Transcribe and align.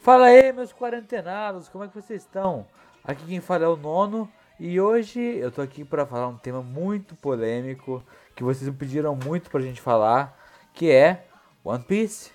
Fala 0.00 0.28
aí, 0.28 0.50
meus 0.50 0.72
quarentenados, 0.72 1.68
como 1.68 1.84
é 1.84 1.88
que 1.88 1.94
vocês 1.94 2.22
estão? 2.22 2.66
Aqui 3.04 3.22
quem 3.26 3.38
fala 3.38 3.66
é 3.66 3.68
o 3.68 3.76
Nono 3.76 4.32
e 4.58 4.80
hoje 4.80 5.20
eu 5.20 5.52
tô 5.52 5.60
aqui 5.60 5.84
para 5.84 6.06
falar 6.06 6.26
um 6.26 6.38
tema 6.38 6.62
muito 6.62 7.14
polêmico 7.14 8.02
que 8.34 8.42
vocês 8.42 8.66
me 8.66 8.74
pediram 8.74 9.14
muito 9.14 9.50
pra 9.50 9.60
gente 9.60 9.78
falar, 9.78 10.34
que 10.72 10.90
é 10.90 11.26
One 11.62 11.84
Piece. 11.84 12.32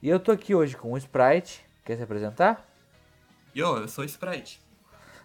E 0.00 0.08
eu 0.08 0.20
tô 0.20 0.30
aqui 0.30 0.54
hoje 0.54 0.76
com 0.76 0.92
o 0.92 0.96
Sprite, 0.96 1.66
quer 1.84 1.96
se 1.96 2.02
apresentar? 2.04 2.64
Yo, 3.56 3.76
eu 3.76 3.88
sou 3.88 4.04
o 4.04 4.06
Sprite. 4.06 4.62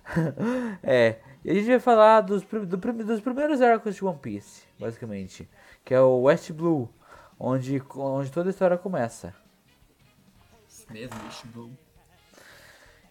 é, 0.81 1.19
e 1.45 1.51
a 1.51 1.53
gente 1.53 1.67
vai 1.67 1.79
falar 1.79 2.21
dos, 2.21 2.41
do, 2.41 2.77
dos 2.77 3.21
primeiros 3.21 3.61
arcos 3.61 3.93
de 3.93 4.03
One 4.03 4.17
Piece, 4.17 4.63
basicamente, 4.79 5.47
que 5.85 5.93
é 5.93 6.01
o 6.01 6.21
West 6.21 6.51
Blue, 6.51 6.89
onde, 7.39 7.79
onde 7.95 8.31
toda 8.31 8.49
a 8.49 8.51
história 8.51 8.75
começa 8.75 9.35
mesmo, 10.91 11.15
Wish 11.25 11.45
Blue. 11.47 11.71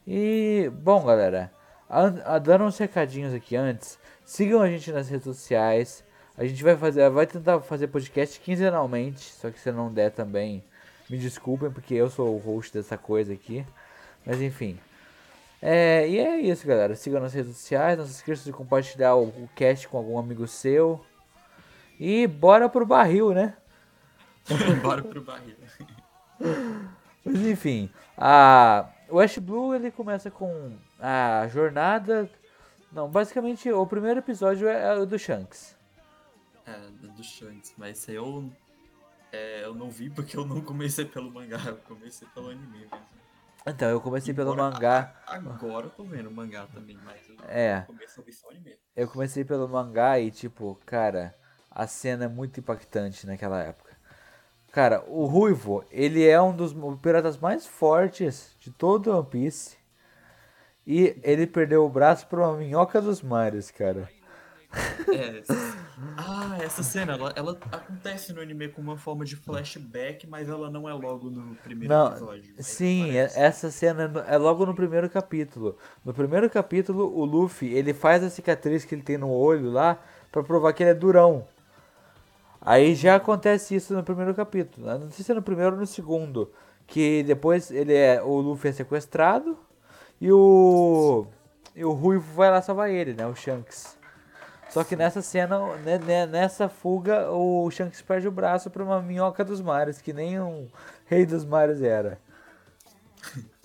E, 0.07 0.71
bom, 0.75 1.05
galera, 1.05 1.53
a, 1.89 2.35
a, 2.35 2.39
dando 2.39 2.65
uns 2.65 2.79
recadinhos 2.79 3.35
aqui 3.35 3.57
antes, 3.57 3.99
sigam 4.25 4.61
a 4.61 4.69
gente 4.69 4.91
nas 4.93 5.09
redes 5.09 5.25
sociais. 5.25 6.05
A 6.37 6.45
gente 6.45 6.63
vai 6.63 6.77
fazer, 6.77 7.09
vai 7.11 7.27
tentar 7.27 7.61
fazer 7.61 7.89
podcast 7.89 8.39
quinzenalmente, 8.41 9.21
só 9.21 9.51
que 9.51 9.59
se 9.59 9.73
não 9.73 9.93
der 9.93 10.11
também, 10.11 10.63
me 11.11 11.19
desculpem, 11.19 11.71
porque 11.71 11.95
eu 11.95 12.09
sou 12.09 12.35
o 12.35 12.39
host 12.39 12.73
dessa 12.73 12.97
coisa 12.97 13.33
aqui. 13.33 13.67
Mas 14.25 14.41
enfim. 14.41 14.79
É, 15.61 16.09
e 16.09 16.19
é 16.19 16.39
isso, 16.39 16.67
galera. 16.67 16.95
Sigam 16.95 17.21
nas 17.21 17.35
redes 17.35 17.57
sociais, 17.57 17.99
não 17.99 18.07
se 18.07 18.13
esqueçam 18.13 18.45
de 18.45 18.53
compartilhar 18.53 19.15
o, 19.17 19.25
o 19.25 19.51
cast 19.55 19.89
com 19.89 19.99
algum 19.99 20.19
amigo 20.19 20.47
seu. 20.47 21.05
E 21.99 22.27
bora 22.27 22.69
pro 22.69 22.87
barril, 22.87 23.35
né? 23.35 23.57
bora 24.83 25.03
pro 25.03 25.21
barril. 25.21 25.57
Mas 27.33 27.47
enfim, 27.47 27.91
a 28.17 28.91
o 29.09 29.17
West 29.17 29.39
Blue 29.41 29.75
ele 29.75 29.91
começa 29.91 30.31
com 30.31 30.77
a 31.01 31.47
jornada. 31.49 32.31
Não, 32.93 33.09
basicamente 33.09 33.71
o 33.71 33.87
primeiro 33.87 34.21
episódio 34.21 34.69
é 34.69 34.99
o 34.99 35.07
do 35.07 35.19
Shanks. 35.19 35.77
É, 36.67 36.79
do 36.91 37.23
Shanks, 37.23 37.75
mas 37.77 38.07
eu 38.09 38.51
é, 39.33 39.65
eu 39.65 39.75
não 39.75 39.91
vi 39.91 40.09
porque 40.09 40.37
eu 40.37 40.47
não 40.47 40.61
comecei 40.61 41.05
pelo 41.05 41.31
mangá, 41.31 41.59
eu 41.67 41.77
comecei 41.79 42.27
pelo 42.35 42.51
anime 42.51 42.79
mesmo. 42.79 42.99
Então, 43.67 43.89
eu 43.89 44.01
comecei 44.01 44.33
pelo 44.33 44.57
mangá. 44.57 45.15
Agora 45.27 45.87
eu 45.87 45.91
tô 45.91 46.03
vendo 46.05 46.29
o 46.29 46.33
mangá 46.33 46.67
também, 46.73 46.99
mas 47.05 47.21
eu 47.29 47.37
é. 47.47 47.83
comecei 47.87 48.33
só 48.33 48.51
anime. 48.51 48.79
Eu 48.97 49.09
comecei 49.09 49.45
pelo 49.45 49.69
mangá 49.69 50.19
e, 50.19 50.31
tipo, 50.31 50.81
cara, 50.87 51.35
a 51.71 51.87
cena 51.87 52.25
é 52.25 52.29
muito 52.29 52.61
impactante 52.61 53.27
naquela 53.27 53.63
época. 53.63 53.88
Cara, 54.73 55.03
o 55.09 55.25
Ruivo, 55.25 55.85
ele 55.91 56.27
é 56.27 56.41
um 56.41 56.55
dos 56.55 56.75
piratas 57.01 57.39
mais 57.39 57.67
fortes 57.67 58.55
de 58.61 58.71
todo 58.71 59.11
One 59.11 59.27
Piece. 59.27 59.77
E 60.87 61.19
ele 61.23 61.47
perdeu 61.47 61.85
o 61.85 61.89
braço 61.89 62.27
pra 62.27 62.49
uma 62.49 62.57
minhoca 62.57 63.01
dos 63.01 63.21
mares, 63.21 63.71
cara. 63.71 64.09
É. 65.13 65.43
Ah, 66.17 66.59
essa 66.63 66.83
cena, 66.83 67.15
ela, 67.15 67.33
ela, 67.35 67.59
acontece 67.73 68.33
no 68.33 68.41
anime 68.41 68.69
com 68.69 68.83
uma 68.83 68.97
forma 68.97 69.25
de 69.25 69.35
flashback, 69.35 70.27
mas 70.27 70.49
ela 70.49 70.71
não 70.71 70.89
é 70.89 70.93
logo 70.93 71.31
no 71.31 71.55
primeiro 71.57 71.93
não, 71.93 72.11
episódio. 72.11 72.55
Sim, 72.59 73.17
é, 73.17 73.31
essa 73.35 73.71
cena 73.71 74.13
é 74.27 74.37
logo 74.37 74.67
no 74.67 74.75
primeiro 74.75 75.09
capítulo. 75.09 75.77
No 76.05 76.13
primeiro 76.13 76.49
capítulo, 76.51 77.05
o 77.19 77.25
Luffy, 77.25 77.73
ele 77.73 77.95
faz 77.95 78.23
a 78.23 78.31
cicatriz 78.31 78.85
que 78.85 78.95
ele 78.95 79.03
tem 79.03 79.17
no 79.17 79.31
olho 79.31 79.71
lá 79.71 80.03
para 80.31 80.43
provar 80.43 80.73
que 80.73 80.83
ele 80.83 80.91
é 80.91 80.95
durão. 80.95 81.47
Aí 82.61 82.95
já 82.95 83.17
acontece 83.17 83.75
isso 83.75 83.95
no 83.95 84.03
primeiro 84.03 84.35
capítulo. 84.35 84.87
Né? 84.87 84.99
Não 84.99 85.11
sei 85.11 85.25
se 85.25 85.33
é 85.33 85.35
no 85.35 85.43
primeiro 85.43 85.73
ou 85.73 85.81
no 85.81 85.87
segundo. 85.87 86.53
Que 86.87 87.23
depois 87.23 87.71
ele 87.71 87.95
é. 87.95 88.23
O 88.23 88.41
Luffy 88.41 88.71
é 88.71 88.73
sequestrado 88.73 89.59
e 90.21 90.33
o. 90.33 91.27
E 91.77 91.85
o 91.85 91.93
Ruivo 91.93 92.35
vai 92.35 92.51
lá 92.51 92.61
salvar 92.61 92.91
ele, 92.91 93.15
né? 93.15 93.27
O 93.27 93.35
Shanks. 93.35 93.97
Só 94.71 94.85
que 94.85 94.97
nessa 94.97 95.23
cena, 95.23 95.77
né, 95.77 95.99
né, 95.99 96.27
nessa 96.27 96.69
fuga, 96.69 97.31
o 97.31 97.71
Shanks 97.71 98.03
perde 98.03 98.29
o 98.29 98.33
braço 98.33 98.71
pra 98.71 98.85
uma 98.85 99.01
minhoca 99.01 99.45
dos 99.45 99.61
mares, 99.61 100.01
que 100.03 100.13
nem 100.13 100.39
um 100.41 100.69
rei 101.07 101.25
dos 101.25 101.45
mares 101.45 101.83
era. 101.83 102.21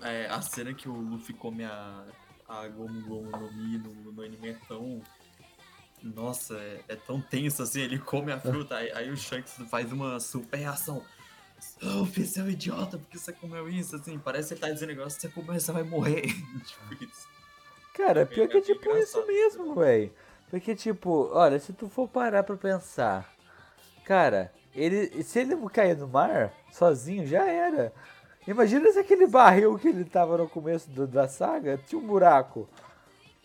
É, 0.00 0.26
a 0.30 0.40
cena 0.40 0.72
que 0.72 0.88
o 0.88 0.94
Luffy 0.94 1.34
come 1.34 1.62
a, 1.62 2.04
a 2.48 2.66
Gomu 2.68 3.02
Gomu 3.02 3.30
no 3.30 3.52
Mi 3.52 3.76
no, 3.76 4.12
no 4.12 4.22
anime 4.22 4.48
é 4.48 4.56
tão 4.66 5.02
nossa, 6.04 6.54
é, 6.58 6.80
é, 6.88 6.96
tão 6.96 7.18
tenso 7.18 7.62
assim, 7.62 7.80
ele 7.80 7.98
come 7.98 8.30
a 8.30 8.38
fruta, 8.38 8.76
aí, 8.76 8.92
aí 8.92 9.10
o 9.10 9.16
Shanks 9.16 9.54
faz 9.70 9.90
uma 9.90 10.20
super 10.20 10.58
reação. 10.58 11.02
Luffy, 11.80 12.26
você 12.26 12.40
é 12.40 12.42
um 12.42 12.50
idiota, 12.50 12.98
porque 12.98 13.18
você 13.18 13.32
comeu 13.32 13.68
isso, 13.70 13.96
assim, 13.96 14.18
parece 14.18 14.48
que 14.48 14.54
ele 14.54 14.60
tá 14.60 14.70
dizendo 14.70 14.90
negócio, 14.90 15.18
você 15.18 15.28
comer, 15.28 15.58
você 15.58 15.72
vai 15.72 15.82
morrer. 15.82 16.22
tipo 16.66 17.04
isso. 17.04 17.26
Cara, 17.94 18.20
é 18.20 18.24
pior 18.26 18.48
que 18.48 18.58
é 18.58 18.60
tipo 18.60 18.94
isso 18.96 19.26
mesmo, 19.26 19.74
velho. 19.74 20.12
Porque, 20.50 20.74
tipo, 20.74 21.30
olha, 21.32 21.58
se 21.58 21.72
tu 21.72 21.88
for 21.88 22.06
parar 22.06 22.42
pra 22.42 22.56
pensar, 22.56 23.32
cara, 24.04 24.52
ele, 24.74 25.22
se 25.22 25.38
ele 25.38 25.56
cair 25.70 25.96
no 25.96 26.06
mar 26.06 26.52
sozinho, 26.70 27.26
já 27.26 27.46
era. 27.46 27.92
Imagina 28.46 28.92
se 28.92 28.98
aquele 28.98 29.26
barril 29.26 29.78
que 29.78 29.88
ele 29.88 30.04
tava 30.04 30.36
no 30.36 30.48
começo 30.48 30.90
do, 30.90 31.06
da 31.06 31.28
saga 31.28 31.80
tinha 31.86 31.98
um 31.98 32.06
buraco. 32.06 32.68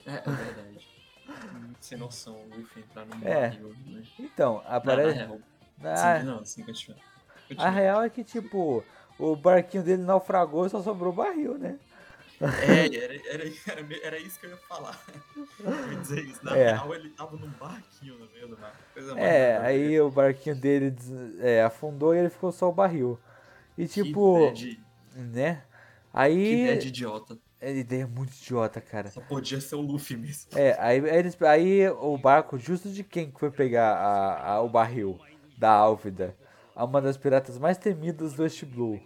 É, 0.06 0.16
é 0.16 0.22
verdade 0.22 0.89
sem 1.80 1.98
noção 1.98 2.36
o 2.36 2.58
Luffy 2.58 2.84
entrar 2.84 3.06
no 3.06 3.28
é. 3.28 3.50
barril, 3.50 3.76
né? 3.86 4.04
Então, 4.20 4.62
aparece. 4.66 5.26
Não, 5.26 5.42
na... 5.78 5.96
Sim, 5.96 6.26
não, 6.26 6.40
assim, 6.40 6.64
continua. 6.64 6.98
continua. 7.48 7.68
A 7.68 7.70
real 7.70 8.02
é 8.04 8.10
que, 8.10 8.24
tipo, 8.24 8.84
o 9.18 9.36
barquinho 9.36 9.84
dele 9.84 10.04
naufragou 10.04 10.66
e 10.66 10.70
só 10.70 10.82
sobrou 10.82 11.14
barril, 11.14 11.58
né? 11.58 11.80
É, 12.42 12.96
era, 12.96 13.16
era, 13.28 13.44
era, 13.68 13.98
era, 14.02 14.18
isso 14.18 14.40
que 14.40 14.46
eu 14.46 14.52
ia 14.52 14.58
falar. 14.58 14.98
Eu 15.36 15.92
ia 15.92 16.00
dizer 16.00 16.24
isso. 16.24 16.44
Na 16.44 16.56
é. 16.56 16.72
real, 16.72 16.96
ele 16.96 17.10
tava 17.10 17.36
num 17.36 17.50
barquinho 17.50 18.18
no 18.18 18.30
meio 18.32 18.48
do 18.48 18.58
mar. 18.58 18.74
é, 19.18 19.58
aí 19.58 20.00
o 20.00 20.10
barquinho 20.10 20.56
dele 20.56 20.96
é, 21.40 21.64
afundou 21.64 22.16
e 22.16 22.20
ele 22.20 22.30
ficou 22.30 22.54
só 22.54 22.70
o 22.70 22.74
barril. 22.74 23.20
E 23.78 23.88
tipo. 23.88 24.52
De... 24.54 24.80
Né? 25.14 25.64
Aí. 26.14 26.36
Que 26.36 26.62
ideia 26.62 26.78
de 26.78 26.88
idiota. 26.88 27.38
É 27.62 27.76
ideia 27.76 28.08
muito 28.08 28.32
idiota, 28.34 28.80
cara. 28.80 29.12
Só 29.12 29.20
podia 29.20 29.60
ser 29.60 29.76
o 29.76 29.82
Luffy 29.82 30.16
mesmo. 30.16 30.58
É, 30.58 30.78
aí, 30.80 31.02
aí, 31.10 31.20
eles, 31.20 31.42
aí 31.42 31.90
o 31.90 32.18
barco, 32.18 32.58
justo 32.58 32.90
de 32.90 33.04
quem 33.04 33.34
foi 33.38 33.52
pegar 33.52 33.96
a, 33.96 34.52
a, 34.54 34.62
o 34.62 34.70
barril 34.70 35.20
da 35.58 35.72
Álvida? 35.72 36.38
Uma 36.74 37.02
das 37.02 37.18
piratas 37.18 37.58
mais 37.58 37.78
temidas 37.78 38.34
do 38.34 38.44
West 38.44 38.64
Blue. 38.64 39.02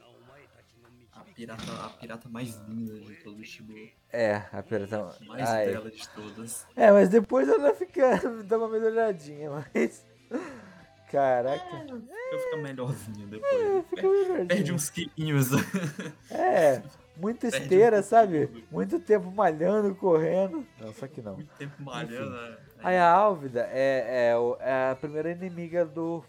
A 1.12 1.22
pirata, 1.22 1.64
a 1.84 1.90
pirata 1.90 2.30
mais 2.30 2.56
linda 2.68 3.00
de 3.00 3.16
todo 3.24 3.38
o 3.38 3.40
West 3.40 3.60
Blue. 3.64 3.90
É, 4.12 4.44
a 4.52 4.62
pirata 4.62 5.18
mais 5.26 5.50
ai. 5.50 5.66
bela 5.72 5.90
de 5.90 6.08
todas. 6.10 6.68
É, 6.76 6.92
mas 6.92 7.10
depois 7.10 7.50
ela 7.50 7.74
fica. 7.74 8.22
dá 8.46 8.60
uma 8.60 8.70
melhoradinha, 8.70 9.50
mas. 9.50 10.06
Caraca. 11.10 11.76
É, 11.76 12.38
fica 12.38 12.58
melhorzinha 12.58 13.26
depois. 13.26 13.52
É, 13.52 13.84
fica 13.84 14.02
melhorzinha. 14.04 14.46
Perde 14.46 14.74
uns 14.74 14.92
quilinhos. 14.92 15.50
É 16.30 16.84
muita 17.16 17.48
esteira, 17.48 18.00
um 18.00 18.04
sabe? 18.04 18.48
Tudo. 18.48 18.64
Muito 18.72 19.00
tempo 19.00 19.32
malhando, 19.32 19.96
correndo. 19.96 20.66
Não, 20.80 20.94
só 20.94 21.08
que 21.08 21.22
não. 21.22 21.36
Muito 21.36 21.54
tempo 21.56 21.74
malhando, 21.82 22.32
né? 22.32 22.58
Aí 22.84 22.98
a 22.98 23.10
Álvida 23.10 23.70
é, 23.72 24.32
é, 24.32 24.60
é, 24.60 24.92
a 24.92 24.96
primeira 24.96 25.32
inimiga 25.32 25.86
do, 25.86 26.24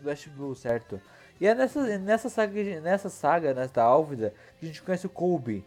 do 0.00 0.10
Ash 0.10 0.26
Blue, 0.26 0.54
certo? 0.54 1.00
E 1.40 1.46
é 1.46 1.54
nessa, 1.54 1.98
nessa 1.98 2.28
saga, 2.28 2.80
nessa 2.80 3.08
saga, 3.08 3.54
nessa 3.54 3.82
Álvida, 3.82 4.34
que 4.58 4.66
a 4.66 4.68
gente 4.68 4.82
conhece 4.82 5.06
o 5.06 5.10
Kobe. 5.10 5.64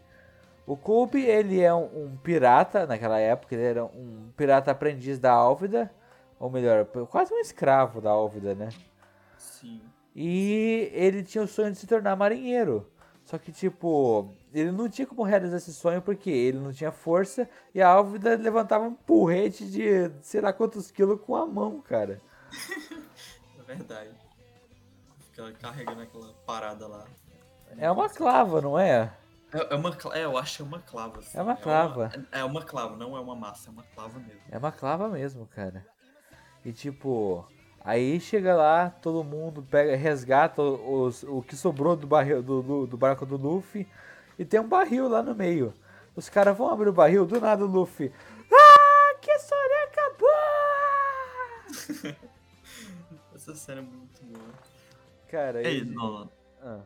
O 0.65 0.75
Kobe, 0.75 1.24
ele 1.24 1.62
é 1.62 1.74
um, 1.74 1.86
um, 1.86 2.18
pirata, 2.18 2.86
naquela 2.86 3.19
época, 3.19 3.56
ele 3.56 3.63
era 3.63 3.86
um 3.86 4.30
pirata 4.36 4.71
aprendiz 4.71 5.18
da 5.18 5.31
Álvida. 5.31 5.89
Ou 6.39 6.50
melhor, 6.50 6.86
quase 7.09 7.33
um 7.33 7.39
escravo 7.39 8.01
da 8.01 8.12
Álvida, 8.12 8.54
né? 8.54 8.69
Sim. 9.38 9.81
E 10.15 10.92
ele 10.94 11.24
tinha 11.24 11.44
o 11.44 11.48
sonho 11.48 11.71
de 11.71 11.77
se 11.77 11.88
tornar 11.88 12.15
marinheiro. 12.15 12.86
Só 13.24 13.38
que, 13.38 13.51
tipo, 13.51 14.33
ele 14.59 14.71
não 14.71 14.89
tinha 14.89 15.06
como 15.06 15.24
realizar 15.24 15.57
esse 15.57 15.74
sonho 15.74 16.01
porque 16.01 16.30
ele 16.30 16.57
não 16.57 16.74
tinha 16.74 16.92
força 16.92 17.48
e 17.74 17.81
a 17.81 17.89
Álvida 17.89 18.36
levantava 18.36 18.86
um 18.86 18.94
porrete 18.94 19.69
de 19.69 20.12
sei 20.21 20.42
lá 20.42 20.51
quantos 20.51 20.89
quilos 20.89 21.21
com 21.21 21.36
a 21.36 21.45
mão, 21.45 21.81
cara. 21.81 22.21
é 23.59 23.63
verdade. 23.63 24.12
Carregando 25.59 26.01
aquela 26.01 26.33
parada 26.45 26.88
lá. 26.88 27.06
É 27.77 27.92
uma 27.92 28.09
clava, 28.09 28.59
não 28.59 28.80
é? 28.80 29.13
É, 29.54 29.74
é 29.74 29.75
uma, 29.75 29.95
é, 30.13 30.25
eu 30.25 30.38
acho 30.38 30.57
que 30.57 30.62
é 30.63 30.65
uma 30.65 30.80
clava. 30.80 31.19
assim. 31.19 31.38
É 31.38 31.42
uma 31.42 31.56
clava. 31.56 32.12
É 32.31 32.44
uma 32.44 32.63
clava, 32.63 32.95
não 32.95 33.15
é 33.15 33.19
uma 33.19 33.36
massa, 33.36 33.69
é 33.69 33.71
uma 33.71 33.83
clava 33.83 34.19
mesmo. 34.19 34.42
É 34.50 34.57
uma 34.57 34.71
clava 34.71 35.07
mesmo, 35.09 35.45
cara. 35.45 35.86
E 36.65 36.74
tipo, 36.74 37.48
aí 37.81 38.19
chega 38.19 38.56
lá, 38.56 38.89
todo 38.89 39.24
mundo 39.24 39.62
pega, 39.62 39.95
resgata 39.95 40.62
os, 40.62 41.21
o 41.24 41.44
que 41.44 41.56
sobrou 41.56 41.95
do, 41.95 42.07
barril, 42.07 42.42
do, 42.42 42.63
do, 42.63 42.88
do 42.88 42.98
barco 42.98 43.25
do 43.25 43.38
Luffy 43.38 43.88
e 44.37 44.45
tem 44.45 44.59
um 44.59 44.67
barril 44.67 45.07
lá 45.07 45.21
no 45.23 45.35
meio. 45.35 45.73
Os 46.15 46.29
caras 46.29 46.57
vão 46.57 46.69
abrir 46.69 46.89
o 46.89 46.93
barril, 46.93 47.25
do 47.25 47.39
nada 47.39 47.63
o 47.63 47.67
Luffy. 47.67 48.11
Ah, 48.51 49.15
que 49.21 49.31
história 49.31 49.83
acabou! 49.83 50.27
Essa 53.35 53.55
cena 53.55 53.81
é 53.81 53.83
muito 53.83 54.23
boa. 54.23 54.53
Cara, 55.29 55.61
Ei, 55.61 55.77
ele-. 55.77 55.95
Ah, 56.61 56.81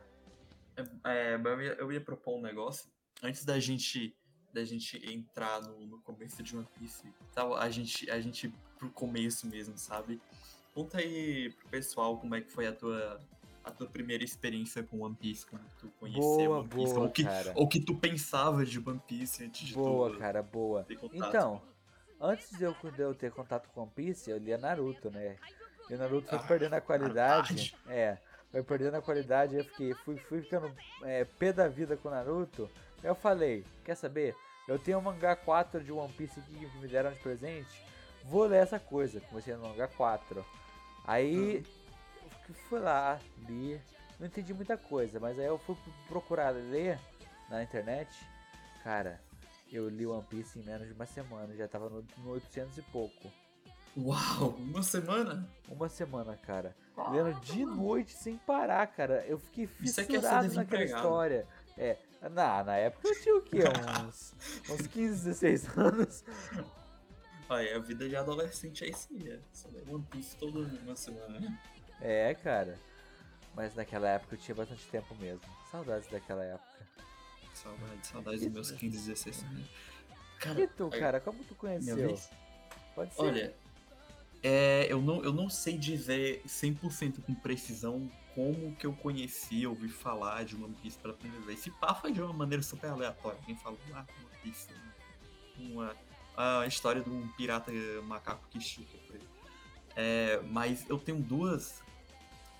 É, 1.05 1.37
mas 1.37 1.53
eu 1.53 1.61
ia, 1.61 1.73
eu 1.73 1.91
ia 1.91 2.01
propor 2.01 2.37
um 2.37 2.41
negócio. 2.41 2.89
Antes 3.23 3.45
da 3.45 3.59
gente 3.59 4.15
da 4.53 4.65
gente 4.65 4.97
entrar 5.09 5.61
no, 5.61 5.85
no 5.85 6.01
começo 6.01 6.43
de 6.43 6.57
One 6.57 6.67
Piece, 6.77 7.03
tal, 7.33 7.55
a 7.55 7.69
gente 7.69 8.09
a 8.11 8.19
gente 8.19 8.53
pro 8.77 8.89
começo 8.89 9.47
mesmo, 9.47 9.77
sabe? 9.77 10.21
Conta 10.73 10.97
aí 10.97 11.51
pro 11.51 11.69
pessoal 11.69 12.17
como 12.17 12.35
é 12.35 12.41
que 12.41 12.51
foi 12.51 12.67
a 12.67 12.73
tua 12.73 13.19
a 13.63 13.71
tua 13.71 13.87
primeira 13.87 14.23
experiência 14.23 14.81
com 14.83 15.01
One 15.01 15.15
Piece, 15.15 15.45
como 15.45 15.61
tu 15.79 15.87
conheceu 15.99 16.21
boa, 16.21 16.59
One 16.59 16.67
Piece, 16.69 16.93
boa, 16.93 17.05
ou 17.05 17.11
que 17.11 17.23
cara. 17.23 17.53
ou 17.55 17.67
que 17.67 17.79
tu 17.79 17.95
pensava 17.95 18.65
de 18.65 18.79
One 18.79 19.01
Piece 19.07 19.43
antes 19.43 19.67
de 19.67 19.73
Boa, 19.73 20.11
tu 20.11 20.17
cara, 20.17 20.41
boa. 20.41 20.85
Então, 21.13 21.61
antes 22.19 22.57
de 22.57 22.63
eu, 22.63 22.75
de 22.95 23.01
eu 23.01 23.13
ter 23.13 23.31
contato 23.31 23.69
com 23.69 23.81
One 23.83 23.91
Piece, 23.95 24.29
eu 24.29 24.37
lia 24.37 24.57
Naruto, 24.57 25.09
né? 25.11 25.35
E 25.89 25.93
o 25.93 25.97
Naruto 25.97 26.27
foi 26.29 26.37
Ah, 26.37 26.43
perdendo 26.43 26.73
a 26.73 26.81
qualidade. 26.81 27.53
verdade. 27.53 27.75
É, 27.87 28.17
foi 28.51 28.63
perdendo 28.63 28.95
a 28.95 29.01
qualidade. 29.01 29.55
Eu 29.55 29.63
fiquei, 29.65 29.93
fui, 29.93 30.17
fui 30.17 30.41
ficando 30.41 30.71
é, 31.03 31.25
pé 31.25 31.51
da 31.53 31.67
vida 31.67 31.95
com 31.97 32.07
o 32.07 32.11
Naruto. 32.11 32.69
Eu 33.03 33.13
falei: 33.15 33.63
Quer 33.83 33.95
saber? 33.95 34.35
Eu 34.67 34.79
tenho 34.79 34.99
o 34.99 35.01
mangá 35.01 35.35
4 35.35 35.83
de 35.83 35.91
One 35.91 36.13
Piece 36.13 36.39
aqui 36.39 36.53
que 36.53 36.77
me 36.77 36.87
deram 36.87 37.11
de 37.11 37.19
presente. 37.19 37.83
Vou 38.25 38.45
ler 38.45 38.57
essa 38.63 38.79
coisa. 38.79 39.19
Comecei 39.21 39.53
no 39.55 39.67
mangá 39.67 39.87
4. 39.87 40.45
Aí 41.05 41.63
fui 42.53 42.79
lá, 42.79 43.19
li. 43.47 43.79
Não 44.19 44.27
entendi 44.27 44.53
muita 44.53 44.77
coisa, 44.77 45.19
mas 45.19 45.39
aí 45.39 45.45
eu 45.45 45.57
fui 45.57 45.75
procurar 46.07 46.49
ler 46.49 46.99
na 47.49 47.63
internet. 47.63 48.09
Cara, 48.83 49.19
eu 49.71 49.89
li 49.89 50.05
One 50.05 50.23
Piece 50.29 50.59
em 50.59 50.63
menos 50.63 50.87
de 50.87 50.93
uma 50.93 51.05
semana, 51.05 51.55
já 51.55 51.67
tava 51.67 51.89
no, 51.89 52.05
no 52.17 52.31
800 52.31 52.77
e 52.77 52.81
pouco. 52.83 53.31
Uau, 53.97 54.55
uma 54.57 54.83
semana? 54.83 55.49
Uma 55.67 55.89
semana, 55.89 56.37
cara. 56.37 56.75
Lendo 57.11 57.39
de 57.41 57.65
noite 57.65 58.13
sem 58.13 58.37
parar, 58.37 58.87
cara. 58.87 59.25
Eu 59.25 59.37
fiquei 59.37 59.67
Isso 59.81 59.99
é 59.99 60.05
que 60.05 60.15
é 60.15 60.19
fissurado 60.19 60.53
naquela 60.53 60.83
história. 60.83 61.47
É, 61.77 61.97
na, 62.29 62.63
na 62.63 62.75
época 62.77 63.07
eu 63.07 63.21
tinha 63.21 63.35
o 63.35 63.41
quê? 63.41 63.59
Uns, 64.07 64.33
uns 64.69 64.87
15, 64.87 65.25
16 65.25 65.77
anos. 65.77 66.23
Olha, 67.49 67.75
a 67.75 67.79
vida 67.79 68.07
de 68.07 68.15
adolescente 68.15 68.85
é 68.85 68.89
isso 68.89 69.09
aí, 69.11 69.29
é. 69.29 69.39
Só 69.51 69.67
ler 69.69 69.83
One 69.89 70.05
Piece 70.09 70.37
toda 70.37 70.59
uma 70.59 70.95
semana. 70.95 71.59
É, 72.01 72.33
cara. 72.35 72.77
Mas 73.55 73.75
naquela 73.75 74.09
época 74.09 74.35
eu 74.35 74.39
tinha 74.39 74.55
bastante 74.55 74.85
tempo 74.87 75.13
mesmo. 75.15 75.41
Saudades 75.69 76.09
daquela 76.09 76.43
época. 76.43 76.87
Saudades, 77.53 78.09
saudades 78.09 78.41
dos 78.41 78.51
meus 78.51 78.71
15, 78.71 78.97
16 78.97 79.43
anos. 79.43 79.69
E 80.57 80.67
tu, 80.67 80.89
cara, 80.89 81.19
como 81.19 81.43
tu 81.43 81.53
conheceu? 81.55 82.17
Pode 82.95 83.13
ser. 83.13 83.21
Olha, 83.21 83.55
é, 84.43 84.87
eu, 84.89 85.01
não, 85.01 85.23
eu 85.23 85.31
não 85.31 85.49
sei 85.49 85.77
dizer 85.77 86.41
100% 86.47 87.21
com 87.21 87.33
precisão 87.35 88.09
como 88.33 88.75
que 88.75 88.85
eu 88.85 88.93
conheci, 88.93 89.67
ouvi 89.67 89.89
falar 89.89 90.43
de 90.45 90.55
One 90.55 90.73
Piece 90.81 90.97
pela 90.97 91.13
primeira 91.13 91.45
vez. 91.45 91.59
Se 91.59 91.69
pá, 91.69 91.93
foi 91.93 92.11
de 92.11 92.21
uma 92.21 92.33
maneira 92.33 92.63
super 92.63 92.89
aleatória. 92.89 93.37
Alguém 93.39 93.55
falou, 93.57 93.79
ah, 93.93 94.05
One 94.17 94.41
Piece, 94.41 94.67
uma, 95.59 95.95
a 96.35 96.65
história 96.65 97.01
de 97.01 97.09
um 97.09 97.27
pirata 97.33 97.71
macaco 98.03 98.47
que 98.49 98.57
estica. 98.57 98.97
por 99.05 99.15
aí. 99.15 99.21
É, 99.95 100.41
mas 100.49 100.89
eu 100.89 100.97
tenho 100.97 101.19
duas... 101.19 101.83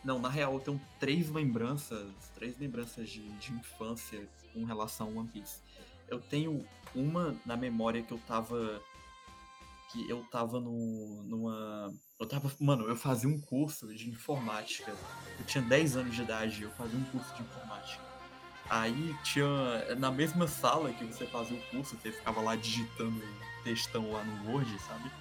Não, 0.03 0.19
na 0.19 0.30
real, 0.30 0.53
eu 0.53 0.59
tenho 0.59 0.81
três 1.00 1.30
lembranças, 1.30 2.07
três 2.33 2.57
lembranças 2.57 3.09
de, 3.09 3.27
de 3.38 3.53
infância 3.53 4.27
com 4.53 4.63
relação 4.63 5.07
a 5.07 5.19
One 5.19 5.30
Piece. 5.30 5.62
Eu 6.07 6.19
tenho 6.19 6.65
uma 6.95 7.36
na 7.45 7.56
memória 7.56 8.01
que 8.01 8.12
eu 8.12 8.19
tava 8.27 8.81
que 9.92 10.09
eu 10.09 10.24
tava 10.31 10.59
no, 10.59 11.24
numa. 11.24 11.94
Eu 12.19 12.25
tava. 12.25 12.51
Mano, 12.59 12.88
eu 12.88 12.95
fazia 12.95 13.30
um 13.30 13.39
curso 13.39 13.94
de 13.94 14.09
informática. 14.09 14.95
Eu 15.38 15.45
tinha 15.45 15.63
10 15.63 15.98
anos 15.98 16.15
de 16.15 16.21
idade, 16.21 16.63
eu 16.63 16.71
fazia 16.71 16.98
um 16.98 17.03
curso 17.06 17.33
de 17.36 17.42
informática. 17.42 18.03
Aí 18.69 19.15
tinha. 19.24 19.95
Na 19.98 20.09
mesma 20.09 20.48
sala 20.48 20.94
que 20.94 21.03
você 21.06 21.25
fazia 21.27 21.57
o 21.57 21.62
curso, 21.69 21.98
você 21.98 22.12
ficava 22.12 22.42
lá 22.42 22.56
digitando 22.56 23.21
textão 23.63 24.12
lá 24.12 24.24
no 24.24 24.51
Word, 24.51 24.80
sabe? 24.80 25.12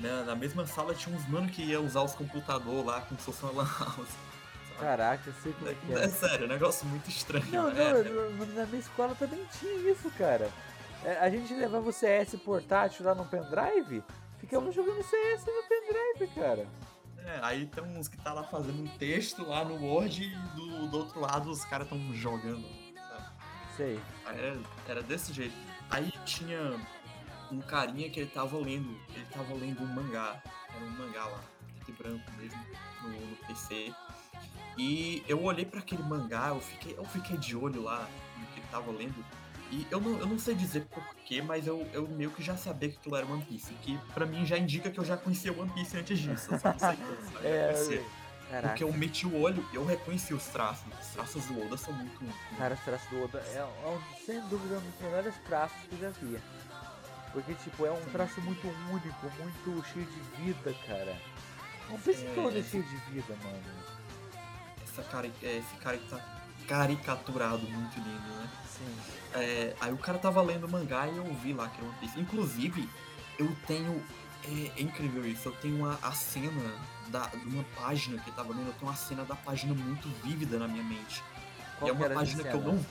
Na, 0.00 0.22
na 0.22 0.34
mesma 0.36 0.66
sala 0.66 0.94
tinha 0.94 1.14
uns 1.16 1.26
mano 1.28 1.48
que 1.48 1.62
ia 1.62 1.80
usar 1.80 2.02
os 2.02 2.14
computadores 2.14 2.84
lá 2.84 3.00
como 3.02 3.18
se 3.18 3.26
fosse 3.26 3.42
uma 3.42 3.52
lan 3.62 3.68
house. 3.80 3.94
sabe? 4.08 4.78
Caraca, 4.80 5.22
eu 5.28 5.34
sei 5.42 5.52
como 5.52 5.70
é 5.70 5.74
que 5.74 5.92
É 5.92 6.04
é. 6.04 6.08
sério, 6.08 6.44
um 6.46 6.48
negócio 6.48 6.86
muito 6.86 7.08
estranho. 7.10 7.44
Não, 7.50 7.68
é, 7.70 8.02
não, 8.04 8.30
no- 8.30 8.46
na 8.54 8.64
minha 8.66 8.78
escola 8.80 9.14
também 9.16 9.44
tinha 9.58 9.90
isso, 9.90 10.08
cara. 10.12 10.48
É, 11.04 11.18
A 11.18 11.28
gente 11.30 11.52
levava 11.54 11.88
o 11.88 11.92
CS 11.92 12.36
portátil 12.44 13.04
lá 13.06 13.14
no 13.14 13.24
pendrive, 13.24 14.02
ficava 14.38 14.70
jogando 14.70 15.02
CS 15.02 15.44
no 15.46 15.62
pendrive, 15.68 16.32
cara. 16.34 16.66
É, 17.24 17.40
aí 17.42 17.66
tem 17.66 17.84
uns 17.84 18.06
que 18.08 18.16
tá 18.16 18.32
lá 18.32 18.44
fazendo 18.44 18.80
um 18.82 18.86
texto 18.98 19.44
lá 19.46 19.64
no 19.64 19.74
Word 19.84 20.22
e 20.24 20.36
do, 20.56 20.86
do 20.88 20.96
outro 20.96 21.20
lado 21.20 21.50
os 21.50 21.64
caras 21.64 21.88
tão 21.88 21.98
jogando, 22.14 22.64
sabe? 22.96 23.26
Sei. 23.76 24.00
Era, 24.26 24.58
era 24.88 25.02
desse 25.02 25.32
jeito. 25.32 25.54
Aí 25.90 26.10
tinha 26.24 26.78
um 27.50 27.60
carinha 27.60 28.08
que 28.10 28.20
ele 28.20 28.30
tava 28.30 28.58
lendo, 28.58 28.98
ele 29.14 29.26
tava 29.26 29.54
lendo 29.54 29.82
um 29.82 29.86
mangá, 29.86 30.42
era 30.74 30.84
um 30.84 30.90
mangá 30.90 31.24
lá, 31.24 31.40
preto 31.74 31.90
e 31.90 31.92
branco 31.92 32.30
mesmo, 32.38 32.64
no, 33.02 33.10
no 33.10 33.36
PC. 33.46 33.92
E 34.76 35.24
eu 35.26 35.42
olhei 35.42 35.64
pra 35.64 35.80
aquele 35.80 36.02
mangá, 36.02 36.48
eu 36.48 36.60
fiquei, 36.60 36.94
eu 36.96 37.04
fiquei 37.04 37.36
de 37.36 37.56
olho 37.56 37.82
lá 37.82 38.08
no 38.38 38.46
que 38.46 38.60
ele 38.60 38.66
tava 38.70 38.92
lendo. 38.92 39.24
E 39.70 39.86
eu 39.90 40.00
não, 40.00 40.18
eu 40.18 40.26
não 40.26 40.38
sei 40.38 40.54
dizer 40.54 40.86
porquê, 40.86 41.42
mas 41.42 41.66
eu, 41.66 41.86
eu 41.92 42.08
meio 42.08 42.30
que 42.30 42.42
já 42.42 42.56
sabia 42.56 42.88
que 42.88 42.96
aquilo 42.96 43.16
era 43.16 43.26
One 43.26 43.42
Piece. 43.42 43.72
Que 43.82 43.98
pra 44.14 44.24
mim 44.24 44.46
já 44.46 44.56
indica 44.56 44.90
que 44.90 44.98
eu 44.98 45.04
já 45.04 45.16
conhecia 45.16 45.52
One 45.52 45.70
Piece 45.70 45.96
antes 45.96 46.18
disso. 46.18 46.54
Eu 46.54 46.60
como, 46.60 46.78
sabe? 46.80 46.98
Eu 47.42 47.44
É, 47.44 48.04
caraca. 48.48 48.68
Porque 48.68 48.84
eu 48.84 48.92
meti 48.92 49.26
o 49.26 49.38
olho 49.38 49.62
e 49.72 49.76
eu 49.76 49.84
reconheci 49.84 50.32
os 50.32 50.46
traços. 50.46 50.86
Os 51.00 51.08
traços 51.08 51.44
do 51.46 51.60
Oda 51.66 51.76
são 51.76 51.92
muito. 51.92 52.18
Cara, 52.56 52.74
os 52.74 52.80
traços 52.80 53.10
do 53.10 53.22
Oda 53.24 53.40
é, 53.40 53.58
é 53.58 53.98
sem 54.24 54.40
dúvida 54.48 54.78
um 54.78 54.80
dos 54.80 55.00
melhores 55.02 55.34
traços 55.46 55.76
que 55.86 55.92
eu 55.92 55.98
já 55.98 56.10
vi. 56.10 56.38
Porque, 57.38 57.54
tipo, 57.54 57.86
é 57.86 57.92
um 57.92 58.04
traço 58.06 58.40
muito 58.40 58.66
único, 58.66 59.30
muito 59.38 59.88
cheio 59.92 60.06
de 60.06 60.42
vida, 60.42 60.74
cara. 60.84 61.16
Não 61.88 61.96
pense 61.96 62.26
É. 62.26 62.34
todo 62.34 62.58
é 62.58 62.62
cheio 62.64 62.82
de 62.82 62.96
vida, 63.12 63.36
mano. 63.44 63.62
Essa 64.82 65.04
cara, 65.04 65.30
é, 65.40 65.58
esse 65.58 65.76
cara 65.76 65.96
que 65.98 66.08
tá 66.08 66.20
caricaturado, 66.66 67.60
muito 67.60 67.96
lindo, 67.96 68.28
né? 68.28 68.50
Sim. 68.68 68.96
É, 69.34 69.76
aí 69.80 69.92
o 69.92 69.98
cara 69.98 70.18
tava 70.18 70.42
lendo 70.42 70.68
mangá 70.68 71.06
e 71.06 71.16
eu 71.16 71.32
vi 71.34 71.52
lá 71.52 71.68
que 71.68 71.78
era 71.78 71.88
One 71.88 71.98
Piece. 72.00 72.18
Inclusive, 72.18 72.88
eu 73.38 73.56
tenho. 73.68 74.04
É, 74.44 74.80
é 74.80 74.82
incrível 74.82 75.24
isso. 75.24 75.48
Eu 75.48 75.52
tenho 75.52 75.76
uma, 75.76 75.96
a 76.02 76.10
cena 76.10 76.74
da, 77.06 77.26
de 77.26 77.46
uma 77.46 77.62
página 77.76 78.20
que 78.20 78.30
ele 78.30 78.36
tava 78.36 78.52
lendo. 78.52 78.66
Eu 78.66 78.72
tenho 78.72 78.90
uma 78.90 78.96
cena 78.96 79.24
da 79.24 79.36
página 79.36 79.74
muito 79.74 80.08
vívida 80.24 80.58
na 80.58 80.66
minha 80.66 80.82
mente. 80.82 81.22
Qual 81.78 81.88
e 81.88 81.92
é 81.92 81.96
que 81.96 82.02
uma 82.02 82.14
página 82.16 82.42
que 82.42 82.48
eu 82.56 82.60
não. 82.60 82.84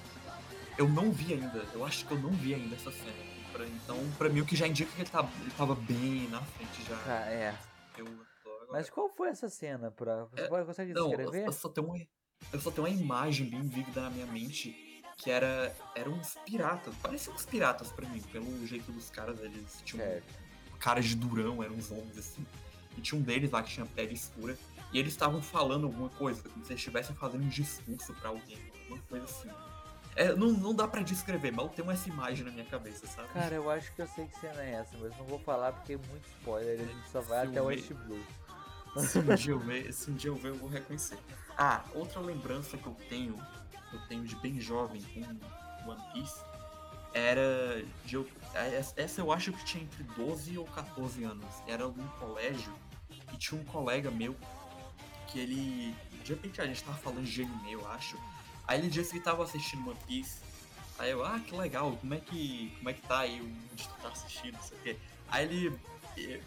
Eu 0.78 0.88
não 0.88 1.12
vi 1.12 1.34
ainda. 1.34 1.66
Eu 1.74 1.86
acho 1.86 2.06
que 2.06 2.14
eu 2.14 2.18
não 2.20 2.30
vi 2.30 2.54
ainda 2.54 2.76
essa 2.76 2.94
cena. 2.94 3.27
Então, 3.66 3.98
pra 4.18 4.30
mim, 4.30 4.42
o 4.42 4.46
que 4.46 4.56
já 4.56 4.68
indica 4.68 4.92
que 4.92 5.02
ele, 5.02 5.10
tá, 5.10 5.28
ele 5.42 5.52
tava 5.52 5.76
bem 5.76 6.28
na 6.30 6.42
frente 6.42 6.84
já. 6.88 6.98
Tá, 6.98 7.26
é. 7.32 7.58
Eu. 7.98 8.06
Mas 8.70 8.90
qual 8.90 9.10
foi 9.10 9.30
essa 9.30 9.48
cena? 9.50 9.90
Pra... 9.92 10.26
Você 10.26 10.42
É, 10.42 10.48
pode, 10.48 10.66
consegue 10.66 10.94
Não, 10.94 11.12
eu, 11.12 11.18
descrever? 11.18 11.48
eu 11.48 11.54
só 11.54 11.70
tenho 11.70 11.88
uma, 11.88 11.98
eu 12.52 12.60
só 12.60 12.70
tenho 12.70 12.86
uma 12.88 12.94
imagem 12.94 13.50
bem 13.50 13.62
vívida 13.62 14.02
na 14.02 14.10
minha 14.10 14.26
mente 14.28 15.02
que 15.18 15.32
era 15.32 15.76
eram 15.96 16.12
uns 16.14 16.36
piratas, 16.46 16.94
pareciam 17.02 17.34
uns 17.34 17.46
piratas 17.46 17.92
pra 17.92 18.08
mim, 18.08 18.22
pelo 18.32 18.68
jeito 18.68 18.92
dos 18.92 19.10
caras, 19.10 19.40
eles 19.40 19.82
tinham 19.84 20.06
Certo. 20.06 20.24
caras 20.80 21.06
de 21.06 21.16
durão, 21.16 21.64
eram 21.64 21.74
uns 21.76 21.90
homens 21.90 22.18
assim. 22.20 22.46
E 22.96 23.02
tinha 23.02 23.20
um 23.20 23.24
deles 23.24 23.50
lá 23.50 23.64
que 23.64 23.70
tinha 23.72 23.86
pele 23.86 24.14
escura 24.14 24.56
e 24.94 25.00
eles 25.00 25.14
estavam 25.14 25.42
falando 25.42 25.86
alguma 25.86 26.10
coisa, 26.10 26.44
como 26.44 26.64
se 26.64 26.72
eles 26.72 26.82
estivessem 26.82 27.16
fazendo 27.16 27.44
um 27.44 27.50
discurso 27.50 28.14
pra 28.16 28.30
alguém, 28.30 28.60
alguma 28.84 29.02
coisa 29.04 29.26
assim. 29.26 29.50
É, 30.18 30.34
não, 30.34 30.48
não 30.48 30.74
dá 30.74 30.88
pra 30.88 31.04
descrever, 31.04 31.54
eu 31.56 31.70
tenho 31.70 31.92
essa 31.92 32.10
imagem 32.10 32.44
na 32.44 32.52
minha 32.52 32.66
cabeça, 32.66 33.06
sabe? 33.06 33.30
Cara, 33.30 33.54
eu 33.54 33.70
acho 33.70 33.94
que 33.94 34.02
eu 34.02 34.08
sei 34.08 34.26
que 34.26 34.40
cena 34.40 34.64
é 34.64 34.74
essa, 34.74 34.98
mas 34.98 35.16
não 35.16 35.26
vou 35.26 35.38
falar 35.38 35.72
porque 35.74 35.94
é 35.94 35.98
muito 35.98 36.28
spoiler. 36.40 36.80
A 36.80 36.84
gente 36.84 37.10
só 37.10 37.22
vai 37.22 37.46
até 37.46 37.62
o. 37.62 37.66
West 37.66 37.94
Blue. 37.94 38.26
Se 38.98 39.20
um 39.20 39.36
dia 39.36 39.52
eu 39.52 39.60
ver, 39.60 39.94
se 39.94 40.10
um 40.10 40.16
dia 40.16 40.32
eu 40.32 40.36
ver, 40.36 40.50
eu 40.50 40.56
vou 40.56 40.68
reconhecer. 40.68 41.20
Ah, 41.56 41.84
outra 41.94 42.20
lembrança 42.20 42.78
que 42.78 42.88
eu 42.88 42.98
tenho, 43.08 43.38
que 43.90 43.96
eu 43.96 44.08
tenho 44.08 44.24
de 44.24 44.36
bem 44.38 44.60
jovem 44.60 45.00
com 45.04 45.92
One 45.92 46.02
Piece, 46.14 46.44
era 47.14 47.86
de 48.04 48.16
eu, 48.16 48.28
essa 48.96 49.22
eu 49.22 49.32
acho 49.32 49.54
que 49.54 49.64
tinha 49.66 49.84
entre 49.84 50.04
12 50.04 50.58
ou 50.58 50.66
14 50.66 51.24
anos. 51.26 51.46
Era 51.68 51.88
num 51.88 52.08
colégio 52.20 52.74
e 53.32 53.38
tinha 53.38 53.62
um 53.62 53.66
colega 53.66 54.10
meu 54.10 54.36
que 55.28 55.40
ele, 55.40 55.96
de 56.24 56.34
repente 56.34 56.60
a 56.60 56.66
gente 56.66 56.84
tava 56.84 56.98
falando 56.98 57.24
de 57.24 57.44
anime, 57.44 57.74
eu 57.74 57.88
acho. 57.90 58.18
Aí 58.68 58.80
ele 58.80 58.90
disse 58.90 59.14
que 59.14 59.20
tava 59.20 59.44
assistindo 59.44 59.90
One 59.90 59.98
Piece. 60.06 60.40
Aí 61.00 61.12
eu, 61.12 61.24
ah, 61.24 61.40
que 61.40 61.56
legal, 61.56 61.96
como 62.02 62.14
é 62.14 62.20
que, 62.20 62.74
como 62.78 62.90
é 62.90 62.94
que 62.94 63.02
tá 63.02 63.20
aí 63.20 63.40
onde 63.42 63.88
tu 63.88 63.94
tá 64.02 64.10
assistindo, 64.10 64.54
não 64.54 64.64
sei 64.64 64.78
o 64.78 64.82
quê. 64.82 64.98
Aí 65.30 65.46
ele, 65.46 65.80
eh, 66.18 66.42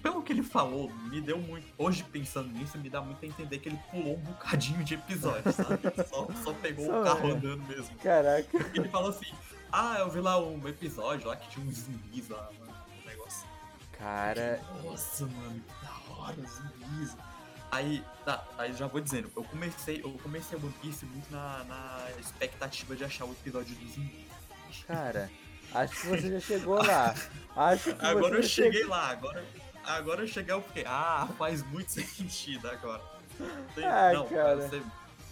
pelo 0.00 0.22
que 0.22 0.32
ele 0.32 0.42
falou, 0.42 0.90
me 1.10 1.20
deu 1.20 1.38
muito, 1.38 1.66
hoje 1.76 2.04
pensando 2.04 2.48
nisso, 2.50 2.78
me 2.78 2.88
dá 2.88 3.00
muito 3.00 3.24
a 3.24 3.26
entender 3.26 3.58
que 3.58 3.68
ele 3.68 3.80
pulou 3.90 4.16
um 4.16 4.20
bocadinho 4.20 4.84
de 4.84 4.94
episódio, 4.94 5.52
sabe? 5.52 5.80
Só, 6.08 6.28
só 6.44 6.52
pegou 6.54 6.86
Só, 6.86 7.00
o 7.00 7.04
carro 7.04 7.28
é. 7.28 7.32
andando 7.32 7.62
mesmo. 7.66 7.96
Caraca. 7.98 8.70
Ele 8.72 8.88
falou 8.88 9.10
assim, 9.10 9.32
ah, 9.72 9.96
eu 9.98 10.10
vi 10.10 10.20
lá 10.20 10.38
um 10.38 10.68
episódio 10.68 11.26
lá 11.26 11.36
que 11.36 11.48
tinha 11.48 11.66
uns 11.66 11.78
zumbis 11.78 12.28
lá, 12.28 12.48
mano, 12.60 12.74
um 13.02 13.08
negócio. 13.08 13.48
Cara, 13.92 14.62
Nossa, 14.84 15.26
mano, 15.26 15.60
que 15.60 15.84
da 15.84 16.14
hora, 16.14 16.36
zumbis. 16.36 17.16
Aí, 17.70 18.04
tá, 18.24 18.44
aí 18.56 18.72
já 18.72 18.86
vou 18.86 19.00
dizendo, 19.00 19.30
eu 19.34 19.42
comecei, 19.44 20.00
eu 20.04 20.10
comecei 20.22 20.56
One 20.56 20.72
Piece 20.80 21.04
muito 21.06 21.30
na, 21.32 21.64
na 21.64 22.06
expectativa 22.20 22.94
de 22.94 23.04
achar 23.04 23.24
o 23.24 23.32
episódio 23.32 23.74
do 23.74 23.88
zumbi. 23.88 24.28
cara, 24.86 25.28
acho 25.74 26.00
que 26.00 26.06
você 26.06 26.30
já 26.32 26.40
chegou 26.40 26.76
lá. 26.84 27.14
Acho 27.56 27.94
que 27.94 28.04
Agora 28.04 28.36
eu 28.36 28.42
cheguei 28.42 28.72
chegou- 28.80 28.90
lá, 28.90 29.10
agora, 29.10 29.44
agora 29.84 30.22
eu 30.22 30.26
cheguei 30.26 30.52
ao 30.52 30.60
quê? 30.62 30.82
Ah, 30.86 31.28
faz 31.38 31.62
muito 31.68 31.90
sentido 31.92 32.68
agora. 32.68 33.00
Tem- 33.76 33.84
Ah, 33.84 34.12
não, 34.12 34.26
cara. 34.28 34.56
Você, 34.68 34.82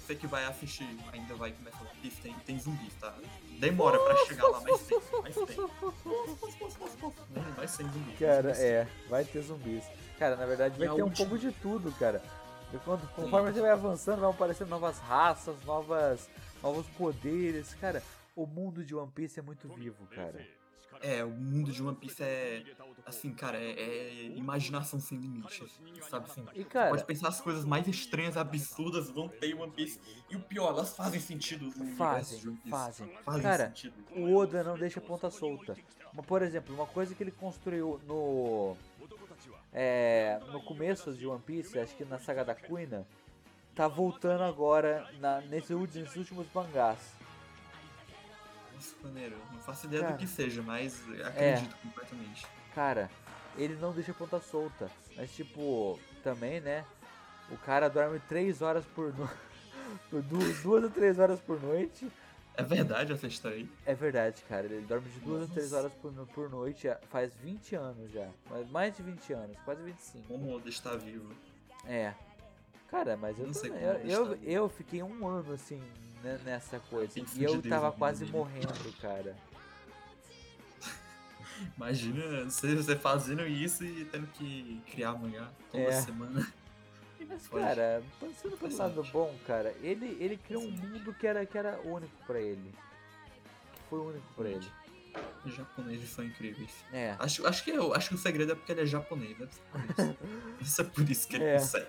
você 0.06 0.14
que 0.14 0.26
vai 0.28 0.44
assistir, 0.44 0.86
ainda 1.12 1.34
vai 1.34 1.50
começar 1.50 1.80
One 1.80 1.90
Piece, 2.00 2.16
tem, 2.20 2.32
tem 2.46 2.58
zumbis, 2.60 2.94
tá? 3.00 3.12
Demora 3.58 3.98
pra 3.98 4.16
chegar 4.26 4.46
lá, 4.48 4.60
mas 4.60 4.80
tem, 4.82 5.00
mas 5.22 5.34
tem. 5.34 5.56
Mas 7.56 7.76
tem 7.76 7.86
zumbis. 7.90 8.18
Cara, 8.18 8.50
é, 8.52 8.86
vai 9.08 9.24
ter 9.24 9.42
zumbis. 9.42 9.84
Cara, 10.22 10.36
na 10.36 10.46
verdade 10.46 10.78
vai 10.78 10.94
ter 10.94 11.02
um 11.02 11.10
pouco 11.10 11.36
de 11.36 11.50
tudo, 11.50 11.90
cara. 11.98 12.22
E 12.72 12.78
quando, 12.78 13.04
conforme 13.12 13.52
você 13.52 13.60
vai 13.60 13.72
avançando, 13.72 14.20
vão 14.20 14.30
aparecendo 14.30 14.68
novas 14.68 14.96
raças, 15.00 15.56
novas, 15.64 16.30
novos 16.62 16.86
poderes. 16.90 17.74
Cara, 17.74 18.00
o 18.36 18.46
mundo 18.46 18.84
de 18.84 18.94
One 18.94 19.10
Piece 19.10 19.40
é 19.40 19.42
muito 19.42 19.66
vivo, 19.66 20.06
cara. 20.06 20.46
É, 21.00 21.24
o 21.24 21.30
mundo 21.30 21.72
de 21.72 21.82
One 21.82 21.96
Piece 21.96 22.22
é. 22.22 22.62
Assim, 23.04 23.32
cara, 23.34 23.58
é, 23.58 23.72
é 23.72 24.26
imaginação 24.36 25.00
sem 25.00 25.18
limite. 25.18 25.66
Sabe 26.08 26.30
assim? 26.30 26.46
E, 26.54 26.62
cara- 26.62 26.90
Pode 26.90 27.04
pensar 27.04 27.26
as 27.26 27.40
coisas 27.40 27.64
mais 27.64 27.88
estranhas, 27.88 28.36
absurdas, 28.36 29.10
vão 29.10 29.26
ter 29.26 29.48
em 29.48 29.54
One 29.54 29.72
Piece. 29.72 29.98
E 30.30 30.36
o 30.36 30.40
pior, 30.40 30.68
elas 30.68 30.94
fazem 30.94 31.18
sentido 31.18 31.64
no 31.76 31.96
Fazem, 31.96 32.38
de 32.38 32.46
One 32.48 32.58
Piece. 32.58 32.70
fazem. 32.70 33.12
Fazem 33.24 33.42
Cara, 33.42 33.66
sentido. 33.66 33.94
O 34.14 34.36
Oda 34.36 34.62
não 34.62 34.78
deixa 34.78 35.00
ponta 35.00 35.28
solta. 35.30 35.76
Mas, 36.14 36.26
por 36.26 36.42
exemplo, 36.42 36.74
uma 36.74 36.86
coisa 36.86 37.12
que 37.12 37.22
ele 37.24 37.32
construiu 37.32 38.00
no. 38.06 38.76
É, 39.72 40.38
no 40.48 40.60
começo 40.62 41.12
de 41.14 41.26
One 41.26 41.40
Piece, 41.40 41.78
acho 41.78 41.96
que 41.96 42.04
na 42.04 42.18
saga 42.18 42.44
da 42.44 42.54
Kuina, 42.54 43.06
tá 43.74 43.88
voltando 43.88 44.42
agora 44.42 45.08
na, 45.18 45.40
nesse 45.42 45.74
nesses 45.74 46.16
últimos 46.16 46.46
mangás. 46.54 46.98
Nossa, 48.74 48.94
maneiro. 49.02 49.36
Não 49.52 49.60
faço 49.60 49.86
ideia 49.86 50.02
Cara. 50.02 50.14
É. 50.14 50.16
do 50.16 50.20
que 50.20 50.26
seja, 50.26 50.62
mas 50.62 51.02
acredito 51.24 51.76
completamente. 51.76 52.46
Cara, 52.74 53.10
ele 53.56 53.76
não 53.76 53.92
deixa 53.92 54.12
ponta 54.12 54.40
solta. 54.40 54.90
Mas 55.16 55.30
tipo, 55.34 55.98
também, 56.22 56.60
né? 56.60 56.84
O 57.50 57.56
cara 57.56 57.88
dorme 57.88 58.20
3 58.28 58.60
horas 58.62 58.84
por 58.84 59.14
noite. 59.16 59.34
duas 60.62 60.64
ou 60.84 60.90
3 60.90 61.18
horas 61.18 61.40
por 61.40 61.60
noite. 61.60 62.10
É 62.54 62.62
verdade 62.62 63.12
essa 63.12 63.26
história 63.26 63.58
aí? 63.58 63.68
É 63.86 63.94
verdade, 63.94 64.42
cara. 64.48 64.66
Ele 64.66 64.84
dorme 64.86 65.08
de 65.08 65.20
2 65.20 65.42
ou 65.42 65.48
3 65.48 65.72
horas 65.72 65.92
por, 65.94 66.12
por 66.28 66.50
noite 66.50 66.86
faz 67.10 67.32
20 67.42 67.74
anos 67.76 68.10
já. 68.10 68.28
Mais- 68.70 68.94
de 68.96 69.02
20 69.02 69.32
anos, 69.32 69.56
quase 69.64 69.82
25. 69.82 70.26
Como 70.28 70.54
Oda 70.56 70.68
está 70.68 70.94
vivo. 70.96 71.32
É. 71.86 72.12
Cara, 72.88 73.16
mas 73.16 73.38
eu 73.38 73.46
Não 73.46 73.54
sei 73.54 73.70
também. 73.70 73.84
como 73.86 73.94
Eu, 73.98 74.32
ele 74.32 74.44
eu, 74.54 74.62
eu 74.64 74.68
fiquei 74.68 75.02
um 75.02 75.26
ano 75.26 75.52
assim 75.54 75.80
né, 76.22 76.38
nessa 76.44 76.78
coisa. 76.78 77.14
Tem 77.14 77.24
E 77.36 77.42
eu 77.44 77.62
tava 77.62 77.90
quase 77.90 78.26
né? 78.26 78.30
morrendo, 78.30 78.92
cara. 79.00 79.34
Imagina 81.76 82.44
você, 82.44 82.74
você 82.76 82.96
fazendo 82.96 83.46
isso 83.46 83.84
e 83.84 84.04
tendo 84.04 84.26
que 84.28 84.80
criar 84.90 85.10
amanhã 85.10 85.48
toda 85.70 85.84
É. 85.84 86.02
semana. 86.02 86.46
Mas, 87.28 87.46
cara, 87.48 88.02
pensando 88.20 88.56
pelo 88.56 88.76
lado 88.76 89.02
bom, 89.12 89.34
cara, 89.46 89.74
ele, 89.82 90.16
ele 90.20 90.36
criou 90.36 90.62
um 90.62 90.70
mundo 90.70 91.12
que 91.14 91.26
era, 91.26 91.44
que 91.46 91.56
era 91.56 91.78
único 91.84 92.12
pra 92.26 92.40
ele. 92.40 92.72
Que 93.72 93.80
foi 93.90 93.98
único 94.00 94.26
pra 94.34 94.48
ele. 94.48 94.66
Os 95.44 95.54
japoneses 95.54 96.08
são 96.10 96.24
incríveis. 96.24 96.70
É. 96.92 97.14
Acho, 97.18 97.46
acho, 97.46 97.62
que, 97.64 97.72
acho 97.72 98.08
que 98.08 98.14
o 98.14 98.18
segredo 98.18 98.52
é 98.52 98.54
porque 98.54 98.72
ele 98.72 98.80
é 98.82 98.86
japonês, 98.86 99.36
por 99.36 99.46
isso. 100.60 100.80
É 100.80 100.84
por 100.84 101.10
isso 101.10 101.28
que 101.28 101.36
ele 101.36 101.44
É. 101.44 101.58
consegue. 101.58 101.86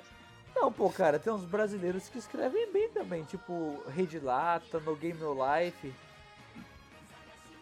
Não, 0.55 0.71
pô, 0.71 0.89
cara, 0.89 1.17
tem 1.17 1.31
uns 1.33 1.45
brasileiros 1.45 2.09
que 2.09 2.17
escrevem 2.17 2.71
bem 2.71 2.89
também, 2.89 3.23
tipo 3.23 3.81
Rede 3.87 4.19
Lata, 4.19 4.79
No 4.79 4.95
Game 4.95 5.17
No 5.19 5.33
Life. 5.33 5.93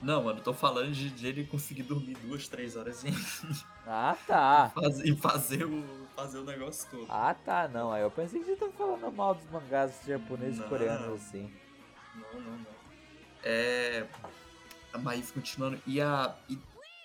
Não, 0.01 0.23
mano, 0.23 0.41
tô 0.41 0.53
falando 0.53 0.91
de, 0.91 1.09
de 1.11 1.27
ele 1.27 1.45
conseguir 1.45 1.83
dormir 1.83 2.15
duas, 2.17 2.47
três 2.47 2.75
horas 2.75 3.03
e, 3.03 3.07
Ah, 3.85 4.17
tá. 4.25 4.71
faz- 4.73 4.99
e 4.99 5.15
fazer, 5.15 5.63
o, 5.65 5.83
fazer 6.15 6.39
o 6.39 6.43
negócio 6.43 6.89
todo. 6.89 7.05
Ah, 7.09 7.33
tá, 7.35 7.67
não. 7.67 7.91
Aí 7.91 8.01
eu 8.01 8.09
pensei 8.09 8.39
que 8.39 8.45
você 8.47 8.55
tava 8.55 8.71
falando 8.71 9.11
mal 9.11 9.35
dos 9.35 9.45
mangás 9.51 9.93
japoneses 10.05 10.59
e 10.59 10.63
coreanos 10.63 11.21
assim. 11.21 11.51
Não, 12.15 12.41
não, 12.41 12.57
não. 12.57 12.65
É. 13.43 14.07
Mas 15.03 15.31
continuando, 15.31 15.79
e 15.85 16.01
a, 16.01 16.35
e 16.49 16.57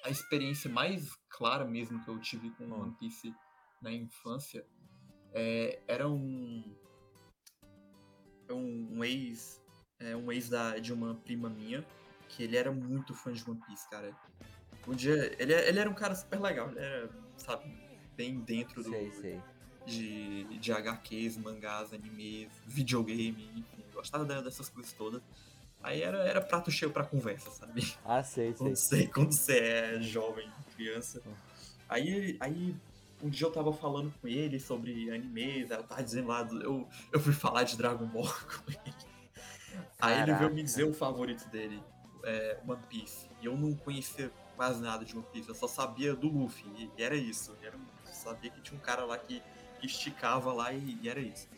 a 0.02 0.10
experiência 0.10 0.68
mais 0.70 1.14
clara 1.28 1.64
mesmo 1.64 2.02
que 2.02 2.08
eu 2.08 2.18
tive 2.18 2.50
com 2.50 2.64
Hum. 2.64 2.82
One 2.82 2.96
Piece 2.98 3.34
na 3.82 3.92
infância 3.92 4.64
é, 5.34 5.78
era 5.86 6.08
um. 6.08 6.64
Um, 8.50 8.98
um 8.98 9.04
ex. 9.04 9.60
É, 9.98 10.14
um 10.16 10.30
ex 10.32 10.48
da, 10.48 10.78
de 10.78 10.92
uma 10.92 11.14
prima 11.14 11.48
minha, 11.48 11.84
que 12.28 12.42
ele 12.42 12.56
era 12.56 12.71
muito 12.73 13.14
fã 13.14 13.33
de 13.33 13.49
One 13.49 13.61
Piece, 13.66 13.88
cara. 13.88 14.12
Um 14.87 14.95
dia. 14.95 15.35
Ele, 15.38 15.52
ele 15.52 15.78
era 15.78 15.90
um 15.90 15.95
cara 15.95 16.14
super 16.14 16.40
legal, 16.40 16.71
ele 16.71 16.80
era, 16.80 17.11
sabe, 17.37 17.64
bem 18.16 18.38
dentro 18.40 18.83
do, 18.83 18.90
Sei, 18.90 19.11
sei. 19.12 19.40
de, 19.85 20.59
de 20.59 20.73
HQs, 20.73 21.37
mangás, 21.38 21.92
animes, 21.92 22.49
videogame, 22.66 23.50
enfim, 23.56 23.85
gostava 23.92 24.25
dessas 24.25 24.68
coisas 24.68 24.92
todas. 24.92 25.23
Aí 25.83 26.02
era, 26.02 26.18
era 26.18 26.40
prato 26.40 26.71
cheio 26.71 26.90
pra 26.90 27.04
conversa, 27.04 27.50
sabe? 27.50 27.95
Ah, 28.04 28.23
sei, 28.23 28.54
sei. 28.54 28.56
Quando 28.56 28.76
você, 28.76 29.06
quando 29.09 29.33
você 29.33 29.59
é 29.59 30.00
jovem, 30.00 30.50
criança. 30.75 31.23
Aí, 31.88 32.37
aí 32.40 32.75
um 33.23 33.28
dia 33.28 33.47
eu 33.47 33.52
tava 33.52 33.73
falando 33.73 34.12
com 34.21 34.28
ele 34.28 34.59
sobre 34.59 35.11
animes, 35.11 35.71
eu 35.71 35.83
tava 35.85 36.02
dizendo 36.02 36.28
lá, 36.28 36.47
eu, 36.62 36.88
eu 37.12 37.21
fui 37.21 37.33
falar 37.33 37.62
de 37.62 37.76
Dragon 37.76 38.06
Ball 38.06 38.25
com 38.64 38.71
ele. 38.71 38.95
Aí 40.00 40.23
ele 40.23 40.35
veio 40.35 40.52
me 40.52 40.62
dizer 40.62 40.85
o 40.85 40.92
favorito 40.92 41.49
dele, 41.49 41.83
é, 42.26 42.59
One 42.66 42.83
Piece. 42.88 43.28
E 43.40 43.47
eu 43.47 43.56
não 43.56 43.75
conhecia 43.75 44.30
quase 44.56 44.83
nada 44.83 45.04
de 45.04 45.14
One 45.16 45.26
Piece, 45.33 45.49
eu 45.49 45.54
só 45.54 45.68
sabia 45.68 46.14
do 46.14 46.28
Luffy, 46.28 46.66
e, 46.76 47.02
era 47.02 47.14
isso. 47.14 47.56
Eu 47.62 47.73
sabia 48.04 48.50
que 48.50 48.61
tinha 48.61 48.78
um 48.78 48.83
cara 48.83 49.04
lá 49.04 49.16
que, 49.16 49.42
que 49.80 49.87
esticava 49.87 50.52
lá 50.52 50.73
e, 50.73 50.99
e 51.00 51.09
era 51.09 51.21
isso. 51.21 51.49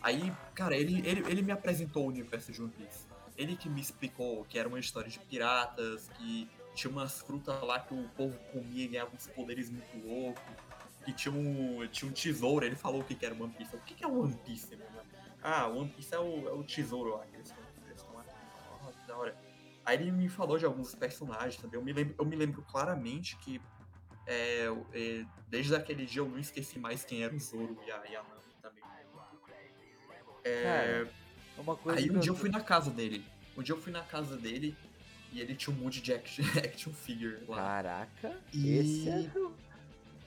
Aí, 0.00 0.32
cara, 0.54 0.76
ele, 0.76 1.06
ele, 1.06 1.28
ele 1.30 1.42
me 1.42 1.52
apresentou 1.52 2.04
o 2.04 2.08
universo 2.08 2.52
de 2.52 2.62
One 2.62 2.72
Piece. 2.72 3.06
Ele 3.36 3.56
que 3.56 3.68
me 3.68 3.80
explicou 3.80 4.44
que 4.44 4.58
era 4.58 4.68
uma 4.68 4.78
história 4.78 5.08
de 5.08 5.18
piratas, 5.18 6.08
que 6.16 6.48
tinha 6.74 6.90
umas 6.90 7.20
frutas 7.20 7.60
lá 7.62 7.80
que 7.80 7.94
o 7.94 8.08
povo 8.10 8.36
comia 8.52 8.84
e 8.84 8.88
ganhava 8.88 9.14
uns 9.14 9.26
poderes 9.26 9.70
muito 9.70 10.06
loucos. 10.06 10.42
Que 11.04 11.12
tinha 11.12 11.34
um, 11.34 11.86
tinha 11.88 12.08
um 12.08 12.14
tesouro, 12.14 12.64
ele 12.64 12.76
falou 12.76 13.00
o 13.00 13.04
que 13.04 13.24
era 13.24 13.34
One 13.34 13.52
Piece. 13.52 13.74
O 13.74 13.80
que 13.80 14.04
é 14.04 14.06
One 14.06 14.36
Piece, 14.44 14.76
mano? 14.76 14.90
Ah, 15.42 15.66
One 15.66 15.88
Piece 15.88 16.14
é 16.14 16.18
o, 16.18 16.48
é 16.48 16.52
o 16.52 16.62
tesouro 16.62 17.16
lá 17.16 17.24
que 17.26 17.34
eles 17.34 17.52
estão 17.96 18.14
lá. 18.14 18.24
Ah, 18.84 18.92
que 18.92 19.06
da 19.06 19.16
hora. 19.16 19.51
Aí 19.84 19.96
ele 19.98 20.12
me 20.12 20.28
falou 20.28 20.58
de 20.58 20.64
alguns 20.64 20.94
personagens 20.94 21.56
também. 21.56 21.78
Eu 21.78 21.84
me 21.84 21.92
lembro, 21.92 22.14
eu 22.18 22.24
me 22.24 22.36
lembro 22.36 22.62
claramente 22.62 23.36
que 23.36 23.60
é, 24.26 24.66
é, 24.92 25.24
desde 25.48 25.74
aquele 25.74 26.06
dia 26.06 26.20
eu 26.20 26.28
não 26.28 26.38
esqueci 26.38 26.78
mais 26.78 27.04
quem 27.04 27.24
era 27.24 27.34
o 27.34 27.38
Zoro 27.40 27.76
e 27.86 27.90
a, 27.90 28.02
e 28.08 28.16
a 28.16 28.22
Nami 28.22 28.40
também. 28.60 28.84
É, 30.44 30.62
Cara, 30.62 31.12
Aí 31.96 32.10
um 32.10 32.18
dia 32.18 32.30
eu 32.30 32.36
fui 32.36 32.48
na 32.50 32.60
casa 32.60 32.90
dele. 32.90 33.24
Um 33.56 33.62
dia 33.62 33.74
eu 33.74 33.80
fui 33.80 33.92
na 33.92 34.02
casa 34.02 34.36
dele 34.36 34.76
e 35.32 35.40
ele 35.40 35.54
tinha 35.54 35.74
um 35.74 35.78
monte 35.78 36.00
de 36.00 36.12
action, 36.12 36.44
action 36.64 36.92
figure 36.92 37.44
lá. 37.48 37.56
Caraca, 37.56 38.40
E- 38.52 38.76
esse 38.78 39.08
é 39.08 39.22
do... 39.28 39.52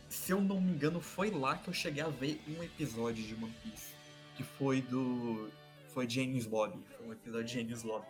Se 0.10 0.32
eu 0.32 0.40
não 0.40 0.62
me 0.62 0.72
engano, 0.72 1.02
foi 1.02 1.30
lá 1.32 1.58
que 1.58 1.68
eu 1.68 1.74
cheguei 1.74 2.02
a 2.04 2.08
ver 2.08 2.42
um 2.48 2.64
episódio 2.64 3.24
de 3.24 3.34
One 3.34 3.54
Piece. 3.64 3.94
Que 4.36 4.44
foi 4.44 4.82
do. 4.82 5.50
Foi 5.94 6.06
de 6.06 6.20
Enies 6.22 6.46
Lobby. 6.46 6.80
Foi 6.98 7.08
um 7.08 7.14
episódio 7.14 7.46
de 7.46 7.60
Enies 7.60 7.84
Lobby. 7.84 8.06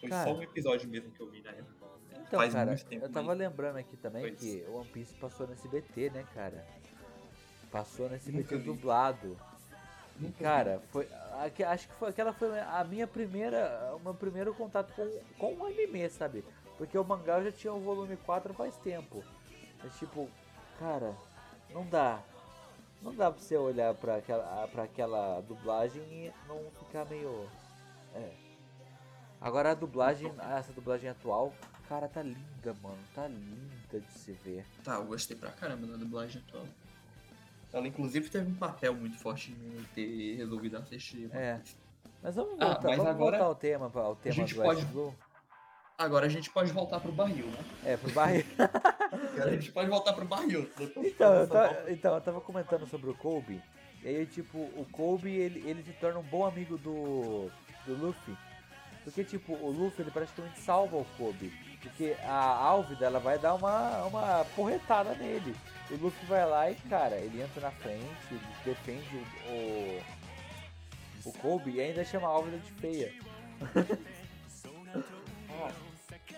Foi 0.00 0.08
Cara. 0.08 0.30
só 0.30 0.36
um 0.36 0.42
episódio 0.42 0.88
mesmo 0.88 1.10
que 1.10 1.20
eu 1.20 1.30
vi 1.30 1.42
na 1.42 1.50
época. 1.50 1.74
Então, 2.26 2.38
Faz 2.40 2.52
cara, 2.54 2.66
muito 2.66 2.84
tempo. 2.86 3.04
eu 3.04 3.10
tava 3.10 3.26
mas- 3.28 3.38
lembrando 3.38 3.76
aqui 3.76 3.96
também 3.96 4.22
Pois. 4.22 4.38
que 4.40 4.64
o 4.68 4.76
One 4.76 4.88
Piece 4.88 5.14
passou 5.14 5.46
no 5.46 5.52
SBT, 5.52 6.10
né, 6.10 6.24
cara? 6.34 6.64
Passou 7.70 8.08
no 8.08 8.14
SBT 8.14 8.58
dublado. 8.58 9.36
E, 10.20 10.30
cara, 10.32 10.82
foi. 10.90 11.08
Acho 11.66 11.88
que 11.88 11.94
foi, 11.94 12.08
aquela 12.10 12.32
foi 12.32 12.58
a 12.60 12.84
minha 12.84 13.06
primeira. 13.06 13.94
O 13.96 14.00
meu 14.00 14.14
primeiro 14.14 14.52
contato 14.54 14.92
com, 14.94 15.08
com 15.38 15.54
o 15.62 15.66
anime, 15.66 16.08
sabe? 16.10 16.44
Porque 16.76 16.96
o 16.98 17.04
mangá 17.04 17.38
eu 17.38 17.44
já 17.44 17.52
tinha 17.52 17.72
o 17.72 17.80
volume 17.80 18.16
4 18.18 18.52
faz 18.54 18.76
tempo. 18.78 19.22
Mas 19.82 19.98
tipo, 19.98 20.28
cara, 20.78 21.14
não 21.70 21.86
dá. 21.86 22.20
Não 23.02 23.14
dá 23.14 23.30
pra 23.30 23.40
você 23.40 23.56
olhar 23.56 23.94
pra 23.94 24.16
aquela, 24.16 24.68
pra 24.68 24.82
aquela 24.82 25.40
dublagem 25.40 26.02
e 26.02 26.32
não 26.46 26.70
ficar 26.78 27.06
meio. 27.06 27.48
É. 28.14 28.49
Agora 29.40 29.70
a 29.70 29.74
dublagem, 29.74 30.30
essa 30.58 30.72
dublagem 30.72 31.08
atual, 31.08 31.52
cara, 31.88 32.08
tá 32.08 32.22
linda, 32.22 32.74
mano. 32.82 32.98
Tá 33.14 33.26
linda 33.26 34.00
de 34.06 34.12
se 34.12 34.32
ver. 34.32 34.64
Tá, 34.84 34.96
eu 34.96 35.04
gostei 35.06 35.36
pra 35.36 35.50
caramba 35.50 35.86
da 35.86 35.96
dublagem 35.96 36.42
atual. 36.46 36.66
Ela 37.72 37.86
inclusive 37.86 38.28
teve 38.28 38.50
um 38.50 38.54
papel 38.54 38.92
muito 38.94 39.16
forte 39.18 39.52
em 39.52 39.84
ter 39.94 40.36
resolvido 40.36 40.76
assistir. 40.76 41.30
É. 41.34 41.60
Mas 42.22 42.34
vamos 42.34 42.60
Ah, 42.60 42.66
voltar, 42.66 42.82
mas 42.88 42.96
vamos 42.98 43.10
agora 43.12 43.30
voltar 43.38 43.44
ao 43.46 43.54
tema, 43.54 43.90
ao 43.94 44.16
tema 44.16 44.34
gente 44.34 44.54
do 44.54 44.62
pode- 44.62 44.84
Blue. 44.86 45.14
Agora 45.96 46.26
a 46.26 46.28
gente 46.30 46.50
pode 46.50 46.72
voltar 46.72 46.98
pro 47.00 47.12
barril, 47.12 47.46
né? 47.46 47.58
É, 47.84 47.96
pro 47.96 48.10
barril. 48.12 48.44
Agora 49.34 49.50
a 49.50 49.52
gente 49.52 49.70
pode 49.70 49.88
voltar 49.90 50.12
pro 50.14 50.24
barril. 50.24 50.68
Então, 50.96 51.34
eu 51.34 51.40
dessa 51.46 51.52
ta- 51.52 51.66
volta. 51.74 51.92
então, 51.92 52.14
eu 52.14 52.20
tava 52.22 52.40
comentando 52.40 52.86
sobre 52.86 53.10
o 53.10 53.14
Kobe. 53.14 53.62
E 54.02 54.08
aí, 54.08 54.24
tipo, 54.26 54.56
o 54.58 54.86
Kobe, 54.90 55.30
ele, 55.30 55.60
ele 55.68 55.82
se 55.82 55.92
torna 55.92 56.18
um 56.18 56.22
bom 56.22 56.46
amigo 56.46 56.78
do, 56.78 57.50
do 57.86 57.94
Luffy. 57.94 58.34
Porque, 59.04 59.24
tipo, 59.24 59.54
o 59.54 59.70
Luffy, 59.70 60.02
ele 60.02 60.10
praticamente 60.10 60.60
salva 60.60 60.96
o 60.96 61.04
Kobe. 61.16 61.52
Porque 61.80 62.14
a 62.22 62.34
Álvida, 62.34 63.06
ela 63.06 63.18
vai 63.18 63.38
dar 63.38 63.54
uma, 63.54 64.04
uma 64.04 64.44
porretada 64.56 65.14
nele. 65.14 65.54
O 65.90 65.96
Luffy 65.96 66.26
vai 66.26 66.46
lá 66.46 66.70
e, 66.70 66.74
cara, 66.88 67.16
ele 67.16 67.40
entra 67.40 67.62
na 67.62 67.70
frente, 67.70 68.04
defende 68.64 69.24
o, 69.48 70.02
o, 71.24 71.32
Kobe 71.32 71.70
e 71.70 71.80
ainda 71.80 72.04
chama 72.04 72.26
a 72.26 72.30
Álvida 72.30 72.58
de 72.58 72.72
feia. 72.72 73.12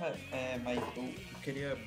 Ah, 0.00 0.12
é, 0.32 0.58
mas 0.58 0.78
eu, 0.96 1.14
queria. 1.42 1.78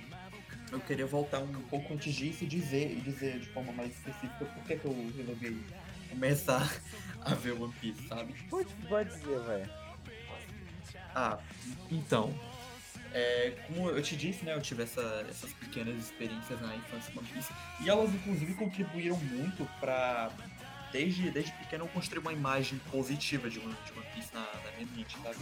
Eu 0.71 0.79
queria 0.79 1.05
voltar 1.05 1.39
um 1.39 1.61
pouco 1.63 1.93
antes 1.93 2.13
disso 2.13 2.45
e 2.45 2.47
dizer, 2.47 2.95
dizer 3.01 3.39
de 3.39 3.47
forma 3.47 3.73
mais 3.73 3.91
específica 3.91 4.45
por 4.45 4.63
que, 4.63 4.77
que 4.77 4.85
eu 4.85 5.11
resolvi 5.17 5.65
começar 6.09 6.81
a 7.21 7.33
ver 7.33 7.51
One 7.51 7.73
Piece, 7.73 8.07
sabe? 8.07 8.33
Pode, 8.49 8.73
pode 8.87 9.09
dizer, 9.09 9.39
velho. 9.41 9.84
Ah, 11.15 11.39
então. 11.89 12.33
É, 13.13 13.53
como 13.67 13.89
eu 13.89 14.01
te 14.01 14.15
disse, 14.17 14.43
né? 14.43 14.53
Eu 14.53 14.61
tive 14.61 14.83
essa- 14.83 15.25
essas 15.29 15.53
pequenas 15.53 15.95
experiências 15.95 16.59
na 16.59 16.75
infância 16.75 17.13
com 17.13 17.19
One. 17.21 17.29
E 17.79 17.89
elas, 17.89 18.13
inclusive, 18.13 18.53
contribuíram 18.55 19.17
muito 19.17 19.65
pra. 19.79 20.29
Desde, 20.91 21.31
desde 21.31 21.51
pequeno 21.53 21.85
eu 21.85 21.89
construí 21.89 22.19
uma 22.19 22.33
imagem 22.33 22.77
positiva 22.91 23.49
de 23.49 23.59
One, 23.59 23.75
de 23.85 23.91
One 23.93 24.05
Piece 24.13 24.29
na, 24.33 24.41
na 24.41 24.71
minha 24.77 24.87
mente, 24.95 25.17
sabe? 25.23 25.37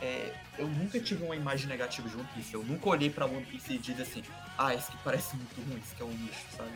É, 0.00 0.34
eu 0.58 0.66
nunca 0.68 0.98
tive 1.00 1.24
uma 1.24 1.34
imagem 1.36 1.66
negativa 1.66 2.08
de 2.08 2.14
One 2.16 2.28
Piece. 2.34 2.54
Eu 2.54 2.62
nunca 2.64 2.88
olhei 2.88 3.10
pra 3.10 3.26
One 3.26 3.44
Piece 3.44 3.74
e 3.74 3.78
disse 3.78 4.00
assim: 4.02 4.22
Ah, 4.56 4.74
esse 4.74 4.90
que 4.90 4.96
parece 4.98 5.36
muito 5.36 5.60
ruim, 5.68 5.78
esse 5.84 5.94
que 5.94 6.02
é 6.02 6.04
um 6.06 6.10
lixo, 6.12 6.44
sabe? 6.56 6.72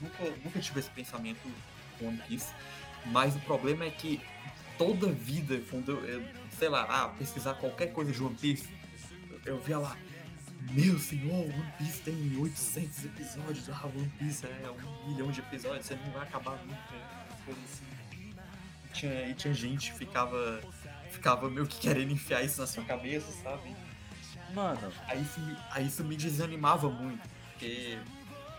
Nunca, 0.00 0.24
nunca 0.42 0.60
tive 0.60 0.80
esse 0.80 0.90
pensamento 0.90 1.40
com 1.98 2.08
One 2.08 2.18
Piece. 2.28 2.52
Mas 3.06 3.36
o 3.36 3.40
problema 3.40 3.84
é 3.84 3.90
que 3.90 4.20
toda 4.78 5.06
vida, 5.08 5.60
quando 5.70 5.92
eu, 6.06 6.24
sei 6.58 6.68
lá, 6.68 6.86
ah, 6.88 7.08
pesquisar 7.08 7.54
qualquer 7.54 7.92
coisa 7.92 8.12
de 8.12 8.22
One 8.22 8.34
Piece, 8.34 8.68
eu, 9.30 9.54
eu 9.54 9.58
via 9.60 9.78
lá, 9.78 9.96
meu 10.70 10.98
senhor, 10.98 11.44
One 11.44 11.72
Piece 11.78 12.00
tem 12.02 12.36
800 12.38 13.04
episódios, 13.04 13.68
ah, 13.68 13.86
One 13.86 14.12
Piece 14.18 14.46
é 14.46 14.70
um 14.70 15.08
milhão 15.08 15.30
de 15.30 15.40
episódios, 15.40 15.86
você 15.86 15.94
não 15.96 16.12
vai 16.12 16.22
acabar 16.22 16.58
nunca, 16.64 16.94
coisa 17.44 17.60
assim. 17.64 17.84
E 18.84 18.92
tinha, 18.92 19.28
e 19.28 19.34
tinha 19.34 19.54
gente 19.54 19.92
que 19.92 19.98
ficava, 19.98 20.60
ficava 21.10 21.50
meio 21.50 21.66
que 21.66 21.78
querendo 21.78 22.12
enfiar 22.12 22.42
isso 22.42 22.60
na 22.60 22.66
sua 22.66 22.84
cabeça, 22.84 23.30
sabe? 23.42 23.74
Mano, 24.54 24.92
Aí 25.08 25.20
isso 25.20 25.40
me, 25.40 25.56
aí 25.70 25.86
isso 25.86 26.04
me 26.04 26.16
desanimava 26.16 26.88
muito, 26.88 27.28
porque 27.50 27.98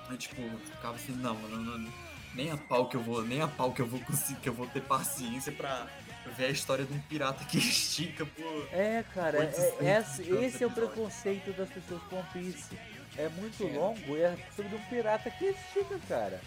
eu, 0.09 0.17
tipo, 0.17 0.41
ficava 0.59 0.95
assim, 0.95 1.13
não, 1.13 1.33
não, 1.35 1.49
não, 1.49 1.77
não, 1.77 1.93
nem 2.33 2.51
a 2.51 2.57
pau 2.57 2.87
que 2.89 2.97
eu 2.97 3.01
vou, 3.01 3.23
nem 3.23 3.41
a 3.41 3.47
pau 3.47 3.71
que 3.71 3.81
eu 3.81 3.87
vou 3.87 3.99
conseguir, 4.01 4.39
que 4.41 4.49
eu 4.49 4.53
vou 4.53 4.67
ter 4.67 4.81
paciência 4.81 5.51
pra 5.51 5.87
ver 6.31 6.45
a 6.45 6.49
história 6.49 6.85
de 6.85 6.93
um 6.93 6.99
pirata 7.01 7.43
que 7.45 7.57
estica 7.59 8.25
por. 8.25 8.67
É, 8.71 9.03
cara, 9.13 9.37
é- 9.37 9.45
800 9.47 9.81
é, 9.81 9.99
esse, 9.99 10.31
esse 10.45 10.63
é 10.63 10.67
o 10.67 10.71
preconceito 10.71 11.51
das 11.53 11.69
pessoas 11.69 12.01
com 12.03 12.17
One 12.17 12.27
Piece. 12.33 12.77
É 13.17 13.29
muito 13.29 13.65
longo 13.67 14.17
e 14.17 14.21
é 14.21 14.37
sobre 14.55 14.75
um 14.75 14.81
pirata 14.85 15.29
que 15.29 15.45
estica, 15.45 15.99
cara. 16.07 16.41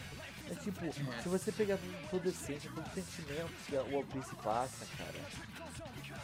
É 0.50 0.54
tipo, 0.54 0.80
se 1.22 1.28
você 1.28 1.52
pegar 1.52 1.78
todo 2.10 2.26
essência, 2.28 2.70
todo 2.74 2.84
sentimento 2.94 3.52
que 3.66 3.74
o 3.76 3.96
One 3.98 4.04
Piece 4.06 4.34
passa, 4.36 4.86
cara. 4.96 5.18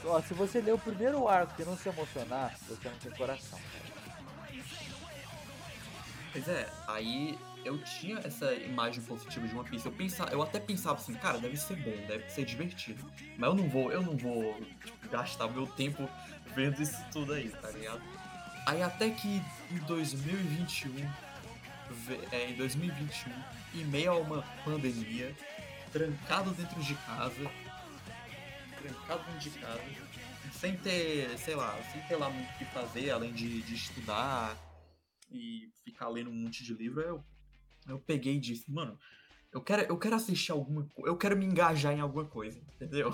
Ó, 0.04 0.20
se 0.22 0.34
você 0.34 0.60
ler 0.60 0.72
o 0.74 0.78
primeiro 0.78 1.26
arco 1.28 1.60
e 1.60 1.64
não 1.64 1.76
se 1.76 1.88
emocionar, 1.88 2.54
você 2.68 2.88
não 2.88 2.96
tem 2.98 3.12
coração, 3.12 3.58
cara. 3.58 3.94
Pois 6.32 6.48
é, 6.48 6.68
aí 6.88 7.38
eu 7.64 7.82
tinha 7.82 8.18
essa 8.18 8.52
imagem 8.54 9.02
positiva 9.02 9.46
de 9.48 9.54
One 9.56 9.68
Piece. 9.68 9.86
Eu, 9.86 9.92
pensava, 9.92 10.30
eu 10.30 10.42
até 10.42 10.60
pensava 10.60 10.98
assim, 10.98 11.14
cara, 11.14 11.38
deve 11.38 11.56
ser 11.56 11.76
bom, 11.76 11.96
deve 12.06 12.28
ser 12.30 12.44
divertido. 12.44 13.04
Mas 13.38 13.48
eu 13.48 13.54
não 13.54 13.68
vou, 13.68 13.90
eu 13.90 14.02
não 14.02 14.16
vou 14.16 14.54
tipo, 14.84 15.08
gastar 15.08 15.48
meu 15.48 15.66
tempo 15.66 16.08
vendo 16.54 16.80
isso 16.82 16.96
tudo 17.12 17.32
aí, 17.32 17.48
tá 17.48 17.70
ligado? 17.70 18.02
Aí 18.66 18.82
até 18.82 19.10
que 19.10 19.42
em 19.70 19.78
2021, 19.86 20.94
ve- 21.90 22.20
é, 22.32 22.50
em 22.50 22.54
2021, 22.56 23.32
em 23.74 23.84
meio 23.86 24.12
a 24.12 24.18
uma 24.18 24.42
pandemia, 24.64 25.34
trancado 25.92 26.50
dentro 26.52 26.80
de 26.82 26.94
casa, 26.94 27.50
trancado 28.80 29.24
dentro 29.24 29.50
de 29.50 29.50
casa, 29.58 29.82
sem 30.52 30.76
ter, 30.76 31.36
sei 31.38 31.54
lá, 31.54 31.76
sem 31.92 32.00
ter 32.02 32.16
lá 32.16 32.30
muito 32.30 32.48
o 32.50 32.58
que 32.58 32.64
fazer, 32.66 33.10
além 33.10 33.32
de, 33.32 33.62
de 33.62 33.74
estudar 33.74 34.56
e 35.30 35.68
ficar 35.84 36.08
lendo 36.08 36.30
um 36.30 36.34
monte 36.34 36.62
de 36.64 36.72
livro, 36.72 37.00
eu, 37.00 37.24
eu 37.86 37.98
peguei 37.98 38.36
e 38.36 38.40
disse, 38.40 38.70
mano, 38.70 38.98
eu 39.52 39.60
quero, 39.60 39.82
eu 39.82 39.98
quero 39.98 40.16
assistir 40.16 40.52
alguma 40.52 40.84
coisa, 40.94 41.10
eu 41.10 41.16
quero 41.16 41.36
me 41.36 41.44
engajar 41.44 41.92
em 41.92 42.00
alguma 42.00 42.24
coisa, 42.24 42.58
entendeu? 42.74 43.12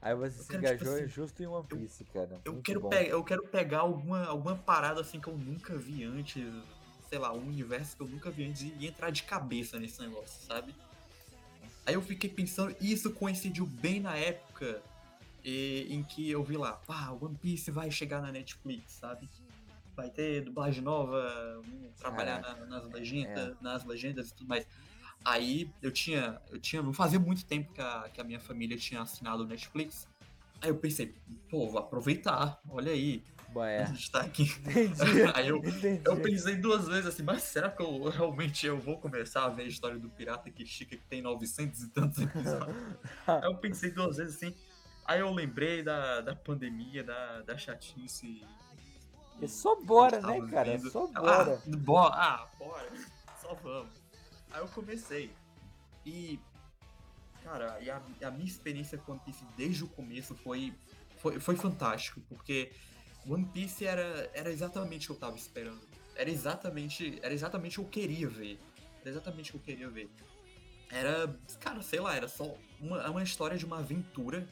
Aí 0.00 0.14
você 0.14 0.38
Eu 0.38 0.42
se 0.44 0.48
quero, 0.50 0.58
engajou 0.58 0.78
tipo 0.78 0.88
assim, 0.90 1.08
justo 1.08 1.42
em 1.42 1.46
One 1.46 1.66
Piece, 1.66 2.04
cara. 2.04 2.40
Eu 2.44 2.52
Muito 2.52 2.64
quero, 2.64 2.80
pe- 2.88 3.08
eu 3.08 3.24
quero 3.24 3.42
pegar 3.48 3.78
alguma, 3.80 4.24
alguma 4.26 4.56
parada 4.56 5.00
assim 5.00 5.18
que 5.20 5.28
eu 5.28 5.36
nunca 5.38 5.76
vi 5.78 6.04
antes, 6.04 6.44
sei 7.08 7.18
lá, 7.18 7.32
um 7.32 7.46
universo 7.46 7.96
que 7.96 8.02
eu 8.02 8.08
nunca 8.08 8.30
vi 8.30 8.44
antes 8.44 8.62
e, 8.62 8.74
e 8.80 8.86
entrar 8.86 9.10
de 9.10 9.22
cabeça 9.22 9.78
nesse 9.78 9.98
negócio, 10.00 10.44
sabe? 10.46 10.74
Aí 11.86 11.94
eu 11.94 12.02
fiquei 12.02 12.28
pensando, 12.28 12.74
e 12.80 12.92
isso 12.92 13.12
coincidiu 13.14 13.66
bem 13.66 14.00
na 14.00 14.16
época 14.16 14.82
e- 15.42 15.86
em 15.90 16.02
que 16.02 16.30
eu 16.30 16.42
vi 16.44 16.56
lá, 16.56 16.72
pá, 16.72 17.10
One 17.12 17.36
Piece 17.38 17.70
vai 17.70 17.90
chegar 17.90 18.20
na 18.20 18.30
Netflix, 18.32 18.92
sabe? 18.92 19.28
Vai 19.96 20.10
ter 20.10 20.42
dublagem 20.42 20.82
nova, 20.82 21.62
trabalhar 21.98 22.40
na- 22.40 22.66
nas, 22.66 22.84
legendas, 22.90 23.60
nas 23.60 23.84
legendas 23.84 24.30
e 24.30 24.34
tudo 24.34 24.48
mais. 24.48 24.66
Aí 25.24 25.70
eu 25.80 25.90
tinha, 25.90 26.40
eu 26.50 26.58
tinha, 26.58 26.82
não 26.82 26.92
fazia 26.92 27.18
muito 27.18 27.44
tempo 27.46 27.72
que 27.72 27.80
a, 27.80 28.08
que 28.12 28.20
a 28.20 28.24
minha 28.24 28.40
família 28.40 28.76
tinha 28.76 29.00
assinado 29.02 29.42
o 29.44 29.46
Netflix. 29.46 30.06
Aí 30.60 30.68
eu 30.68 30.76
pensei, 30.76 31.14
pô, 31.48 31.68
vou 31.68 31.78
aproveitar, 31.78 32.60
olha 32.68 32.92
aí, 32.92 33.22
Bom, 33.54 33.60
a 33.62 33.70
é. 33.70 33.86
gente 33.86 34.10
tá 34.10 34.20
aqui. 34.22 34.42
Entendi. 34.42 35.22
Aí 35.32 35.46
eu, 35.48 35.58
Entendi. 35.58 36.02
eu 36.04 36.20
pensei 36.20 36.56
duas 36.56 36.88
vezes 36.88 37.06
assim, 37.06 37.22
mas 37.22 37.42
será 37.44 37.70
que 37.70 37.80
eu 37.80 38.08
realmente 38.08 38.66
eu 38.66 38.76
vou 38.80 38.98
começar 38.98 39.44
a 39.44 39.48
ver 39.48 39.62
a 39.62 39.66
história 39.66 39.96
do 39.96 40.08
pirata 40.08 40.50
que 40.50 40.64
estica 40.64 40.96
que 40.96 41.04
tem 41.06 41.22
900 41.22 41.82
e 41.82 41.88
tantos 41.90 42.18
episódios? 42.20 42.76
Aí 43.26 43.44
eu 43.44 43.56
pensei 43.56 43.92
duas 43.92 44.16
vezes 44.16 44.36
assim. 44.36 44.52
Aí 45.06 45.20
eu 45.20 45.30
lembrei 45.32 45.82
da, 45.84 46.20
da 46.20 46.34
pandemia, 46.34 47.04
da, 47.04 47.42
da 47.42 47.56
chatice. 47.56 48.42
É 49.42 49.46
só 49.46 49.76
bora, 49.80 50.20
né, 50.20 50.40
cara? 50.50 50.70
É 50.70 50.76
vendo. 50.76 50.90
só 50.90 51.06
bora. 51.06 51.62
Ah, 51.64 51.76
bora. 51.76 52.14
Ah, 52.14 52.48
bora. 52.58 52.88
Só 53.40 53.54
vamos. 53.54 53.92
Aí 54.50 54.60
eu 54.60 54.68
comecei. 54.68 55.30
E, 56.06 56.38
cara, 57.42 57.78
e 57.80 57.90
a, 57.90 58.00
a 58.24 58.30
minha 58.30 58.46
experiência 58.46 58.98
com 58.98 59.12
One 59.12 59.20
Piece 59.24 59.44
desde 59.56 59.84
o 59.84 59.88
começo 59.88 60.34
foi, 60.34 60.72
foi, 61.18 61.40
foi 61.40 61.56
fantástico, 61.56 62.20
porque 62.28 62.72
One 63.28 63.46
Piece 63.46 63.84
era, 63.84 64.30
era 64.34 64.50
exatamente 64.50 65.06
o 65.06 65.14
que 65.14 65.16
eu 65.16 65.20
tava 65.20 65.36
esperando. 65.36 65.80
Era 66.14 66.30
exatamente, 66.30 67.18
era 67.22 67.34
exatamente 67.34 67.80
o 67.80 67.84
que 67.84 68.00
eu 68.00 68.02
queria 68.02 68.28
ver. 68.28 68.60
Era 69.00 69.10
exatamente 69.10 69.50
o 69.50 69.52
que 69.52 69.58
eu 69.58 69.74
queria 69.74 69.88
ver. 69.88 70.08
Era, 70.90 71.36
cara, 71.58 71.82
sei 71.82 72.00
lá, 72.00 72.14
era 72.14 72.28
só 72.28 72.56
uma, 72.80 73.10
uma 73.10 73.22
história 73.22 73.56
de 73.56 73.64
uma 73.64 73.78
aventura. 73.78 74.46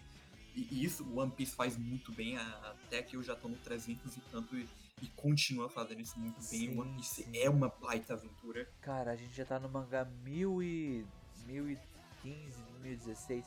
E 0.55 0.85
isso 0.85 1.05
o 1.05 1.19
One 1.19 1.33
Piece 1.33 1.55
faz 1.55 1.77
muito 1.77 2.13
bem, 2.13 2.37
até 2.37 3.03
que 3.03 3.17
eu 3.17 3.23
já 3.23 3.35
tô 3.35 3.49
no 3.49 3.57
300 3.57 4.17
e 4.17 4.21
tanto 4.31 4.57
e, 4.57 4.69
e 5.01 5.07
continua 5.17 5.69
fazendo 5.69 6.01
isso 6.01 6.19
muito 6.19 6.37
bem. 6.37 6.43
Sim, 6.43 6.79
One 6.79 6.95
Piece 6.97 7.23
sim. 7.25 7.39
é 7.39 7.49
uma 7.49 7.69
baita 7.69 8.13
aventura. 8.15 8.69
Cara, 8.81 9.13
a 9.13 9.17
gente 9.17 9.35
já 9.35 9.45
tá 9.45 9.59
no 9.59 9.69
mangá 9.69 10.05
1000 10.05 10.63
e 10.63 11.07
1015, 11.47 12.63
1016. 12.83 13.45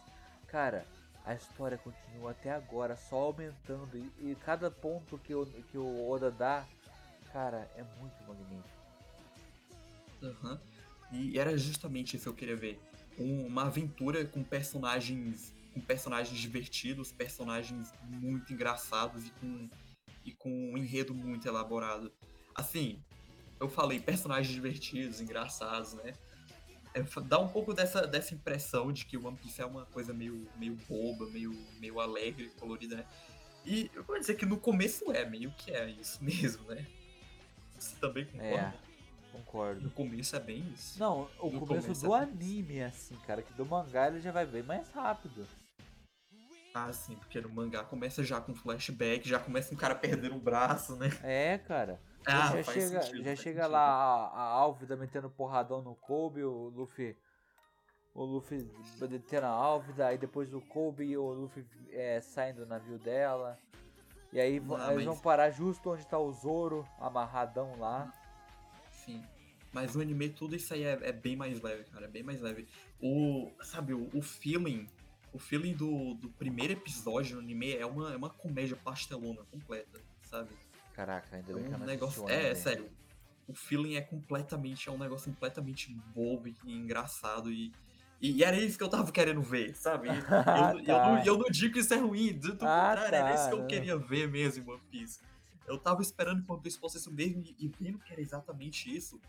Cara, 0.47 0.85
a 1.25 1.33
história 1.35 1.77
continua 1.77 2.31
até 2.31 2.51
agora, 2.51 2.95
só 2.95 3.17
aumentando. 3.17 3.97
E, 3.97 4.31
e 4.31 4.35
cada 4.35 4.71
ponto 4.71 5.17
que 5.19 5.33
o, 5.35 5.45
que 5.45 5.77
o 5.77 6.09
Oda 6.09 6.31
dá, 6.31 6.65
cara, 7.31 7.69
é 7.75 7.83
muito 7.99 8.15
magnífico. 8.27 8.69
Aham. 10.23 10.59
E 11.11 11.37
era 11.37 11.55
justamente 11.57 12.15
isso 12.15 12.23
que 12.23 12.29
eu 12.29 12.33
queria 12.33 12.55
ver. 12.55 12.79
Um- 13.17 13.45
uma 13.45 13.63
aventura 13.67 14.25
com 14.25 14.43
personagens 14.43 15.53
com 15.75 15.81
personagens 15.81 16.39
divertidos, 16.39 17.11
personagens 17.11 17.93
muito 18.01 18.53
engraçados 18.53 19.27
e 19.27 19.29
com, 19.31 19.69
e 20.23 20.31
com 20.31 20.49
um 20.49 20.77
enredo 20.77 21.13
muito 21.13 21.45
elaborado. 21.45 22.09
Assim, 22.55 23.03
eu 23.59 23.67
falei 23.67 23.99
personagens 23.99 24.53
divertidos, 24.53 25.19
engraçados, 25.19 25.93
né? 25.95 26.13
É, 26.93 27.03
dá 27.23 27.37
um 27.39 27.49
pouco 27.49 27.73
dessa, 27.73 28.07
dessa 28.07 28.33
impressão 28.33 28.89
de 28.89 29.05
que 29.05 29.17
o 29.17 29.27
One 29.27 29.35
Piece 29.35 29.61
é 29.61 29.65
uma 29.65 29.85
coisa 29.87 30.13
meio, 30.13 30.47
meio 30.55 30.77
boba, 30.87 31.25
meio, 31.25 31.51
meio 31.77 31.99
alegre, 31.99 32.49
colorida, 32.57 32.95
né? 32.95 33.05
E 33.65 33.91
eu 33.93 34.03
vou 34.05 34.17
dizer 34.17 34.35
que 34.35 34.45
no 34.45 34.57
começo 34.57 35.11
é, 35.11 35.25
meio 35.25 35.51
que 35.51 35.71
é 35.71 35.89
isso 35.89 36.17
mesmo, 36.23 36.63
né? 36.69 36.87
Você 37.77 37.97
também 37.97 38.23
concorda? 38.23 38.55
É, 38.55 38.73
concordo. 39.33 39.81
No 39.81 39.89
começo 39.89 40.37
é 40.37 40.39
bem 40.39 40.65
isso. 40.73 40.97
Não, 40.97 41.23
o 41.37 41.59
começo 41.59 41.65
começo 41.65 42.05
do 42.05 42.15
é 42.15 42.19
anime 42.21 42.77
é 42.77 42.85
assim, 42.85 43.17
cara, 43.27 43.41
que 43.41 43.51
do 43.51 43.65
mangá 43.65 44.07
ele 44.07 44.21
já 44.21 44.31
vai 44.31 44.45
bem 44.45 44.63
mais 44.63 44.89
rápido. 44.91 45.45
Ah, 46.77 46.91
sim, 46.91 47.15
porque 47.15 47.39
no 47.39 47.47
mangá 47.49 47.85
começa 47.85 48.21
já 48.21 48.41
com 48.41 48.53
flashback, 48.53 49.25
já 49.27 49.39
começa 49.39 49.73
um 49.73 49.77
cara 49.77 49.95
perdendo 49.95 50.35
o 50.35 50.39
braço, 50.39 50.97
né? 50.97 51.07
É, 51.23 51.57
cara. 51.57 52.01
Ah, 52.25 52.47
já 52.57 52.63
faz 52.65 52.65
chega, 52.65 53.01
sentido, 53.01 53.23
já 53.23 53.35
chega 53.37 53.61
sentido. 53.61 53.71
lá 53.71 53.79
a, 53.79 54.27
a 54.27 54.41
Álvida 54.43 54.97
metendo 54.97 55.29
porradão 55.29 55.81
no 55.81 55.95
Kobe, 55.95 56.43
o 56.43 56.67
Luffy. 56.69 57.15
O 58.13 58.23
Luffy 58.25 58.69
detendo 59.07 59.45
a 59.45 59.49
Álvida, 59.49 60.07
aí 60.07 60.17
depois 60.17 60.53
o 60.53 60.59
Kobe 60.59 61.05
e 61.05 61.17
o 61.17 61.31
Luffy 61.31 61.65
é, 61.91 62.19
saem 62.19 62.53
do 62.53 62.65
navio 62.65 62.99
dela. 62.99 63.57
E 64.33 64.39
aí 64.39 64.59
vão- 64.59 64.75
Ah, 64.77 64.87
eles 64.91 65.05
mas- 65.05 65.05
vão 65.05 65.17
parar 65.17 65.49
justo 65.51 65.91
onde 65.91 66.05
tá 66.05 66.19
o 66.19 66.29
Zoro, 66.33 66.85
amarradão 66.99 67.77
lá. 67.79 68.11
Sim. 68.91 69.23
Mas 69.71 69.95
no 69.95 70.01
anime 70.01 70.29
tudo 70.29 70.55
isso 70.55 70.73
aí 70.73 70.83
é, 70.83 70.97
é 71.03 71.11
bem 71.13 71.35
mais 71.37 71.61
leve, 71.61 71.83
cara. 71.85 72.05
É 72.05 72.09
bem 72.09 72.23
mais 72.23 72.41
leve. 72.41 72.67
O. 73.01 73.49
Sabe, 73.61 73.93
o, 73.93 74.09
o 74.13 74.21
feeling. 74.21 74.87
O 75.35 75.39
feeling 75.39 75.73
do, 75.73 76.13
do 76.13 76.29
primeiro 76.29 76.71
episódio 76.71 77.35
no 77.35 77.41
anime 77.41 77.75
é 77.75 77.85
uma, 77.85 78.13
é 78.13 78.15
uma 78.15 78.29
comédia 78.29 78.77
pastelona 78.77 79.43
completa, 79.51 79.99
sabe? 80.23 80.49
Caraca, 80.93 81.35
ainda 81.35 81.51
É 81.51 81.55
bem 81.55 81.63
que 81.65 81.69
eu 81.71 81.75
um 81.75 81.79
não 81.79 81.85
negócio. 81.85 82.29
É, 82.29 82.51
é 82.51 82.55
sério. 82.55 82.89
O 83.45 83.53
feeling 83.53 83.95
é 83.95 84.01
completamente. 84.01 84.87
É 84.87 84.91
um 84.93 84.97
negócio 84.97 85.29
completamente 85.31 85.93
bobo 86.15 86.47
e 86.47 86.55
engraçado 86.65 87.51
e. 87.51 87.73
E 88.21 88.45
era 88.45 88.55
isso 88.57 88.77
que 88.77 88.83
eu 88.83 88.87
tava 88.89 89.11
querendo 89.11 89.41
ver, 89.41 89.75
sabe? 89.75 90.07
Eu, 90.07 90.15
eu, 90.15 90.79
eu 90.79 90.85
Tá. 90.85 91.05
não, 91.11 91.23
eu 91.25 91.37
não 91.37 91.49
digo 91.51 91.73
que 91.73 91.81
isso 91.81 91.93
é 91.93 91.97
ruim, 91.97 92.31
do, 92.31 92.53
do 92.55 92.65
Ah, 92.65 92.87
contrário, 92.95 93.11
tá, 93.11 93.17
era 93.17 93.35
isso 93.35 93.49
que 93.49 93.53
eu 93.55 93.59
não. 93.59 93.67
queria 93.67 93.97
ver 93.97 94.29
mesmo 94.29 94.71
One 94.71 94.81
Piece. 94.89 95.19
Eu 95.67 95.77
tava 95.77 96.01
esperando 96.01 96.41
que 96.45 96.49
One 96.49 96.61
Piece 96.61 96.79
fosse 96.79 96.97
isso 96.97 97.11
mesmo 97.11 97.43
e, 97.43 97.53
e 97.59 97.67
vendo 97.67 97.99
que 97.99 98.13
era 98.13 98.21
exatamente 98.21 98.89
isso. 98.95 99.19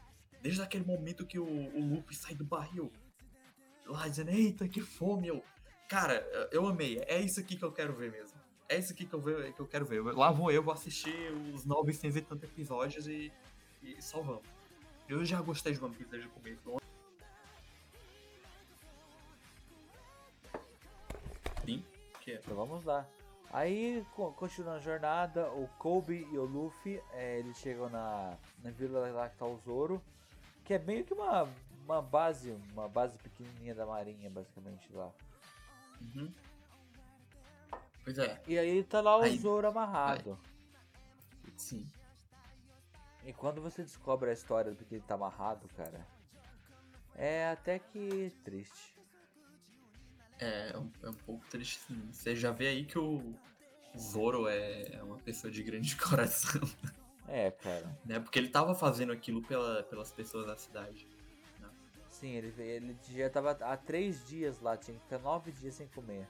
Desde 0.40 0.62
aquele 0.62 0.84
momento 0.84 1.26
que 1.26 1.36
o, 1.38 1.44
o 1.44 1.94
Luffy 1.94 2.14
sai 2.14 2.36
do 2.36 2.44
barril, 2.44 2.92
lá 3.84 4.06
dizendo, 4.06 4.30
eita, 4.30 4.68
que 4.68 4.80
fome, 4.80 5.26
eu... 5.26 5.42
Cara, 5.88 6.14
eu 6.50 6.66
amei, 6.66 6.98
é 7.06 7.20
isso 7.20 7.38
aqui 7.40 7.56
que 7.56 7.64
eu 7.64 7.72
quero 7.72 7.94
ver 7.94 8.10
mesmo. 8.10 8.38
É 8.68 8.76
isso 8.78 8.92
aqui 8.92 9.06
que 9.06 9.14
eu, 9.14 9.22
que 9.22 9.60
eu 9.60 9.66
quero 9.66 9.84
ver. 9.86 10.02
Lá 10.02 10.30
vou 10.32 10.50
eu, 10.50 10.62
vou 10.62 10.74
assistir 10.74 11.30
os 11.54 11.64
900 11.64 12.16
e 12.16 12.20
tantos 12.22 12.44
episódios 12.44 13.06
e, 13.06 13.32
e 13.82 14.02
só 14.02 14.20
vamos. 14.20 14.42
Eu 15.08 15.24
já 15.24 15.40
gostei 15.40 15.72
de 15.72 15.78
Piece 15.78 16.10
desde 16.10 16.28
o 16.28 16.30
começo. 16.32 16.76
Sim, 21.64 21.84
que 22.20 22.32
é. 22.32 22.34
Então 22.36 22.56
vamos 22.56 22.84
lá. 22.84 23.06
Aí, 23.52 24.04
co- 24.14 24.32
continuando 24.32 24.78
a 24.78 24.80
jornada, 24.80 25.48
o 25.52 25.68
Kobe 25.78 26.26
e 26.32 26.36
o 26.36 26.44
Luffy, 26.44 27.00
é, 27.12 27.38
eles 27.38 27.56
chegam 27.58 27.88
na, 27.88 28.36
na 28.62 28.70
vila 28.72 29.08
lá 29.12 29.28
que 29.28 29.36
tá 29.38 29.46
o 29.46 29.56
Zoro, 29.64 30.02
que 30.64 30.74
é 30.74 30.78
meio 30.80 31.04
que 31.04 31.14
uma, 31.14 31.48
uma 31.84 32.02
base, 32.02 32.50
uma 32.72 32.88
base 32.88 33.16
pequenininha 33.18 33.74
da 33.74 33.86
marinha, 33.86 34.28
basicamente, 34.28 34.92
lá. 34.92 35.10
Uhum. 36.00 36.32
Pois 38.04 38.18
é, 38.18 38.40
E 38.46 38.58
aí 38.58 38.84
tá 38.84 39.00
lá 39.00 39.16
o 39.18 39.22
Aí- 39.22 39.36
Zoro 39.38 39.66
amarrado. 39.68 40.38
sim. 41.56 41.86
E 43.24 43.32
quando 43.32 43.60
você 43.60 43.82
descobre 43.82 44.30
a 44.30 44.32
história 44.32 44.70
do 44.72 44.84
que 44.84 44.94
ele 44.94 45.02
tá 45.04 45.14
amarrado, 45.16 45.68
cara, 45.76 46.06
é 47.16 47.48
até 47.50 47.78
que 47.80 48.32
triste. 48.44 48.94
É, 50.38 50.70
é 50.72 50.78
um, 50.78 50.90
é 51.02 51.08
um 51.10 51.14
pouco 51.14 51.44
triste 51.48 51.80
sim. 51.80 52.08
Você 52.12 52.36
já 52.36 52.52
vê 52.52 52.68
aí 52.68 52.84
que 52.84 52.98
o 52.98 53.34
Zoro 53.98 54.46
é 54.46 54.92
é 54.94 55.02
uma 55.02 55.16
pessoa 55.18 55.50
de 55.50 55.62
grande 55.64 55.96
coração, 55.98 56.60
É, 57.26 57.50
cara. 57.50 57.98
né? 58.04 58.20
Porque 58.20 58.38
ele 58.38 58.48
tava 58.50 58.74
fazendo 58.76 59.10
aquilo 59.12 59.42
pela, 59.42 59.82
pelas 59.82 60.12
pessoas 60.12 60.46
da 60.46 60.56
cidade. 60.56 61.08
Sim, 62.20 62.30
ele, 62.30 62.62
ele 62.62 62.96
já 63.14 63.28
tava 63.28 63.50
há 63.50 63.76
três 63.76 64.26
dias 64.26 64.58
lá, 64.60 64.76
tinha 64.76 64.96
que 64.96 65.02
ficar 65.02 65.18
nove 65.18 65.52
dias 65.52 65.74
sem 65.74 65.86
comer. 65.88 66.26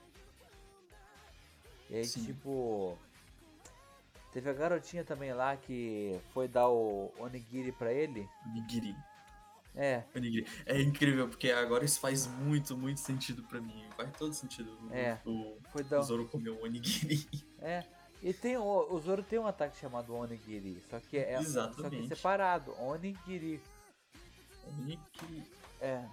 E 1.89 1.95
aí, 1.95 2.05
Sim. 2.05 2.25
tipo. 2.25 2.97
Teve 4.33 4.49
a 4.49 4.53
garotinha 4.53 5.05
também 5.05 5.33
lá 5.33 5.55
que 5.55 6.19
foi 6.33 6.47
dar 6.47 6.67
o 6.67 7.11
onigiri 7.17 7.71
pra 7.71 7.93
ele. 7.93 8.27
Onigiri. 8.45 8.93
É, 9.73 10.03
Onigiri. 10.15 10.45
É 10.65 10.81
incrível, 10.81 11.29
porque 11.29 11.51
agora 11.51 11.85
isso 11.85 11.99
faz 11.99 12.27
muito, 12.27 12.75
muito 12.75 12.99
sentido 12.99 13.43
pra 13.43 13.61
mim. 13.61 13.85
Faz 13.95 14.11
todo 14.17 14.33
sentido. 14.33 14.77
É. 14.91 15.17
O, 15.25 15.57
foi 15.71 15.83
o 15.83 15.85
dar. 15.85 16.01
Zoro 16.01 16.27
comeu 16.27 16.59
um 16.59 16.63
onigiri. 16.63 17.25
É. 17.59 17.83
E 18.21 18.33
tem 18.33 18.55
o, 18.55 18.63
o 18.63 18.99
Zoro 18.99 19.23
tem 19.23 19.39
um 19.39 19.47
ataque 19.47 19.77
chamado 19.77 20.13
onigiri, 20.13 20.81
só 20.89 20.99
que 20.99 21.17
é 21.17 21.23
só 21.23 21.29
que 21.29 21.37
é 21.37 21.39
Exatamente. 21.39 22.07
separado, 22.07 22.71
onigiri. 22.79 23.61
Onigiri. 24.67 25.43
É. 25.81 26.03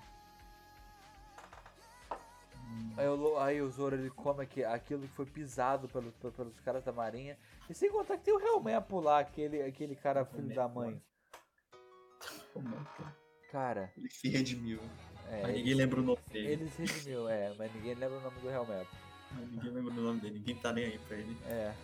Aí 2.97 3.09
o, 3.09 3.39
aí 3.39 3.61
o 3.61 3.69
Zoro 3.71 3.97
ele 3.97 4.11
come 4.11 4.43
aqui, 4.45 4.65
aquilo 4.65 5.03
que 5.03 5.15
foi 5.15 5.27
pisado 5.27 5.89
pelo, 5.89 6.13
pe- 6.13 6.31
pelos 6.31 6.59
caras 6.61 6.85
da 6.85 6.93
marinha. 6.93 7.37
E 7.69 7.75
sem 7.75 7.91
contar 7.91 8.17
que 8.19 8.25
tem 8.25 8.35
o 8.35 8.41
Helmepo 8.41 9.01
lá, 9.01 9.19
aquele, 9.21 9.63
aquele 9.63 9.97
cara 9.97 10.25
filho 10.25 10.55
da 10.55 10.69
mãe. 10.69 11.01
Cara, 13.51 13.93
Ele 13.97 14.11
se 14.11 14.29
redimiu. 14.29 14.81
é, 15.29 15.43
Mas 15.43 15.49
ele, 15.51 15.59
ninguém 15.59 15.75
lembra 15.75 16.01
o 16.01 16.03
nome 16.03 16.21
dele. 16.31 16.49
ele 16.53 16.71
se 16.71 16.83
redimiu, 16.85 17.29
é, 17.29 17.55
mas 17.57 17.73
ninguém 17.75 17.95
lembra 17.95 18.19
o 18.19 18.21
nome 18.21 18.41
do 18.41 18.51
Helmepo. 18.51 18.91
Mas 19.33 19.51
Ninguém 19.51 19.71
lembra 19.71 19.93
o 19.93 19.97
nome 19.97 20.21
dele. 20.21 20.39
Ninguém 20.39 20.57
tá 20.57 20.73
nem 20.73 20.85
aí 20.85 20.99
pra 20.99 21.17
ele. 21.17 21.37
É. 21.47 21.75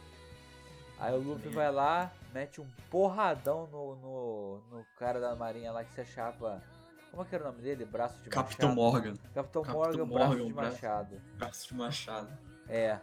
Aí 0.99 1.15
o 1.15 1.19
Luffy 1.19 1.49
vai 1.51 1.71
lá, 1.73 2.13
mete 2.35 2.61
um 2.61 2.69
porradão 2.91 3.67
no, 3.69 3.97
no, 3.97 4.59
no 4.71 4.85
cara 4.99 5.19
da 5.19 5.35
marinha 5.35 5.73
lá 5.73 5.83
que 5.85 5.95
se 5.95 6.01
achava. 6.03 6.63
Como 7.11 7.23
é 7.23 7.25
que 7.27 7.35
era 7.35 7.45
o 7.45 7.47
nome 7.53 7.63
dele? 7.63 7.85
Braço 7.85 8.23
de 8.23 8.31
Capitão 8.31 8.69
machado. 8.71 8.81
Morgan. 8.81 9.17
Capitão, 9.35 9.63
Capitão 9.63 9.73
Morgan, 9.73 10.05
Morgan, 10.07 10.27
braço 10.27 10.45
de 10.47 10.53
machado. 10.55 11.21
Braço 11.37 11.69
de 11.69 11.75
machado. 11.75 12.39
É. 12.69 12.99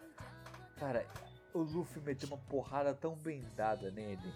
Cara, 0.78 1.06
o 1.54 1.60
Luffy 1.60 2.02
meteu 2.02 2.28
uma 2.30 2.38
porrada 2.38 2.94
tão 2.94 3.16
bem 3.16 3.44
dada 3.56 3.92
nele. 3.92 4.34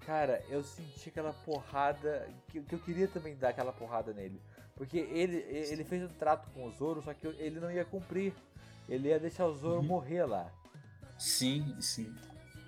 Cara, 0.00 0.42
eu 0.48 0.62
senti 0.62 1.08
aquela 1.08 1.32
porrada 1.32 2.28
que, 2.48 2.60
que 2.60 2.74
eu 2.74 2.78
queria 2.78 3.08
também 3.08 3.34
dar 3.36 3.48
aquela 3.48 3.72
porrada 3.72 4.12
nele. 4.12 4.40
Porque 4.76 4.98
ele, 4.98 5.38
ele 5.38 5.84
fez 5.84 6.02
um 6.02 6.14
trato 6.14 6.50
com 6.50 6.66
o 6.66 6.70
Zoro, 6.70 7.00
só 7.02 7.14
que 7.14 7.26
ele 7.26 7.58
não 7.58 7.70
ia 7.70 7.84
cumprir. 7.84 8.34
Ele 8.88 9.08
ia 9.08 9.18
deixar 9.18 9.46
o 9.46 9.54
Zoro 9.54 9.80
Uhum. 9.80 9.86
morrer 9.86 10.24
lá. 10.26 10.52
Sim, 11.18 11.74
sim. 11.80 12.14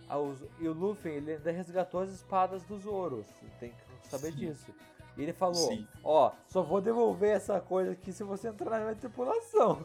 Ah, 0.08 0.16
E 0.58 0.66
o 0.66 0.72
Luffy, 0.72 1.10
ele 1.12 1.32
ainda 1.34 1.50
resgatou 1.52 2.00
as 2.00 2.10
espadas 2.10 2.62
do 2.64 2.78
Zoro. 2.80 3.24
Tem 3.60 3.70
que 3.72 4.08
saber 4.08 4.32
Sim. 4.32 4.38
disso. 4.38 4.74
E 5.18 5.22
ele 5.24 5.32
falou: 5.32 5.54
Sim. 5.54 5.86
Ó, 6.04 6.30
só 6.46 6.62
vou 6.62 6.80
devolver 6.80 7.34
essa 7.34 7.60
coisa 7.60 7.90
aqui 7.90 8.12
se 8.12 8.22
você 8.22 8.48
entrar 8.48 8.70
na 8.70 8.80
minha 8.84 8.94
tripulação. 8.94 9.84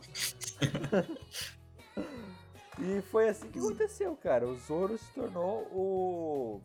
e 2.80 3.02
foi 3.02 3.30
assim 3.30 3.50
que 3.50 3.58
aconteceu, 3.58 4.16
cara. 4.16 4.48
O 4.48 4.56
Zoro 4.56 4.96
se 4.96 5.12
tornou 5.12 5.62
o. 5.72 6.62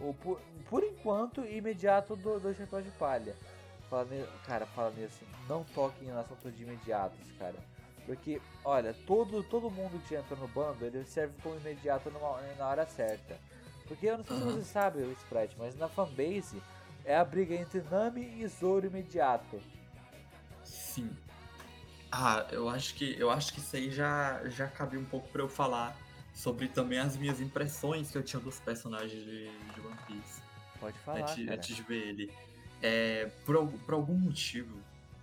o 0.00 0.14
por, 0.14 0.40
por 0.70 0.82
enquanto, 0.82 1.44
imediato 1.44 2.16
do, 2.16 2.40
do 2.40 2.54
Chapéu 2.54 2.80
de 2.80 2.90
Palha. 2.92 3.36
Fala, 3.90 4.08
cara, 4.46 4.64
fala 4.64 4.90
nisso. 4.92 5.22
Não 5.46 5.62
toquem 5.62 6.08
no 6.08 6.18
assunto 6.18 6.50
de 6.50 6.62
imediatos, 6.62 7.30
cara. 7.38 7.56
Porque, 8.06 8.40
olha, 8.64 8.94
todo, 9.06 9.42
todo 9.42 9.70
mundo 9.70 10.00
que 10.08 10.14
entra 10.14 10.34
no 10.36 10.48
bando, 10.48 10.86
ele 10.86 11.04
serve 11.04 11.34
como 11.42 11.56
imediato 11.56 12.10
numa- 12.10 12.40
na 12.58 12.66
hora 12.66 12.86
certa. 12.86 13.38
Porque 13.86 14.06
eu 14.06 14.16
não 14.18 14.24
sei 14.24 14.36
se 14.36 14.42
Aham. 14.42 14.52
você 14.52 14.64
sabe, 14.64 15.02
o 15.02 15.12
Sprite, 15.12 15.54
mas 15.58 15.76
na 15.76 15.88
fanbase 15.88 16.62
é 17.04 17.16
a 17.16 17.24
briga 17.24 17.54
entre 17.54 17.80
Nami 17.82 18.42
e 18.42 18.46
Zoro 18.48 18.86
imediato. 18.86 19.60
Sim. 20.64 21.10
Ah, 22.10 22.46
eu 22.50 22.68
acho 22.68 22.94
que 22.94 23.18
eu 23.18 23.30
acho 23.30 23.52
que 23.52 23.60
isso 23.60 23.76
aí 23.76 23.90
já, 23.90 24.40
já 24.48 24.68
cabia 24.68 25.00
um 25.00 25.04
pouco 25.04 25.28
pra 25.28 25.42
eu 25.42 25.48
falar 25.48 25.96
sobre 26.32 26.68
também 26.68 26.98
as 26.98 27.16
minhas 27.16 27.40
impressões 27.40 28.10
que 28.10 28.18
eu 28.18 28.22
tinha 28.22 28.40
dos 28.40 28.60
personagens 28.60 29.24
de, 29.24 29.50
de 29.50 29.80
One 29.80 29.96
Piece. 30.06 30.42
Pode 30.80 30.98
falar, 30.98 31.20
antes, 31.20 31.48
antes 31.48 31.76
de 31.76 31.82
ver 31.82 32.08
ele. 32.08 32.32
É, 32.82 33.30
por, 33.44 33.66
por 33.68 33.94
algum 33.94 34.14
motivo, 34.14 34.78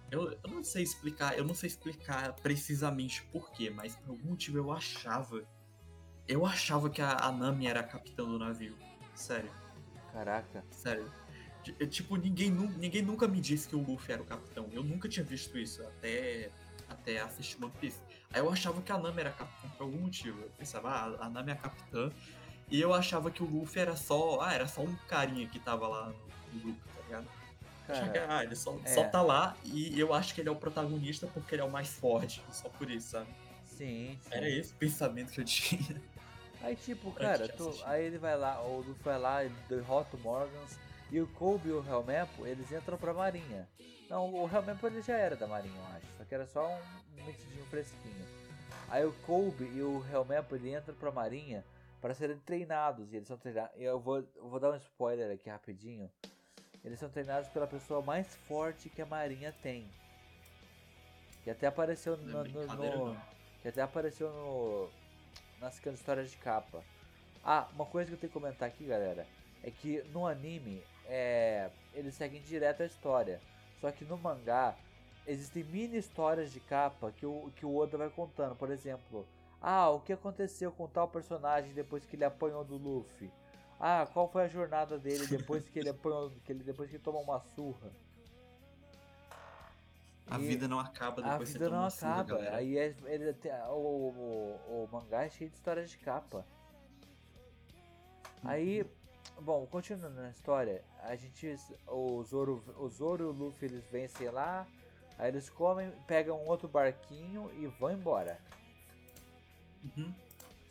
eu, 0.10 0.32
eu 0.44 0.50
não 0.50 0.64
sei 0.64 0.84
explicar, 0.84 1.38
eu 1.38 1.46
não 1.46 1.54
sei 1.54 1.68
explicar 1.68 2.34
precisamente 2.34 3.24
porquê, 3.32 3.70
mas 3.70 3.96
por 3.96 4.10
algum 4.10 4.30
motivo 4.30 4.58
eu 4.58 4.72
achava. 4.72 5.44
Eu 6.28 6.46
achava 6.46 6.90
que 6.90 7.02
a, 7.02 7.18
a 7.18 7.32
Nami 7.32 7.68
era 7.68 7.80
a 7.80 7.84
capitã 7.84 8.24
do 8.24 8.38
navio. 8.38 8.76
Sério, 9.16 9.52
Caraca. 10.12 10.64
sério. 10.72 11.12
Eu, 11.80 11.88
Tipo, 11.88 12.16
ninguém, 12.16 12.50
ninguém 12.52 13.02
nunca 13.02 13.28
me 13.28 13.40
disse 13.40 13.68
que 13.68 13.76
o 13.76 13.80
Luffy 13.82 14.14
era 14.14 14.22
o 14.22 14.26
capitão. 14.26 14.68
Eu 14.72 14.84
nunca 14.84 15.08
tinha 15.08 15.24
visto 15.26 15.58
isso 15.58 15.82
até, 15.84 16.50
até 16.90 17.20
assistir 17.22 17.62
One 17.64 17.72
Piece. 17.80 18.00
Aí 18.34 18.40
eu 18.40 18.50
achava 18.50 18.82
que 18.82 18.92
a 18.92 18.98
Nami 18.98 19.20
era 19.20 19.30
a 19.30 19.34
capitã 19.34 19.68
por 19.78 19.84
algum 19.84 19.98
motivo. 20.00 20.42
Eu 20.42 20.50
pensava, 20.58 20.90
ah, 20.90 21.26
a 21.26 21.30
Nami 21.30 21.52
é 21.52 21.54
a 21.54 21.58
capitã. 21.58 22.12
E 22.70 22.80
eu 22.80 22.94
achava 22.94 23.30
que 23.30 23.44
o 23.44 23.46
Luffy 23.46 23.82
era 23.82 23.96
só. 23.96 24.40
Ah, 24.42 24.54
era 24.54 24.68
só 24.68 24.82
um 24.82 24.96
carinha 25.08 25.48
que 25.48 25.60
tava 25.60 25.88
lá 25.88 26.14
no, 26.54 26.60
grupo, 26.60 26.80
tá 26.96 27.02
ligado? 27.04 27.28
Achava 27.88 28.08
que, 28.12 28.20
Cara, 28.20 28.38
ah, 28.38 28.44
ele 28.44 28.56
só, 28.56 28.80
é. 28.86 28.94
só 28.94 29.04
tá 29.04 29.22
lá 29.22 29.58
e 29.66 30.00
eu 30.00 30.14
acho 30.14 30.34
que 30.34 30.40
ele 30.42 30.48
é 30.48 30.52
o 30.52 30.56
protagonista 30.56 31.28
porque 31.28 31.56
ele 31.56 31.62
é 31.62 31.66
o 31.66 31.70
mais 31.72 31.90
forte. 31.90 32.42
Só 32.52 32.70
por 32.70 32.90
isso, 32.90 33.10
sabe? 33.10 33.28
sim, 33.66 34.18
sim. 34.22 34.30
Era 34.30 34.48
esse 34.50 34.72
o 34.72 34.76
pensamento 34.78 35.32
que 35.32 35.42
eu 35.42 35.46
tinha. 35.46 36.02
Aí 36.62 36.76
tipo, 36.76 37.12
cara, 37.12 37.48
tu- 37.50 37.76
aí 37.86 38.06
ele 38.06 38.20
vai 38.20 38.38
lá, 38.38 38.62
o 38.62 38.78
Luffy 38.78 39.04
vai 39.04 39.18
lá, 39.20 39.44
ele 39.44 39.56
derrota 39.68 40.16
o 40.16 40.20
Morgans 40.20 40.78
e 41.12 41.20
o 41.20 41.28
Kobe 41.28 41.70
e 41.70 41.72
o 41.72 41.86
Helmeppo, 41.86 42.46
eles 42.48 42.72
entram 42.72 42.98
pra 42.98 43.14
marinha. 43.14 43.68
Não, 44.10 44.34
o 44.34 44.50
Helmeppo 44.50 44.88
ele 44.88 45.02
já 45.02 45.18
era 45.18 45.36
da 45.36 45.48
marinha, 45.48 45.76
eu 45.78 45.96
acho, 45.98 46.08
só 46.18 46.24
que 46.26 46.36
era 46.36 46.46
só 46.48 46.68
um 46.68 47.24
metidinho 47.26 47.66
fresquinho. 47.66 48.26
Aí 48.90 49.06
o 49.06 49.14
Kobe 49.26 49.66
e 49.66 49.82
o 49.82 50.04
Helmeppo, 50.12 50.56
ele 50.56 50.76
entram 50.76 50.96
pra 50.96 51.12
marinha 51.12 51.64
para 52.02 52.14
serem 52.14 52.38
treinados, 52.40 53.14
e 53.14 53.18
eles 53.18 53.28
são 53.28 53.38
treinados, 53.38 53.72
eu 53.78 54.00
vou, 54.00 54.18
eu 54.36 54.50
vou 54.50 54.60
dar 54.60 54.72
um 54.72 54.76
spoiler 54.76 55.32
aqui 55.32 55.50
rapidinho. 55.50 56.10
Eles 56.84 56.98
são 57.00 57.10
treinados 57.10 57.48
pela 57.50 57.68
pessoa 57.68 58.02
mais 58.02 58.34
forte 58.48 58.90
que 58.90 59.02
a 59.02 59.06
marinha 59.06 59.54
tem. 59.62 59.88
Que 61.44 61.50
até 61.52 61.68
apareceu 61.68 62.18
no, 62.18 62.24
é 62.46 62.48
no- 62.50 62.62
no- 62.76 63.22
que 63.62 63.68
até 63.68 63.82
apareceu 63.82 64.30
no 64.32 64.90
nas 65.60 65.80
histórias 65.86 66.32
de 66.32 66.38
capa. 66.38 66.84
Ah, 67.44 67.68
uma 67.74 67.86
coisa 67.86 68.10
que 68.10 68.16
eu 68.16 68.20
tenho 68.20 68.32
que 68.32 68.40
comentar 68.40 68.68
aqui, 68.68 68.84
galera, 68.86 69.28
é 69.64 69.70
que 69.70 70.02
no 70.12 70.26
anime 70.26 70.84
é, 71.06 71.70
eles 71.94 72.16
seguem 72.16 72.42
direto 72.42 72.84
a 72.84 72.86
história. 72.86 73.40
Só 73.80 73.92
que 73.92 74.06
no 74.06 74.18
mangá 74.18 74.76
existem 75.28 75.64
mini 75.64 75.98
histórias 75.98 76.52
de 76.52 76.60
capa 76.60 77.12
que 77.12 77.26
o, 77.26 77.52
que 77.56 77.66
o 77.66 77.76
Oda 77.76 77.98
vai 77.98 78.10
contando. 78.10 78.56
Por 78.56 78.70
exemplo, 78.72 79.26
ah, 79.62 79.90
o 79.90 80.00
que 80.00 80.14
aconteceu 80.14 80.72
com 80.72 80.88
tal 80.88 81.08
personagem 81.08 81.74
depois 81.74 82.06
que 82.06 82.16
ele 82.16 82.26
apanhou 82.26 82.64
do 82.64 82.78
Luffy? 82.78 83.32
Ah, 83.80 84.08
qual 84.14 84.28
foi 84.30 84.44
a 84.44 84.48
jornada 84.48 85.00
dele 85.00 85.26
depois 85.28 85.68
que 85.68 85.80
ele 85.80 85.90
apanhou, 85.90 86.32
que 86.46 86.52
ele 86.52 86.64
depois 86.64 86.90
que 86.90 86.96
ele 86.98 87.04
tomou 87.04 87.22
uma 87.24 87.40
surra? 87.56 87.92
A 90.28 90.38
E- 90.40 90.48
vida 90.48 90.68
não 90.68 90.80
acaba 90.80 91.22
depois 91.22 91.50
que 91.50 91.54
vida 91.58 91.66
você 91.66 91.70
toma 91.70 91.76
não 91.78 91.84
uma 91.84 91.90
surra, 91.90 92.12
acaba. 92.14 92.24
galera. 92.38 92.56
Aí 92.58 92.78
é- 92.78 92.96
ele 93.06 93.36
o, 93.70 93.74
o, 93.74 94.84
o 94.86 94.90
mangá 94.92 95.24
é 95.24 95.30
cheio 95.30 95.50
de 95.50 95.56
histórias 95.56 95.90
de 95.90 95.98
capa. 95.98 96.46
Aí, 98.44 98.86
bom, 99.40 99.66
continuando 99.68 100.22
na 100.22 100.30
história, 100.30 100.84
a 101.04 101.16
gente. 101.16 101.56
O 101.88 102.24
Zoro, 102.24 102.64
o 102.78 102.90
Zoro 102.90 103.24
e 103.24 103.28
o 103.28 103.32
Luffy 103.32 103.68
eles 103.68 103.86
vencem 103.88 104.30
lá. 104.30 104.68
Aí 105.18 105.28
eles 105.28 105.50
comem, 105.50 105.92
pegam 106.08 106.42
um 106.42 106.48
outro 106.48 106.68
barquinho 106.68 107.52
e 107.60 107.68
vão 107.68 107.92
embora. 107.92 108.40
Uhum. 109.84 110.14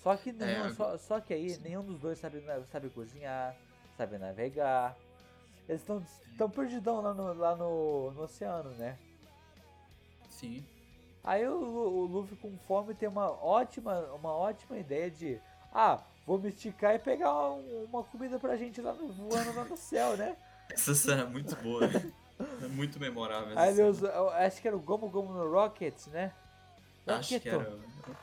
Só 0.03 0.17
que, 0.17 0.33
nenhum, 0.33 0.67
É, 0.67 0.73
só, 0.73 0.99
só 0.99 1.21
que 1.21 1.35
aí 1.35 1.57
nenhum 1.59 1.85
dos 1.85 2.01
dois 2.01 2.19
sabe, 2.19 2.43
sabe 2.71 2.89
cozinhar, 2.91 3.55
sabe 3.97 4.19
navegar. 4.19 4.97
Eles 5.69 5.83
estão 5.83 6.03
tão 6.37 6.51
perdidão 6.51 7.01
lá, 7.01 7.15
no, 7.15 7.35
lá 7.35 7.55
no, 7.55 8.11
no 8.13 8.23
oceano, 8.23 8.71
né? 8.71 8.99
Sim. 10.29 10.67
Aí 11.23 11.47
o, 11.47 11.55
o 11.55 12.07
Luffy 12.07 12.37
com 12.39 12.57
fome 12.59 12.95
tem 12.95 13.09
uma 13.09 13.31
ótima, 13.31 14.01
uma 14.15 14.33
ótima 14.33 14.79
ideia 14.79 15.11
de 15.11 15.41
ah, 15.73 16.03
vou 16.27 16.39
me 16.39 16.49
esticar 16.51 16.95
e 16.95 16.99
pegar 16.99 17.33
um- 17.51 17.85
uma 17.91 18.03
comida 18.05 18.39
pra 18.39 18.57
gente 18.57 18.81
lá 18.81 18.93
no, 18.93 19.09
voando 19.09 19.55
lá 19.55 19.65
no 19.65 19.77
céu, 19.77 20.17
né? 20.17 20.37
Essa 20.71 20.95
cena 20.95 21.23
é 21.23 21.27
muito 21.27 21.55
boa. 21.57 21.87
né? 21.87 22.13
é 22.63 22.67
muito 22.69 22.99
memorável. 23.01 23.59
Aí 23.59 23.71
ele 23.71 23.83
usa, 23.89 24.11
acho 24.37 24.63
que 24.63 24.69
era 24.69 24.77
o 24.77 24.81
Gomu 24.81 25.09
Gomu 25.09 25.33
no 25.33 25.51
Rocket, 25.51 26.07
né? 26.09 26.33
Acho 27.07 27.41
que 27.41 27.49
era. 27.49 27.77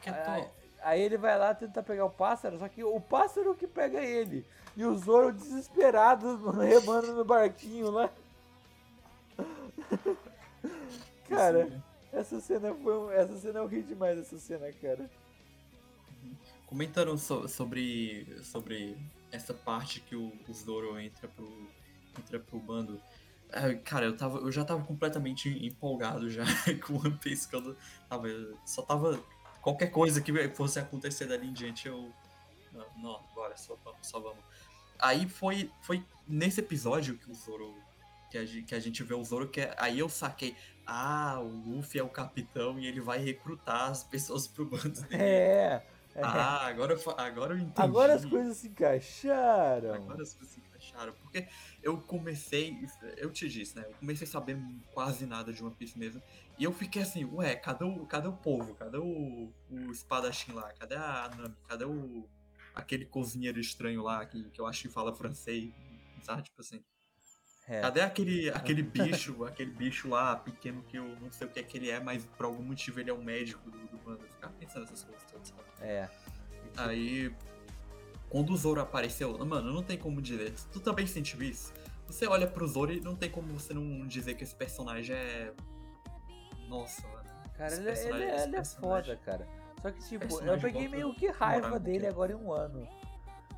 Aí, 0.06 0.48
aí 0.82 1.02
ele 1.02 1.18
vai 1.18 1.38
lá 1.38 1.54
tentar 1.54 1.84
pegar 1.84 2.06
o 2.06 2.10
pássaro, 2.10 2.58
só 2.58 2.68
que 2.70 2.84
o 2.84 3.00
pássaro 3.02 3.54
que 3.56 3.68
pega 3.68 4.00
ele. 4.02 4.46
E 4.76 4.86
o 4.86 4.96
Zoro 4.96 5.34
desesperado 5.34 6.38
remando 6.52 7.14
no 7.14 7.26
barquinho 7.26 7.90
lá. 7.92 8.10
Cara, 11.28 11.70
essa 12.14 12.40
cena 12.40 12.74
foi 12.74 12.98
um, 12.98 13.12
essa 13.12 13.38
cena 13.38 13.60
eu 13.60 13.68
ri 13.68 13.82
demais 13.84 14.18
essa 14.18 14.38
cena, 14.40 14.72
cara. 14.82 15.10
Comentaram 16.68 17.18
so- 17.18 17.48
sobre, 17.48 18.28
sobre 18.44 18.96
essa 19.32 19.54
parte 19.54 20.02
que 20.02 20.16
o, 20.16 20.32
o 20.48 20.54
Zoro 20.54 21.00
entra 21.00 21.28
pro, 21.28 21.70
entra 22.20 22.40
pro 22.40 22.60
bando. 22.60 23.02
Ah, 23.52 23.74
cara, 23.84 24.06
eu, 24.06 24.18
tava, 24.18 24.40
eu 24.40 24.52
já 24.52 24.66
tava 24.66 24.84
completamente 24.84 25.48
empolgado 25.66 26.30
já 26.30 26.44
com 26.86 26.96
One 26.98 27.18
Piece 27.18 27.48
quando 27.48 27.76
tava, 28.10 28.28
só 28.66 28.82
tava. 28.82 29.20
Qualquer 29.62 29.88
coisa 29.88 30.22
que 30.22 30.50
fosse 30.50 30.78
acontecer 30.80 31.26
dali 31.26 31.48
em 31.48 31.54
diante, 31.54 31.88
eu. 31.88 32.12
Não, 32.74 32.86
não 33.02 33.56
só 33.56 33.76
vamos, 33.84 34.00
só 34.06 34.20
vamos. 34.20 34.44
Aí 35.00 35.28
foi, 35.28 35.72
foi 35.82 36.04
nesse 36.28 36.60
episódio 36.60 37.18
que 37.18 37.32
o 37.32 37.34
Zoro. 37.34 37.76
Que 38.30 38.38
a, 38.38 38.46
gente, 38.46 38.64
que 38.66 38.76
a 38.76 38.80
gente 38.80 39.02
vê 39.04 39.14
o 39.14 39.24
Zoro, 39.24 39.48
que 39.48 39.62
é- 39.62 39.74
aí 39.78 40.00
eu 40.00 40.10
saquei. 40.10 40.54
Ah, 40.86 41.40
o 41.40 41.48
Luffy 41.48 42.00
é 42.00 42.04
o 42.04 42.10
capitão 42.10 42.78
e 42.78 42.86
ele 42.86 43.00
vai 43.00 43.20
recrutar 43.20 43.90
as 43.90 44.04
pessoas 44.04 44.48
pro 44.48 44.66
bando 44.66 45.02
dele. 45.04 45.24
É. 45.24 45.86
Ah, 46.22 46.68
agora, 46.68 46.94
eu 46.94 47.12
agora 47.18 47.54
eu 47.54 47.60
entendi. 47.60 47.82
Agora 47.82 48.14
as 48.14 48.26
coisas 48.26 48.58
se 48.58 48.68
encaixaram. 48.68 49.94
Agora 49.94 50.24
as 50.24 50.34
coisas 50.34 50.54
se 50.54 50.60
encaixaram. 50.60 51.14
Porque 51.14 51.48
eu 51.82 51.98
comecei. 52.00 52.78
Eu 53.18 53.32
te 53.32 53.48
disse, 53.48 53.76
né? 53.76 53.86
Eu 53.88 53.94
comecei 53.96 54.28
a 54.28 54.30
saber 54.30 54.58
quase 54.94 55.26
nada 55.26 55.54
de 55.54 55.64
One 55.64 55.76
Piece 55.76 55.98
mesmo. 55.98 56.22
E 56.58 56.64
eu 56.64 56.74
fiquei 56.74 57.02
assim, 57.02 57.26
ué, 57.26 57.56
cadê 57.56 57.84
o, 57.84 58.06
cadê 58.06 58.28
o 58.28 58.34
povo? 58.34 58.74
Cadê 58.76 58.98
o, 58.98 59.54
o 59.70 59.92
espadachim 59.92 60.54
lá? 60.54 60.72
Cadê 60.74 60.96
a 60.96 61.30
Nami? 61.38 61.56
Cadê 61.68 61.86
o. 61.86 62.28
aquele 62.74 63.06
cozinheiro 63.06 63.60
estranho 63.60 64.02
lá 64.02 64.26
que, 64.26 64.44
que 64.50 64.60
eu 64.60 64.66
acho 64.66 64.84
que 64.84 64.90
fala 64.90 65.16
francês? 65.16 65.72
Sabe? 66.24 66.44
Tipo 66.44 66.62
assim. 66.62 66.84
É. 67.68 67.82
Cadê 67.82 68.00
aquele, 68.00 68.50
aquele 68.50 68.82
bicho, 68.82 69.44
aquele 69.44 69.72
bicho 69.72 70.08
lá 70.08 70.38
pequeno 70.38 70.82
que 70.84 70.98
eu 70.98 71.04
não 71.20 71.30
sei 71.30 71.48
o 71.48 71.50
que 71.50 71.60
é 71.60 71.64
que 71.64 71.78
ele 71.78 71.90
é, 71.90 72.00
mas 72.00 72.26
por 72.26 72.46
algum 72.46 72.64
motivo 72.64 72.98
ele 73.02 73.10
é 73.10 73.14
o 73.14 73.22
médico 73.22 73.70
do, 73.70 73.78
do 73.88 73.98
bando? 73.98 74.24
Eu 74.24 74.30
ficava 74.30 74.54
pensando 74.54 74.84
nessas 74.84 75.04
coisas? 75.04 75.22
É. 75.82 76.08
Aí, 76.76 77.34
quando 78.30 78.52
o 78.54 78.58
Zoro 78.58 78.82
apareceu, 78.82 79.38
mano, 79.46 79.74
não 79.74 79.84
tem 79.84 79.98
como 79.98 80.22
dizer. 80.22 80.54
Tu 80.72 80.80
também 80.80 81.08
sentiu 81.08 81.42
isso? 81.42 81.74
Você 82.08 82.28
olha 82.28 82.48
pro 82.48 82.68
Zoro 82.68 82.94
e 82.94 83.02
não 83.02 83.16
tem 83.16 83.30
como 83.30 83.48
você 83.60 83.74
não 83.74 84.06
dizer 84.08 84.36
que 84.36 84.44
esse 84.44 84.56
personagem 84.56 85.16
é. 85.16 85.54
Nossa, 86.68 87.08
mano. 87.08 87.28
Cara, 87.58 87.74
ele, 87.74 87.82
ele, 87.84 87.92
esse 87.92 88.08
ele 88.08 88.24
é 88.24 88.48
personagem- 88.50 89.16
foda, 89.16 89.22
cara. 89.26 89.48
Só 89.82 89.92
que, 89.92 90.08
tipo, 90.08 90.44
eu 90.44 90.60
peguei 90.60 90.88
meio 90.88 91.14
que 91.14 91.28
raiva 91.28 91.80
dele 91.80 92.00
aqui. 92.00 92.08
agora 92.08 92.32
em 92.34 92.36
um 92.36 92.52
ano. 92.52 92.88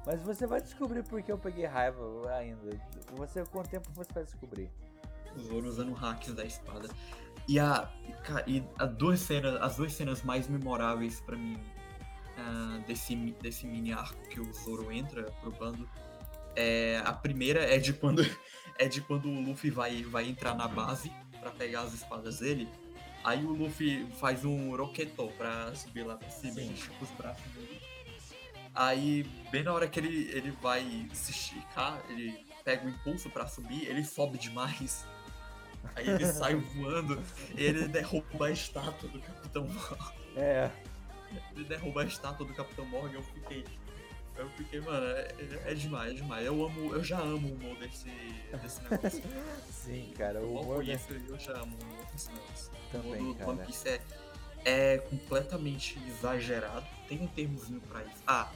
Mas 0.05 0.21
você 0.21 0.47
vai 0.47 0.62
descobrir 0.62 1.03
por 1.03 1.21
que 1.21 1.32
eu 1.32 1.38
peguei 1.38 1.65
raiva 1.65 2.01
ainda. 2.34 2.79
Você, 3.15 3.43
com 3.45 3.60
o 3.60 3.63
tempo, 3.63 3.89
você 3.93 4.12
vai 4.13 4.23
descobrir. 4.23 4.69
O 5.36 5.39
Zoro 5.39 5.67
usando 5.67 5.93
hacks 5.93 6.34
da 6.34 6.45
espada. 6.45 6.88
E 7.47 7.60
a. 7.60 7.89
e, 8.47 8.63
a 8.77 8.86
duas 8.86 9.19
cenas, 9.19 9.62
as 9.62 9.75
duas 9.75 9.93
cenas 9.93 10.21
mais 10.23 10.47
memoráveis 10.47 11.21
pra 11.21 11.36
mim 11.36 11.60
ah, 12.39 12.82
desse, 12.88 13.15
desse 13.15 13.67
mini 13.67 13.91
arco 13.91 14.21
que 14.30 14.39
o 14.39 14.54
Zoro 14.54 14.91
entra 14.91 15.23
pro 15.41 15.52
bando. 15.52 15.89
É, 16.56 17.02
a 17.06 17.13
primeira 17.13 17.62
é 17.63 17.78
de 17.78 17.93
quando 17.93 18.25
é 18.78 18.88
de 18.88 19.02
quando 19.02 19.30
o 19.30 19.41
Luffy 19.41 19.69
vai, 19.69 20.04
vai 20.04 20.28
entrar 20.28 20.56
na 20.56 20.67
base 20.67 21.12
pra 21.39 21.52
pegar 21.52 21.82
as 21.82 21.93
espadas 21.93 22.39
dele. 22.39 22.67
Aí 23.23 23.43
o 23.43 23.52
Luffy 23.52 24.08
faz 24.19 24.45
um 24.45 24.75
roquetô 24.75 25.28
pra 25.38 25.75
subir 25.75 26.04
lá 26.04 26.15
pra 26.15 26.30
cima 26.30 26.54
Sim. 26.54 26.69
e 26.69 26.73
estica 26.73 27.04
os 27.04 27.10
braços 27.12 27.45
dele. 27.54 27.82
Aí, 28.73 29.23
bem 29.52 29.63
na 29.63 29.73
hora 29.73 29.88
que 29.88 29.99
ele, 29.99 30.30
ele 30.32 30.52
vai 30.62 31.08
se 31.13 31.32
esticar, 31.32 32.02
ele 32.10 32.45
pega 32.63 32.86
o 32.86 32.89
impulso 32.89 33.30
pra 33.30 33.45
subir, 33.47 33.86
ele 33.86 34.06
sobe 34.06 34.38
demais. 34.38 35.06
Aí 35.95 36.08
ele 36.10 36.25
sai 36.32 36.56
voando 36.56 37.21
e 37.58 37.63
ele 37.63 37.88
derruba 37.88 38.47
a 38.47 38.52
estátua 38.52 39.10
do 39.10 39.19
Capitão 39.19 39.67
Morgan. 39.67 40.13
É. 40.38 40.71
Ele 41.56 41.63
derruba 41.65 42.02
a 42.02 42.06
estátua 42.06 42.46
do 42.46 42.54
Capitão 42.54 42.86
Morgan, 42.86 43.15
eu 43.15 43.24
fiquei. 43.24 43.65
Eu 44.36 44.50
fiquei, 44.52 44.80
mano, 44.80 45.06
é, 45.06 45.36
é- 45.65 45.72
é 45.72 45.74
demais, 45.74 46.12
é 46.12 46.15
demais. 46.15 46.46
Eu 46.46 46.65
amo, 46.65 46.94
eu 46.94 47.04
já 47.04 47.20
amo 47.20 47.50
o 47.50 47.54
humor 47.56 47.76
desse, 47.78 48.10
desse 48.62 48.82
negócio. 48.84 49.22
Sim, 49.70 50.13
cara. 50.18 50.39
O 50.39 50.54
Logo 50.54 50.63
humor 50.63 50.86
da- 50.86 50.94
isso, 50.94 51.12
eu 51.12 51.38
já 51.39 51.52
amo 51.54 51.76
o 51.78 51.84
humor 51.84 52.06
desse 52.12 52.32
negócio. 52.32 52.72
O 52.72 52.92
Também, 52.92 53.20
humor 53.22 53.34
do 53.34 53.39
cara. 53.39 53.52
One 53.52 53.65
Piece 53.65 53.89
é, 53.89 54.02
é 54.65 54.98
completamente 55.00 56.00
exagerado. 56.08 56.86
Tem 57.10 57.22
um 57.22 57.28
termozinho 57.28 57.82
pra 57.82 58.02
isso. 58.04 58.24
Ah, 58.26 58.50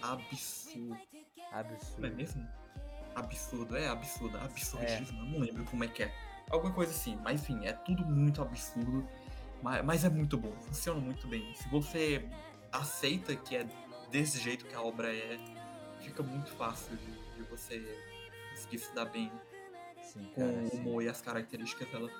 absurdo. 0.00 0.88
Não 1.36 1.46
é 1.52 1.60
absurdo. 1.60 2.16
mesmo? 2.16 2.48
Absurdo, 3.14 3.76
é 3.76 3.88
absurdo, 3.88 4.38
absurdismo, 4.38 5.18
eu 5.20 5.24
não 5.26 5.38
lembro 5.40 5.64
como 5.64 5.84
é 5.84 5.88
que 5.88 6.02
é. 6.02 6.14
Alguma 6.50 6.72
coisa 6.72 6.92
assim, 6.92 7.18
mas 7.24 7.40
enfim, 7.42 7.64
é 7.66 7.72
tudo 7.72 8.04
muito 8.04 8.40
absurdo, 8.42 9.08
mas, 9.62 9.84
mas 9.84 10.04
é 10.04 10.08
muito 10.08 10.36
bom, 10.36 10.52
funciona 10.62 11.00
muito 11.00 11.26
bem. 11.26 11.52
Se 11.54 11.68
você 11.68 12.24
aceita 12.72 13.34
que 13.34 13.56
é 13.56 13.66
desse 14.10 14.38
jeito 14.38 14.64
que 14.66 14.74
a 14.74 14.82
obra 14.82 15.14
é, 15.14 15.38
fica 16.00 16.22
muito 16.22 16.50
fácil 16.52 16.96
de, 16.96 17.36
de 17.36 17.42
você 17.50 17.80
conseguir 18.50 18.78
se 18.78 18.94
dar 18.94 19.06
bem 19.06 19.30
Sim, 20.02 20.24
com 20.34 20.40
cara. 20.40 20.62
o 20.62 20.68
sim. 20.68 20.78
humor 20.78 21.02
e 21.02 21.08
as 21.08 21.20
características 21.20 21.88
dela. 21.88 22.10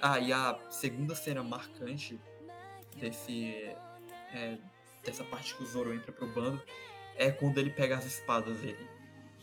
Ah, 0.00 0.18
e 0.18 0.32
a 0.32 0.58
segunda 0.70 1.14
cena 1.14 1.42
marcante 1.42 2.20
desse. 2.96 3.74
é, 4.34 4.58
dessa 5.04 5.24
parte 5.24 5.54
que 5.54 5.62
o 5.62 5.66
Zoro 5.66 5.94
entra 5.94 6.12
pro 6.12 6.26
bando 6.32 6.62
é 7.16 7.30
quando 7.30 7.58
ele 7.58 7.70
pega 7.70 7.96
as 7.96 8.04
espadas 8.04 8.58
dele. 8.58 8.88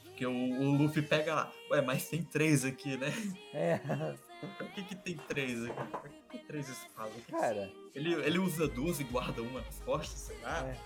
Porque 0.04 0.26
o, 0.26 0.32
o 0.32 0.72
Luffy 0.76 1.02
pega 1.02 1.34
lá, 1.34 1.54
ué, 1.72 1.82
mas 1.82 2.10
tem 2.10 2.24
três 2.24 2.66
aqui, 2.66 2.98
né? 2.98 3.08
É, 3.54 3.80
Por 4.58 4.68
que, 4.72 4.84
que 4.84 4.96
tem 4.96 5.18
três 5.28 5.64
aqui? 5.66 6.19
Que 6.30 6.40
três 6.40 6.70
espadas? 6.70 7.26
cara. 7.26 7.72
Ele, 7.96 8.14
ele 8.14 8.40
usa 8.40 8.68
duas 8.68 9.00
e 9.00 9.04
guarda 9.04 9.42
uma 9.42 9.62
nas 9.62 9.80
costas, 9.80 10.20
sei 10.20 10.38
lá. 10.42 10.68
É. 10.68 10.78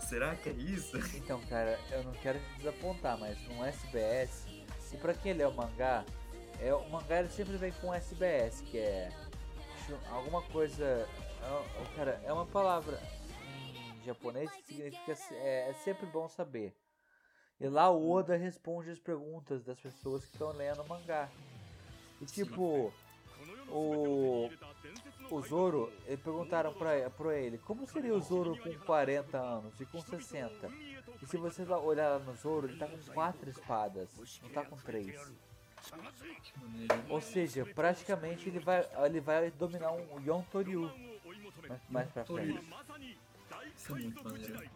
Será 0.00 0.34
que 0.36 0.48
é 0.48 0.52
isso? 0.52 0.98
Então, 1.16 1.40
cara, 1.46 1.78
eu 1.90 2.02
não 2.04 2.12
quero 2.14 2.38
te 2.38 2.58
desapontar, 2.58 3.18
mas 3.18 3.40
no 3.48 3.64
SBS, 3.64 4.46
e 4.92 4.96
pra 4.96 5.14
quem 5.14 5.32
lê 5.32 5.44
o 5.44 5.52
mangá, 5.52 6.04
é, 6.60 6.74
o 6.74 6.88
mangá 6.90 7.20
ele 7.20 7.28
sempre 7.28 7.56
vem 7.56 7.72
com 7.72 7.94
SBS, 7.94 8.60
que 8.62 8.78
é 8.78 9.10
alguma 10.10 10.42
coisa. 10.42 10.84
é- 10.84 11.96
cara, 11.96 12.20
é 12.24 12.32
uma 12.32 12.46
palavra 12.46 13.00
em 14.00 14.04
japonês 14.04 14.50
que 14.50 14.62
significa 14.64 15.16
é, 15.32 15.70
é 15.70 15.74
sempre 15.84 16.06
bom 16.06 16.28
saber. 16.28 16.74
E 17.60 17.68
lá 17.68 17.90
o 17.90 18.10
Oda 18.10 18.36
responde 18.36 18.90
as 18.90 18.98
perguntas 18.98 19.62
das 19.62 19.78
pessoas 19.78 20.24
que 20.24 20.32
estão 20.32 20.50
lendo 20.52 20.82
o 20.82 20.88
mangá. 20.88 21.30
E 22.20 22.26
tipo, 22.26 22.92
o, 23.72 24.50
o 25.30 25.40
Zoro, 25.42 25.92
e 26.08 26.16
perguntaram 26.16 26.72
pra, 26.72 27.10
pra 27.10 27.36
ele 27.36 27.58
como 27.58 27.86
seria 27.86 28.14
o 28.14 28.20
Zoro 28.20 28.56
com 28.58 28.72
40 28.86 29.38
anos 29.38 29.80
e 29.80 29.86
com 29.86 30.00
60. 30.00 30.68
E 31.20 31.26
se 31.26 31.36
você 31.36 31.62
olhar 31.62 32.10
lá 32.10 32.18
no 32.18 32.34
Zoro, 32.34 32.68
ele 32.68 32.78
tá 32.78 32.86
com 32.86 32.98
quatro 33.12 33.48
espadas, 33.48 34.10
não 34.42 34.50
tá 34.50 34.64
com 34.64 34.76
três. 34.76 35.32
Ou 37.08 37.20
seja, 37.20 37.64
praticamente 37.66 38.48
ele 38.48 38.60
vai, 38.60 38.86
ele 39.04 39.20
vai 39.20 39.50
dominar 39.50 39.92
um 39.92 40.20
Yon 40.20 40.42
Toryu 40.42 40.90
mais, 41.68 41.80
mais 41.88 42.10
pra 42.10 42.24
frente. 42.24 42.60
Isso 43.76 43.96
é 43.96 43.98
muito 43.98 44.24
maneiro. 44.24 44.70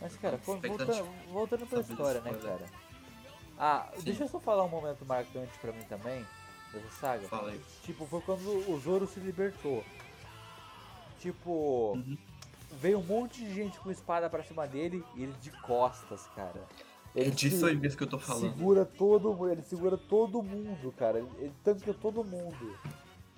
Mas 0.00 0.16
cara, 0.16 0.36
voltando, 0.36 1.04
voltando 1.32 1.66
pra 1.66 1.80
história, 1.80 2.20
né, 2.20 2.30
spoiler. 2.30 2.58
cara? 2.58 2.70
Ah, 3.58 3.90
Sim. 3.96 4.02
deixa 4.04 4.24
eu 4.24 4.28
só 4.28 4.38
falar 4.38 4.64
um 4.64 4.68
momento 4.68 5.04
marcante 5.04 5.58
pra 5.58 5.72
mim 5.72 5.82
também, 5.84 6.24
dessa 6.72 6.90
saga. 7.00 7.28
Fala 7.28 7.50
aí. 7.50 7.60
Tipo, 7.84 8.06
foi 8.06 8.20
quando 8.20 8.70
o 8.70 8.78
Zoro 8.80 9.06
se 9.06 9.18
libertou. 9.20 9.84
Tipo, 11.20 11.92
Uhum. 11.96 12.16
veio 12.80 12.98
um 12.98 13.02
monte 13.02 13.44
de 13.44 13.52
gente 13.54 13.78
com 13.80 13.90
espada 13.90 14.30
pra 14.30 14.42
cima 14.44 14.66
dele 14.66 15.04
e 15.16 15.22
ele 15.24 15.34
de 15.40 15.50
costas, 15.62 16.26
cara. 16.36 16.62
É 17.16 17.22
Ele 17.22 17.30
disso 17.30 17.60
se- 17.60 17.64
aí 17.66 17.76
mesmo 17.76 17.96
que 17.98 18.04
eu 18.04 18.08
tô 18.08 18.18
falando. 18.18 18.42
segura 18.52 18.84
todo 18.84 19.30
mundo, 19.32 19.50
ele 19.50 19.62
segura 19.62 19.96
todo 19.96 20.42
mundo, 20.42 20.92
cara. 20.96 21.18
Ele, 21.18 21.28
ele 21.38 21.54
tanca 21.64 21.92
todo 21.94 22.22
mundo. 22.22 22.78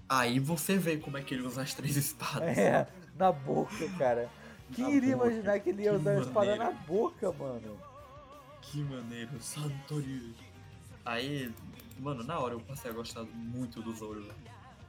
Aí 0.09 0.39
você 0.41 0.77
vê 0.77 0.97
como 0.97 1.17
é 1.17 1.23
que 1.23 1.33
ele 1.35 1.47
usa 1.47 1.63
as 1.63 1.73
três 1.73 1.97
espadas. 1.97 2.59
É, 2.59 2.87
na 3.17 3.31
boca, 3.33 3.89
cara. 3.97 4.29
Quem 4.75 4.85
Na 4.85 4.91
iria 4.91 5.17
boca, 5.17 5.29
imaginar 5.31 5.61
que 5.61 5.71
ele 5.71 5.83
ia 5.85 5.91
que 5.93 5.97
usar 5.97 6.11
a 6.13 6.21
espada 6.21 6.57
na 6.57 6.71
boca, 6.73 7.33
mano? 7.33 7.79
Que 8.61 8.79
maneiro, 8.85 9.41
Santori. 9.41 10.35
Aí, 11.05 11.51
mano, 12.01 12.25
na 12.25 12.39
hora 12.39 12.55
eu 12.55 12.61
passei 12.61 12.91
a 12.91 12.95
gostar 12.95 13.23
muito 13.25 13.81
do 13.83 13.93
Zoro. 13.95 14.23
velho. 14.23 14.35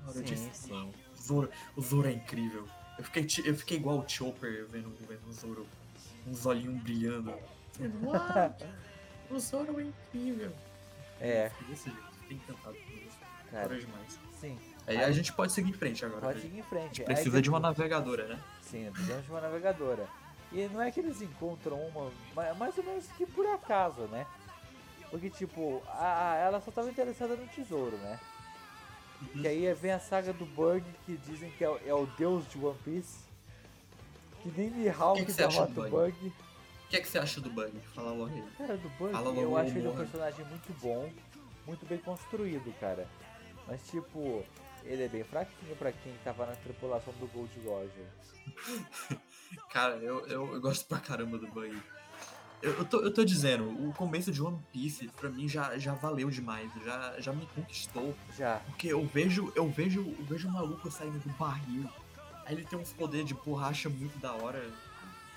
Na 0.03 0.09
hora 0.09 0.17
eu 0.17 0.27
Sim, 0.27 0.33
disse, 0.33 0.49
sim. 0.53 0.71
não, 0.71 0.87
o 0.89 1.21
Zoro, 1.21 1.49
o 1.75 1.81
Zoro 1.81 2.07
é 2.07 2.13
incrível. 2.13 2.67
Eu 2.97 3.03
fiquei, 3.03 3.27
eu 3.45 3.55
fiquei 3.55 3.77
igual 3.77 3.99
o 3.99 4.07
Chopper 4.09 4.65
vendo, 4.69 4.89
vendo 5.07 5.27
o 5.27 5.33
Zoro, 5.33 5.67
uns 6.27 6.45
olhinhos 6.45 6.81
brilhando. 6.81 7.33
Uau, 8.03 8.55
o 9.29 9.39
Zoro 9.39 9.79
é 9.79 9.83
incrível. 9.83 10.51
É, 11.19 11.51
desse 11.67 11.89
jeito, 11.89 12.03
fiquei 12.21 12.37
encantado 12.37 12.75
com 12.75 12.91
isso. 12.93 13.17
cara. 13.51 13.79
Demais. 13.79 14.19
Sim, 14.39 14.57
Aí 14.87 14.97
Aí- 14.97 15.03
a 15.03 15.11
gente 15.11 15.31
pode 15.33 15.53
seguir 15.53 15.69
em 15.69 15.73
frente 15.73 16.03
agora. 16.03 16.21
pode 16.21 16.41
seguir 16.41 16.57
em 16.59 16.63
frente. 16.63 17.01
Aí, 17.01 17.05
Precisa 17.05 17.39
de 17.41 17.49
uma 17.49 17.59
tipo, 17.59 17.67
navegadora, 17.67 18.25
né? 18.27 18.43
Sim, 18.61 18.89
precisamos 18.91 19.25
de 19.25 19.31
uma 19.31 19.41
navegadora. 19.41 20.07
E 20.51 20.67
não 20.69 20.81
é 20.81 20.91
que 20.91 20.99
eles 20.99 21.21
encontram 21.21 21.77
uma, 21.87 22.11
ma- 22.35 22.53
mais 22.55 22.75
ou 22.77 22.83
menos 22.83 23.05
que 23.15 23.25
por 23.25 23.45
acaso, 23.45 24.01
né? 24.07 24.25
Porque, 25.11 25.29
tipo, 25.29 25.83
a, 25.89 26.35
ela 26.37 26.61
só 26.61 26.71
tava 26.71 26.89
interessada 26.89 27.35
no 27.35 27.45
tesouro, 27.49 27.95
né? 27.97 28.19
Uhum. 29.21 29.41
E 29.43 29.47
aí 29.47 29.73
vem 29.73 29.91
a 29.91 29.99
saga 29.99 30.33
do 30.33 30.45
Bug, 30.45 30.83
que 31.05 31.15
dizem 31.17 31.51
que 31.51 31.63
é, 31.63 31.69
o- 31.69 31.79
é 31.85 31.93
o 31.93 32.05
deus 32.17 32.49
de 32.49 32.57
One 32.57 32.77
Piece. 32.83 33.19
Que 34.41 34.49
nem 34.57 34.71
Mihawk 34.71 35.19
Que 35.19 35.25
que 35.27 35.33
você 35.33 35.43
acha 35.43 35.65
derrota 35.67 35.73
do 35.73 35.87
o 35.87 35.89
Bug? 35.89 36.11
Bug. 36.13 36.27
O 36.27 36.87
que 36.89 36.95
é 36.97 37.01
que 37.01 37.07
você 37.07 37.19
acha 37.19 37.39
do 37.39 37.49
Bug? 37.51 37.71
Fala 37.93 38.11
logo 38.11 38.33
aí. 38.33 38.43
Cara, 38.57 38.77
do 38.77 38.89
Bug, 38.97 39.11
Fala 39.11 39.29
eu 39.37 39.57
acho 39.57 39.77
ele 39.77 39.87
um 39.87 39.95
personagem 39.95 40.45
muito 40.45 40.73
bom, 40.81 41.11
muito 41.67 41.85
bem 41.85 41.99
construído, 41.99 42.73
cara. 42.79 43.07
Mas, 43.67 43.85
tipo, 43.89 44.43
ele 44.83 45.03
é 45.03 45.07
bem 45.07 45.23
fraquinho 45.23 45.75
pra 45.75 45.91
quem 45.91 46.13
tava 46.23 46.45
na 46.47 46.55
tripulação 46.55 47.13
do 47.19 47.27
Gold 47.27 47.51
Roger. 47.65 48.07
Cara, 49.69 49.95
eu, 49.97 50.25
eu, 50.27 50.53
eu 50.53 50.61
gosto 50.61 50.85
pra 50.87 50.99
caramba 50.99 51.37
do 51.37 51.47
Bug. 51.47 51.79
Eu, 52.61 52.73
eu, 52.73 52.85
tô, 52.85 53.01
eu 53.01 53.11
tô 53.11 53.25
dizendo, 53.25 53.63
o 53.87 53.91
começo 53.93 54.31
de 54.31 54.41
One 54.41 54.59
Piece 54.71 55.07
pra 55.19 55.29
mim 55.29 55.47
já, 55.47 55.77
já 55.79 55.93
valeu 55.93 56.29
demais, 56.29 56.69
já, 56.85 57.19
já 57.19 57.33
me 57.33 57.47
conquistou. 57.55 58.15
Já. 58.37 58.57
Porque 58.67 58.87
eu 58.87 59.05
vejo, 59.05 59.51
eu 59.55 59.67
vejo, 59.69 60.01
eu 60.19 60.25
vejo 60.25 60.47
o 60.47 60.51
maluco 60.51 60.91
saindo 60.91 61.19
do 61.19 61.29
barril. 61.37 61.89
Aí 62.45 62.55
ele 62.55 62.65
tem 62.65 62.77
uns 62.77 62.93
poderes 62.93 63.25
de 63.25 63.33
borracha 63.33 63.89
muito 63.89 64.17
da 64.19 64.33
hora. 64.33 64.71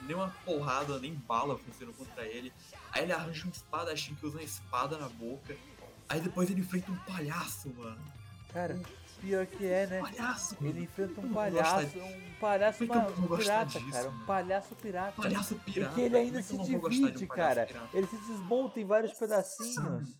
Nem 0.02 0.14
uma 0.14 0.28
porrada, 0.44 0.98
nem 0.98 1.14
bala 1.14 1.56
funcionam 1.56 1.94
contra 1.94 2.26
ele. 2.26 2.52
Aí 2.92 3.04
ele 3.04 3.12
arranja 3.12 3.46
um 3.46 3.50
espadachim 3.50 4.14
que 4.14 4.26
usa 4.26 4.36
uma 4.36 4.44
espada 4.44 4.98
na 4.98 5.08
boca. 5.08 5.56
Aí 6.08 6.20
depois 6.20 6.50
ele 6.50 6.60
enfrenta 6.60 6.92
um 6.92 6.96
palhaço, 6.96 7.72
mano. 7.76 8.00
Cara, 8.52 8.78
pior 9.14 9.46
que 9.46 9.66
é, 9.66 9.86
né? 9.86 10.00
Palhaço. 10.00 10.56
Ele 10.60 10.82
enfrenta 10.82 11.20
um 11.20 11.32
palhaço, 11.32 11.98
um 11.98 12.34
palhaço 12.40 12.84
um 12.84 13.36
pirata, 13.36 13.78
disso, 13.78 13.90
cara. 13.90 14.10
Um 14.10 14.26
palhaço 14.26 14.74
pirata. 14.76 15.22
Palhaço 15.22 15.54
pirata. 15.56 15.88
Porque 15.88 16.00
ele 16.02 16.16
ainda 16.16 16.42
se 16.42 16.54
um 16.54 16.62
divide, 16.62 17.26
palhaço 17.26 17.26
cara. 17.26 17.66
pirata? 17.66 17.88
Ele 17.96 18.06
se 18.06 18.16
desmonta 18.16 18.80
em 18.80 18.84
vários 18.84 19.12
pedacinhos. 19.12 20.16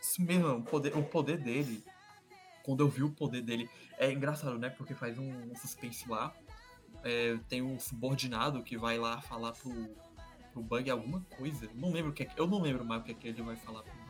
Isso 0.00 0.22
mesmo, 0.22 0.48
o 0.48 0.62
poder, 0.62 0.96
o 0.96 1.02
poder 1.02 1.38
dele. 1.38 1.84
Quando 2.62 2.80
eu 2.80 2.88
vi 2.88 3.02
o 3.02 3.10
poder 3.10 3.42
dele. 3.42 3.68
É 3.98 4.10
engraçado, 4.10 4.58
né? 4.58 4.70
Porque 4.70 4.94
faz 4.94 5.18
um, 5.18 5.50
um 5.50 5.56
suspense 5.56 6.08
lá. 6.08 6.34
É, 7.02 7.38
tem 7.48 7.62
um 7.62 7.78
subordinado 7.78 8.62
que 8.62 8.78
vai 8.78 8.98
lá 8.98 9.20
falar 9.20 9.52
pro, 9.52 9.72
pro 10.52 10.62
Bug 10.62 10.90
alguma 10.90 11.20
coisa. 11.36 11.68
Não 11.74 11.92
lembro 11.92 12.10
o 12.10 12.14
que 12.14 12.22
é 12.22 12.30
Eu 12.36 12.46
não 12.46 12.60
lembro 12.60 12.84
mais 12.84 13.02
o 13.02 13.04
que, 13.04 13.12
é 13.12 13.14
que 13.14 13.28
ele 13.28 13.42
vai 13.42 13.56
falar 13.56 13.82
pro 13.82 14.03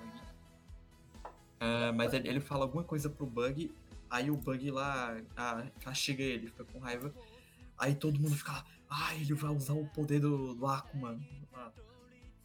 É, 1.60 1.92
mas 1.92 2.12
ele, 2.12 2.28
ele 2.28 2.40
fala 2.40 2.64
alguma 2.64 2.84
coisa 2.84 3.08
pro 3.08 3.26
Bug. 3.26 3.70
Aí 4.10 4.30
o 4.30 4.36
Bug 4.36 4.70
lá 4.70 5.16
castiga 5.80 6.22
ele, 6.22 6.46
fica 6.48 6.64
com 6.64 6.78
raiva. 6.78 7.12
Aí 7.78 7.94
todo 7.94 8.18
mundo 8.20 8.36
fica 8.36 8.52
lá. 8.52 8.64
Ah, 8.88 9.14
ele 9.14 9.34
vai 9.34 9.50
usar 9.50 9.72
o 9.72 9.86
poder 9.88 10.20
do, 10.20 10.54
do. 10.54 10.66
Ah, 10.66 10.84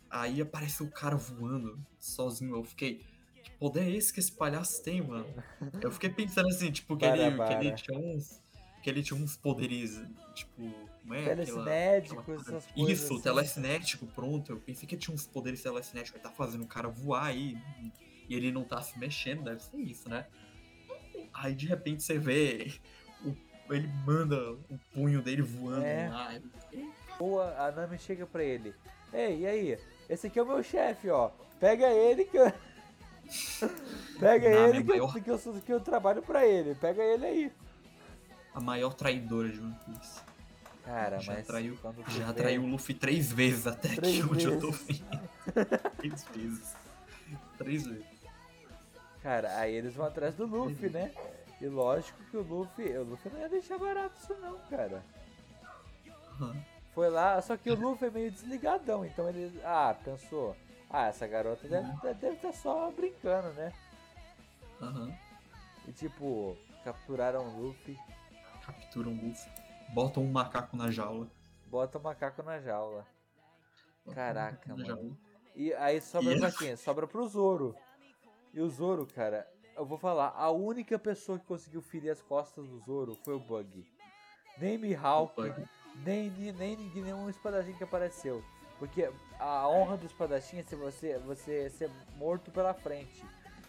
Aí 0.09 0.41
aparece 0.41 0.81
o 0.81 0.89
cara 0.89 1.15
voando 1.15 1.79
sozinho. 1.99 2.55
Eu 2.55 2.63
fiquei. 2.63 3.01
Que 3.43 3.51
poder 3.51 3.81
é 3.81 3.89
esse 3.91 4.11
que 4.11 4.19
esse 4.19 4.31
palhaço 4.31 4.81
tem, 4.83 5.01
mano? 5.01 5.25
Eu 5.81 5.91
fiquei 5.91 6.09
pensando 6.09 6.47
assim, 6.49 6.71
tipo, 6.71 6.97
que, 6.97 7.05
ele, 7.05 7.17
que 7.17 7.37
Barabara. 7.37 7.63
ele 7.63 7.75
tinha 7.75 7.97
uns. 7.97 8.41
Que 8.81 8.89
ele 8.89 9.03
tinha 9.03 9.21
uns 9.21 9.35
poderes, 9.37 10.01
tipo. 10.33 10.89
Como 11.01 11.13
é? 11.13 11.23
Telecinéticos, 11.25 12.19
aquela- 12.19 12.37
essas 12.41 12.65
coisas. 12.71 12.99
Isso, 12.99 13.13
assim. 13.13 13.23
telecinético, 13.23 14.07
pronto. 14.07 14.51
Eu 14.51 14.59
pensei 14.59 14.87
que 14.87 14.95
ele 14.95 15.01
tinha 15.01 15.13
uns 15.13 15.27
poderes 15.27 15.61
telecinéticos. 15.61 16.15
Ele 16.19 16.23
tá 16.23 16.31
fazendo 16.35 16.63
o 16.63 16.67
cara 16.67 16.87
voar 16.87 17.25
aí. 17.25 17.57
E 17.81 17.91
ele 18.35 18.51
não 18.51 18.63
tá 18.63 18.81
se 18.81 18.97
mexendo, 18.99 19.43
deve 19.43 19.61
ser 19.61 19.77
isso, 19.77 20.09
né? 20.09 20.25
Aí 21.33 21.53
de 21.55 21.67
repente 21.67 22.03
você 22.03 22.17
vê. 22.17 22.73
o- 23.23 23.73
ele 23.73 23.87
manda 24.05 24.53
o 24.53 24.79
punho 24.93 25.21
dele 25.21 25.41
voando 25.41 25.83
É. 25.85 26.09
lá. 26.09 26.39
Ou 27.19 27.41
a, 27.41 27.71
Nami 27.71 27.97
chega 27.99 28.25
pra 28.25 28.43
ele. 28.43 28.73
Ei, 29.13 29.39
e 29.41 29.47
aí? 29.47 29.79
Esse 30.09 30.27
aqui 30.27 30.39
é 30.39 30.43
o 30.43 30.45
meu 30.47 30.63
chefe, 30.63 31.09
ó. 31.09 31.29
Pega 31.59 31.87
ele 31.91 32.25
que 32.25 32.37
eu... 32.37 32.51
Pega 34.19 34.49
Nami 34.49 34.69
ele 34.69 34.77
é 34.79 34.83
que, 34.83 34.91
eu- 34.91 35.07
maior. 35.07 35.13
que, 35.23 35.29
eu, 35.29 35.61
que 35.65 35.73
eu 35.73 35.79
trabalho 35.79 36.21
pra 36.21 36.45
ele. 36.47 36.75
Pega 36.75 37.03
ele 37.03 37.25
aí. 37.25 37.51
A 38.53 38.59
maior 38.59 38.93
traidora 38.93 39.49
de 39.49 39.59
One 39.59 39.75
Piece. 39.85 40.21
Cara, 40.83 41.19
Já 41.19 41.33
mas 41.33 41.45
traiu- 41.45 41.77
Já 42.07 42.33
traiu 42.33 42.63
o 42.63 42.67
Luffy 42.67 42.95
três 42.95 43.31
vezes 43.31 43.67
até 43.67 43.89
Três 43.95 44.19
aqui 44.19 44.33
onde 44.33 44.45
eu 44.45 44.59
tô 44.59 44.71
vezes. 44.71 44.87
vendo. 44.99 45.29
três 45.97 46.23
vezes. 46.33 46.75
Três 47.57 47.85
vezes. 47.85 48.05
Cara, 49.21 49.57
aí 49.57 49.73
eles 49.73 49.93
vão 49.95 50.05
atrás 50.05 50.33
do 50.35 50.45
Luffy, 50.45 50.89
né? 50.89 51.13
E 51.61 51.67
lógico 51.67 52.17
que 52.31 52.37
o 52.37 52.41
Luffy, 52.41 52.97
o 52.97 53.03
Luffy 53.03 53.31
não 53.31 53.39
ia 53.41 53.49
deixar 53.49 53.77
barato 53.77 54.15
isso 54.17 54.33
não, 54.35 54.57
cara. 54.69 55.03
Foi 56.93 57.09
lá, 57.09 57.41
só 57.41 57.57
que 57.57 57.69
o 57.69 57.75
Luffy 57.75 58.07
é 58.07 58.11
meio 58.11 58.31
desligadão, 58.31 59.03
então 59.05 59.27
ele, 59.27 59.59
ah, 59.63 59.95
pensou, 60.03 60.55
ah, 60.89 61.07
essa 61.07 61.27
garota 61.27 61.67
deve 61.67 61.91
deve 62.15 62.35
estar 62.35 62.53
só 62.53 62.89
brincando, 62.91 63.49
né? 63.53 63.73
Aham. 64.81 65.13
E 65.87 65.91
tipo, 65.91 66.57
capturaram 66.83 67.45
o 67.45 67.61
Luffy, 67.61 67.97
Capturam 68.65 69.11
o 69.11 69.15
Luffy. 69.27 69.51
Botam 69.89 70.23
um 70.23 70.31
macaco 70.31 70.77
na 70.77 70.89
jaula. 70.91 71.27
botam 71.65 71.99
o 71.99 72.03
macaco 72.03 72.41
na 72.43 72.59
jaula. 72.61 73.05
Botam 74.05 74.11
um 74.11 74.15
Caraca, 74.15 74.51
macaco 74.51 74.69
na 74.69 74.75
mano. 74.75 74.87
jaula. 74.87 75.17
E 75.55 75.73
aí 75.73 75.99
sobra 75.99 76.33
E- 76.35 76.39
pra 76.39 76.51
quem? 76.51 76.75
Sobra 76.77 77.05
pro 77.07 77.27
Zoro. 77.27 77.75
E 78.53 78.59
o 78.61 78.69
Zoro, 78.69 79.05
cara, 79.05 79.47
eu 79.75 79.85
vou 79.85 79.97
falar, 79.97 80.33
a 80.35 80.49
única 80.49 80.97
pessoa 80.97 81.37
que 81.39 81.45
conseguiu 81.45 81.81
ferir 81.81 82.09
as 82.11 82.21
costas 82.21 82.67
do 82.67 82.79
Zoro 82.79 83.15
foi 83.23 83.33
o 83.35 83.39
Bug. 83.39 83.85
Nem 84.57 84.77
Mihawk, 84.77 85.39
nem, 86.03 86.29
nem, 86.31 86.51
nem 86.51 86.75
ninguém, 86.75 87.03
nenhum 87.03 87.29
espadachim 87.29 87.73
que 87.73 87.83
apareceu. 87.83 88.43
Porque 88.77 89.09
a 89.39 89.67
honra 89.67 89.97
do 89.97 90.05
espadachim 90.05 90.57
é 90.59 90.63
se 90.63 90.75
você, 90.75 91.17
você 91.19 91.69
ser 91.69 91.91
morto 92.17 92.49
pela 92.51 92.73
frente. 92.73 93.23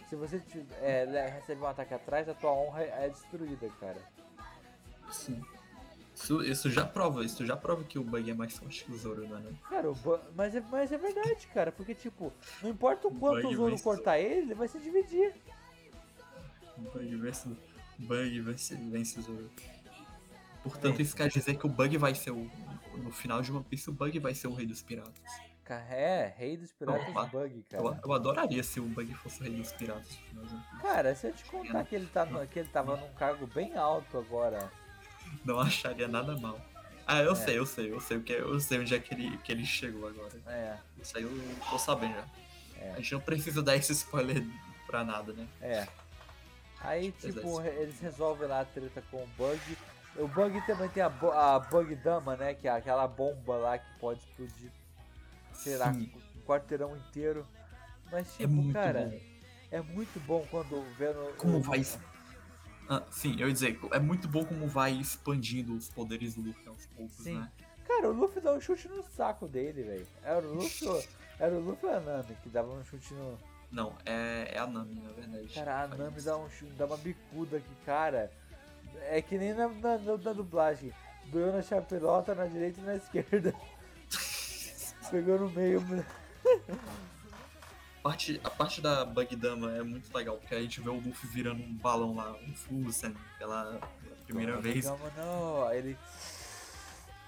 Se 0.08 0.16
você 0.16 0.42
é, 0.80 1.04
le- 1.04 1.26
recebe 1.28 1.60
um 1.60 1.66
ataque 1.66 1.94
atrás, 1.94 2.28
a 2.28 2.34
tua 2.34 2.50
honra 2.52 2.82
é 2.82 3.08
destruída, 3.08 3.68
cara. 3.80 4.00
Sim. 5.10 5.40
Isso, 6.22 6.42
isso 6.42 6.70
já 6.70 6.84
prova, 6.84 7.24
isso 7.24 7.44
já 7.46 7.56
prova 7.56 7.82
que 7.84 7.98
o 7.98 8.04
Bug 8.04 8.30
é 8.30 8.34
mais 8.34 8.56
forte 8.56 8.84
que 8.84 8.92
o 8.92 8.98
Zoro, 8.98 9.24
é? 9.24 9.28
não? 9.28 9.54
Cara, 9.68 9.90
o 9.90 9.96
mas, 10.36 10.54
é, 10.54 10.60
mas 10.70 10.92
é 10.92 10.98
verdade, 10.98 11.46
cara. 11.54 11.72
Porque, 11.72 11.94
tipo, 11.94 12.32
não 12.62 12.68
importa 12.70 13.08
o 13.08 13.10
quanto 13.14 13.42
Bug 13.42 13.54
o 13.54 13.56
Zoro 13.56 13.80
cortar 13.80 14.18
ele, 14.18 14.40
ele 14.42 14.54
vai 14.54 14.68
se 14.68 14.78
dividir. 14.78 15.34
O 16.76 16.82
Bug 16.82 17.16
vence, 17.16 17.48
Bug 17.98 18.40
vence, 18.40 18.74
vence 18.74 19.18
o 19.18 19.22
Zoro. 19.22 19.50
Portanto, 20.62 20.98
É. 20.98 21.02
isso 21.02 21.16
quer 21.16 21.28
dizer 21.28 21.56
que 21.56 21.66
o 21.66 21.70
Bug 21.70 21.96
vai 21.96 22.14
ser 22.14 22.30
o. 22.32 22.50
No 22.96 23.10
final 23.10 23.40
de 23.40 23.50
One 23.52 23.64
Piece, 23.64 23.88
o 23.88 23.92
Bug 23.92 24.18
vai 24.18 24.34
ser 24.34 24.48
o 24.48 24.52
rei 24.54 24.66
dos 24.66 24.82
piratas. 24.82 25.14
Cara, 25.64 25.84
é, 25.94 26.34
rei 26.36 26.56
dos 26.56 26.72
piratas 26.72 27.08
Opa. 27.08 27.24
Bug, 27.26 27.64
Eu, 27.70 27.82
cara. 27.84 28.00
eu 28.04 28.12
adoraria 28.12 28.62
se 28.62 28.80
o 28.80 28.84
Bug 28.84 29.14
fosse 29.14 29.40
o 29.40 29.44
rei 29.44 29.54
dos 29.54 29.72
piratas 29.72 30.10
no 30.10 30.26
final 30.26 30.44
de 30.44 30.54
One 30.54 30.64
Piece. 30.64 30.82
Cara, 30.82 31.14
se 31.14 31.26
eu 31.28 31.32
te 31.32 31.44
contar 31.44 31.84
que 31.84 31.94
ele, 31.94 32.06
tá 32.08 32.26
no- 32.26 32.46
que 32.46 32.58
ele 32.58 32.68
tava 32.68 32.96
num 32.96 33.08
cargo 33.14 33.46
bem 33.46 33.74
alto 33.76 34.18
agora. 34.18 34.70
Não 35.44 35.58
acharia 35.60 36.08
nada 36.08 36.36
mal. 36.38 36.60
Ah, 37.06 37.20
eu 37.22 37.32
É. 37.32 37.34
sei, 37.34 37.58
eu 37.58 37.66
sei, 37.66 37.92
eu 37.92 38.00
sei 38.00 38.16
o 38.18 38.22
que 38.22 38.32
eu 38.32 38.60
sei 38.60 38.78
onde 38.78 38.94
é 38.94 38.98
que 39.00 39.14
ele, 39.14 39.36
que 39.38 39.50
ele 39.50 39.64
chegou 39.66 40.08
agora. 40.08 40.32
É, 40.46 40.76
Isso 41.00 41.16
aí 41.16 41.24
eu 41.24 41.30
tô 41.68 41.78
sabendo 41.78 42.14
já. 42.14 42.24
É. 42.80 42.92
A 42.92 42.96
gente 42.96 43.12
não 43.12 43.20
precisa 43.20 43.62
dar 43.62 43.76
esse 43.76 43.92
spoiler 43.92 44.44
pra 44.86 45.02
nada, 45.04 45.32
né? 45.32 45.46
é. 45.60 45.86
Aí, 46.82 47.12
tipo, 47.12 47.60
eles 47.62 48.00
resolvem 48.00 48.48
lá 48.48 48.60
a 48.60 48.64
treta 48.64 49.02
com 49.10 49.18
o 49.22 49.26
Bug. 49.36 49.60
O 50.16 50.26
Bug 50.26 50.64
também 50.66 50.88
tem 50.88 51.02
a, 51.02 51.08
a 51.08 51.58
Bug 51.58 51.94
Dama, 51.96 52.36
né? 52.36 52.54
Que 52.54 52.68
é 52.68 52.70
aquela 52.70 53.06
bomba 53.06 53.56
lá 53.56 53.76
que 53.78 53.98
pode 53.98 54.20
explodir, 54.20 54.70
sei 55.52 55.76
lá, 55.76 55.88
um 55.88 56.08
quarteirão 56.46 56.96
inteiro. 56.96 57.46
Mas, 58.10 58.28
É 58.28 58.38
tipo, 58.38 58.54
muito 58.54 58.72
cara, 58.72 59.00
bom. 59.10 59.20
é 59.70 59.80
muito 59.82 60.18
bom 60.20 60.46
quando 60.50 60.82
vendo. 60.96 61.36
Como 61.36 61.58
o- 61.58 61.62
vai. 61.62 61.84
Ah, 62.92 63.02
sim, 63.12 63.36
eu 63.38 63.46
ia 63.46 63.52
dizer, 63.54 63.78
é 63.92 64.00
muito 64.00 64.26
bom 64.26 64.44
como 64.44 64.66
vai 64.66 64.90
expandindo 64.94 65.76
os 65.76 65.88
poderes 65.88 66.34
do 66.34 66.40
Luffy 66.42 66.66
aos 66.66 66.86
poucos, 66.86 67.14
Sim. 67.18 67.38
né? 67.38 67.48
Cara, 67.86 68.08
o 68.08 68.12
Luffy 68.12 68.40
dá 68.42 68.52
um 68.52 68.60
chute 68.60 68.88
no 68.88 69.00
saco 69.04 69.46
dele, 69.46 69.84
velho. 69.84 70.06
Era 70.24 70.44
o 70.44 70.54
Luffy, 70.54 70.88
era 71.38 71.54
o 71.54 71.60
Luffy 71.60 71.88
ou 71.88 71.94
a 71.94 72.00
Nami 72.00 72.36
que 72.42 72.48
dava 72.48 72.68
um 72.72 72.84
chute 72.84 73.14
no. 73.14 73.38
Não, 73.70 73.94
é, 74.04 74.50
é 74.54 74.58
a 74.58 74.66
Nami, 74.66 75.00
na 75.04 75.12
verdade. 75.12 75.46
Cara, 75.54 75.82
a 75.84 75.86
Nami 75.86 76.16
isso. 76.16 76.26
dá, 76.26 76.36
um, 76.36 76.50
chute- 76.50 76.72
dá 76.72 76.86
uma 76.86 76.96
bicuda 76.96 77.58
aqui, 77.58 77.74
cara. 77.86 78.28
É 79.02 79.22
que 79.22 79.38
nem 79.38 79.54
na, 79.54 79.68
na, 79.68 79.96
na- 79.98 80.16
na 80.18 80.32
dublagem. 80.32 80.92
Doeu 81.26 81.52
na 81.52 81.62
chapelota, 81.62 82.34
na 82.34 82.46
direita 82.46 82.80
e 82.80 82.82
na 82.84 82.96
esquerda. 82.98 83.54
Pegou 85.12 85.38
no 85.38 85.48
meio. 85.50 85.80
Parte, 88.02 88.40
a 88.42 88.48
parte 88.48 88.80
da 88.80 89.04
Bug 89.04 89.36
Dama 89.36 89.76
é 89.76 89.82
muito 89.82 90.14
legal, 90.16 90.38
porque 90.38 90.54
a 90.54 90.60
gente 90.60 90.80
vê 90.80 90.88
o 90.88 90.94
Luffy 90.94 91.28
virando 91.28 91.62
um 91.62 91.74
balão 91.74 92.14
lá, 92.14 92.32
um 92.32 92.54
Fusen, 92.54 93.14
pela, 93.38 93.64
pela 94.02 94.16
primeira 94.26 94.58
vez. 94.58 94.86
Calma, 94.86 95.12
não. 95.16 95.68
Aí 95.68 95.78
ele 95.78 95.98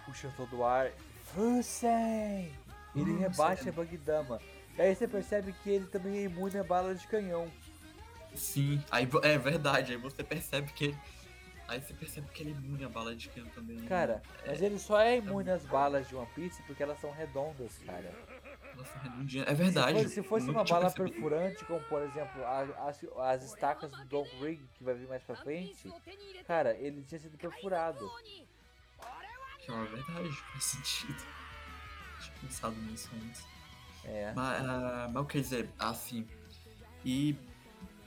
puxa 0.07 0.33
todo 0.37 0.59
o 0.59 0.65
ar. 0.65 0.91
Fusen! 1.35 2.51
Ele 2.95 3.19
rebaixa 3.19 3.69
é- 3.69 3.69
a 3.69 3.73
Bagdama. 3.73 4.41
E 4.77 4.81
aí 4.81 4.95
você 4.95 5.07
percebe 5.07 5.53
que 5.63 5.69
ele 5.69 5.87
também 5.87 6.17
é 6.17 6.23
imune 6.23 6.57
a 6.57 6.65
bala 6.65 6.95
de 6.95 7.07
canhão. 7.07 7.51
Sim, 8.35 8.83
aí 8.91 9.07
é 9.23 9.37
verdade, 9.37 9.93
aí 9.93 9.99
você 9.99 10.25
percebe 10.25 10.73
que 10.73 10.85
ele. 10.85 10.99
Aí 11.69 11.81
você 11.81 11.93
percebe 11.93 12.27
que 12.33 12.43
ele 12.43 12.51
é 12.51 12.55
imune 12.55 12.85
a 12.85 12.89
bala 12.89 13.15
de 13.15 13.29
canhão 13.29 13.49
também. 13.51 13.79
Cara, 13.85 14.23
mas 14.47 14.61
ele 14.63 14.79
só 14.79 14.99
é 14.99 15.19
imune 15.19 15.51
às 15.51 15.65
balas 15.65 16.09
de 16.09 16.15
One 16.15 16.27
Piece 16.35 16.63
porque 16.63 16.83
elas 16.83 16.99
são 17.01 17.11
redondas, 17.13 17.79
cara. 17.87 18.11
É 19.47 19.55
verdade. 19.55 19.99
Se 19.99 20.05
fosse, 20.05 20.15
se 20.15 20.23
fosse 20.23 20.51
uma 20.51 20.65
bala 20.65 20.91
percebido. 20.91 21.13
perfurante, 21.15 21.65
como 21.65 21.81
por 21.85 22.03
exemplo 22.03 22.45
a- 22.45 22.89
as, 22.89 23.05
as 23.19 23.43
estacas 23.45 23.91
do 23.93 24.05
Don 24.07 24.25
Rig, 24.41 24.61
que 24.75 24.85
vai 24.85 24.95
vir 24.95 25.09
mais 25.09 25.23
pra 25.23 25.37
frente, 25.37 25.93
cara, 26.47 26.75
ele 26.77 27.03
tinha 27.03 27.19
sido 27.21 27.37
perfurado. 27.39 28.11
Que 29.59 29.71
é 29.71 29.75
uma 29.75 29.85
verdade, 29.87 30.29
faz 30.53 30.65
sentido. 30.65 31.23
Tinha 32.21 32.37
pensado 32.41 32.77
nisso 32.77 33.11
antes. 33.25 33.45
É. 34.05 34.33
Mas, 34.35 34.65
ah, 34.69 35.11
mas 35.13 35.27
quer 35.29 35.41
dizer, 35.41 35.69
assim. 35.79 36.27
E. 37.05 37.37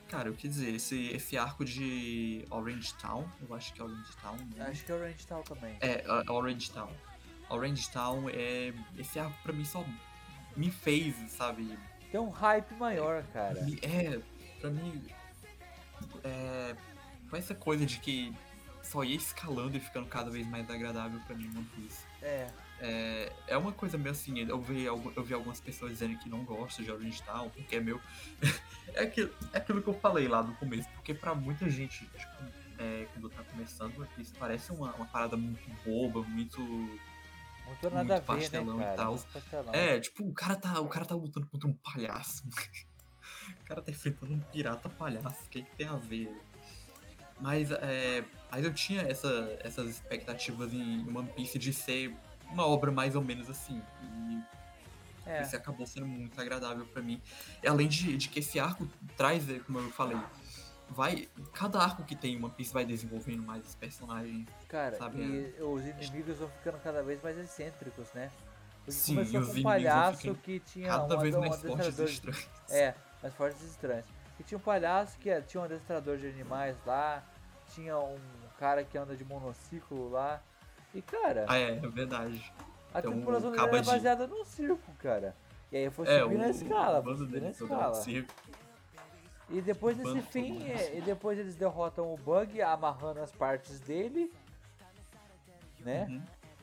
Cara, 0.10 0.30
eu 0.30 0.36
quer 0.36 0.50
dizer, 0.50 0.76
esse, 0.76 1.08
esse 1.08 1.36
arco 1.36 1.66
de 1.66 2.46
Orange 2.52 2.94
Town, 2.96 3.28
eu 3.42 3.56
acho 3.56 3.74
que 3.74 3.82
é 3.82 3.84
Orange 3.84 4.16
Town. 4.22 4.38
Né? 4.56 4.66
Acho 4.70 4.86
que 4.86 4.92
é 4.92 4.96
o 4.96 5.00
Range 5.02 5.28
Tal 5.28 5.44
também. 5.44 5.78
É, 5.82 6.04
ah, 6.08 6.24
Orange 6.32 6.72
Town. 6.72 6.92
Orange 7.50 7.90
Town 7.92 8.30
é. 8.30 8.72
Esse 8.98 9.18
arco 9.18 9.36
pra 9.42 9.52
mim 9.52 9.66
só 9.66 9.84
me 10.56 10.72
fez, 10.72 11.16
sabe? 11.32 11.78
Tem 12.12 12.20
um 12.20 12.30
hype 12.30 12.74
maior, 12.76 13.24
cara. 13.34 13.60
É, 13.82 14.20
pra 14.60 14.70
mim. 14.70 15.03
É. 16.24 16.76
Com 17.30 17.38
essa 17.38 17.56
coisa 17.56 17.86
de 17.86 17.99
que 17.99 18.34
só 18.84 19.03
ia 19.03 19.16
escalando 19.16 19.76
e 19.76 19.80
ficando 19.80 20.08
cada 20.08 20.30
vez 20.30 20.47
mais 20.47 20.70
agradável 20.70 21.20
pra 21.26 21.36
mim 21.36 21.49
One 21.56 21.68
Piece. 21.76 22.03
É. 22.22 22.47
É, 22.80 23.32
é 23.47 23.58
uma 23.58 23.72
coisa 23.72 23.97
meio 23.97 24.12
assim, 24.12 24.39
eu 24.39 24.60
vi, 24.60 24.84
eu 24.84 25.24
vi 25.24 25.34
algumas 25.34 25.60
pessoas 25.60 25.91
dizendo 25.91 26.18
que 26.20 26.30
não 26.30 26.43
gostam 26.43 26.86
de 26.86 27.24
Town, 27.24 27.49
porque 27.49 27.78
é 27.78 27.80
meu. 27.80 27.99
é, 28.93 29.03
aquilo, 29.03 29.34
é 29.53 29.58
aquilo 29.58 29.82
que 29.82 29.88
eu 29.88 29.93
falei 29.93 30.28
lá 30.28 30.43
no 30.43 30.53
começo, 30.56 30.88
porque 30.95 31.14
pra 31.14 31.34
muita 31.34 31.70
gente, 31.70 32.06
tipo, 32.06 32.43
é, 32.78 33.08
quando 33.14 33.30
tá 33.30 33.43
começando 33.43 33.97
One 33.97 34.10
Piece, 34.16 34.34
parece 34.38 34.72
uma, 34.72 34.93
uma 34.93 35.06
parada 35.06 35.38
muito 35.38 35.70
boba, 35.84 36.22
muito. 36.24 36.62
Muito 37.68 37.84
nada 37.89 37.97
Muito 37.99 38.11
a 38.11 38.16
ver, 38.20 38.26
pastelão 38.26 38.76
e 38.76 38.78
né, 38.80 38.84
cara? 38.86 38.97
tal. 38.97 39.11
Muito 39.13 39.28
pastelão. 39.34 39.74
É, 39.74 39.99
tipo, 39.99 40.24
o 40.28 40.34
cara 40.34 40.55
tá, 40.55 40.80
o 40.80 40.88
cara 40.88 41.05
tá 41.05 41.16
lutando 41.16 41.47
contra 41.47 41.68
um 41.68 41.74
palhaço. 41.74 42.43
o 43.61 43.66
cara 43.66 43.82
tá 43.82 43.91
enfrentando 43.91 44.34
um 44.34 44.39
pirata 44.39 44.89
palhaço. 44.89 45.45
O 45.45 45.49
que, 45.49 45.61
que 45.63 45.76
tem 45.76 45.88
a 45.88 45.95
ver? 45.95 46.30
Mas, 47.39 47.70
é, 47.72 48.24
mas 48.49 48.63
eu 48.63 48.74
tinha 48.74 49.01
essa, 49.01 49.57
essas 49.61 49.89
expectativas 49.89 50.74
em 50.74 51.05
One 51.16 51.28
Piece 51.34 51.59
de 51.59 51.74
ser 51.74 52.16
uma 52.49 52.66
obra 52.66 52.91
mais 52.91 53.16
ou 53.16 53.22
menos 53.22 53.49
assim. 53.49 53.82
E 54.03 55.30
É. 55.30 55.41
esse 55.41 55.55
acabou 55.55 55.86
sendo 55.86 56.05
muito 56.07 56.39
agradável 56.39 56.86
pra 56.86 57.01
mim. 57.01 57.22
E 57.61 57.68
além 57.68 57.88
de, 57.89 58.16
de 58.16 58.30
que 58.30 58.39
esse 58.39 58.57
arco 58.59 58.88
traz, 59.18 59.43
como 59.63 59.80
eu 59.80 59.91
falei, 59.91 60.18
vai. 60.90 61.28
Cada 61.54 61.80
arco 61.80 62.04
que 62.04 62.16
tem 62.16 62.34
em 62.36 62.44
One 62.44 62.54
Piece 62.54 62.74
vai 62.74 62.86
desenvolvendo 62.86 63.42
mais 63.44 63.66
os 63.68 63.76
personagens. 63.76 64.48
Cara, 64.68 64.96
Sabe, 64.98 65.22
e 65.22 65.62
os 65.62 65.86
inimigos 65.86 66.38
vão 66.38 66.50
ficando 66.50 66.80
cada 66.84 67.02
vez 67.04 67.22
mais 67.22 67.38
excêntricos, 67.38 68.12
né? 68.14 68.32
Porque 68.78 68.92
Sim, 68.92 69.16
começou 69.16 69.42
os 69.42 69.48
com 69.54 69.60
um 69.60 69.64
palhaço 69.64 70.36
que 70.36 70.60
tinha 70.60 70.88
Cada 70.90 71.18
um, 71.18 71.20
vez 71.20 71.36
um 71.36 71.40
mais 71.40 71.62
fortes 71.62 71.98
e 72.00 72.04
estranhos. 72.04 72.50
É, 72.70 72.94
mais 73.22 73.34
fortes 73.34 73.62
e 73.62 73.66
estranhos. 73.66 74.06
E 74.40 74.44
tinha 74.44 74.58
um 74.58 74.62
palhaço 74.62 75.18
que 75.18 75.42
tinha 75.42 75.62
um 75.62 75.64
adestrador 75.64 76.18
de 76.18 76.28
animais 76.28 76.76
lá, 76.86 77.24
tinha 77.74 77.98
um 77.98 78.20
cara 78.60 78.84
que 78.84 78.96
anda 78.98 79.16
de 79.16 79.26
monociclo 79.26 80.10
lá. 80.12 80.40
E 80.94 81.02
cara, 81.02 81.46
Ah, 81.48 81.58
é, 81.58 81.72
é 81.78 81.88
verdade. 81.88 82.54
a 82.94 83.00
um 83.00 83.02
tripulação 83.02 83.50
dele 83.52 83.64
caba 83.64 83.78
era 83.78 83.82
de- 83.82 83.92
baseada 83.92 84.28
num 84.28 84.46
circo, 84.46 84.94
cara. 85.00 85.36
E 85.72 85.78
aí 85.78 85.90
foi 85.90 86.08
É, 86.08 86.22
subir 86.22 86.38
na 86.38 86.46
o- 86.48 86.50
escala, 86.52 87.00
o 87.00 87.04
foi 87.04 87.12
bando 87.14 87.26
subir 87.26 87.42
na 87.42 87.48
dele 87.48 87.58
todo 87.58 87.74
é 87.74 87.76
um 87.76 87.80
escala. 87.80 87.94
E 89.50 89.62
depois 89.62 89.96
desse 89.98 90.22
fim, 90.24 90.64
é, 90.64 90.98
e 90.98 91.02
depois 91.02 91.38
eles 91.38 91.56
derrotam 91.56 92.12
o 92.14 92.18
Bug, 92.18 92.62
amarrando 92.62 93.20
as 93.22 93.32
partes 93.32 93.80
dele, 93.80 94.32
né? 95.82 96.08
Uhum. 96.10 96.22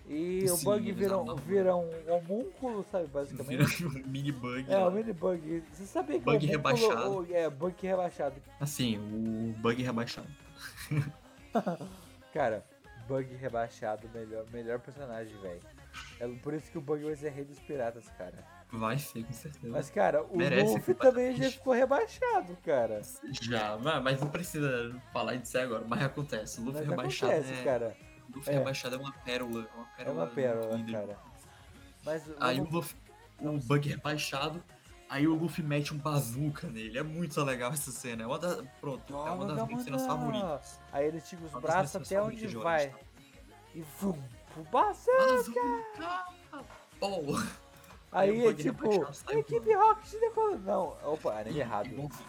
E 0.09 0.45
o 0.51 0.57
Sim, 0.57 0.65
Bug 0.65 0.89
eles 0.89 0.99
vira, 0.99 1.17
um- 1.17 1.37
vira 1.37 1.77
um 1.77 1.89
homúnculo, 2.13 2.85
sabe, 2.91 3.05
Vira 3.07 3.21
basicamente. 3.21 3.87
um 3.87 3.91
mini 4.11 4.33
bug. 4.33 4.65
É, 4.69 4.77
lá. 4.77 4.89
o 4.89 4.91
mini 4.91 5.13
Bug. 5.13 5.63
Você 5.73 5.87
sabia 5.87 6.19
que 6.19 6.25
Bug 6.25 6.45
o 6.45 6.49
rebaixado. 6.51 7.19
o- 7.21 7.27
é, 7.35 7.49
Bug 7.49 7.75
rebaixado. 7.87 8.35
Assim, 8.61 8.99
o 8.99 9.53
bug 9.61 9.81
rebaixado. 9.81 10.27
Cara, 12.35 12.65
Bug 13.07 13.33
rebaixado, 13.37 14.09
melhor, 14.13 14.45
melhor 14.53 14.79
personagem, 14.81 15.37
velho. 15.41 15.61
É 16.19 16.27
por 16.43 16.55
isso 16.55 16.71
que 16.71 16.79
o 16.79 16.81
Bug 16.81 17.05
vai 17.05 17.15
ser 17.15 17.31
rei 17.31 17.45
dos 17.45 17.59
piratas, 17.61 18.09
cara. 18.19 18.35
Vai 18.73 18.99
ser, 18.99 19.23
com 19.25 19.33
certeza. 19.35 19.69
Mas, 19.71 19.91
cara, 19.91 20.23
o 20.25 20.39
Luffy 20.39 20.95
também 20.95 21.37
já 21.37 21.51
ficou 21.51 21.75
rebaixado, 21.75 22.57
cara. 22.65 23.03
Já, 23.43 23.77
mas 24.03 24.19
não 24.19 24.29
precisa 24.29 24.99
falar 25.13 25.37
disso 25.37 25.59
agora, 25.59 25.85
mas 25.87 26.03
acontece. 26.03 26.59
O 26.61 26.65
Luffy 26.65 26.81
Mas 26.81 26.89
rebaixado 26.91 27.33
acontece, 27.33 27.53
é... 27.61 27.65
cara. 27.65 27.97
O 28.33 28.37
Luffy 28.39 28.55
É. 28.55 28.59
rebaixado 28.59 28.97
é 28.97 28.99
uma 28.99 29.13
pérola. 29.13 29.69
É 29.69 29.77
uma 29.77 29.85
É 29.85 29.97
pérola, 29.97 30.25
uma 30.25 30.27
pérola, 30.27 30.77
linda. 30.77 30.93
cara. 31.01 31.19
Mas 32.05 32.31
Aí 32.41 32.55
o 32.61 32.65
vamos- 32.65 32.73
Luffy, 32.73 32.97
o 33.41 33.59
bug 33.59 33.89
rebaixado, 33.91 34.65
aí 35.09 35.29
o 35.29 35.35
Luffy 35.35 35.63
mete 35.63 35.93
um 35.93 35.99
bazooka 35.99 36.67
nele. 36.69 36.97
É 36.99 37.03
muito 37.03 37.39
legal 37.45 37.73
essa 37.73 37.91
cena. 37.93 38.23
É 38.23 38.27
uma 38.27 38.39
das, 38.39 38.65
pronto, 38.81 39.15
é 39.15 39.31
uma 39.33 39.45
das 39.55 39.67
minhas 39.67 39.83
cenas 39.83 40.07
favoritas. 40.07 40.81
Aí 40.91 41.07
ele 41.09 41.21
tira 41.21 41.43
os 41.45 41.53
braços 41.61 41.95
até 41.97 42.23
onde 42.23 42.47
vai. 42.57 42.87
Orange 42.87 42.97
E 43.75 43.83
vum, 44.01 44.19
pro 44.55 44.65
baço. 44.65 45.11
Bazooka! 45.19 46.25
Pô! 46.99 47.37
Aí 48.13 48.47
é 48.47 48.55
tipo, 48.55 49.13
sai 49.15 49.39
equipe 49.39 49.75
Rocket 49.75 50.21
decola. 50.21 50.59
Não, 50.59 50.97
opa, 51.03 51.41
anime 51.41 51.61
errado. 51.61 51.87
Igualzinho. 51.87 52.29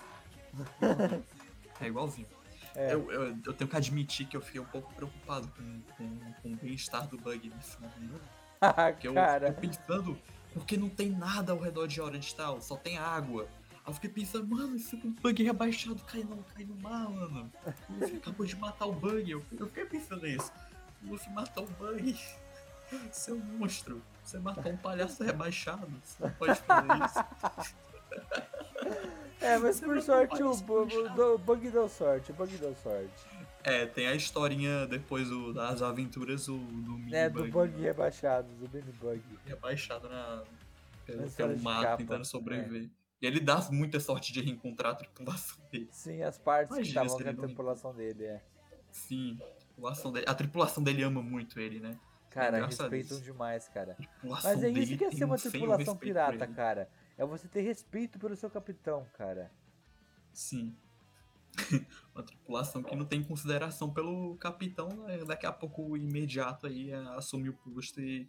É 1.82 1.88
igualzinho. 1.88 2.28
É. 2.76 2.94
Eu, 2.94 3.12
eu, 3.12 3.38
eu 3.46 3.54
tenho 3.54 3.70
que 3.70 3.76
admitir 3.76 4.28
que 4.28 4.38
eu 4.38 4.42
fiquei 4.42 4.62
um 4.62 4.66
pouco 4.66 4.94
preocupado 4.94 5.48
com, 5.50 5.82
com, 5.98 6.34
com 6.42 6.54
o 6.54 6.56
bem-estar 6.56 7.08
do 7.08 7.18
bug 7.18 7.52
nesse 7.54 7.78
momento. 7.82 8.22
Porque 8.62 9.08
eu 9.08 9.14
fiquei 9.14 9.70
pensando, 9.70 10.18
porque 10.54 10.78
não 10.78 10.88
tem 10.88 11.10
nada 11.10 11.52
ao 11.52 11.60
redor 11.60 11.88
de 11.88 12.00
Orange 12.00 12.34
Town, 12.34 12.62
só 12.62 12.78
tem 12.78 12.98
água. 12.98 13.50
Aí 13.74 13.80
eu 13.88 13.94
fiquei 13.94 14.10
pensando, 14.10 14.48
mano, 14.48 14.80
se 14.80 14.96
o 14.96 15.10
bug 15.10 15.44
rebaixado 15.44 16.02
cai 16.06 16.24
no, 16.24 16.38
cai 16.56 16.64
no 16.64 16.76
mar, 16.76 17.10
mano. 17.10 17.52
Ele 18.00 18.18
acabou 18.18 18.46
de 18.46 18.56
matar 18.56 18.86
o 18.86 18.94
bug. 18.94 19.30
Eu, 19.30 19.44
eu 19.60 19.68
fiquei 19.68 19.86
pensando 19.86 20.26
nisso. 20.26 20.52
o 21.04 21.12
Luffy 21.12 21.34
matou 21.34 21.66
o 21.66 21.72
Bug. 21.72 22.18
Seu 23.12 23.38
monstro. 23.38 24.02
Você 24.24 24.40
matou 24.40 24.72
um 24.72 24.78
palhaço 24.78 25.24
rebaixado. 25.24 25.88
Você 26.04 26.24
não 26.24 26.32
pode 26.32 26.60
fazer 26.62 26.88
isso. 27.06 27.20
É, 29.42 29.58
mas 29.58 29.76
Você 29.80 29.86
por 29.86 30.02
sorte 30.02 30.42
o. 30.44 30.56
Bu- 30.58 30.88
o 31.34 31.38
Bug 31.38 31.70
deu 31.70 31.90
sorte, 31.90 32.32
o 32.32 32.34
Bug 32.36 32.56
deu 32.58 32.76
sorte. 32.76 33.12
É, 33.64 33.86
tem 33.86 34.08
a 34.08 34.16
historinha 34.16 34.86
depois 34.88 35.30
do- 35.30 35.54
das 35.54 35.82
aventuras 35.82 36.46
do, 36.48 36.58
do 36.58 36.92
mini 36.98 37.16
É, 37.16 37.30
do 37.30 37.46
Bug, 37.48 37.74
né? 37.78 37.84
rebaixado, 37.88 38.48
do 38.56 38.70
Mini 38.74 38.92
Bug. 38.94 39.22
rebaixado 39.46 40.10
na, 40.10 40.44
pelo, 41.06 41.56
Na 41.56 41.62
mato, 41.62 41.82
capa, 41.84 41.98
tentando 41.98 42.26
sobreviver. 42.26 42.90
E 43.22 43.26
ele 43.26 43.40
dá 43.40 43.60
muita 43.72 44.00
sorte 44.02 44.34
de 44.34 44.42
reencontrar 44.42 44.92
a 44.94 44.96
tripulação 44.96 45.58
dele. 45.72 45.88
Sim, 45.92 46.22
as 46.24 46.38
partes 46.38 46.76
que 46.76 46.82
Imagina 46.82 47.06
estavam 47.06 47.10
se 47.18 47.24
com 47.24 47.30
a 47.30 47.32
ele 47.32 47.38
não- 47.40 47.48
tripulação 47.48 47.94
dele, 47.94 48.26
é. 48.26 48.42
Sim, 48.92 49.40
a 49.42 49.46
tripulação 49.56 50.12
dele, 50.12 50.26
a 50.28 50.34
tripulação 50.36 50.84
dele 50.84 51.04
ama 51.04 51.22
muito 51.22 51.60
ele, 51.60 51.80
né? 51.80 51.98
Cara, 52.34 52.66
respeitam 52.66 53.22
demais, 53.22 53.68
cara. 53.70 53.96
Mas 54.24 54.64
é 54.64 54.70
isso 54.70 54.98
que 54.98 55.06
é 55.06 55.12
ser 55.12 55.26
uma 55.26 55.36
um 55.36 55.38
tripulação 55.38 55.96
pirata, 55.96 56.48
cara. 56.48 56.90
É 57.18 57.26
você 57.26 57.48
ter 57.48 57.62
respeito 57.62 58.18
pelo 58.18 58.36
seu 58.36 58.50
capitão, 58.50 59.06
cara. 59.14 59.52
Sim. 60.34 60.76
uma 62.16 62.24
tripulação 62.24 62.82
que 62.82 62.96
não 62.96 63.06
tem 63.06 63.24
consideração 63.24 63.94
pelo 63.94 64.36
capitão, 64.38 64.90
né? 65.06 65.24
daqui 65.24 65.46
a 65.46 65.52
pouco 65.52 65.84
o 65.84 65.96
imediato 65.96 66.66
aí 66.66 66.90
é, 66.90 66.96
assume 67.16 67.50
o 67.50 67.54
posto 67.54 68.02
e, 68.02 68.28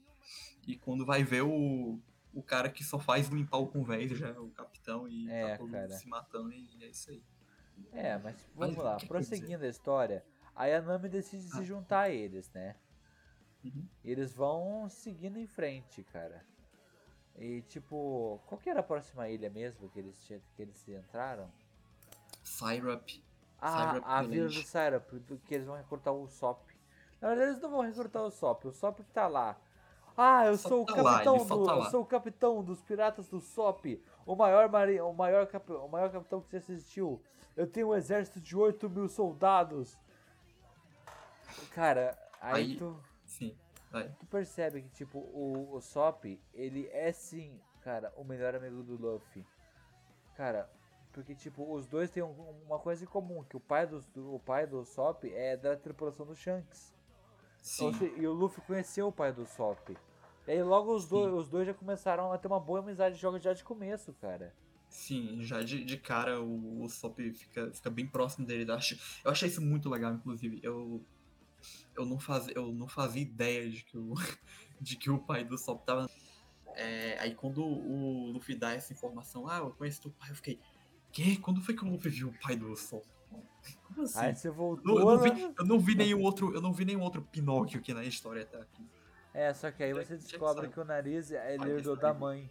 e 0.67 0.77
quando 0.77 1.07
vai 1.07 1.25
ver 1.25 1.43
o, 1.43 1.99
o 2.35 2.43
cara 2.43 2.69
que 2.69 2.85
só 2.85 2.99
faz 2.99 3.29
limpar 3.29 3.57
o 3.57 3.67
convés 3.67 4.11
já, 4.19 4.29
é 4.29 4.39
o 4.39 4.51
capitão, 4.51 5.09
e 5.09 5.31
É, 5.31 5.53
tá 5.53 5.57
todo 5.57 5.67
mundo 5.69 5.73
cara. 5.73 5.93
se 5.93 6.07
matando 6.07 6.53
e 6.53 6.85
é 6.85 6.89
isso 6.89 7.11
aí. 7.11 7.23
É, 7.93 8.19
mas 8.19 8.37
vamos 8.55 8.77
Mas 8.77 8.85
lá, 8.85 8.97
prosseguindo 9.09 9.65
a 9.65 9.69
história, 9.69 10.23
aí 10.55 10.75
a 10.75 10.83
Nami 10.83 11.09
decide 11.09 11.45
se 11.45 11.61
Ah. 11.61 11.63
juntar 11.63 12.01
a 12.03 12.11
eles, 12.11 12.51
né? 12.53 12.77
Uhum. 13.65 13.87
Eles 14.05 14.35
vão 14.35 14.89
seguindo 14.89 15.39
em 15.39 15.47
frente, 15.47 16.03
cara. 16.05 16.45
E 17.37 17.63
tipo, 17.63 18.41
qual 18.47 18.61
que 18.61 18.69
era 18.71 18.81
a 18.81 18.83
próxima 18.85 19.29
ilha 19.29 19.51
mesmo 19.51 19.89
que 19.89 19.99
eles, 19.99 20.23
tinham, 20.25 20.41
que 20.55 20.63
eles 20.63 20.87
entraram? 20.89 21.51
Syrup. 22.43 23.09
Ah, 23.61 23.89
Syrup 23.93 24.05
a 24.07 24.23
vila 24.23 24.49
do. 24.49 24.53
Syrup, 24.63 25.41
que 25.45 25.55
eles 25.55 25.67
vão 25.67 25.77
recrutar 25.77 26.13
o 26.13 26.29
Sop. 26.29 26.61
Na 27.21 27.29
verdade, 27.29 27.51
eles 27.53 27.63
não 27.63 27.71
vão 27.71 27.81
recrutar 27.81 28.23
o 28.23 28.31
Sop, 28.31 28.67
o 28.67 28.73
Sop 28.73 28.99
que 29.01 29.11
tá 29.13 29.27
lá. 29.27 29.57
Ah, 30.17 30.45
eu 30.47 30.57
Só 30.59 30.69
sou 30.69 30.83
o 30.83 30.87
tá 30.87 31.03
lá, 31.03 31.13
capitão 31.15 31.37
ele 31.37 31.45
só 31.47 31.57
do, 31.57 31.65
tá 31.67 31.73
eu 31.73 31.79
lá. 31.79 31.91
sou 31.91 32.03
o 32.03 32.07
capitão 32.07 32.63
dos 32.63 32.83
piratas 32.83 33.29
do 33.29 33.41
Sop, 33.41 33.85
o 34.25 34.37
maior 34.37 34.69
mari, 34.69 35.01
o 35.01 35.13
maior 35.13 35.47
cap, 35.47 35.73
o 35.73 35.89
maior 35.89 36.13
capitão 36.13 36.41
que 36.41 36.53
já 36.53 36.59
assistiu. 36.59 37.21
Eu 37.57 37.67
tenho 37.67 37.89
um 37.89 37.95
exército 37.95 38.41
de 38.41 38.57
8 38.57 38.89
mil 38.89 39.09
soldados. 39.09 39.99
Cara, 41.73 42.17
aí, 42.41 42.63
Aí- 42.63 42.77
tu, 42.77 42.97
vai. 43.95 44.09
tu 44.19 44.27
percebe 44.27 44.83
que 44.83 44.89
tipo 44.91 45.19
o, 45.19 45.75
o 45.75 45.81
Sop, 45.81 46.25
ele 46.53 46.89
é 46.93 47.13
sim, 47.13 47.59
cara, 47.81 48.13
o 48.17 48.25
melhor 48.25 48.55
amigo 48.55 48.83
do 48.83 48.97
Luffy. 48.97 49.45
Cara, 50.37 50.69
porque 51.13 51.35
tipo 51.35 51.73
os 51.73 51.87
dois 51.87 52.11
têm 52.11 52.23
um- 52.23 52.63
uma 52.67 52.79
coisa 52.79 53.05
em 53.05 53.07
comum, 53.07 53.45
que 53.45 53.57
o 53.57 53.61
pai 53.61 53.87
do, 53.87 54.03
o 54.35 54.41
pai 54.41 54.67
do 54.67 54.85
Sop 54.85 55.25
é 55.25 55.57
da 55.57 55.77
tripulação 55.77 56.27
do 56.27 56.35
Shanks. 56.35 56.93
Sim, 57.63 57.87
Ou 57.87 57.95
se- 57.95 58.15
e 58.19 58.27
o 58.27 58.33
Luffy 58.33 58.61
conheceu 58.63 59.09
o 59.09 59.13
pai 59.13 59.33
do 59.33 59.47
Sop. 59.47 59.91
E 60.47 60.51
aí 60.51 60.63
logo 60.63 60.95
os 60.95 61.09
dois, 61.09 61.33
os 61.33 61.49
dois 61.49 61.67
já 61.67 61.73
começaram 61.73 62.31
a 62.33 62.37
ter 62.37 62.49
uma 62.49 62.61
boa 62.61 62.81
amizade 62.81 63.15
de 63.15 63.21
jogo 63.23 63.39
já 63.39 63.55
de 63.55 63.65
começo, 63.65 64.13
cara. 64.15 64.55
sim, 64.89 65.43
já 65.43 65.63
de, 65.63 65.85
de 65.85 65.97
cara 65.97 66.41
o, 66.41 66.83
o 66.83 66.89
Sop 66.89 67.19
fica, 67.19 67.71
fica 67.73 67.91
bem 67.91 68.07
próximo 68.07 68.47
dele. 68.47 68.71
Eu 68.71 68.75
achei, 68.75 68.99
eu 69.25 69.31
achei 69.31 69.49
isso 69.49 69.63
muito 69.63 69.89
legal, 69.89 70.13
inclusive. 70.13 70.61
Eu, 70.63 71.03
eu, 71.97 72.05
não 72.05 72.19
fazia, 72.19 72.53
eu 72.55 72.73
não 72.73 72.89
fazia 72.89 73.23
ideia 73.23 73.69
de 73.69 73.83
que 73.85 73.97
o, 73.99 74.15
de 74.81 74.97
que 74.97 75.11
o 75.11 75.19
pai 75.19 75.45
do 75.45 75.57
Sop 75.59 75.85
tava. 75.85 76.09
É, 76.77 77.17
aí 77.21 77.35
quando 77.35 77.65
o 77.65 78.33
Luffy 78.33 78.55
dá 78.57 78.73
essa 78.73 78.93
informação, 78.93 79.47
ah, 79.49 79.59
eu 79.59 79.71
conheço 79.71 80.03
teu 80.03 80.11
pai, 80.11 80.31
eu 80.31 80.35
fiquei. 80.35 80.61
Que? 81.13 81.37
Quando 81.37 81.61
foi 81.61 81.75
que 81.75 81.85
o 81.85 81.89
Luffy 81.89 82.11
viu 82.11 82.29
o 82.29 82.41
pai 82.41 82.57
do 82.57 82.75
Sop? 82.77 83.05
Como 83.85 84.03
assim? 84.03 84.19
Aí 84.19 84.35
você 84.35 84.49
Eu 84.49 84.55
voltou. 84.55 84.95
não, 84.95 84.99
eu 85.01 85.17
não 85.17 85.25
né? 85.25 85.31
vi, 85.31 85.55
eu 85.59 85.65
não 85.65 85.79
vi 85.79 85.95
nenhum 85.95 86.23
outro, 86.23 86.55
eu 86.55 86.61
não 86.61 86.73
vi 86.73 86.85
nenhum 86.85 87.01
outro 87.03 87.23
Pinóquio 87.23 87.79
aqui 87.79 87.95
na 87.95 88.05
história 88.05 88.43
até 88.43 88.61
aqui. 88.61 88.85
É, 89.33 89.53
só 89.53 89.71
que 89.71 89.83
aí 89.83 89.93
você 89.93 90.17
descobre 90.17 90.69
que 90.69 90.79
o 90.79 90.85
nariz 90.85 91.31
ele 91.31 91.59
Pai 91.59 91.71
herdou 91.71 91.97
da 91.97 92.15
mãe. 92.15 92.49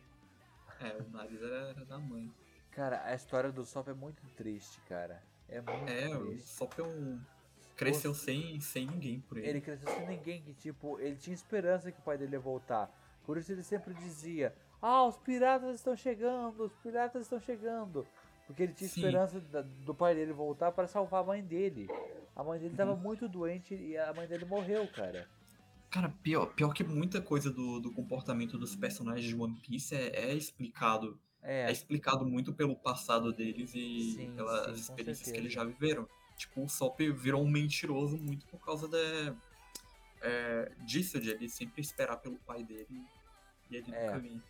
É, 0.80 1.02
o 1.02 1.10
nariz 1.10 1.42
era, 1.42 1.70
era 1.70 1.86
da 1.86 1.98
mãe. 1.98 2.30
Cara, 2.72 3.04
a 3.06 3.14
história 3.14 3.52
do 3.52 3.64
Sop 3.64 3.88
é 3.88 3.94
muito 3.94 4.22
triste, 4.36 4.82
cara. 4.90 5.22
É 5.48 5.62
muito 5.62 5.90
É, 5.90 6.18
o. 6.18 6.38
Sop 6.40 6.74
é 6.80 6.84
um. 6.84 7.22
Cresceu 7.92 8.14
sem, 8.14 8.60
sem 8.60 8.86
ninguém 8.88 9.20
por 9.20 9.38
ele. 9.38 9.48
Ele 9.48 9.62
cresceu 9.62 9.88
sem 9.90 10.08
ninguém 10.08 10.42
que, 10.42 10.54
tipo, 10.54 11.00
ele 11.00 11.16
tinha 11.16 11.34
esperança 11.34 11.92
que 11.92 12.00
o 12.00 12.04
pai 12.04 12.18
dele 12.18 12.34
ia 12.34 12.40
voltar. 12.40 12.90
Por 13.26 13.38
isso 13.38 13.52
ele 13.52 13.64
sempre 13.64 13.94
dizia: 13.94 14.54
Ah, 14.82 15.06
os 15.06 15.18
piratas 15.18 15.76
estão 15.76 15.96
chegando, 15.96 16.64
os 16.64 16.74
piratas 16.78 17.22
estão 17.24 17.40
chegando. 17.40 18.06
Porque 18.46 18.64
ele 18.64 18.74
tinha 18.74 18.90
Sim. 18.90 19.00
esperança 19.00 19.40
da- 19.40 19.62
do 19.62 19.96
pai 19.96 20.14
dele 20.14 20.34
voltar 20.34 20.72
para 20.74 20.86
salvar 20.88 21.22
a 21.22 21.26
mãe 21.26 21.42
dele. 21.42 21.88
A 22.36 22.44
mãe 22.44 22.60
dele 22.60 22.72
Uhum. 22.72 22.76
tava 22.78 22.96
muito 22.96 23.30
doente 23.30 23.74
e 23.74 23.98
a 23.98 24.14
mãe 24.14 24.28
dele 24.28 24.44
morreu, 24.44 24.86
cara. 24.90 25.28
Cara, 25.90 26.10
pior, 26.24 26.48
pior 26.48 26.74
que 26.74 26.84
muita 26.84 27.22
coisa 27.22 27.52
do, 27.52 27.80
do 27.80 27.92
comportamento 27.94 28.58
dos 28.58 28.76
personagens 28.76 29.26
de 29.26 29.36
One 29.40 29.56
Piece 29.66 29.96
é, 29.96 30.32
é 30.32 30.34
explicado. 30.34 31.18
É. 31.42 31.68
É, 31.68 31.72
explicado 31.72 32.26
muito 32.26 32.54
pelo 32.54 32.76
passado 32.76 33.32
deles 33.34 33.72
e 33.76 34.14
Sim, 34.14 34.34
pelas 34.36 34.66
sim, 34.78 34.82
experiências 34.82 35.30
que 35.32 35.38
eles 35.38 35.52
já 35.54 35.64
viveram. 35.64 36.08
Tipo, 36.38 36.64
o 36.64 36.70
Sop 36.70 37.00
virou 37.14 37.44
um 37.44 37.50
mentiroso 37.50 38.18
muito 38.18 38.46
por 38.48 38.60
causa 38.60 38.88
da, 38.88 39.36
é, 40.22 40.72
disso, 40.86 41.20
de 41.20 41.30
ele 41.32 41.50
sempre 41.50 41.82
esperar 41.82 42.18
pelo 42.18 42.38
pai 42.40 42.64
dele 42.64 43.02
e 43.70 43.76
ele 43.76 43.94
É. 43.94 44.06
nunca 44.08 44.20
vinha. 44.20 44.44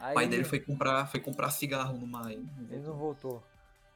aí 0.00 0.12
O 0.12 0.14
pai 0.14 0.26
dele 0.28 0.44
foi 0.44 0.60
comprar, 0.60 1.06
foi 1.06 1.20
comprar 1.20 1.50
cigarro 1.50 1.96
no 1.98 2.06
mar. 2.06 2.30
ele 2.30 2.46
não 2.84 2.94
voltou. 2.96 3.42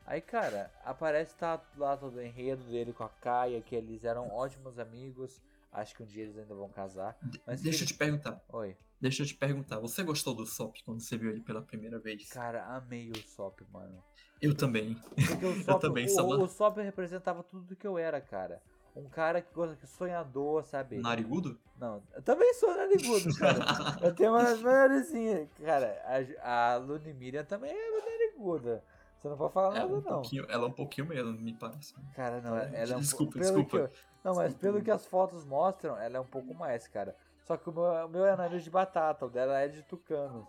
Aí, 0.04 0.20
cara, 0.20 0.70
aparece 0.84 1.34
tá 1.34 1.60
lá 1.76 1.96
todo 1.96 2.16
o 2.16 2.22
enredo 2.22 2.62
dele 2.64 2.92
com 2.92 3.02
a 3.02 3.08
Kaia, 3.08 3.60
que 3.60 3.74
eles 3.74 4.04
eram 4.04 4.28
ótimos 4.28 4.78
amigos. 4.78 5.40
Acho 5.72 5.94
que 5.96 6.02
um 6.02 6.06
dia 6.06 6.22
eles 6.22 6.38
ainda 6.38 6.54
vão 6.54 6.68
casar. 6.68 7.16
Mas 7.44 7.60
Deixa 7.60 7.82
eu 7.82 7.86
que- 7.88 7.92
te 7.92 7.98
perguntar. 7.98 8.40
Oi. 8.50 8.76
Deixa 9.00 9.22
eu 9.22 9.26
te 9.26 9.34
perguntar. 9.34 9.78
Você 9.80 10.02
gostou 10.02 10.34
do 10.34 10.46
Sop 10.46 10.76
quando 10.84 11.00
você 11.00 11.16
viu 11.16 11.30
ele 11.30 11.40
pela 11.40 11.60
primeira 11.62 11.98
vez? 11.98 12.28
Cara, 12.30 12.64
amei 12.76 13.10
o 13.10 13.16
Sop, 13.28 13.60
mano. 13.70 14.02
Eu 14.40 14.54
também. 14.54 14.94
Porque 15.28 15.46
o 15.46 15.54
Sop, 15.64 15.80
também, 15.80 16.06
o, 16.08 16.42
o 16.42 16.48
Sop 16.48 16.76
representava 16.78 17.42
tudo 17.42 17.64
do 17.66 17.76
que 17.76 17.86
eu 17.86 17.98
era, 17.98 18.20
cara. 18.20 18.60
Um 18.94 19.08
cara 19.10 19.42
que 19.42 19.52
gosta 19.54 19.86
sonhador, 19.86 20.64
sabe? 20.64 20.96
Narigudo? 20.96 21.58
Não, 21.78 22.02
eu 22.14 22.22
também 22.22 22.54
sou 22.54 22.74
narigudo, 22.74 23.34
cara. 23.36 23.58
eu 24.02 24.14
tenho 24.14 24.30
uma 24.32 24.54
narizinha. 24.56 25.46
Cara, 25.62 26.02
a, 26.42 26.76
a 26.76 26.80
Miriam 27.14 27.44
também 27.44 27.70
é 27.72 28.00
nariguda. 28.00 28.82
Você 29.18 29.28
não 29.28 29.36
pode 29.36 29.52
falar 29.52 29.76
Ela, 29.76 29.88
nada, 29.88 29.92
um 29.92 29.96
não. 30.00 30.02
pouquinho, 30.22 30.46
ela 30.48 30.64
é 30.64 30.68
um 30.68 30.72
pouquinho 30.72 31.06
mesmo, 31.08 31.32
me 31.32 31.52
parece. 31.54 31.94
Cara, 32.14 32.40
não, 32.40 32.56
ela 32.56 32.92
é 32.92 32.96
um 32.96 33.00
Desculpa, 33.00 33.38
desculpa. 33.38 33.76
eu- 33.76 33.90
não, 34.24 34.34
mas 34.34 34.52
Desculpa. 34.54 34.58
pelo 34.60 34.82
que 34.82 34.90
as 34.90 35.06
fotos 35.06 35.44
mostram, 35.44 35.96
ela 35.98 36.16
é 36.16 36.20
um 36.20 36.26
pouco 36.26 36.54
mais, 36.54 36.88
cara. 36.88 37.14
Só 37.46 37.56
que 37.56 37.68
o 37.70 37.72
meu, 37.72 37.84
o 37.84 38.08
meu 38.08 38.26
é 38.26 38.36
nariz 38.36 38.64
de 38.64 38.70
batata, 38.70 39.24
o 39.24 39.30
dela 39.30 39.60
é 39.60 39.68
de 39.68 39.82
tucano. 39.82 40.46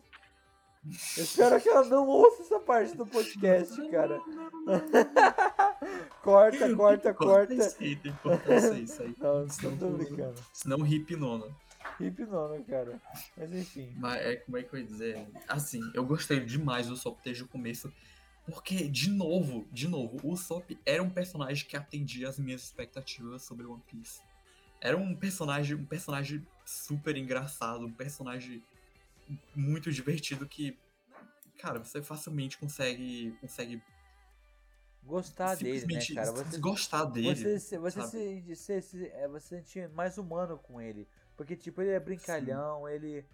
Eu 1.17 1.23
espero 1.23 1.61
que 1.61 1.69
ela 1.69 1.83
não 1.85 2.07
ouça 2.07 2.43
essa 2.43 2.59
parte 2.59 2.95
do 2.95 3.05
podcast, 3.05 3.75
cara. 3.89 4.19
corta, 6.23 6.75
corta, 6.75 7.13
corta. 7.13 7.53
isso 7.53 7.77
aí, 7.79 7.95
tem 7.97 8.13
que 8.13 8.19
cortar 8.19 8.57
isso 8.57 8.71
aí, 8.71 8.83
isso 8.83 9.01
aí. 9.01 9.15
Não, 9.19 9.41
não 9.41 9.49
Senão 9.49 9.77
tô 9.77 9.89
brincando. 9.89 10.41
Senão 10.53 10.87
hipnona. 10.87 11.45
Hipnono, 11.99 12.63
cara. 12.63 13.01
Mas 13.35 13.53
enfim. 13.53 13.93
Mas 13.97 14.21
é, 14.21 14.35
como 14.37 14.57
é 14.57 14.63
que 14.63 14.73
eu 14.73 14.79
ia 14.79 14.85
dizer? 14.85 15.27
Assim, 15.47 15.81
eu 15.93 16.05
gostei 16.05 16.39
demais 16.39 16.87
do 16.87 16.95
Sop 16.95 17.19
desde 17.23 17.43
o 17.43 17.47
começo. 17.47 17.91
Porque, 18.45 18.87
de 18.87 19.09
novo, 19.09 19.67
de 19.71 19.87
novo, 19.89 20.19
o 20.23 20.37
Sop 20.37 20.71
era 20.85 21.03
um 21.03 21.09
personagem 21.09 21.67
que 21.67 21.75
atendia 21.75 22.29
as 22.29 22.39
minhas 22.39 22.63
expectativas 22.63 23.41
sobre 23.41 23.65
One 23.65 23.83
Piece. 23.85 24.21
Era 24.81 24.97
um 24.97 25.15
personagem, 25.15 25.75
um 25.75 25.85
personagem 25.85 26.45
super 26.65 27.15
engraçado, 27.17 27.85
um 27.85 27.93
personagem 27.93 28.63
muito 29.55 29.91
divertido 29.91 30.47
que, 30.47 30.77
cara, 31.57 31.79
você 31.79 32.01
facilmente 32.01 32.57
consegue, 32.57 33.35
consegue 33.41 33.81
Gostar 35.03 35.55
dele, 35.55 35.85
né, 35.95 36.05
cara? 36.13 36.31
Você, 36.31 36.59
gostar 36.59 37.05
dele. 37.05 37.33
você, 37.33 37.59
se- 37.59 37.77
você, 37.77 38.01
se, 38.03 38.55
se, 38.55 38.81
se, 38.81 39.07
é, 39.07 39.27
você 39.27 39.61
se 39.61 39.63
sentir 39.63 39.89
mais 39.89 40.17
humano 40.17 40.57
com 40.57 40.81
ele. 40.81 41.07
Porque, 41.37 41.55
tipo, 41.55 41.81
ele 41.81 41.91
é 41.91 41.99
brincalhão, 41.99 42.87
ele. 42.89 43.25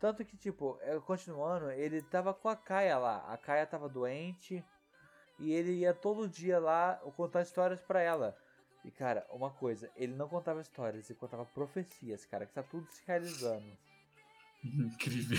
Tanto 0.00 0.24
que, 0.24 0.36
tipo, 0.36 0.78
é, 0.80 0.98
continuando, 1.00 1.70
ele 1.70 2.00
tava 2.02 2.32
com 2.32 2.48
a 2.48 2.56
Kaia 2.56 2.98
lá. 2.98 3.18
A 3.30 3.36
Kaia 3.36 3.66
tava 3.66 3.88
doente. 3.88 4.64
E 5.38 5.52
ele 5.52 5.72
ia 5.72 5.92
todo 5.92 6.28
dia 6.28 6.58
lá 6.58 6.94
contar 7.16 7.42
histórias 7.42 7.80
pra 7.80 8.00
ela. 8.00 8.36
E, 8.84 8.90
cara, 8.90 9.24
uma 9.30 9.50
coisa, 9.50 9.90
ele 9.96 10.14
não 10.14 10.28
contava 10.28 10.60
histórias, 10.60 11.08
ele 11.08 11.18
contava 11.18 11.44
profecias, 11.46 12.24
cara, 12.24 12.46
que 12.46 12.52
tá 12.52 12.62
tudo 12.62 12.86
se 12.90 13.02
realizando. 13.06 13.76
Incrível. 14.64 15.38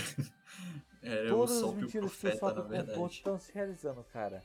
É 1.02 1.28
Todas 1.28 1.62
o 1.62 1.66
as 1.68 1.72
o 1.72 1.72
mentiras 1.74 2.12
que 2.16 2.28
o 2.28 2.38
Sop 2.38 2.56
contou 2.56 3.06
estão 3.06 3.38
se 3.38 3.52
realizando, 3.52 4.02
cara. 4.04 4.42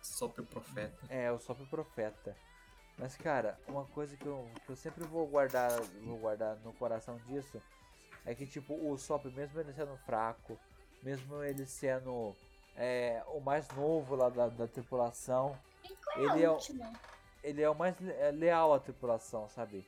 Sop 0.00 0.38
o 0.38 0.44
profeta. 0.46 1.06
É, 1.08 1.30
o 1.32 1.38
Sop 1.38 1.58
Profeta. 1.68 2.36
Mas 2.98 3.16
cara, 3.16 3.58
uma 3.66 3.84
coisa 3.86 4.16
que 4.16 4.24
eu, 4.26 4.48
que 4.64 4.70
eu 4.70 4.76
sempre 4.76 5.02
vou 5.04 5.26
guardar, 5.26 5.70
vou 6.02 6.16
guardar 6.18 6.56
no 6.60 6.72
coração 6.74 7.16
disso 7.26 7.60
é 8.24 8.34
que 8.34 8.46
tipo 8.46 8.74
o 8.74 8.96
Sop, 8.96 9.24
mesmo 9.26 9.58
ele 9.60 9.72
sendo 9.72 9.96
fraco, 10.06 10.58
mesmo 11.02 11.42
ele 11.42 11.66
sendo 11.66 12.34
é, 12.76 13.22
o 13.28 13.40
mais 13.40 13.66
novo 13.70 14.14
lá 14.14 14.28
da, 14.28 14.48
da 14.48 14.68
tripulação, 14.68 15.58
E 15.84 15.88
qual 15.96 16.16
é 16.18 16.20
Ele 16.34 16.42
é 16.44 16.50
o- 16.50 16.52
última? 16.54 16.92
Ele 17.44 17.62
é 17.62 17.70
o 17.70 17.74
mais 17.74 17.94
é 18.02 18.30
leal 18.32 18.72
à 18.74 18.80
tripulação, 18.80 19.48
sabe? 19.48 19.86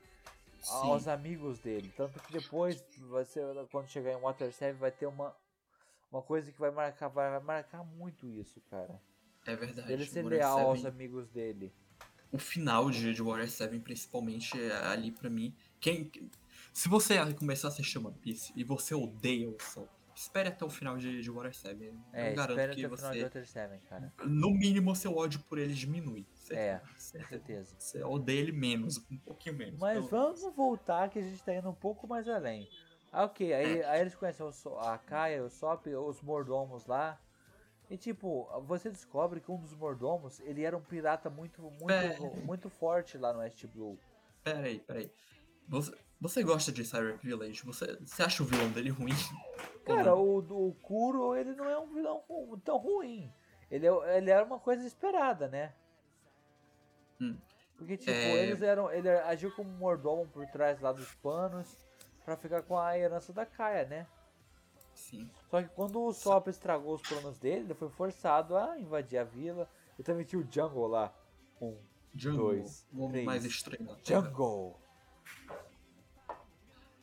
Sim. 0.61 0.73
Aos 0.75 1.09
amigos 1.09 1.59
dele. 1.59 1.93
Tanto 1.97 2.19
que 2.21 2.33
depois, 2.33 2.83
você, 3.09 3.41
quando 3.71 3.89
chegar 3.89 4.13
em 4.13 4.21
Water 4.21 4.53
7, 4.53 4.77
vai 4.79 4.91
ter 4.91 5.07
uma, 5.07 5.35
uma 6.11 6.23
coisa 6.23 6.51
que 6.53 6.59
vai 6.59 6.71
marcar, 6.71 7.09
vai, 7.09 7.39
marcar 7.41 7.85
muito 7.85 8.27
isso, 8.29 8.61
cara. 8.71 9.01
É 9.47 9.55
verdade. 9.55 9.93
Ele 9.93 10.05
ser 10.05 10.23
Warrior 10.23 10.41
leal 10.41 10.59
aos 10.61 10.81
Seven- 10.81 10.93
amigos 10.95 11.29
dele. 11.29 11.73
o 12.33 12.39
final 12.39 12.91
de, 12.91 13.15
de 13.15 13.23
Warrior 13.23 13.49
7, 13.49 13.79
principalmente, 13.79 14.61
é 14.61 14.73
ali 14.87 15.11
pra 15.13 15.31
mim. 15.31 15.55
Quem, 15.81 16.11
se 16.73 16.89
você 16.89 17.15
começar 17.35 17.69
a 17.69 17.71
assistir 17.71 17.99
One 17.99 18.17
Piece 18.19 18.53
e 18.57 18.65
você 18.65 18.95
odeia 18.95 19.49
o 19.49 19.57
Sol, 19.63 19.89
espere 20.17 20.49
até 20.49 20.65
o 20.65 20.71
final 20.71 20.97
de, 20.99 21.23
de 21.23 21.31
Warrior 21.31 21.55
7. 21.55 21.93
É, 22.13 22.33
Eu 22.33 22.35
garanto 22.35 22.75
que 22.75 22.85
até 22.85 22.93
o 22.93 22.97
final 22.97 23.13
de 23.13 23.19
você, 23.19 23.23
Water 23.25 23.47
7, 23.47 23.87
cara. 23.89 24.13
no 24.25 24.51
mínimo, 24.51 24.97
seu 24.97 25.17
ódio 25.17 25.39
por 25.49 25.59
ele 25.59 25.75
diminui. 25.75 26.27
É, 26.55 26.81
você, 26.97 27.19
Com 27.19 27.27
certeza. 27.27 27.75
você 27.79 28.03
odeia 28.05 28.41
ele 28.41 28.53
menos, 28.53 28.99
um 29.11 29.19
pouquinho 29.19 29.57
menos. 29.57 29.81
Mas 29.81 30.09
vamos 30.09 30.43
voltar 30.55 31.09
que 31.09 31.19
a 31.19 31.23
gente 31.23 31.43
tá 31.43 31.55
indo 31.55 31.69
um 31.71 31.75
pouco 31.75 32.07
mais 32.07 32.29
além. 32.29 32.69
Ah, 33.13 33.25
ok, 33.25 33.53
aí, 33.55 33.83
aí 33.85 34.01
eles 34.01 34.15
conhecem 34.15 34.45
o 34.45 34.79
a 34.79 34.99
Kaia, 34.99 35.43
o 35.45 35.49
Sop, 35.49 35.87
os 35.87 36.21
mordomos 36.21 36.87
lá. 36.87 37.19
E 37.89 37.97
tipo, 37.97 38.47
você 38.67 38.91
descobre 38.91 39.41
que 39.41 39.51
um 39.51 39.59
dos 39.59 39.73
mordomos, 39.73 40.41
ele 40.41 40.65
era 40.65 40.77
um 40.77 40.83
pirata 40.83 41.31
muito, 41.31 41.63
muito, 41.63 41.91
É. 41.93 42.19
muito 42.45 42.69
forte 42.69 43.17
lá 43.17 43.33
no 43.33 43.39
West 43.39 43.65
Blue. 43.67 43.97
Peraí, 44.43 44.81
peraí. 44.81 45.11
Você, 45.69 45.93
você 46.21 46.43
gosta 46.43 46.73
de 46.73 46.85
Syrup 46.85 47.23
Village? 47.23 47.63
Você, 47.65 47.97
você 48.01 48.23
acha 48.23 48.43
o 48.43 48.47
vilão 48.47 48.71
dele 48.71 48.91
ruim? 48.91 49.13
Cara, 49.85 50.15
o, 50.17 50.39
o 50.39 50.75
Kuro, 50.83 51.37
ele 51.37 51.55
não 51.55 51.69
é 51.71 51.79
um 51.79 51.87
vilão 51.87 52.23
tão 52.65 52.77
ruim. 52.77 53.33
Ele, 53.71 53.87
é- 53.87 54.19
ele 54.19 54.31
era 54.31 54.45
uma 54.45 54.59
coisa 54.59 54.85
esperada, 54.87 55.49
né? 55.49 55.73
Hum. 57.21 57.37
Porque, 57.77 57.97
tipo, 57.97 58.11
É. 58.11 58.43
eles 58.45 58.63
eram. 58.63 58.91
Ele 58.91 59.09
agiu 59.09 59.51
como 59.55 59.69
mordomo 59.71 60.27
por 60.29 60.47
trás 60.47 60.81
lá 60.81 60.93
dos 60.93 61.13
panos 61.17 61.77
pra 62.25 62.37
ficar 62.37 62.63
com 62.63 62.79
a 62.79 62.99
herança 62.99 63.33
da 63.33 63.45
Kaia, 63.45 63.85
né? 63.87 64.07
Sim. 64.95 65.31
Só 65.51 65.63
que 65.63 65.69
quando 65.69 66.03
o 66.03 66.13
Sop 66.13 66.49
estragou 66.49 66.95
os 66.95 67.03
planos 67.03 67.39
dele, 67.39 67.67
ele 67.67 67.75
foi 67.75 67.91
forçado 67.91 68.57
a 68.57 68.79
invadir 68.79 69.19
a 69.19 69.25
vila. 69.25 69.69
E 69.99 70.03
também 70.03 70.25
tinha 70.25 70.41
o 70.41 70.47
Jungle 70.51 70.87
lá. 70.87 71.13
Um, 71.61 71.77
Jungle, 72.15 72.39
Dois, 72.57 72.87
o 72.93 73.03
homem 73.05 73.25
mais 73.25 73.45
estranho. 73.45 73.89
Jungle! 74.03 74.81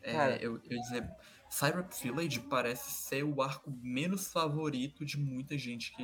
É, 0.01 0.11
Cara. 0.11 0.35
eu, 0.37 0.57
eu 0.57 0.71
ia 0.71 0.81
dizer, 0.81 1.09
Syrup 1.53 1.93
Village 2.01 2.39
parece 2.39 2.89
ser 2.89 3.23
o 3.23 3.39
arco 3.39 3.71
menos 3.79 4.27
favorito 4.27 5.05
de 5.05 5.19
muita 5.19 5.55
gente 5.55 5.95
que, 5.95 6.03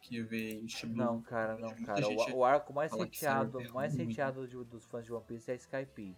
que 0.00 0.22
vê 0.22 0.62
Shibu. 0.68 0.96
Não, 0.96 1.20
cara, 1.20 1.58
não, 1.58 1.74
cara. 1.84 2.06
O, 2.06 2.36
o 2.36 2.44
arco 2.44 2.72
mais 2.72 2.92
hateado, 2.92 3.60
é 3.60 3.68
mais 3.70 3.98
hateado 3.98 4.46
dos 4.64 4.84
fãs 4.86 5.04
de 5.04 5.12
One 5.12 5.24
Piece 5.26 5.50
é 5.50 5.56
Skype. 5.56 6.16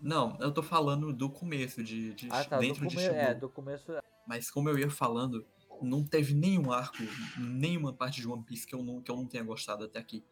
Não, 0.00 0.36
eu 0.40 0.52
tô 0.52 0.60
falando 0.60 1.12
do 1.12 1.30
começo, 1.30 1.84
de, 1.84 2.14
de 2.14 2.28
Ah, 2.32 2.44
tá. 2.44 2.58
Dentro 2.58 2.84
de. 2.84 2.98
Shibu. 2.98 3.14
é, 3.14 3.32
do 3.32 3.48
começo. 3.48 3.92
Mas 4.26 4.50
como 4.50 4.68
eu 4.68 4.76
ia 4.76 4.90
falando, 4.90 5.46
não 5.80 6.04
teve 6.04 6.34
nenhum 6.34 6.72
arco, 6.72 6.96
nenhuma 7.38 7.92
parte 7.92 8.20
de 8.20 8.28
One 8.28 8.42
Piece 8.42 8.66
que 8.66 8.74
eu 8.74 8.82
não, 8.82 9.00
que 9.00 9.08
eu 9.08 9.16
não 9.16 9.24
tenha 9.24 9.44
gostado 9.44 9.84
até 9.84 10.00
aqui. 10.00 10.24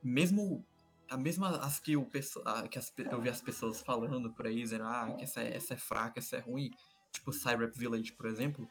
Mesmo 0.00 0.64
a 1.10 1.16
mesma 1.16 1.50
as 1.58 1.78
que, 1.80 1.96
o, 1.96 2.06
que 2.06 2.78
as 2.78 2.92
eu 3.10 3.20
vi 3.20 3.28
as 3.28 3.40
pessoas 3.40 3.80
falando 3.80 4.32
por 4.32 4.46
aí, 4.46 4.62
dizendo 4.62 4.84
ah, 4.84 5.12
que 5.16 5.24
essa 5.24 5.42
é, 5.42 5.56
essa 5.56 5.74
é 5.74 5.76
fraca, 5.76 6.20
essa 6.20 6.36
é 6.36 6.40
ruim, 6.40 6.70
tipo 7.12 7.32
Syrup 7.32 7.74
Village, 7.76 8.12
por 8.12 8.26
exemplo. 8.26 8.68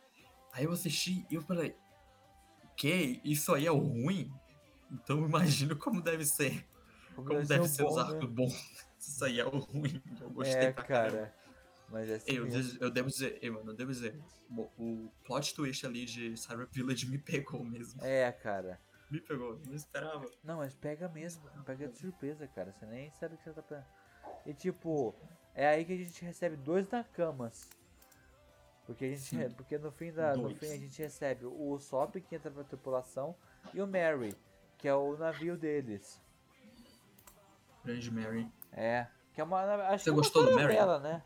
Aí 0.54 0.64
eu 0.64 0.72
assisti 0.72 1.26
e 1.30 1.36
eu 1.36 1.42
falei, 1.42 1.76
que? 2.76 3.22
Isso 3.24 3.54
aí 3.54 3.68
é 3.68 3.72
o 3.72 3.78
ruim? 3.78 4.32
Então 4.92 5.24
imagino 5.26 5.76
como 5.76 6.02
deve 6.02 6.26
ser. 6.26 6.66
Como 7.14 7.30
deve 7.30 7.46
deve 7.46 7.68
ser 7.68 7.76
ser 7.76 7.84
o 7.84 7.88
os 7.88 7.96
bom, 7.96 8.00
arcos 8.00 8.30
né? 8.30 8.36
bons. 8.36 8.86
Isso 9.00 9.26
aí 9.26 9.40
é 9.40 9.46
o 9.46 9.58
ruim. 9.58 10.02
Eu 10.22 10.30
gostei 10.30 10.56
É, 10.68 10.72
pra 10.72 10.84
caramba. 10.84 11.18
cara. 11.18 11.36
Mas 11.90 12.10
é 12.10 12.16
assim 12.16 12.32
Eu, 12.32 12.48
eu 12.80 12.92
devo 12.92 13.10
dizer, 13.10 13.40
eu, 13.42 13.54
mano, 13.54 13.72
eu 13.72 13.76
devo 13.76 13.92
dizer, 13.92 14.20
o, 14.50 14.62
o 14.78 15.12
plot 15.26 15.54
twist 15.56 15.86
ali 15.86 16.06
de 16.06 16.38
Syrup 16.38 16.72
Village 16.72 17.08
me 17.08 17.18
pegou 17.18 17.64
mesmo. 17.64 18.02
É, 18.04 18.32
cara. 18.32 18.80
Me 19.10 19.20
pegou, 19.22 19.60
não 19.66 19.74
esperava. 19.74 20.26
Não, 20.44 20.58
mas 20.58 20.76
pega 20.76 21.10
mesmo. 21.10 21.42
Pega 21.66 21.88
de 21.88 21.98
surpresa, 21.98 22.48
cara. 22.48 22.72
Você 22.72 22.86
nem 22.86 23.10
sabe 23.12 23.36
o 23.36 23.38
que 23.38 23.44
você 23.44 23.54
tá 23.54 23.62
pegando. 23.64 23.86
E 24.46 24.54
tipo, 24.54 25.16
é 25.56 25.68
aí 25.68 25.84
que 25.86 25.94
a 25.94 25.98
gente 25.98 26.24
recebe 26.24 26.56
dois 26.56 26.88
Nakamas. 26.90 27.70
Porque, 28.86 29.06
a 29.06 29.10
gente, 29.10 29.22
Sim. 29.22 29.50
porque 29.56 29.78
no, 29.78 29.92
fim 29.92 30.12
da, 30.12 30.36
no 30.36 30.44
Dois. 30.44 30.58
fim 30.58 30.68
a 30.72 30.78
gente 30.78 31.02
recebe 31.02 31.46
o 31.46 31.70
Usopp 31.72 32.20
que 32.22 32.36
entra 32.36 32.50
pra 32.52 32.64
tripulação 32.64 33.36
e 33.74 33.82
o 33.82 33.88
Mary, 33.88 34.36
que 34.78 34.88
é 34.88 34.94
o 34.96 35.16
navio 35.18 35.58
deles. 35.58 36.22
Grande 37.84 38.12
Mary. 38.12 38.52
É. 38.72 39.08
Que 39.34 39.42
é 39.42 39.44
uma. 39.44 39.62
Acho 39.88 40.04
Você 40.04 40.04
que 40.06 40.10
é 40.10 40.14
gostou 40.14 40.44
do 40.46 40.52
Mary? 40.56 40.76
caravela, 40.76 41.00
né? 41.00 41.24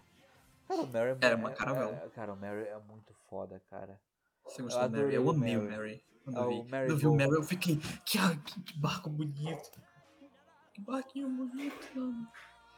Cara, 0.67 0.81
o 0.81 0.87
Mary 0.87 1.17
Era 1.21 1.35
uma 1.35 1.51
caravela. 1.51 2.01
é- 2.05 2.09
Cara, 2.09 2.33
o 2.33 2.37
Mary 2.37 2.67
é 2.67 2.79
muito 2.79 3.13
foda, 3.29 3.61
cara. 3.69 3.99
Você 4.45 4.61
gostou 4.61 4.87
do 4.89 4.97
Mary? 4.97 5.13
Eu 5.15 5.29
amei 5.29 5.57
o 5.57 5.63
Mary. 5.69 6.03
Mary. 6.25 6.35
Quando 6.35 6.37
eu 6.37 6.63
vi. 6.63 6.71
Mary 6.71 6.87
Quando 6.87 6.89
eu 6.91 6.97
vi 6.97 7.07
o. 7.07 7.15
Mary, 7.15 7.31
eu 7.31 7.43
fiquei, 7.43 7.77
que, 8.05 8.17
que, 8.63 8.77
barco 8.77 9.09
bonito. 9.09 9.81
Que 10.73 10.81
barquinho 10.81 11.29
bonito, 11.29 11.87
mano. 11.95 12.27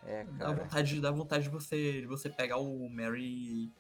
É, 0.04 0.24
Dá 0.24 0.46
cara. 0.46 0.54
vontade, 0.64 1.02
dá 1.02 1.12
vontade 1.12 1.44
de 1.46 1.50
você, 1.50 2.02
de 2.02 2.06
você 2.08 2.30
pegar 2.30 2.58
o 2.58 2.88
Mary 2.90 3.24
e, 3.24 3.72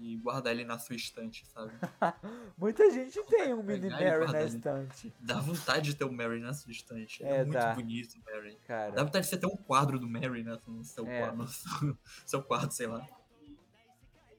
e 0.00 0.16
guardar 0.18 0.52
ele 0.52 0.64
na 0.64 0.78
sua 0.78 0.96
estante, 0.96 1.46
sabe? 1.46 1.72
Muita 2.58 2.90
gente 2.90 3.22
tem 3.24 3.54
um 3.54 3.62
mini 3.62 3.88
Mary 3.88 4.30
na 4.30 4.42
estante. 4.42 5.14
Dá 5.20 5.40
vontade 5.40 5.90
de 5.92 5.96
ter 5.96 6.04
o 6.04 6.12
Mary 6.12 6.40
na 6.40 6.52
sua 6.52 6.72
estante. 6.72 7.24
É, 7.24 7.36
É, 7.36 7.44
muito 7.44 7.52
dá. 7.52 7.74
bonito 7.74 8.14
o 8.16 8.24
Mary. 8.30 8.58
Cara. 8.66 8.90
Dá 8.92 9.04
vontade 9.04 9.24
de 9.24 9.30
você 9.30 9.38
ter 9.38 9.46
um 9.46 9.56
quadro 9.56 9.98
do 9.98 10.08
Mary 10.08 10.42
né, 10.42 10.58
no 10.66 10.84
seu, 10.84 11.06
É. 11.06 11.20
quadro, 11.20 11.36
no 11.38 11.48
seu, 11.48 11.98
seu 12.26 12.42
quarto, 12.42 12.72
sei 12.74 12.88
lá. 12.88 13.06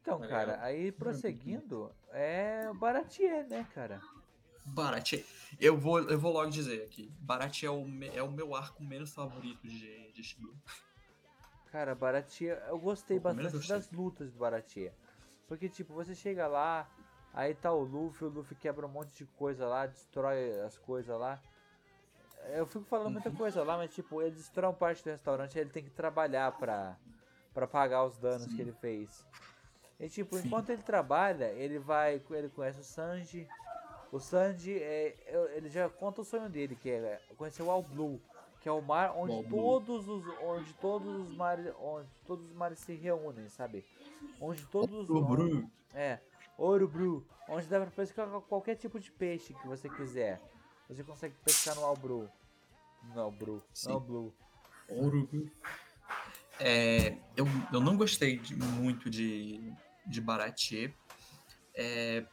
Então, 0.01 0.19
Tá 0.19 0.27
cara, 0.27 0.61
aí 0.61 0.91
prosseguindo, 0.91 1.89
é 2.11 2.67
o 2.69 2.73
Baratier, 2.75 3.47
né, 3.47 3.65
cara? 3.73 4.01
Barati, 4.65 5.25
eu 5.59 5.77
vou, 5.77 5.99
eu 6.09 6.17
vou 6.17 6.31
logo 6.33 6.49
dizer 6.49 6.83
aqui. 6.83 7.11
Barati 7.19 7.65
é 7.65 7.69
o, 7.69 7.85
me- 7.85 8.09
é 8.09 8.23
o 8.23 8.31
meu 8.31 8.55
arco 8.55 8.83
menos 8.83 9.13
favorito 9.13 9.67
de, 9.67 10.11
de 10.11 10.23
Shibu. 10.23 10.55
Cara, 11.71 11.95
Baratier, 11.95 12.63
eu 12.67 12.77
gostei 12.79 13.19
bastante 13.19 13.55
eu 13.55 13.67
das 13.67 13.91
lutas 13.91 14.31
do 14.31 14.37
Baratier. 14.39 14.93
Porque, 15.47 15.67
tipo, 15.67 15.93
você 15.93 16.13
chega 16.15 16.47
lá, 16.47 16.87
aí 17.33 17.53
tá 17.55 17.71
o 17.71 17.83
Luffy, 17.83 18.25
o 18.27 18.29
Luffy 18.29 18.55
quebra 18.55 18.85
um 18.85 18.89
monte 18.89 19.13
de 19.15 19.25
coisa 19.25 19.67
lá, 19.67 19.85
destrói 19.87 20.59
as 20.61 20.77
coisas 20.77 21.17
lá. 21.19 21.41
Eu 22.51 22.65
fico 22.67 22.85
falando 22.85 23.11
muita 23.11 23.29
Uhum. 23.29 23.35
coisa 23.35 23.63
lá, 23.63 23.77
mas, 23.77 23.93
tipo, 23.93 24.21
ele 24.21 24.31
destrói 24.35 24.67
uma 24.69 24.75
parte 24.75 25.03
do 25.03 25.09
restaurante, 25.09 25.57
ele 25.57 25.69
tem 25.69 25.83
que 25.83 25.89
trabalhar 25.89 26.51
pra, 26.57 26.97
pra 27.53 27.65
pagar 27.67 28.05
os 28.05 28.17
danos 28.17 28.53
que 28.53 28.61
ele 28.61 28.73
fez. 28.73 29.25
E, 29.99 30.09
tipo, 30.09 30.37
Sim. 30.37 30.47
enquanto 30.47 30.69
ele 30.69 30.83
trabalha, 30.83 31.51
ele 31.53 31.79
vai, 31.79 32.21
ele 32.31 32.49
conhece 32.49 32.81
o 32.81 32.83
Sanji. 32.83 33.47
O 34.13 34.19
Sanji, 34.19 34.77
é, 34.77 35.15
ele 35.55 35.69
já 35.69 35.89
conta 35.89 36.21
o 36.21 36.23
sonho 36.23 36.47
dele, 36.47 36.75
que 36.75 36.87
é 36.89 37.19
conhecer 37.35 37.63
o 37.63 37.71
All 37.71 37.81
Blue, 37.81 38.21
que 38.61 38.69
é 38.69 38.71
o 38.71 38.79
mar 38.79 39.11
onde 39.17 39.33
All 39.33 39.41
Blue. 39.43 39.59
todos 39.59 40.07
os 40.07 40.23
onde 40.43 40.71
todos 40.75 41.29
os 41.29 41.35
mares 41.35 41.73
onde 41.79 42.07
todos 42.27 42.45
os 42.45 42.53
mares 42.55 42.77
se 42.77 42.93
reúnem, 42.93 43.49
sabe? 43.49 43.83
Onde 44.39 44.63
todos 44.67 45.09
O 45.09 45.19
Bru, 45.21 45.67
é, 45.95 46.19
Ouro 46.59 46.87
Bru, 46.87 47.25
onde 47.49 47.65
dá 47.65 47.81
pra 47.81 47.89
pescar 47.89 48.29
qualquer 48.41 48.75
tipo 48.75 48.99
de 48.99 49.11
peixe 49.11 49.53
que 49.55 49.67
você 49.67 49.89
quiser. 49.89 50.39
Você 50.87 51.03
consegue 51.03 51.33
pescar 51.43 51.73
no 51.75 51.83
Albru. 51.83 52.29
No 53.15 53.19
Albru, 53.21 53.63
Sim. 53.73 53.89
no 53.93 53.99
Blue. 53.99 54.33
Ouro. 54.89 55.27
É, 56.59 57.17
eu, 57.35 57.45
eu 57.73 57.81
não 57.81 57.97
gostei 57.97 58.37
de- 58.37 58.55
muito 58.55 59.09
de, 59.09 59.73
de 60.05 60.21
Baratier. 60.21 60.93
É, 61.75 62.25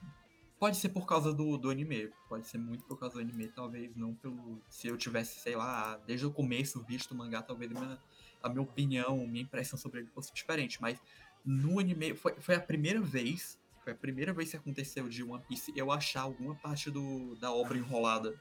pode 0.61 0.76
ser 0.76 0.90
por 0.90 1.06
causa 1.06 1.32
do, 1.32 1.56
do 1.56 1.70
anime. 1.70 2.12
Pode 2.28 2.46
ser 2.46 2.58
muito 2.58 2.84
por 2.84 2.98
causa 2.98 3.14
do 3.14 3.20
anime, 3.20 3.48
talvez 3.48 3.96
não 3.96 4.14
pelo. 4.14 4.61
Se 4.68 4.86
eu 4.86 4.96
tivesse, 4.96 5.40
sei 5.40 5.56
lá, 5.56 5.96
desde 6.06 6.26
o 6.26 6.30
começo 6.30 6.78
visto 6.82 7.12
o 7.12 7.14
mangá, 7.16 7.42
talvez 7.42 7.74
a 7.74 7.80
minha, 7.80 7.98
a 8.42 8.48
minha 8.50 8.62
opinião, 8.62 9.26
minha 9.26 9.42
impressão 9.42 9.78
sobre 9.78 10.00
ele 10.00 10.08
fosse 10.08 10.32
diferente. 10.34 10.80
Mas 10.80 11.00
no 11.44 11.80
anime, 11.80 12.14
foi, 12.14 12.34
foi 12.38 12.54
a 12.54 12.61
primeira 12.61 13.00
vez. 13.00 13.58
Foi 13.82 13.94
a 13.94 13.96
primeira 13.96 14.30
vez 14.34 14.50
que 14.50 14.56
aconteceu 14.58 15.08
de 15.08 15.24
One 15.24 15.42
Piece 15.48 15.72
eu 15.74 15.90
achar 15.90 16.20
alguma 16.20 16.54
parte 16.54 16.90
do, 16.90 17.34
da 17.36 17.50
obra 17.50 17.78
enrolada. 17.78 18.38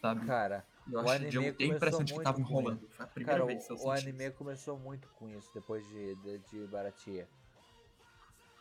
Sabe? 0.00 0.24
Cara, 0.24 0.66
eu 0.90 0.98
o 0.98 1.00
achei, 1.00 1.28
anime 1.28 1.46
eu 1.46 1.54
tenho 1.54 1.72
a 1.74 1.76
impressão 1.76 2.02
de 2.02 2.14
que 2.14 2.22
tava 2.22 2.40
enrolando. 2.40 2.88
Foi 2.88 3.04
a 3.04 3.08
primeira 3.08 3.40
cara, 3.40 3.46
vez 3.46 3.66
que 3.66 3.72
eu 3.72 3.76
senti. 3.76 3.86
o 3.86 3.92
anime 3.92 4.30
começou 4.30 4.78
muito 4.78 5.06
com 5.10 5.28
isso 5.28 5.50
depois 5.52 5.86
de, 5.86 6.14
de, 6.14 6.38
de 6.38 6.66
Baratia. 6.68 7.28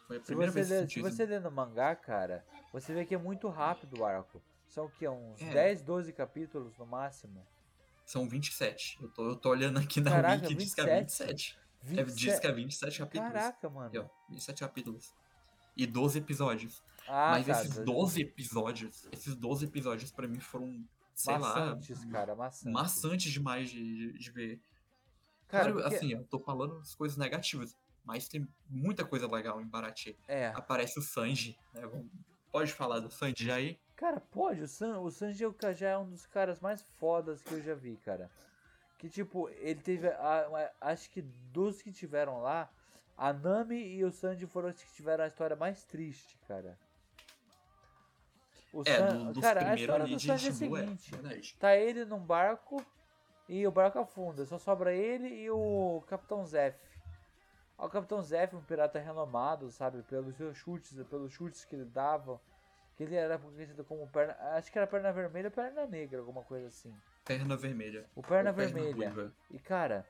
Foi 0.10 0.18
a 0.18 0.20
Se 0.22 0.26
primeira 0.26 0.52
você, 0.52 0.64
vez 0.64 0.92
que 0.92 1.00
eu 1.00 1.04
lê, 1.04 1.12
se 1.12 1.16
você 1.18 1.26
lê 1.28 1.40
no 1.40 1.52
mangá, 1.52 1.96
cara, 1.96 2.44
você 2.74 2.92
vê 2.96 3.06
que 3.06 3.14
é 3.14 3.18
muito 3.18 3.48
rápido 3.48 4.00
o 4.00 4.06
arco. 4.06 4.42
São 4.68 4.86
o 4.86 4.90
que? 4.90 5.08
Uns 5.08 5.40
É. 5.40 5.54
10, 5.54 5.84
12 5.84 6.12
capítulos 6.14 6.76
no 6.80 6.86
máximo? 6.88 7.46
São 8.08 8.28
27. 8.28 8.98
Eu 9.04 9.10
tô, 9.10 9.30
eu 9.30 9.36
tô 9.36 9.50
olhando 9.52 9.78
aqui 9.78 10.02
na 10.02 10.10
Caraca, 10.10 10.42
wiki 10.48 10.54
e 10.54 10.56
diz 10.58 10.74
que 10.74 10.82
é 10.82 11.00
27. 11.00 11.60
27. 11.84 12.00
É, 12.00 12.04
diz 12.32 12.40
que 12.40 12.48
é 12.48 12.52
27 12.52 12.98
capítulos. 13.00 13.34
Caraca, 13.34 13.70
mano. 13.70 13.92
Ó, 14.04 14.32
27 14.32 14.60
capítulos. 14.62 15.14
E 15.78 15.86
12 15.86 16.18
episódios. 16.18 16.84
Ah, 17.08 17.32
Mas 17.34 17.46
tá, 17.46 17.52
esses 17.62 17.76
tá. 17.78 17.84
12 17.84 18.22
episódios, 18.22 19.08
esses 19.12 19.36
12 19.36 19.66
episódios 19.66 20.12
pra 20.12 20.28
mim 20.28 20.40
foram, 20.40 20.84
sei 21.14 21.38
maçantes, 21.38 22.04
lá, 22.06 22.12
cara, 22.12 22.36
maçantes. 22.36 22.74
maçantes 22.74 23.32
demais 23.32 23.70
de, 23.70 23.78
de, 24.12 24.18
de 24.18 24.32
ver. 24.32 24.60
Cara, 25.48 25.66
Claro, 25.72 25.82
porque- 25.84 25.96
assim, 25.96 26.12
eu 26.14 26.24
tô 26.26 26.40
falando 26.40 26.78
as 26.80 26.96
coisas 26.96 27.16
negativas, 27.16 27.78
mas 28.10 28.28
tem 28.28 28.48
muita 28.68 29.06
coisa 29.06 29.32
legal 29.32 29.62
em 29.62 29.68
Baratie. 29.68 30.18
É. 30.28 30.48
Aparece 30.48 30.98
o 30.98 31.02
Sanji, 31.04 31.56
né? 31.72 31.84
Pode 32.52 32.74
falar 32.74 33.00
do 33.00 33.12
Sanji 33.12 33.52
aí? 33.52 33.80
Cara, 33.96 34.20
pode, 34.20 34.62
o, 34.64 34.68
San, 34.68 34.98
o 35.00 35.12
Sanji 35.12 35.44
é 35.46 35.74
já 35.76 35.90
é 35.90 35.98
um 35.98 36.10
dos 36.10 36.26
caras 36.26 36.60
mais 36.60 36.82
fodas 37.00 37.44
que 37.44 37.52
eu 37.54 37.62
já 37.62 37.76
vi, 37.76 37.98
cara. 37.98 38.32
Que 38.98 39.08
tipo, 39.08 39.48
ele 39.50 39.80
teve. 39.80 40.08
a- 40.08 40.72
a- 40.82 40.90
acho 40.90 41.08
que 41.12 41.22
dos 41.22 41.84
que 41.84 41.92
tiveram 41.92 42.42
lá, 42.42 42.68
a 43.16 43.32
Nami 43.32 43.78
e 43.78 44.04
o 44.04 44.12
Sanji 44.12 44.48
foram 44.48 44.70
os 44.70 44.82
que 44.82 44.92
tiveram 44.94 45.24
a 45.24 45.28
história 45.28 45.56
mais 45.56 45.84
triste, 45.84 46.36
cara. 46.48 46.76
O 48.74 48.82
É, 48.82 48.98
San- 48.98 49.18
do, 49.26 49.34
dos 49.34 49.42
cara, 49.44 49.70
a 49.72 49.76
história 49.76 50.08
do 50.08 50.20
Sanji 50.20 50.48
é 50.48 50.50
a 50.50 50.52
é, 50.52 50.54
seguinte: 50.56 51.12
verdade. 51.12 51.56
tá 51.60 51.76
ele 51.76 52.06
num 52.06 52.20
barco 52.20 52.84
e 53.48 53.68
o 53.68 53.72
barco 53.72 54.00
afunda, 54.00 54.46
só 54.48 54.58
sobra 54.58 54.92
ele 54.94 55.28
e 55.28 55.52
o 55.52 56.04
Capitão 56.08 56.44
Zef. 56.46 56.76
O 57.80 57.90
Capitão 57.90 58.22
Zef, 58.22 58.56
um 58.56 58.62
pirata 58.62 59.00
renomado, 59.00 59.72
sabe, 59.72 60.02
pelos 60.04 60.36
seus 60.36 60.58
chutes, 60.58 60.92
pelos 61.10 61.32
chutes 61.32 61.64
que 61.66 61.76
ele 61.76 61.86
dava, 61.86 62.40
que 62.98 63.04
ele 63.04 63.16
era 63.16 63.38
conhecido 63.38 63.84
como 63.86 64.06
perna, 64.08 64.36
acho 64.58 64.70
que 64.72 64.78
era 64.78 64.86
perna 64.86 65.14
vermelha 65.14 65.48
ou 65.48 65.52
perna 65.52 65.86
negra, 65.86 66.20
alguma 66.20 66.44
coisa 66.44 66.68
assim. 66.68 66.94
Perna 67.24 67.56
vermelha. 67.56 68.06
O 68.16 68.22
perna 68.22 68.50
Ou 68.50 68.56
vermelha. 68.56 69.10
ruiva. 69.12 69.34
E 69.50 69.58
cara, 69.60 70.06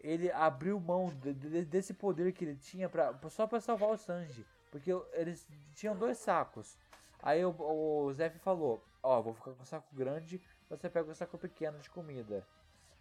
ele 0.00 0.30
abriu 0.30 0.78
mão 0.78 1.08
de- 1.10 1.34
de- 1.34 1.64
desse 1.64 1.92
poder 1.92 2.32
que 2.32 2.44
ele 2.44 2.56
tinha 2.56 2.88
pra, 2.88 3.12
só 3.28 3.46
pra 3.46 3.60
salvar 3.60 3.90
o 3.90 3.96
Sanji, 3.96 4.46
porque 4.70 4.92
eles 5.14 5.46
tinham 5.74 5.96
dois 5.96 6.18
sacos. 6.18 6.76
Aí 7.22 7.44
o, 7.44 7.50
o 7.58 8.12
Zef 8.12 8.38
falou: 8.38 8.82
Ó, 9.02 9.20
vou 9.20 9.34
ficar 9.34 9.50
com 9.52 9.62
o 9.62 9.66
saco 9.66 9.86
grande, 9.92 10.40
você 10.68 10.88
pega 10.88 11.10
o 11.10 11.14
saco 11.14 11.36
pequeno 11.36 11.78
de 11.80 11.90
comida. 11.90 12.46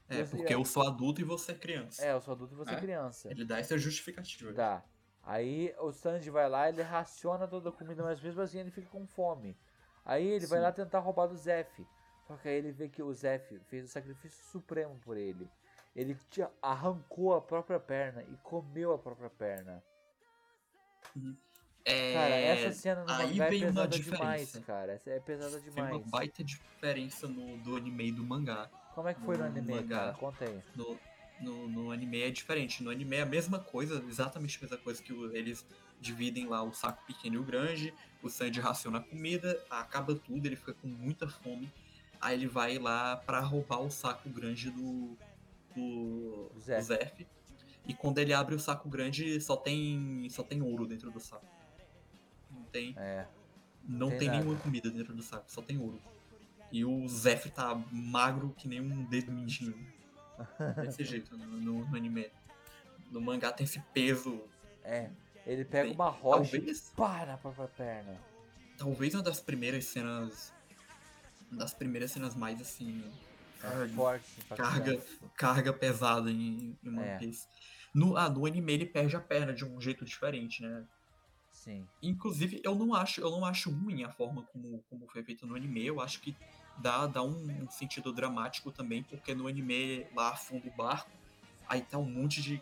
É, 0.09 0.23
Você- 0.25 0.35
porque 0.37 0.53
eu 0.53 0.65
sou 0.65 0.87
adulto 0.87 1.21
e 1.21 1.23
você 1.23 1.51
é 1.51 1.55
criança. 1.55 2.03
É, 2.05 2.11
eu 2.13 2.21
sou 2.21 2.33
adulto 2.33 2.53
e 2.53 2.57
você 2.57 2.71
é 2.71 2.75
É. 2.75 2.79
criança. 2.79 3.29
Ele 3.31 3.45
dá 3.45 3.59
essa 3.59 3.77
justificativa. 3.77 4.51
Dá. 4.51 4.83
Aí 5.23 5.73
o 5.79 5.91
Sanji 5.91 6.29
vai 6.29 6.49
lá, 6.49 6.67
ele 6.69 6.81
raciona 6.81 7.47
toda 7.47 7.69
a 7.69 7.71
comida, 7.71 8.01
mas 8.01 8.19
mesmo 8.19 8.41
assim 8.41 8.59
ele 8.59 8.71
fica 8.71 8.87
com 8.89 9.05
fome. 9.05 9.55
Aí 10.03 10.25
ele 10.25 10.47
vai 10.47 10.59
Sim. 10.59 10.63
lá 10.63 10.71
tentar 10.71 10.99
roubar 10.99 11.27
do 11.27 11.35
Zef. 11.35 11.85
Só 12.27 12.35
que 12.37 12.47
aí 12.47 12.55
ele 12.55 12.71
vê 12.71 12.87
que 12.89 13.03
o 13.03 13.13
Zef 13.13 13.59
fez 13.67 13.85
o 13.85 13.87
sacrifício 13.87 14.43
supremo 14.45 14.97
por 14.99 15.17
ele. 15.17 15.47
Ele 15.95 16.17
arrancou 16.61 17.35
a 17.35 17.41
própria 17.41 17.79
perna 17.79 18.23
e 18.23 18.37
comeu 18.37 18.93
a 18.93 18.97
própria 18.97 19.29
perna. 19.29 19.83
É, 21.85 22.13
Cara, 22.13 22.35
essa 22.35 22.71
cena 22.73 23.03
no 23.03 23.11
aí 23.11 23.31
mangá 23.31 23.45
é 23.45 23.49
pesada 23.49 23.87
demais, 23.99 24.51
cara. 24.65 24.93
Essa 24.93 25.09
é 25.11 25.19
pesada 25.19 25.59
Tem 25.59 25.71
uma 25.83 25.85
demais. 25.91 26.05
baita 26.09 26.43
diferença 26.43 27.27
no, 27.27 27.57
do 27.57 27.75
anime 27.75 28.09
e 28.09 28.11
do 28.11 28.23
mangá. 28.23 28.69
Como 28.95 29.07
é 29.07 29.13
que 29.13 29.21
foi 29.21 29.37
no 29.37 29.43
no 29.43 29.49
anime, 29.49 29.73
mangá. 29.75 29.97
cara? 29.97 30.13
Conta 30.13 30.45
aí. 30.45 30.61
No, 30.75 30.99
no, 31.41 31.67
no 31.67 31.91
anime 31.91 32.21
é 32.21 32.29
diferente. 32.31 32.83
No 32.83 32.89
anime 32.89 33.15
é 33.15 33.21
a 33.21 33.25
mesma 33.25 33.59
coisa, 33.59 34.03
exatamente 34.07 34.57
a 34.57 34.61
mesma 34.61 34.77
coisa 34.77 35.01
que 35.01 35.13
o- 35.13 35.35
eles 35.35 35.65
dividem 36.01 36.47
lá 36.47 36.61
o 36.63 36.73
saco 36.73 37.03
pequeno 37.05 37.35
e 37.35 37.37
o 37.39 37.43
grande, 37.43 37.93
o 38.23 38.29
Sanji 38.29 38.59
raciona 38.59 38.99
a 38.99 39.01
comida, 39.01 39.61
acaba 39.69 40.15
tudo, 40.15 40.45
ele 40.45 40.55
fica 40.55 40.73
com 40.73 40.87
muita 40.87 41.27
fome. 41.27 41.71
Aí 42.21 42.35
ele 42.35 42.47
vai 42.47 42.77
lá 42.77 43.15
pra 43.17 43.39
roubar 43.39 43.79
o 43.81 43.89
saco 43.89 44.29
grande 44.29 44.69
do, 44.71 45.17
do, 45.75 46.49
Do 46.53 46.59
Zef. 46.59 46.79
do 46.81 46.83
Zef. 46.85 47.27
E 47.87 47.93
quando 47.93 48.17
ele 48.19 48.33
abre 48.33 48.53
o 48.55 48.59
saco 48.59 48.89
grande, 48.89 49.39
só 49.41 49.55
tem, 49.55 50.27
só 50.29 50.43
tem 50.43 50.61
ouro 50.61 50.85
dentro 50.85 51.09
do 51.09 51.19
saco. 51.19 51.45
Não 52.51 52.63
tem, 52.65 52.93
É. 52.97 53.25
não 53.87 54.09
tem 54.09 54.19
tem, 54.19 54.27
nada. 54.27 54.39
nenhuma 54.43 54.59
comida 54.59 54.89
dentro 54.91 55.13
do 55.15 55.23
saco, 55.23 55.45
só 55.49 55.61
tem 55.61 55.77
ouro. 55.77 55.99
E 56.71 56.85
o 56.85 57.07
Zef 57.07 57.49
tá 57.49 57.75
magro 57.91 58.53
que 58.57 58.67
nem 58.67 58.79
um 58.79 59.03
dedo 59.05 59.31
mindinho. 59.31 59.75
Desse 60.83 61.03
jeito 61.05 61.35
no, 61.37 61.45
no- 61.45 61.85
no 61.87 61.95
anime. 61.95 62.29
No 63.11 63.19
mangá 63.19 63.51
tem 63.51 63.63
esse 63.65 63.79
peso. 63.93 64.41
É. 64.83 65.09
Ele 65.45 65.65
pega 65.65 65.85
Tem- 65.85 65.95
uma 65.95 66.09
rocha 66.09 66.55
e 66.55 66.59
Talvez, 66.59 66.93
pá 66.95 67.25
na 67.25 67.37
própria 67.37 67.67
perna. 67.67 68.19
talvez 68.77 69.13
uma 69.15 69.23
das 69.23 69.39
primeiras 69.39 69.85
cenas. 69.85 70.53
Uma 71.49 71.59
das 71.61 71.73
primeiras 71.73 72.11
cenas 72.11 72.35
mais 72.35 72.61
assim. 72.61 73.03
É 73.63 73.87
forte. 73.89 74.25
Carga, 74.55 75.01
carga 75.35 75.73
pesada 75.73 76.29
em, 76.31 76.77
em 76.83 76.89
One 76.89 76.99
É. 77.01 77.17
Piece. 77.17 77.47
No, 77.93 78.15
ah, 78.15 78.29
no 78.29 78.45
anime 78.45 78.71
ele 78.73 78.85
perde 78.85 79.15
a 79.15 79.19
perna 79.19 79.51
de 79.53 79.65
um 79.65 79.81
jeito 79.81 80.05
diferente, 80.05 80.61
né? 80.61 80.85
Sim. 81.51 81.85
Inclusive, 82.01 82.61
eu 82.63 82.75
não 82.75 82.93
acho, 82.93 83.19
eu 83.19 83.31
não 83.31 83.43
acho 83.43 83.69
ruim 83.71 84.03
a 84.03 84.11
forma 84.11 84.43
como, 84.53 84.81
como 84.89 85.07
foi 85.07 85.23
feito 85.23 85.45
no 85.47 85.55
anime. 85.55 85.83
Eu 85.85 85.99
acho 85.99 86.21
que 86.21 86.37
dá, 86.81 87.07
dá 87.07 87.21
um, 87.23 87.63
um 87.63 87.69
sentido 87.69 88.11
dramático 88.13 88.71
também, 88.71 89.03
porque 89.03 89.33
no 89.35 89.47
anime 89.47 90.05
lá 90.15 90.29
afunda 90.29 90.67
o 90.67 90.71
barco, 90.71 91.09
aí 91.67 91.81
tá 91.81 91.97
um 91.97 92.05
monte 92.09 92.41
de 92.41 92.61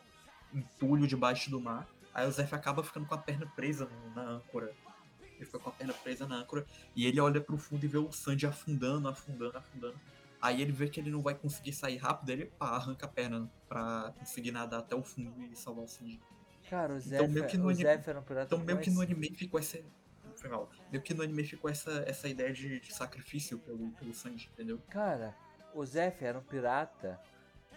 entulho 0.53 1.07
debaixo 1.07 1.49
do 1.49 1.59
mar. 1.59 1.88
Aí 2.13 2.28
o 2.28 2.32
Zef 2.32 2.53
acaba 2.53 2.84
ficando 2.84 3.05
com 3.05 3.13
a 3.13 3.18
perna 3.18 3.45
presa 3.55 3.86
no- 3.86 4.15
na 4.15 4.24
âncora. 4.24 4.74
Ele 5.36 5.45
fica 5.45 5.59
com 5.59 5.70
a 5.70 5.72
perna 5.72 5.93
presa 5.93 6.28
na 6.28 6.38
âncora 6.38 6.65
e 6.95 7.05
ele 7.05 7.20
olha 7.20 7.39
pro 7.39 7.57
fundo 7.57 7.84
e 7.86 7.88
vê 7.88 7.97
o 7.99 8.11
Sandy 8.11 8.47
afundando, 8.47 9.07
afundando, 9.07 9.55
afundando. 9.57 9.99
Aí 10.41 10.61
ele 10.61 10.72
vê 10.72 10.88
que 10.89 10.99
ele 10.99 11.11
não 11.11 11.22
vai 11.22 11.36
conseguir 11.36 11.74
sair 11.74 11.97
rápido, 11.97 12.30
ele 12.30 12.45
pá, 12.45 12.70
arranca 12.70 13.05
a 13.05 13.09
perna 13.09 13.49
pra 13.70 14.13
conseguir 14.18 14.51
nadar 14.51 14.80
até 14.80 14.95
o 14.95 15.03
fundo 15.03 15.34
e 15.51 15.55
salvar 15.55 15.86
o 15.86 15.88
Sandy. 15.88 16.20
Cara, 16.70 16.93
o 16.93 16.97
Então, 16.97 17.09
Zef, 17.09 17.28
meio 17.34 17.45
que 17.47 17.57
no 17.57 17.65
o 17.65 17.70
anime- 17.70 17.86
era 17.89 18.20
um 18.20 18.24
pirata 18.24 18.55
Então 18.55 18.65
meio 18.65 18.80
que 18.80 18.89
no 18.89 19.01
anime 19.01 19.30
ficou 19.36 19.59
essa. 19.59 19.80
Foi 20.38 20.49
mal. 20.49 20.69
Meio 20.91 21.03
que 21.03 21.13
no 21.13 21.23
anime 21.23 21.43
ficou 21.43 21.69
essa, 21.69 22.03
essa 22.07 22.27
ideia 22.27 22.53
de, 22.53 22.79
de 22.79 22.93
sacrifício 22.93 23.57
pelo, 23.59 23.89
pelo 23.91 24.13
Sanji, 24.13 24.49
entendeu? 24.53 24.79
Cara, 24.89 25.35
o 25.73 25.85
Zef 25.85 26.23
era 26.23 26.38
um 26.38 26.43
pirata 26.43 27.19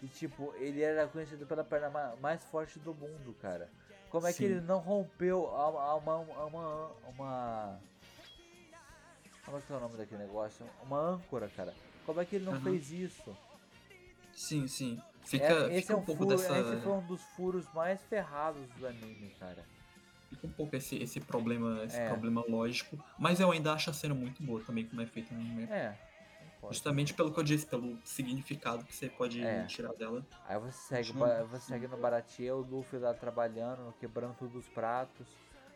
e, 0.02 0.06
tipo, 0.06 0.52
ele 0.56 0.82
era 0.82 1.06
conhecido 1.08 1.46
pela 1.46 1.64
perna 1.64 1.88
ma- 1.90 2.16
mais 2.20 2.42
forte 2.44 2.78
do 2.78 2.94
mundo, 2.94 3.34
cara. 3.40 3.68
Como 4.10 4.26
é 4.26 4.32
que 4.32 4.38
Sim. 4.38 4.44
ele 4.46 4.60
não 4.60 4.78
rompeu 4.78 5.48
a, 5.54 5.62
a 5.62 5.94
uma, 5.96 6.12
a 6.14 6.44
uma, 6.46 6.90
uma... 7.08 7.80
Como 9.44 9.56
é 9.56 9.60
que 9.60 9.72
é 9.72 9.76
o 9.76 9.80
nome 9.80 9.96
daquele 9.96 10.22
negócio? 10.22 10.66
Uma 10.82 10.98
âncora, 10.98 11.48
cara. 11.56 11.74
Como 12.04 12.20
é 12.20 12.24
que 12.24 12.36
ele 12.36 12.44
não 12.44 12.54
Uhum. 12.54 12.60
fez 12.60 12.90
isso? 12.90 13.36
Sim, 14.32 14.66
sim. 14.68 15.00
Fica, 15.24 15.44
É, 15.44 15.66
esse 15.68 15.80
fica 15.82 15.92
é 15.92 15.96
um 15.96 16.00
um 16.00 16.04
pouco 16.04 16.24
furo, 16.24 16.36
dessa. 16.36 16.58
esse 16.58 16.80
foi 16.82 16.92
um 16.92 17.06
dos 17.06 17.22
furos 17.36 17.72
mais 17.74 18.00
ferrados 18.04 18.68
do 18.78 18.86
anime, 18.86 19.30
cara. 19.38 19.64
Fica 20.30 20.46
um 20.46 20.50
pouco 20.50 20.76
esse, 20.76 20.96
esse 20.96 21.20
problema, 21.20 21.84
esse 21.84 21.98
É. 21.98 22.06
problema 22.06 22.44
lógico. 22.48 22.96
Mas 23.18 23.40
eu 23.40 23.50
ainda 23.50 23.72
acho 23.72 23.90
a 23.90 23.92
cena 23.92 24.14
muito 24.14 24.42
boa 24.42 24.62
também, 24.64 24.86
como 24.86 25.02
é 25.02 25.06
feita 25.06 25.34
no 25.34 25.40
anime. 25.40 25.64
É. 25.64 25.94
Justamente 26.70 27.14
pelo 27.14 27.32
que 27.32 27.40
eu 27.40 27.44
disse, 27.44 27.66
pelo 27.66 27.98
significado 28.04 28.84
que 28.84 28.94
você 28.94 29.08
pode 29.08 29.42
É. 29.44 29.64
tirar 29.64 29.92
dela. 29.94 30.24
Aí 30.46 30.58
você 30.58 31.02
segue, 31.02 31.12
você 31.12 31.66
segue 31.66 31.88
no 31.88 31.96
Baratie, 31.96 32.50
o 32.50 32.58
Luffy 32.60 32.98
lá 32.98 33.12
trabalhando, 33.12 33.92
quebrando 33.98 34.36
todos 34.38 34.54
os 34.54 34.68
pratos. 34.68 35.26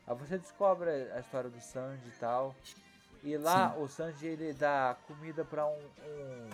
Aí 0.07 0.15
você 0.15 0.39
descobre 0.39 0.91
a 0.91 1.21
história 1.21 1.51
do 1.51 1.61
Sanji 1.61 2.07
e 2.07 2.19
tal. 2.21 2.55
E 3.25 3.37
lá 3.37 3.75
o 3.77 3.89
Sanji 3.89 4.27
ele 4.27 4.53
dá 4.53 4.97
comida 5.09 5.45
pra 5.45 5.67
um, 5.67 5.79
um 5.79 6.49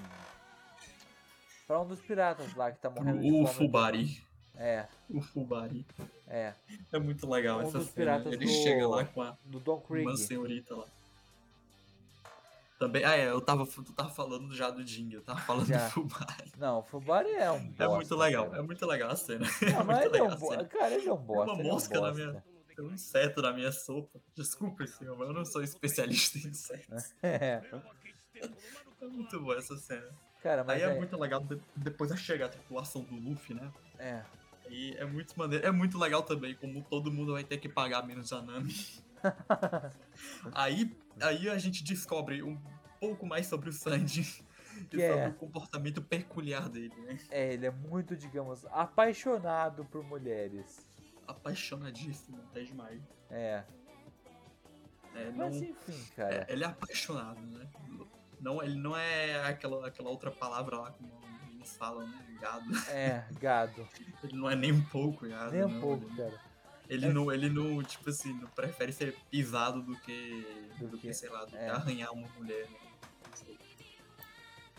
para 1.66 1.80
um 1.80 1.86
dos 1.86 2.00
piratas 2.00 2.54
lá 2.54 2.70
que 2.72 2.78
tá 2.78 2.88
morrendo 2.88 3.20
de 3.20 3.30
O. 3.30 3.46
Fubari. 3.46 4.24
É, 4.56 4.86
O 5.08 5.20
Fubari. 5.22 5.86
é, 6.28 6.52
É 6.92 6.98
muito 6.98 7.28
legal 7.28 7.58
Um 7.58 7.62
essa 7.62 7.80
cena. 7.82 8.22
Ele 8.26 8.44
do- 8.44 8.48
chega 8.50 8.86
lá 8.88 9.04
com 9.04 9.22
a, 9.22 9.36
do 9.44 9.58
Don 9.60 9.80
Krieg. 9.80 10.06
uma 10.06 10.16
senhorita 10.16 10.76
lá. 10.76 10.86
Também, 12.78 13.04
ah 13.04 13.14
é, 13.16 13.28
eu 13.28 13.40
tava, 13.42 13.66
tu 13.66 13.82
tava 13.92 14.08
falando 14.08 14.54
já 14.54 14.70
do 14.70 14.82
Jing, 14.86 15.12
eu 15.12 15.20
tava 15.22 15.38
falando 15.40 15.66
Já. 15.66 15.84
do 15.86 15.90
Fubari. 15.90 16.52
Não, 16.56 16.78
o 16.78 16.82
Fubari 16.82 17.28
é 17.30 17.50
um 17.50 17.66
bosta. 17.68 17.84
É 17.84 17.88
muito 17.88 18.16
legal, 18.16 18.46
cara. 18.48 18.58
é 18.58 18.62
muito 18.62 18.86
legal 18.86 19.10
a 19.10 19.16
cena. 19.16 19.46
Não, 19.60 19.68
é 19.68 19.82
mas 19.84 19.86
muito 19.86 19.98
ele 20.00 20.06
é 20.06 20.10
legal 20.12 20.28
um 20.28 20.32
a 20.32 20.36
bosta. 20.36 20.56
cena. 20.56 20.68
Cara, 20.68 20.94
ele 20.94 21.08
é 21.08 21.12
um 21.12 21.16
bosta. 21.18 21.52
uma 21.52 21.60
ele 21.60 21.68
é 21.68 21.70
um 21.70 21.74
mosca 21.74 22.00
na 22.00 22.12
minha. 22.12 22.44
Tem 22.74 22.84
um 22.86 22.90
inseto 22.94 23.42
na 23.42 23.52
minha 23.52 23.70
sopa. 23.70 24.18
Desculpa, 24.34 24.86
senhor, 24.86 25.14
mas 25.18 25.28
eu 25.28 25.34
não 25.34 25.44
sou 25.44 25.62
especialista 25.62 26.38
em 26.38 26.46
insetos. 26.48 27.12
É. 27.22 27.62
É 29.02 29.06
muito 29.06 29.38
boa 29.40 29.58
essa 29.58 29.76
cena. 29.76 30.08
Cara, 30.42 30.64
mas 30.64 30.76
Aí 30.82 30.88
é, 30.88 30.94
é, 30.94 30.96
muito 30.98 31.14
legal 31.18 31.40
de- 31.40 31.60
depois 31.76 32.10
a 32.10 32.16
chegar 32.16 32.46
a 32.46 32.48
tripulação 32.48 33.02
do 33.02 33.14
Luffy, 33.14 33.54
né? 33.54 33.70
é. 33.98 34.22
Aí 34.70 34.94
é 34.96 35.04
muito 35.04 35.36
maneiro. 35.36 35.66
É 35.66 35.70
muito 35.72 35.98
legal 35.98 36.22
também, 36.22 36.54
como 36.54 36.82
todo 36.82 37.12
mundo 37.12 37.32
vai 37.32 37.42
ter 37.42 37.58
que 37.58 37.68
pagar 37.68 38.06
menos 38.06 38.32
a 38.32 38.40
Nami. 38.40 38.72
aí, 40.54 40.96
aí 41.20 41.50
a 41.50 41.58
gente 41.58 41.82
descobre 41.82 42.42
um 42.42 42.56
pouco 43.00 43.26
mais 43.26 43.46
sobre 43.46 43.68
o 43.68 43.72
Sanji. 43.72 44.44
Que 44.88 44.96
e 44.96 45.02
é? 45.02 45.12
sobre 45.12 45.28
o 45.30 45.34
comportamento 45.34 46.00
peculiar 46.00 46.68
dele, 46.68 46.94
né? 47.02 47.18
É, 47.30 47.52
ele 47.52 47.66
é 47.66 47.70
muito, 47.70 48.16
digamos, 48.16 48.64
apaixonado 48.66 49.84
por 49.84 50.02
mulheres. 50.04 50.86
Apaixonadíssimo, 51.26 52.40
até 52.50 52.62
demais. 52.62 53.02
É. 53.28 53.64
É, 55.14 55.24
não, 55.32 55.50
Mas 55.50 55.56
enfim, 55.60 56.06
cara. 56.14 56.46
é, 56.48 56.52
ele 56.52 56.62
é 56.62 56.66
apaixonado, 56.68 57.40
né? 57.40 57.68
Não, 58.40 58.62
ele 58.62 58.76
não 58.76 58.96
é 58.96 59.42
aquela, 59.48 59.88
aquela 59.88 60.08
outra 60.08 60.30
palavra 60.30 60.78
lá, 60.78 60.92
como 60.92 61.10
eles 61.60 61.76
falam, 61.76 62.06
né? 62.06 62.24
Gado. 62.40 62.76
É, 62.88 63.24
gado. 63.40 63.88
Ele 64.24 64.36
não 64.36 64.50
é 64.50 64.56
nem 64.56 64.72
um 64.72 64.82
pouco 64.84 65.28
gado. 65.28 65.52
Nem 65.52 65.64
um 65.64 65.68
não. 65.68 65.80
pouco, 65.80 66.04
Ele, 66.06 66.16
cara. 66.16 66.40
ele 66.88 67.06
É. 67.06 67.12
não, 67.12 67.30
ele 67.32 67.48
não, 67.50 67.82
tipo 67.82 68.08
assim, 68.10 68.32
não 68.34 68.48
prefere 68.48 68.92
ser 68.92 69.16
pisado 69.30 69.82
do 69.82 69.96
que. 70.00 70.68
Do 70.78 70.88
Do, 70.88 70.98
que- 70.98 71.08
que, 71.08 71.14
sei 71.14 71.28
lá, 71.30 71.44
do 71.44 71.56
é. 71.56 71.64
que 71.66 71.70
arranhar 71.70 72.12
uma 72.12 72.28
mulher, 72.36 72.66
né? 72.70 72.78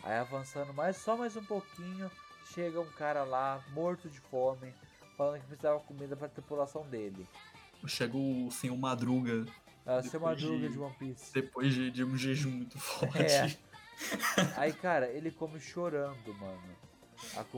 Aí 0.02 0.18
avançando 0.18 0.72
mais, 0.74 0.96
só 0.96 1.16
mais 1.16 1.36
um 1.36 1.44
pouquinho, 1.44 2.10
chega 2.52 2.80
um 2.80 2.90
cara 2.92 3.22
lá, 3.22 3.62
morto 3.70 4.08
de 4.10 4.18
fome, 4.20 4.74
falando 5.16 5.40
que 5.40 5.46
precisava 5.46 5.78
comida 5.80 6.16
pra 6.16 6.28
tripulação 6.28 6.84
dele. 6.88 7.26
Chega 7.86 8.16
o 8.16 8.50
senhor 8.50 8.76
Madruga 8.76 9.44
seu 9.84 10.02
Depois 10.02 10.22
Madruga 10.22 10.66
de- 10.68 10.72
de 10.72 10.78
One 10.78 10.94
Piece. 10.98 11.32
depois 11.32 11.72
de, 11.74 11.90
de 11.90 12.04
um 12.04 12.16
jejum 12.16 12.50
muito 12.50 12.78
forte. 12.80 13.18
É. 13.22 13.56
Aí, 14.56 14.72
cara, 14.72 15.06
ele 15.08 15.30
come 15.30 15.60
chorando, 15.60 16.34
mano. 16.34 16.76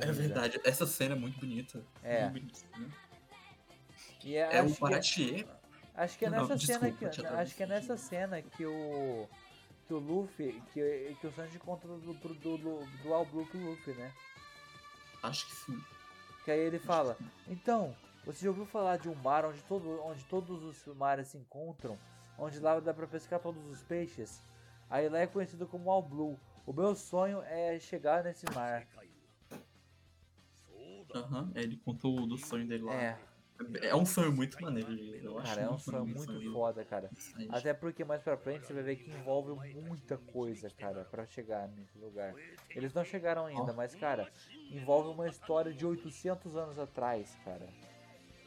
É 0.01 0.13
verdade, 0.13 0.61
essa 0.65 0.87
cena 0.87 1.15
é 1.15 1.19
muito 1.19 1.41
bonita. 1.41 1.83
É. 2.03 2.29
Muito 2.29 2.43
bonita, 2.43 2.79
né? 2.79 2.91
E 4.25 4.37
é, 4.37 4.57
É 4.57 4.59
acho 4.61 4.75
o 4.75 4.79
Baratier. 4.79 5.47
Acho 5.95 6.19
que 6.19 6.25
é 6.25 6.31
Não, 6.31 6.49
nessa 6.49 6.59
cena 6.59 6.91
desculpa, 6.91 7.11
que 7.11 7.27
acho 7.27 7.55
que 7.55 7.63
é 7.63 7.67
nessa 7.67 7.97
cena 7.97 8.43
que 8.43 8.67
o 8.67 9.29
que 9.87 9.93
o 9.93 9.99
Luffy 9.99 10.63
que, 10.73 11.17
que 11.21 11.27
o 11.27 11.33
Sanji 11.33 11.59
conta 11.59 11.87
do 11.87 11.99
do, 11.99 12.35
do, 12.35 12.57
do, 12.57 13.15
All 13.15 13.27
Blue 13.27 13.47
pro 13.47 13.61
Luffy, 13.61 13.95
né? 13.95 14.13
Acho 15.23 15.47
que 15.47 15.55
sim. 15.55 15.81
Que 16.45 16.51
aí 16.51 16.59
ele 16.59 16.79
fala: 16.79 17.17
"Então, 17.47 17.95
você 18.25 18.45
já 18.45 18.51
ouviu 18.51 18.67
falar 18.67 18.97
de 18.97 19.09
um 19.09 19.15
mar 19.15 19.45
onde 19.45 19.63
todo 19.63 20.03
onde 20.05 20.25
todos 20.25 20.63
os 20.65 20.97
mares 20.97 21.29
se 21.29 21.39
encontram, 21.39 21.99
onde 22.39 22.59
lá 22.59 22.81
dá 22.81 22.93
pra 22.93 23.07
pescar 23.07 23.39
todos 23.39 23.65
os 23.71 23.83
peixes? 23.83 24.41
Aí 24.95 25.09
lá 25.09 25.19
é 25.19 25.27
conhecido 25.27 25.67
como 25.67 25.91
All 25.91 26.01
Blue. 26.01 26.39
O 26.65 26.73
meu 26.73 26.95
sonho 26.95 27.43
é 27.43 27.81
chegar 27.81 28.23
nesse 28.23 28.47
mar." 28.55 28.87
Aham, 31.13 31.51
é, 31.53 31.63
ele 31.63 31.77
contou 31.79 32.25
do 32.29 32.39
sonho 32.39 32.65
dele 32.65 32.85
lá. 32.85 32.95
É, 32.95 33.19
É 33.83 33.95
um 33.97 34.07
sonho 34.07 34.33
muito 34.33 34.61
maneiro, 34.63 34.89
eu 35.21 35.37
acho. 35.37 35.49
cara, 35.49 35.63
é 35.63 35.69
um 35.69 35.79
sonho 35.79 36.07
muito 36.07 36.33
sonho 36.33 36.53
foda, 36.53 36.85
cara. 36.85 37.11
Até 37.49 37.75
porque 37.75 38.05
mais 38.05 38.23
pra 38.23 38.37
frente 38.37 38.67
você 38.67 38.73
vai 38.73 38.85
ver 38.85 38.97
que 38.97 39.11
envolve 39.11 39.61
muita 39.75 40.17
coisa, 40.17 40.71
cara, 40.71 41.05
pra 41.05 41.27
chegar 41.27 41.67
nesse 41.67 41.99
lugar. 41.99 42.37
Eles 42.73 42.95
não 42.95 43.05
chegaram 43.05 43.47
ainda, 43.47 43.73
mas, 43.73 43.97
cara, 43.97 44.29
envolve 44.71 45.09
uma 45.09 45.27
história 45.29 45.75
de 45.75 45.85
800 45.85 46.57
anos 46.57 46.79
atrás, 46.79 47.37
cara. 47.45 47.67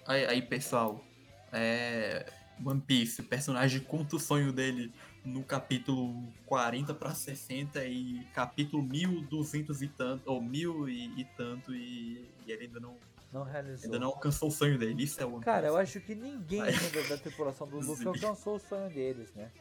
Aí, 0.05 0.25
aí, 0.25 0.41
pessoal, 0.41 1.03
é. 1.51 2.25
One 2.65 2.81
Piece, 2.81 3.21
o 3.21 3.23
personagem 3.23 3.81
conta 3.81 4.15
o 4.15 4.19
sonho 4.19 4.51
dele 4.51 4.91
no 5.27 5.43
capítulo 5.43 6.31
40 6.45 6.93
pra 6.93 7.13
60 7.13 7.85
e 7.85 8.23
capítulo 8.33 8.81
1200 8.81 9.81
e 9.81 9.87
tanto, 9.89 10.23
ou 10.29 10.41
mil 10.41 10.87
e, 10.87 11.19
e 11.21 11.25
tanto, 11.35 11.73
e, 11.75 12.25
e 12.45 12.51
ele 12.51 12.65
ainda 12.65 12.79
não, 12.79 12.95
Não 13.31 13.43
realizou. 13.43 13.85
ainda 13.85 13.99
não 13.99 14.07
alcançou 14.07 14.47
o 14.47 14.51
sonho 14.51 14.77
dele. 14.79 15.03
Isso 15.03 15.21
é 15.21 15.25
One 15.25 15.43
Cara, 15.43 15.67
eu 15.67 15.77
acho 15.77 15.99
que 15.99 16.15
ninguém 16.15 16.63
da 17.09 17.17
tripulação 17.17 17.67
do 17.67 17.77
Luffy 17.79 18.07
alcançou 18.07 18.55
o 18.55 18.59
sonho 18.59 18.89
deles, 18.89 19.33
né? 19.33 19.51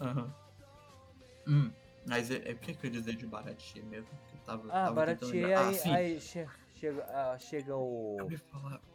Aham. 0.00 0.34
Hum, 1.46 1.70
mas 2.06 2.30
é, 2.30 2.50
é 2.50 2.52
o 2.52 2.58
que 2.58 2.72
eu 2.72 2.74
queria 2.76 2.90
dizer 3.00 3.16
de 3.16 3.26
Baratie 3.26 3.82
mesmo? 3.82 4.08
Que 4.28 4.36
eu 4.36 4.40
tava, 4.44 4.62
Ah, 4.68 4.72
tava 4.84 4.94
Baratie, 4.94 5.52
aí, 5.54 5.74
sim. 5.74 5.90
aí 5.90 6.20
che- 6.20 6.48
chega, 6.74 7.04
ah, 7.04 7.38
chega 7.38 7.76
o, 7.76 8.16
ia 8.30 8.40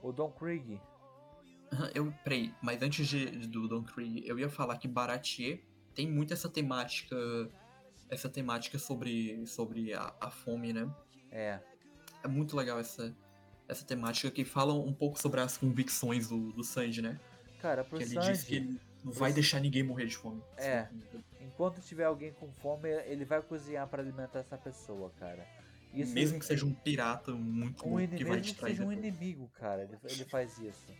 o 0.01 0.11
Don 0.11 0.31
Krieg. 0.31 0.79
Eu, 1.93 2.13
peraí, 2.23 2.53
mas 2.61 2.81
antes 2.81 3.07
de, 3.07 3.25
do 3.47 3.67
Don 3.67 3.83
Krieg, 3.83 4.23
eu 4.27 4.37
ia 4.39 4.49
falar 4.49 4.77
que 4.77 4.87
Baratier 4.87 5.61
tem 5.95 6.07
muito 6.09 6.33
essa 6.33 6.49
temática. 6.49 7.15
Essa 8.09 8.29
temática 8.29 8.77
sobre, 8.77 9.45
sobre 9.47 9.93
a, 9.93 10.13
a 10.21 10.29
fome, 10.29 10.71
né? 10.71 10.87
É, 11.31 11.59
É 12.23 12.27
muito 12.27 12.55
legal 12.55 12.79
essa, 12.79 13.15
essa 13.67 13.83
temática 13.83 14.29
que 14.29 14.45
fala 14.45 14.73
um 14.73 14.93
pouco 14.93 15.19
sobre 15.19 15.41
as 15.41 15.57
convicções 15.57 16.27
do, 16.27 16.51
do 16.51 16.63
Sanji, 16.63 17.01
né? 17.01 17.19
cara, 17.59 17.83
pro 17.83 17.97
Que 17.97 18.03
ele 18.03 18.19
diz 18.19 18.43
que 18.43 18.55
Sanji, 18.55 18.55
ele 18.57 18.79
não 19.03 19.11
vai 19.11 19.33
deixar 19.33 19.59
ninguém 19.59 19.81
morrer 19.81 20.05
de 20.05 20.15
fome. 20.15 20.39
É. 20.57 20.87
enquanto 21.41 21.81
tiver 21.81 22.03
alguém 22.03 22.31
com 22.33 22.51
fome, 22.61 22.89
ele 23.05 23.25
vai 23.25 23.41
cozinhar 23.41 23.87
pra 23.87 24.03
alimentar 24.03 24.39
essa 24.39 24.57
pessoa, 24.57 25.11
cara. 25.19 25.47
Isso 25.91 26.13
Mesmo 26.13 26.37
que 26.39 26.45
seja 26.45 26.63
um 26.65 26.73
pirata 26.73 27.31
muito 27.31 27.87
um 27.87 27.95
que 28.07 28.23
vai 28.23 28.35
mesmo 28.35 28.35
que 28.35 28.41
distrair. 28.41 28.75
seja 28.75 28.85
um 28.85 28.89
depois. 28.89 29.07
inimigo, 29.07 29.49
cara, 29.55 29.83
ele, 29.83 29.97
ele 30.03 30.25
faz 30.25 30.59
isso. 30.59 30.93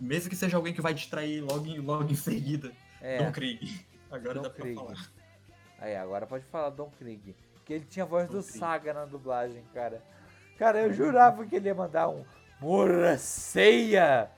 Mesmo 0.00 0.30
que 0.30 0.36
seja 0.36 0.56
alguém 0.56 0.74
que 0.74 0.80
vai 0.80 0.94
distrair 0.94 1.40
logo 1.42 1.80
logo 1.80 2.10
em 2.10 2.16
seguida. 2.16 2.72
É. 3.02 3.18
Don 3.18 3.32
Krieg. 3.32 3.86
Agora 4.10 4.34
Don 4.34 4.42
dá 4.42 4.50
pra 4.50 4.62
Krieg. 4.62 4.76
falar. 4.76 5.12
Aí, 5.78 5.96
agora 5.96 6.26
pode 6.26 6.44
falar 6.46 6.70
Don 6.70 6.90
Krieg. 6.90 7.36
Porque 7.52 7.74
ele 7.74 7.84
tinha 7.84 8.04
a 8.04 8.08
voz 8.08 8.28
Don 8.28 8.38
do 8.38 8.42
Krieg. 8.42 8.58
Saga 8.58 8.94
na 8.94 9.04
dublagem, 9.04 9.62
cara. 9.74 10.02
Cara, 10.56 10.80
eu 10.80 10.92
jurava 10.92 11.44
que 11.44 11.56
ele 11.56 11.68
ia 11.68 11.74
mandar 11.74 12.08
um 12.08 12.24
Morra 12.62 13.18
ceia! 13.18 14.30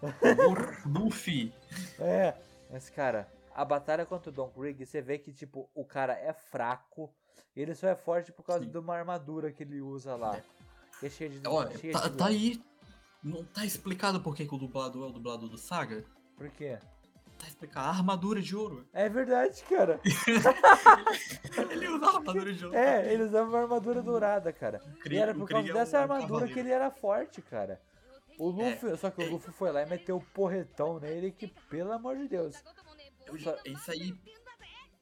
Por 0.00 0.78
Luffy. 0.86 1.52
É, 1.98 2.32
mas 2.70 2.88
cara, 2.88 3.28
a 3.52 3.64
batalha 3.64 4.06
contra 4.06 4.30
o 4.30 4.32
Don 4.32 4.48
Krieg, 4.48 4.86
você 4.86 5.02
vê 5.02 5.18
que, 5.18 5.32
tipo, 5.32 5.68
o 5.74 5.84
cara 5.84 6.12
é 6.12 6.32
fraco. 6.32 7.12
Ele 7.56 7.74
só 7.74 7.88
é 7.88 7.96
forte 7.96 8.30
por 8.30 8.44
causa 8.44 8.64
Sim. 8.64 8.70
de 8.70 8.78
uma 8.78 8.94
armadura 8.94 9.50
que 9.50 9.64
ele 9.64 9.80
usa 9.80 10.14
lá. 10.14 10.40
Que 11.00 11.06
é 11.06 11.10
cheia 11.10 11.28
de. 11.28 11.40
Olha, 11.48 11.76
cheia 11.76 11.92
tá, 11.92 12.06
de 12.06 12.16
tá 12.16 12.26
aí. 12.26 12.62
Não 13.24 13.42
tá 13.42 13.64
explicado 13.64 14.20
por 14.20 14.36
que, 14.36 14.46
que 14.46 14.54
o 14.54 14.58
dublador 14.58 15.08
é 15.08 15.10
o 15.10 15.12
dublador 15.12 15.48
do 15.48 15.58
Saga? 15.58 16.04
Por 16.36 16.48
quê? 16.50 16.78
Tá 17.38 17.46
explicado. 17.46 17.86
A 17.86 17.90
armadura 17.90 18.42
de 18.42 18.56
ouro. 18.56 18.86
É 18.92 19.08
verdade, 19.08 19.62
cara. 19.68 20.00
Ele 21.70 21.88
usa 21.88 22.06
a 22.06 22.08
armadura 22.16 22.52
de 22.52 22.64
ouro. 22.64 22.76
É, 22.76 23.12
ele 23.12 23.22
usava 23.24 23.48
uma 23.48 23.60
armadura 23.60 24.02
dourada, 24.02 24.52
cara. 24.52 24.78
Krieg- 25.00 25.18
e 25.18 25.22
era 25.22 25.34
por 25.34 25.48
causa 25.48 25.70
é 25.70 25.72
dessa 25.72 25.98
um 25.98 26.02
armadura 26.02 26.26
cavaleiro. 26.28 26.54
que 26.54 26.60
ele 26.60 26.70
era 26.70 26.90
forte, 26.90 27.40
cara. 27.42 27.80
O 28.38 28.48
Luffy, 28.50 28.96
só 28.96 29.10
que 29.10 29.22
o 29.22 29.30
Luffy 29.30 29.52
foi 29.52 29.72
lá 29.72 29.82
e 29.82 29.86
meteu 29.88 30.16
o 30.16 30.20
porretão 30.20 30.98
nele 31.00 31.32
que, 31.32 31.48
pelo 31.68 31.92
amor 31.92 32.16
de 32.16 32.28
Deus. 32.28 32.54
Eu 33.26 33.36
já- 33.38 33.56
isso 33.64 33.90
aí. 33.90 34.14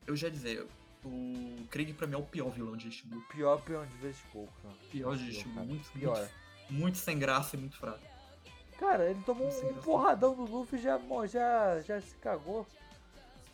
Eu 0.06 0.16
já 0.16 0.28
ia 0.28 0.32
dizer, 0.32 0.66
o 1.04 1.66
Krieg 1.70 1.92
pra 1.92 2.06
mim 2.06 2.14
é 2.14 2.18
o 2.18 2.22
pior 2.22 2.50
vilão 2.50 2.76
de 2.76 2.90
Shibu. 2.90 3.20
Pior 3.28 3.60
peão 3.62 3.84
de 3.86 3.96
Vescoco. 3.96 4.52
Pior 4.90 5.16
de 5.16 5.32
Shibu. 5.32 5.54
cara. 5.54 5.66
Muito, 5.66 5.90
Pior. 5.92 6.16
Muito, 6.18 6.32
muito 6.70 6.98
sem 6.98 7.18
graça 7.18 7.56
e 7.56 7.58
muito 7.58 7.76
fraco. 7.76 8.00
Cara, 8.78 9.08
ele 9.10 9.22
tomou 9.24 9.50
Sem 9.50 9.70
um 9.70 9.74
porradão 9.80 10.34
do 10.34 10.44
Luffy 10.44 10.78
e 10.78 10.82
já, 10.82 10.98
já, 11.26 11.80
já 11.80 12.00
se 12.00 12.14
cagou. 12.16 12.66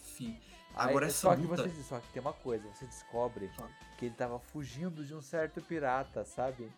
Sim. 0.01 0.39
Aí, 0.75 0.89
Agora 0.91 1.07
essa 1.07 1.19
só 1.19 1.37
que 1.37 1.43
luta. 1.43 1.69
você 1.69 1.83
só 1.83 2.01
que 2.01 2.09
tem 2.13 2.21
uma 2.23 2.33
coisa, 2.33 2.67
você 2.75 2.87
descobre 2.87 3.49
Fala. 3.49 3.71
que 3.99 4.07
ele 4.07 4.15
tava 4.15 4.39
fugindo 4.39 5.05
de 5.05 5.15
um 5.15 5.21
certo 5.23 5.61
pirata, 5.61 6.25
sabe? 6.25 6.71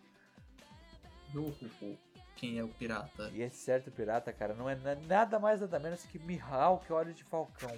Quem 2.36 2.58
é 2.58 2.64
o 2.64 2.68
pirata? 2.68 3.30
E 3.32 3.40
esse 3.42 3.56
certo 3.56 3.90
pirata, 3.90 4.32
cara, 4.32 4.54
não 4.54 4.68
é 4.68 4.74
na- 4.76 4.94
nada 4.94 5.38
mais 5.38 5.60
nada 5.60 5.78
menos 5.78 6.02
que 6.04 6.18
Mihawk 6.18 6.92
Olho 6.92 7.12
de 7.14 7.24
Falcão, 7.24 7.76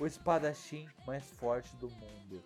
o 0.00 0.06
espadachim 0.06 0.88
mais 1.06 1.24
forte 1.32 1.74
do 1.76 1.88
mundo. 1.90 2.42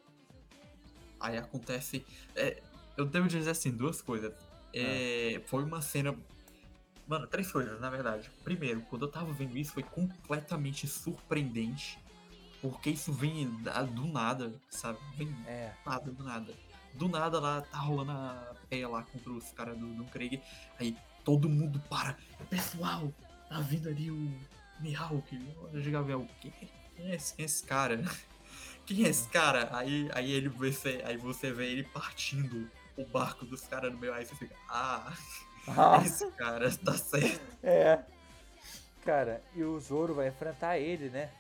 Aí 1.19 1.37
acontece. 1.37 2.05
é, 2.35 2.63
eu 2.97 3.05
devo 3.05 3.29
dizer 3.29 3.51
assim, 3.51 3.71
duas 3.71 4.01
coisas. 4.03 4.33
É, 4.73 5.41
Foi 5.47 5.63
uma 5.63 5.81
cena. 5.83 6.17
Mano, 7.11 7.27
três 7.27 7.51
coisas, 7.51 7.81
na 7.81 7.91
verdade. 7.91 8.31
Primeiro, 8.45 8.83
quando 8.83 9.05
eu 9.05 9.11
tava 9.11 9.33
vendo 9.33 9.59
isso, 9.59 9.73
foi 9.73 9.83
completamente 9.83 10.87
surpreendente. 10.87 11.99
Porque 12.63 12.91
isso 12.91 13.13
vem 13.13 13.49
do 13.93 14.07
nada, 14.07 14.55
sabe? 14.69 14.97
Vem 15.17 15.35
É, 15.45 15.73
nada, 15.85 16.13
do 16.13 16.23
nada. 16.23 16.55
Do 16.95 17.09
nada 17.09 17.41
lá, 17.41 17.63
tá 17.63 17.79
rolando 17.79 18.13
a 18.13 18.55
peia 18.69 18.89
lá 18.89 19.03
contra 19.03 19.33
os 19.33 19.51
caras 19.51 19.77
do, 19.77 19.93
do 19.93 20.05
Craig. 20.05 20.41
Aí 20.79 20.97
todo 21.25 21.49
mundo 21.49 21.83
para. 21.91 22.17
Pessoal, 22.49 23.13
tá 23.49 23.59
vindo 23.59 23.89
ali 23.89 24.09
o 24.09 24.33
Mihawk. 24.79 25.37
Olha, 25.65 25.81
o 25.81 25.91
Gabriel, 25.91 26.29
quem 26.41 26.53
quem 26.95 27.11
é 27.11 27.17
esse, 27.17 27.35
quem 27.35 27.43
é 27.43 27.47
esse 27.47 27.65
cara? 27.65 28.05
Quem 28.87 29.05
é 29.05 29.09
esse 29.09 29.29
cara? 29.29 29.69
Aí, 29.73 30.11
aí 30.13 30.33
ele 30.33 30.49
você, 30.49 31.01
aí 31.05 31.17
você 31.17 31.53
vê 31.53 31.71
ele 31.71 31.85
partindo 31.85 32.69
o 32.97 33.07
barco 33.07 33.45
dos 33.45 33.63
caras 33.63 33.93
no 33.93 33.99
meio. 33.99 34.13
Aí 34.13 34.25
você 34.25 34.35
fica, 34.35 34.57
ah, 34.69 35.13
Ah, 35.69 36.01
esse 36.05 36.27
cara 36.33 36.71
tá 36.77 36.93
certo. 36.95 37.41
é. 37.63 38.03
Cara, 39.05 39.43
e 39.55 39.63
o 39.63 39.79
Zoro 39.81 40.15
vai 40.15 40.29
enfrentar 40.29 40.79
ele, 40.79 41.09
né? 41.09 41.31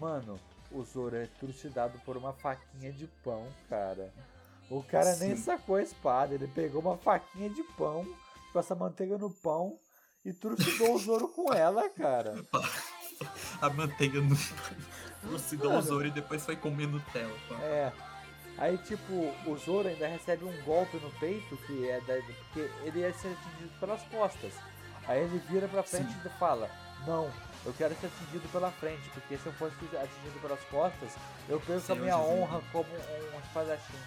Mano, 0.00 0.40
o 0.72 0.82
Zoro 0.82 1.16
é 1.16 1.26
trucidado 1.38 1.98
por 2.04 2.16
uma 2.16 2.32
faquinha 2.32 2.92
de 2.92 3.06
pão, 3.22 3.46
cara. 3.68 4.12
O 4.68 4.82
cara 4.82 5.14
nem 5.16 5.36
Sim. 5.36 5.42
sacou 5.42 5.76
a 5.76 5.82
espada, 5.82 6.34
ele 6.34 6.48
pegou 6.48 6.80
uma 6.80 6.96
faquinha 6.96 7.48
de 7.48 7.62
pão, 7.76 8.04
com 8.52 8.58
essa 8.58 8.74
manteiga 8.74 9.16
no 9.16 9.30
pão 9.30 9.78
e 10.24 10.32
trucidou 10.32 10.94
o 10.94 10.98
Zoro 10.98 11.28
com 11.28 11.52
ela, 11.52 11.88
cara. 11.90 12.34
A 13.62 13.70
manteiga 13.70 14.20
no. 14.20 14.36
Você 15.30 15.56
deu 15.56 15.72
o. 15.72 15.80
Zoro 15.80 16.06
e 16.06 16.10
depois 16.10 16.44
foi 16.44 16.56
comer 16.56 16.86
Nutella. 16.86 17.32
pá. 17.48 17.54
É. 17.62 17.92
Aí, 18.58 18.78
tipo, 18.78 19.12
o 19.46 19.56
Zoro 19.58 19.88
ainda 19.88 20.06
recebe 20.06 20.44
um 20.44 20.62
golpe 20.62 20.96
no 20.96 21.10
peito, 21.12 21.56
que 21.66 21.88
é 21.88 22.00
da, 22.00 22.14
porque 22.14 22.70
ele 22.84 23.00
ia 23.00 23.12
ser 23.12 23.28
atingido 23.28 23.78
pelas 23.78 24.02
costas. 24.04 24.54
Aí 25.06 25.22
ele 25.22 25.38
vira 25.48 25.68
pra 25.68 25.82
frente 25.82 26.12
Sim. 26.12 26.20
e 26.24 26.28
fala: 26.38 26.70
Não, 27.06 27.30
eu 27.64 27.72
quero 27.74 27.94
ser 27.96 28.06
atingido 28.06 28.48
pela 28.50 28.70
frente, 28.70 29.08
porque 29.10 29.36
se 29.36 29.46
eu 29.46 29.52
fosse 29.52 29.74
atingido 29.74 30.40
pelas 30.40 30.60
costas, 30.64 31.14
eu 31.48 31.60
perco 31.60 31.86
Sim, 31.86 31.92
a 31.92 31.96
minha 31.96 32.18
honra 32.18 32.62
como 32.72 32.88
um 32.88 33.40
espadachim. 33.40 33.98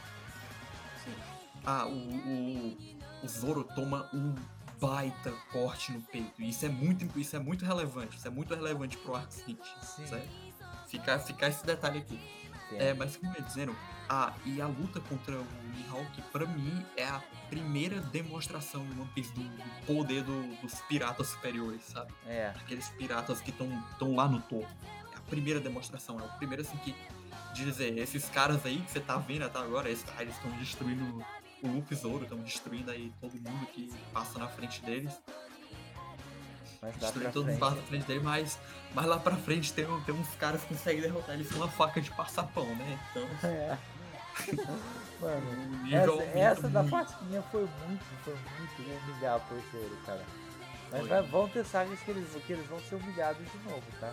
Ah, 1.66 1.86
o, 1.86 1.92
o, 1.92 2.78
o 3.24 3.28
Zoro 3.28 3.64
toma 3.64 4.10
um 4.14 4.34
baita 4.80 5.32
corte 5.52 5.92
no 5.92 6.02
peito. 6.02 6.42
E 6.42 6.50
isso 6.50 6.66
é 6.66 6.70
muito, 6.70 7.20
isso 7.20 7.36
é 7.36 7.40
muito 7.40 7.66
relevante. 7.66 8.18
Isso 8.18 8.28
é 8.28 8.32
muito 8.32 8.54
relevante 8.56 8.98
pro. 8.98 9.20
Sim. 9.30 9.58
Certo? 10.08 10.28
Ficar, 10.88 11.20
ficar 11.20 11.50
esse 11.50 11.64
detalhe 11.66 12.00
aqui. 12.00 12.20
É, 12.72 12.94
mas 12.94 13.18
como 13.18 13.32
eu 13.34 13.42
ia 13.42 13.46
dizendo, 13.46 13.76
ah, 14.10 14.34
e 14.46 14.60
a 14.62 14.66
luta 14.68 15.00
contra 15.02 15.36
o 15.40 15.46
Mihawk, 15.76 16.22
pra 16.32 16.46
mim, 16.48 16.84
é 16.98 17.06
a 17.08 17.22
primeira 17.50 18.02
demonstração 18.02 18.82
em 18.84 19.00
One 19.00 19.10
Piece 19.14 19.32
do, 19.34 19.42
do 19.42 19.86
poder 19.86 20.24
do- 20.24 20.56
dos 20.62 20.80
piratas 20.82 21.28
superiores, 21.28 21.84
sabe? 21.84 22.12
É, 22.26 22.52
Aqueles 22.56 22.90
piratas 22.90 23.40
que 23.40 23.52
estão 23.52 24.16
lá 24.16 24.28
no 24.28 24.42
topo. 24.42 24.68
É 25.14 25.18
a 25.18 25.22
primeira 25.30 25.60
demonstração, 25.60 26.20
é 26.20 26.24
o 26.24 26.30
primeiro 26.38 26.64
assim 26.64 26.78
que 26.78 26.96
dizer, 27.54 27.98
esses 27.98 28.26
caras 28.30 28.66
aí 28.66 28.80
que 28.82 28.92
você 28.92 29.00
tá 29.00 29.18
vendo 29.18 29.44
até 29.46 29.60
agora, 29.60 29.90
esses 29.90 30.04
caras 30.10 30.34
estão 30.36 30.50
destruindo 30.58 31.04
o 31.64 31.68
Luffy 31.68 31.96
Zoro, 31.98 32.24
estão 32.24 32.38
destruindo 32.40 32.90
aí 32.90 33.12
todo 33.22 33.34
mundo 33.34 33.66
que 33.68 33.92
passa 34.14 34.40
na 34.40 34.48
frente 34.48 34.82
deles, 34.84 35.14
mas 36.82 36.96
destruindo 36.98 37.32
todo 37.34 37.46
mundo 37.48 37.60
passa 37.60 37.76
na 37.76 37.82
frente 37.84 38.06
dele, 38.06 38.22
mas, 38.22 38.58
mas 38.94 39.06
lá 39.06 39.20
pra 39.20 39.36
frente 39.36 39.74
tem, 39.74 39.86
tem 40.02 40.16
uns 40.16 40.30
caras 40.36 40.62
que 40.62 40.68
conseguem 40.70 41.02
derrotar 41.02 41.36
eles 41.36 41.50
com 41.52 41.58
uma 41.58 41.68
faca 41.70 42.00
de 42.02 42.10
passar 42.12 42.44
pão, 42.44 42.66
né? 42.76 43.00
Então, 43.12 43.28
É. 43.50 43.78
Mano, 45.22 45.52
o 45.92 45.96
essa, 45.96 46.38
essa 46.38 46.70
da 46.70 46.84
faquinha 46.84 47.42
foi 47.52 47.68
muito, 47.88 48.04
foi 48.24 48.34
muito 48.58 49.04
humilhar 49.12 49.40
pro 49.42 49.58
Zoro, 49.72 49.98
cara. 50.06 50.24
Mas 50.92 51.08
vai- 51.08 51.22
vão 51.24 51.48
ter 51.50 51.64
sagas 51.66 52.00
que 52.00 52.10
eles, 52.10 52.28
que 52.46 52.54
eles 52.54 52.66
vão 52.68 52.80
ser 52.80 52.96
humilhados 52.96 53.46
de 53.52 53.58
novo, 53.70 53.84
tá? 54.00 54.12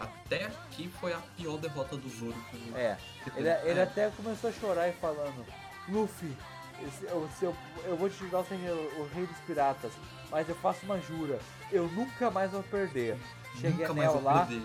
Até 0.00 0.46
aqui 0.46 0.90
foi 1.00 1.12
a 1.12 1.18
pior 1.36 1.58
derrota 1.58 1.96
do 1.96 2.08
Zoro. 2.08 2.34
o- 2.52 2.76
É, 2.76 2.96
ele, 3.36 3.48
ele 3.48 3.78
é, 3.80 3.82
até 3.84 4.10
começou 4.10 4.50
a 4.50 4.52
chorar 4.52 4.88
e 4.88 4.92
falando, 4.94 5.46
Luffy, 5.88 6.36
esse- 6.84 7.04
eu, 7.04 7.28
eu, 7.42 7.56
eu 7.84 7.96
vou 7.96 8.08
te 8.10 8.16
julgar 8.18 8.44
ser 8.44 8.54
o 8.54 9.08
rei 9.14 9.24
dos 9.26 9.38
piratas, 9.46 9.92
mas 10.30 10.48
eu 10.48 10.54
faço 10.56 10.84
uma 10.84 10.98
jura, 11.00 11.38
eu 11.70 11.86
nunca 11.88 12.28
mais 12.30 12.50
vou 12.50 12.62
perder. 12.64 13.16
Cheguei 13.60 13.86
nunca 13.86 13.92
a 13.92 13.94
Neo 13.94 14.22
lá, 14.22 14.46
perder. 14.46 14.62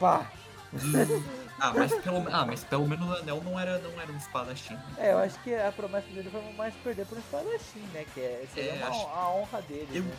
pá! 0.00 0.30
ah, 1.58 1.72
mas 1.74 1.94
pelo, 1.94 2.28
ah, 2.34 2.44
mas 2.46 2.64
pelo 2.64 2.86
menos 2.88 3.08
o 3.08 3.12
Anel 3.14 3.42
não 3.42 3.58
era, 3.58 3.78
não 3.78 4.00
era 4.00 4.12
um 4.12 4.16
espadachim. 4.16 4.76
É, 4.98 5.12
eu 5.12 5.18
acho 5.18 5.42
que 5.42 5.54
a 5.54 5.72
promessa 5.72 6.06
dele 6.08 6.28
foi 6.30 6.42
mais 6.54 6.74
perder 6.76 7.06
por 7.06 7.16
um 7.16 7.20
espadachim, 7.20 7.80
né? 7.92 8.04
Que 8.14 8.20
é, 8.20 8.46
seria 8.52 8.70
É, 8.72 8.74
uma, 8.76 8.88
acho- 8.88 9.06
a 9.06 9.34
honra 9.34 9.62
dele, 9.62 9.88
Eu- 9.92 10.02
né? 10.04 10.16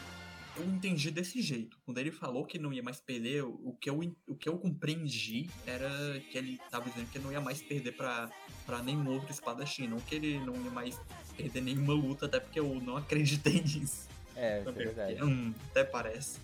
Eu 0.59 0.63
entendi 0.65 1.11
desse 1.11 1.39
jeito. 1.39 1.77
Quando 1.85 1.99
ele 1.99 2.09
falou 2.11 2.43
que 2.43 2.57
não 2.57 2.73
ia 2.73 2.81
mais 2.81 2.99
perder, 2.99 3.43
o 3.43 3.77
que 3.79 3.87
eu, 3.87 3.99
o 4.27 4.35
que 4.35 4.49
eu 4.49 4.57
compreendi 4.57 5.47
era 5.67 5.87
que 6.31 6.35
ele 6.35 6.59
tava 6.71 6.89
dizendo 6.89 7.11
que 7.11 7.19
não 7.19 7.31
ia 7.31 7.39
mais 7.39 7.61
perder 7.61 7.91
pra, 7.91 8.27
pra 8.65 8.81
nenhum 8.81 9.07
outro 9.07 9.29
espadachim. 9.31 9.85
Não 9.87 9.99
que 9.99 10.15
ele 10.15 10.39
não 10.39 10.55
ia 10.55 10.71
mais 10.71 10.99
perder 11.35 11.61
nenhuma 11.61 11.93
luta, 11.93 12.25
até 12.25 12.39
porque 12.39 12.59
eu 12.59 12.81
não 12.81 12.97
acreditei 12.97 13.61
nisso. 13.61 14.07
É, 14.35 14.61
isso 14.61 14.61
é 14.61 14.63
também, 14.71 14.85
verdade. 14.87 15.15
porque, 15.17 15.31
hum, 15.31 15.53
até 15.69 15.83
parece. 15.83 16.39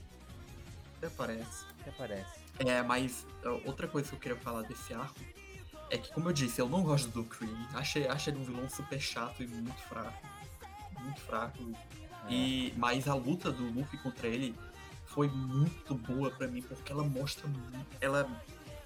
Até 1.00 1.10
parece. 1.10 1.66
Até 1.82 1.92
parece. 1.98 2.43
É, 2.60 2.82
mas 2.82 3.26
outra 3.66 3.88
coisa 3.88 4.10
que 4.10 4.16
eu 4.16 4.20
queria 4.20 4.38
falar 4.38 4.62
desse 4.64 4.94
arco 4.94 5.20
é 5.90 5.98
que, 5.98 6.12
como 6.14 6.30
eu 6.30 6.34
disse, 6.34 6.60
eu 6.62 6.70
não 6.70 6.84
gosto 6.84 7.10
do 7.10 7.24
Kree. 7.24 7.50
Achei, 7.74 8.08
achei 8.08 8.34
ele 8.34 8.42
um 8.42 8.46
vilão 8.46 8.70
super 8.70 9.00
chato 9.00 9.44
e 9.44 9.48
muito 9.48 9.82
fraco. 9.84 10.28
Muito 11.02 11.20
fraco. 11.22 11.58
E, 12.30 12.74
mas 12.78 13.08
a 13.08 13.14
luta 13.16 13.52
do 13.52 13.64
Luffy 13.72 14.00
contra 14.00 14.28
ele 14.28 14.56
foi 15.06 15.28
muito 15.28 15.94
boa 15.96 16.32
pra 16.32 16.48
mim, 16.48 16.62
porque 16.62 16.92
ela 16.92 17.04
mostra 17.04 17.48
muito. 17.48 17.86
Ela, 18.00 18.28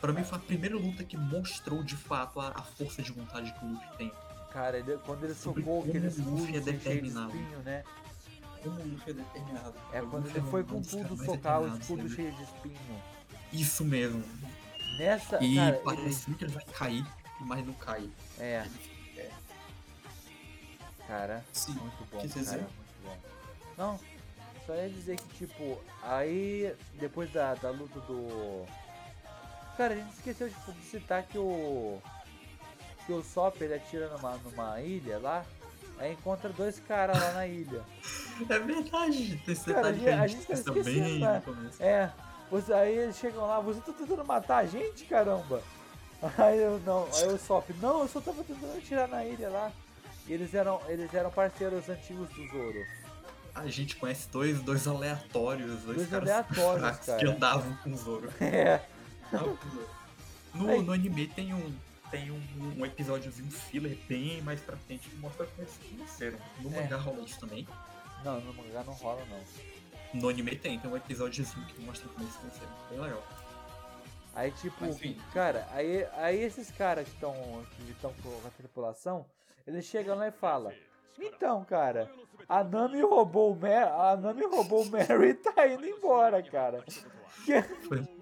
pra 0.01 0.11
mim, 0.11 0.23
foi 0.23 0.37
a 0.37 0.41
primeira 0.41 0.75
luta 0.75 1.03
que 1.03 1.15
mostrou 1.15 1.83
de 1.83 1.95
fato 1.95 2.39
a, 2.39 2.49
a 2.49 2.61
força 2.63 3.01
de 3.01 3.11
vontade 3.11 3.53
que 3.53 3.63
o 3.65 3.69
Luffy 3.69 3.87
tem. 3.97 4.11
Cara, 4.51 4.79
ele- 4.79 4.97
quando 5.05 5.23
ele 5.25 5.35
Sobre 5.35 5.61
socou 5.61 5.83
aquele 5.83 6.09
Luffy 6.09 6.57
é 6.57 6.59
determinado. 6.59 7.27
espinho, 7.37 7.59
né? 7.59 7.83
Como 8.63 8.79
o 8.81 8.87
Luffy 8.87 9.11
é 9.11 9.13
determinado. 9.13 9.73
É 9.93 10.01
quando 10.01 10.27
ele 10.29 10.39
um- 10.39 10.45
foi 10.47 10.63
com 10.63 10.81
tudo 10.81 11.25
socar 11.25 11.61
o 11.61 11.67
escudo 11.77 12.01
sabe? 12.03 12.15
cheio 12.15 12.31
de 12.33 12.43
espinho. 12.43 13.01
Isso 13.51 13.83
mesmo. 13.85 14.23
Nessa, 14.97 15.43
E 15.43 15.55
cara, 15.55 15.81
parece 15.83 16.31
que 16.33 16.43
ele 16.43 16.51
vai 16.53 16.65
cair, 16.65 17.05
mas 17.39 17.65
não 17.65 17.73
cai. 17.73 18.09
É. 18.39 18.65
É. 19.15 19.29
Cara, 21.07 21.45
Sim. 21.53 21.73
muito 21.73 21.97
bom, 22.11 22.19
Quer 22.19 22.27
cara, 22.29 22.39
dizer? 22.41 22.57
muito 22.57 23.03
bom. 23.03 23.17
Não, 23.77 23.99
só 24.65 24.75
ia 24.75 24.89
dizer 24.89 25.17
que, 25.17 25.45
tipo, 25.45 25.79
aí, 26.03 26.75
depois 26.99 27.31
da, 27.31 27.53
da 27.55 27.69
luta 27.69 27.99
do... 28.01 28.65
Cara, 29.77 29.93
a 29.93 29.97
gente 29.97 30.13
esqueceu 30.13 30.49
tipo, 30.49 30.71
de 30.73 30.81
citar 30.83 31.23
que 31.23 31.37
o... 31.37 32.01
Que 33.05 33.13
o 33.13 33.23
Sop, 33.23 33.61
ele 33.61 33.75
atira 33.75 34.09
numa, 34.09 34.35
numa 34.37 34.81
ilha 34.81 35.17
lá, 35.19 35.45
aí 35.97 36.11
encontra 36.11 36.49
dois 36.49 36.77
caras 36.79 37.17
lá 37.17 37.31
na 37.33 37.47
ilha. 37.47 37.83
É 38.49 38.59
verdade. 38.59 39.41
Esse 39.47 39.73
Cara, 39.73 39.91
detalhe 39.91 39.99
que 39.99 40.09
a 40.09 40.21
a 40.21 40.27
gente 40.27 40.37
gente 40.37 40.47
tá 40.47 40.53
esquecendo, 40.53 40.83
bem 40.83 41.19
né? 41.19 41.35
no 41.37 41.41
começo. 41.41 41.81
É, 41.81 42.13
você, 42.49 42.73
aí 42.73 42.97
eles 42.97 43.17
chegam 43.17 43.45
lá, 43.47 43.59
você 43.59 43.79
tá 43.81 43.91
tentando 43.93 44.23
matar 44.25 44.57
a 44.57 44.65
gente, 44.65 45.05
caramba? 45.05 45.61
Aí 46.37 46.57
eu 46.59 46.79
não, 46.85 47.07
aí 47.13 47.27
o 47.27 47.37
Sop, 47.37 47.69
não, 47.81 48.01
eu 48.01 48.07
só 48.07 48.19
tava 48.19 48.43
tentando 48.43 48.77
atirar 48.77 49.07
na 49.07 49.23
ilha 49.25 49.49
lá. 49.49 49.71
E 50.27 50.33
eles 50.33 50.53
eram, 50.53 50.81
eles 50.87 51.13
eram 51.13 51.29
parceiros 51.31 51.87
antigos 51.87 52.27
do 52.29 52.47
Zoro. 52.47 52.85
A 53.55 53.67
gente 53.67 53.95
conhece 53.95 54.27
dois, 54.29 54.59
dois 54.61 54.87
aleatórios, 54.87 55.81
dois, 55.83 55.97
Dois 55.97 56.09
caras 56.09 56.29
aleatórios, 56.29 56.97
cara. 57.05 57.19
que 57.19 57.25
andavam 57.25 57.75
com 57.83 57.91
o 57.91 57.97
Zoro. 57.97 58.29
É, 58.41 58.81
No, 60.53 60.69
Aí. 60.69 60.81
no 60.81 60.91
anime 60.93 61.27
tem 61.27 61.53
um 61.53 61.73
tem 62.09 62.31
um, 62.31 62.41
um 62.77 62.85
episódiozinho 62.85 63.51
filler 63.51 63.97
bem 64.07 64.41
mais 64.41 64.61
pra 64.61 64.77
frente 64.77 65.09
que 65.09 65.15
mostra 65.17 65.45
como 65.45 65.61
eles 65.61 65.73
se 65.73 65.79
conheceram. 65.95 66.37
No 66.61 66.73
É. 66.73 66.81
mangá 66.81 66.95
rola 66.97 67.19
isso 67.21 67.37
também. 67.39 67.67
não, 68.23 68.39
no 68.39 68.53
mangá 68.53 68.81
não 68.85 68.93
rola 68.93 69.21
não. 69.29 69.39
No 70.13 70.29
anime 70.29 70.55
tem, 70.55 70.79
tem 70.79 70.89
um 70.89 70.95
episódiozinho 70.95 71.65
que 71.67 71.81
mostra 71.81 72.07
como 72.09 72.29
se 72.29 72.37
conheceram. 72.37 72.71
Bem 72.89 72.99
legal. 72.99 73.23
Aí 74.33 74.51
tipo, 74.51 74.85
enfim. 74.85 75.17
cara, 75.33 75.67
aí, 75.71 76.05
aí 76.13 76.39
esses 76.39 76.69
caras 76.69 77.07
que 77.07 77.13
estão 77.15 77.33
que 77.75 77.93
com 78.21 78.47
a 78.47 78.51
tripulação, 78.51 79.25
eles 79.65 79.85
chegam 79.85 80.15
lá 80.15 80.27
e 80.27 80.31
falam: 80.31 80.71
"Então, 81.17 81.65
cara, 81.65 82.11
a 82.47 82.63
Nami 82.63 83.01
roubou 83.01 83.51
o 83.51 83.55
Mary, 83.55 83.89
a 83.89 84.15
Nami 84.15 84.45
roubou 84.45 84.83
o 84.83 84.91
Mary 84.91 85.29
e 85.29 85.33
tá 85.33 85.67
indo 85.67 85.85
embora, 85.85 86.41
cara." 86.43 86.83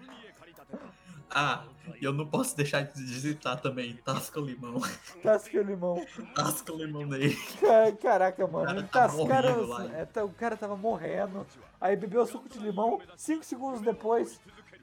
Ah, 1.38 1.66
e 2.00 2.04
eu 2.06 2.14
não 2.14 2.26
posso 2.28 2.56
deixar 2.56 2.82
de 2.84 3.08
citar 3.20 3.60
também 3.62 3.96
Tasca 3.98 4.40
o 4.40 4.46
Limão. 4.46 4.82
Tasca 5.22 5.58
o 5.58 5.62
limão. 5.64 6.06
Tasca 6.34 6.74
o 6.74 6.78
limão 6.78 7.08
dele. 7.08 7.36
Ca- 7.60 7.92
Caraca, 8.02 8.48
mano, 8.48 8.66
cara 8.66 8.80
ele 8.80 8.88
tá 8.88 9.08
tá, 9.08 9.28
cara, 9.28 9.54
morrendo 9.56 9.96
é, 10.20 10.24
o 10.24 10.30
cara 10.30 10.58
tava 10.58 10.76
morrendo, 10.78 11.46
aí 11.80 11.96
bebeu 11.96 12.26
suco 12.26 12.48
de 12.50 12.60
limão, 12.60 13.02
5 13.16 13.44
segundos 13.44 13.82
depois, 13.82 14.40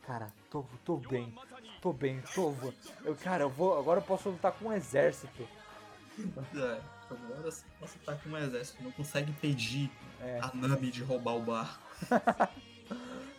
cara, 0.07 0.33
tô, 0.51 0.65
tô 0.85 0.97
bem, 0.97 1.35
tô 1.81 1.93
bem, 1.93 2.23
tô, 2.35 2.55
eu, 3.05 3.15
cara, 3.17 3.45
eu 3.45 3.51
vou, 3.51 3.79
agora 3.79 4.01
eu 4.01 4.05
posso 4.05 4.29
lutar 4.31 4.53
com 4.53 4.67
um 4.67 4.73
exército, 4.73 5.49
É, 6.55 6.81
agora 7.11 7.51
você 7.81 7.99
tá 8.05 8.15
com 8.15 8.29
um 8.31 8.37
exército, 8.39 8.83
não 8.83 8.91
consegue 8.93 9.31
impedir 9.31 9.91
É. 10.21 10.39
a 10.41 10.51
Nami 10.55 10.91
de 10.91 11.03
roubar 11.03 11.35
o 11.37 11.43
barco. 11.43 11.83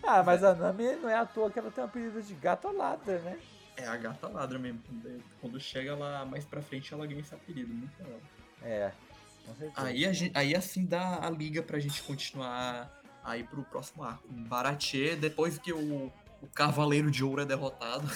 ah, 0.03 0.21
mas 0.23 0.43
a 0.43 0.53
Nami 0.53 0.95
não 0.97 1.09
é 1.09 1.15
à 1.15 1.25
toa 1.25 1.49
que 1.49 1.57
ela 1.59 1.71
tem 1.71 1.83
um 1.83 1.87
apelido 1.87 2.21
de 2.21 2.33
gata 2.35 2.69
ladra, 2.71 3.19
né, 3.19 3.39
É 3.77 3.87
a 3.87 3.97
gata 3.97 4.27
ladra 4.27 4.59
mesmo. 4.59 4.81
Quando- 5.41 5.59
chega 5.59 5.95
lá 5.95 6.25
mais 6.25 6.45
pra 6.45 6.61
frente, 6.61 6.93
ela 6.93 7.05
ganha 7.07 7.21
esse 7.21 7.33
apelido. 7.33 7.73
Muito 7.73 7.97
legal. 8.03 8.19
é, 8.61 8.91
Aí, 9.75 10.05
a 10.05 10.13
gente, 10.13 10.37
aí 10.37 10.55
assim 10.55 10.85
dá 10.85 11.25
a 11.25 11.29
liga 11.29 11.61
pra 11.61 11.77
gente 11.79 12.01
continuar 12.03 12.89
aí 13.23 13.43
pro 13.43 13.63
próximo 13.63 14.03
arco. 14.03 14.25
Baratie, 14.29 15.15
depois 15.15 15.57
que 15.57 15.73
o, 15.73 16.11
o 16.41 16.47
Cavaleiro 16.53 17.11
de 17.11 17.23
Ouro 17.25 17.41
é 17.41 17.45
derrotado, 17.45 18.09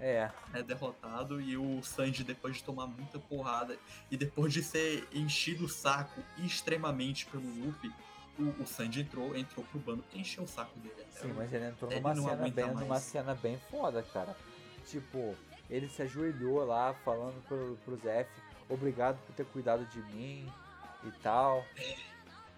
é, 0.00 0.30
é 0.54 0.62
derrotado, 0.62 1.38
e 1.40 1.56
o 1.56 1.82
Sanji, 1.82 2.24
depois 2.24 2.56
de 2.56 2.64
tomar 2.64 2.86
muita 2.86 3.18
porrada, 3.18 3.76
e 4.10 4.16
depois 4.16 4.52
de 4.54 4.62
ser 4.62 5.06
enchido 5.12 5.66
o 5.66 5.68
saco 5.68 6.22
extremamente 6.38 7.26
pelo 7.26 7.44
Luffy, 7.62 7.92
o, 8.38 8.62
o 8.62 8.66
Sanji 8.66 9.00
entrou, 9.02 9.36
entrou 9.36 9.64
pro 9.66 9.78
bando 9.78 10.02
porque 10.02 10.18
encheu 10.18 10.44
o 10.44 10.48
saco 10.48 10.78
dele. 10.80 10.94
até 11.00 11.20
sim, 11.20 11.32
mas 11.32 11.52
ele 11.52 11.66
entrou 11.66 11.90
ele 11.90 12.00
numa 12.00 12.14
não 12.14 12.24
cena 12.24 12.48
bem, 12.48 12.64
mais. 12.66 12.80
numa 12.80 13.00
cena 13.00 13.34
bem 13.34 13.60
foda, 13.70 14.02
cara, 14.02 14.36
tipo, 14.86 15.36
ele 15.68 15.88
se 15.88 16.02
ajoelhou 16.02 16.64
lá, 16.64 16.94
falando 17.04 17.42
pro, 17.46 17.76
pro 17.84 17.96
Zef, 17.96 18.28
obrigado 18.68 19.18
por 19.26 19.34
ter 19.34 19.44
cuidado 19.46 19.84
de 19.86 19.98
mim 20.14 20.50
e 21.04 21.10
tal. 21.22 21.64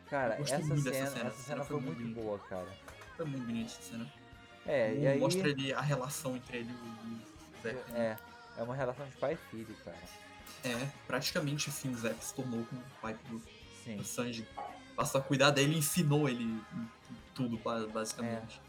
Cara, 0.09 0.35
Eu 0.35 0.39
gostei 0.39 0.59
essa 0.59 0.67
muito 0.69 0.83
cena, 0.83 1.07
cena, 1.11 1.29
essa 1.31 1.43
cena 1.43 1.65
foi 1.65 1.81
muito 1.81 1.99
bonita. 2.01 2.21
boa, 2.21 2.39
cara. 2.41 2.69
Foi 3.17 3.25
muito 3.27 3.45
bonito 3.47 3.67
essa 3.67 3.83
cena. 3.83 4.13
É, 4.67 4.95
e 4.95 5.07
aí 5.07 5.19
Mostra 5.19 5.49
ele, 5.49 5.73
a 5.73 5.81
relação 5.81 6.37
entre 6.37 6.59
ele 6.59 6.71
e 6.71 7.59
o 7.59 7.63
Zé. 7.63 7.71
é, 7.95 8.17
é 8.59 8.63
uma 8.63 8.75
relação 8.77 9.07
de 9.07 9.17
pai 9.17 9.33
e 9.35 9.37
filho, 9.51 9.75
cara. 9.85 9.97
É, 10.65 10.89
praticamente 11.07 11.69
assim, 11.71 11.91
o 11.93 11.97
Zé 11.97 12.13
se 12.21 12.35
tornou 12.35 12.63
como 12.67 12.81
o 12.81 13.01
pai 13.01 13.17
do, 13.29 13.43
Sim. 13.85 13.97
do 13.97 14.05
Sanji. 14.05 14.47
Passou 14.97 15.21
a 15.21 15.25
cuidar 15.25 15.51
dele 15.51 15.75
e 15.75 15.79
ensinou 15.79 16.29
ele 16.29 16.61
tudo, 17.35 17.57
ba- 17.59 17.87
basicamente. 17.87 18.61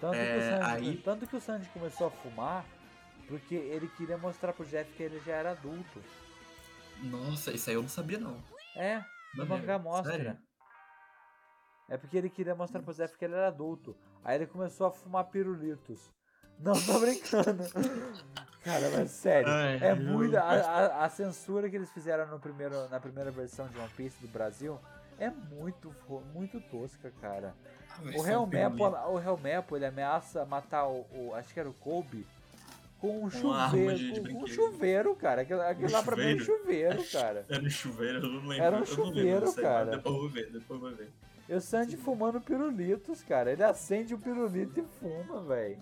Tanto, 0.00 0.14
É, 0.14 0.32
que 0.32 0.38
o 0.38 0.42
Sanji, 0.42 0.88
aí- 0.88 0.96
tanto 0.98 1.26
que 1.26 1.36
o 1.36 1.40
Sanji 1.40 1.68
começou 1.70 2.06
a 2.06 2.10
fumar 2.10 2.64
porque 3.28 3.54
ele 3.54 3.86
queria 3.88 4.16
mostrar 4.18 4.52
pro 4.52 4.64
Jeff 4.64 4.90
que 4.94 5.02
ele 5.02 5.20
já 5.20 5.32
era 5.34 5.50
adulto. 5.52 6.02
Nossa, 7.02 7.52
isso 7.52 7.70
aí 7.70 7.76
eu 7.76 7.82
não 7.82 7.88
sabia, 7.88 8.18
não. 8.18 8.42
É, 8.74 8.98
no 9.34 9.46
Maneiro. 9.46 9.48
mangá 9.48 9.78
mostra. 9.78 10.12
Sério? 10.12 10.38
É 11.88 11.96
porque 11.96 12.16
ele 12.16 12.30
queria 12.30 12.54
mostrar 12.54 12.82
pro 12.82 12.92
Zef 12.92 13.16
que 13.18 13.24
ele 13.24 13.34
era 13.34 13.48
adulto. 13.48 13.96
Aí 14.24 14.36
ele 14.36 14.46
começou 14.46 14.86
a 14.86 14.90
fumar 14.92 15.24
pirulitos. 15.24 16.10
Não, 16.58 16.72
tô 16.74 17.00
brincando. 17.00 17.64
Cara, 18.64 18.90
mas 18.90 19.10
sério. 19.10 19.48
Ai, 19.50 19.78
é 19.80 19.94
muito. 19.94 20.36
A, 20.36 21.04
a- 21.04 21.08
censura 21.08 21.68
que 21.70 21.76
eles 21.76 21.90
fizeram 21.92 22.26
no 22.26 22.38
primeiro, 22.38 22.88
na 22.90 23.00
primeira 23.00 23.30
versão 23.30 23.66
de 23.68 23.78
One 23.78 23.88
Piece 23.96 24.20
do 24.20 24.28
Brasil 24.28 24.78
é 25.18 25.30
muito, 25.30 25.94
muito 26.34 26.60
tosca, 26.60 27.10
cara. 27.20 27.54
A 27.98 28.02
O 28.20 28.26
Helmepo, 28.26 28.76
pirulita. 28.76 29.06
o 29.08 29.18
Helmepo, 29.20 29.76
ele 29.76 29.86
ameaça 29.86 30.44
matar 30.44 30.86
o, 30.86 31.06
o- 31.12 31.32
Acho 31.34 31.52
que 31.52 31.60
era 31.60 31.68
o 31.68 31.74
Kobe. 31.74 32.26
Com 33.00 33.24
um 33.24 33.30
chuveiro. 33.30 33.96
de- 33.98 34.12
de 34.12 34.20
com, 34.20 34.40
com 34.40 34.44
um 34.44 34.46
chuveiro, 34.46 35.14
cara. 35.16 35.40
Aquilo, 35.42 35.62
aquilo 35.62 35.90
lá 35.90 36.02
pra 36.02 36.16
mim 36.16 36.32
é 36.32 36.34
um 36.34 36.38
chuveiro, 36.38 37.02
cara. 37.10 37.46
Era 37.48 37.62
um 37.62 37.70
chuveiro, 37.70 38.18
eu 38.18 38.28
não 38.30 38.46
lembro. 38.46 38.64
Era 38.64 38.76
um 38.76 38.80
eu 38.84 38.96
não 38.96 39.04
lembro 39.04 39.06
chuveiro, 39.06 39.52
cara. 39.54 39.90
Depois 39.96 40.14
eu 40.14 40.20
vou 40.20 40.28
ver, 40.28 40.46
depois 40.52 40.70
eu 40.70 40.78
vou 40.88 40.96
ver. 40.96 41.10
E 41.48 41.54
o 41.54 41.60
Sandy 41.62 41.96
fumando 41.96 42.40
pirulitos, 42.42 43.22
cara. 43.22 43.50
Ele 43.52 43.64
acende 43.64 44.14
o 44.14 44.18
pirulito 44.18 44.78
e 44.80 44.84
fuma, 45.00 45.40
velho. 45.42 45.78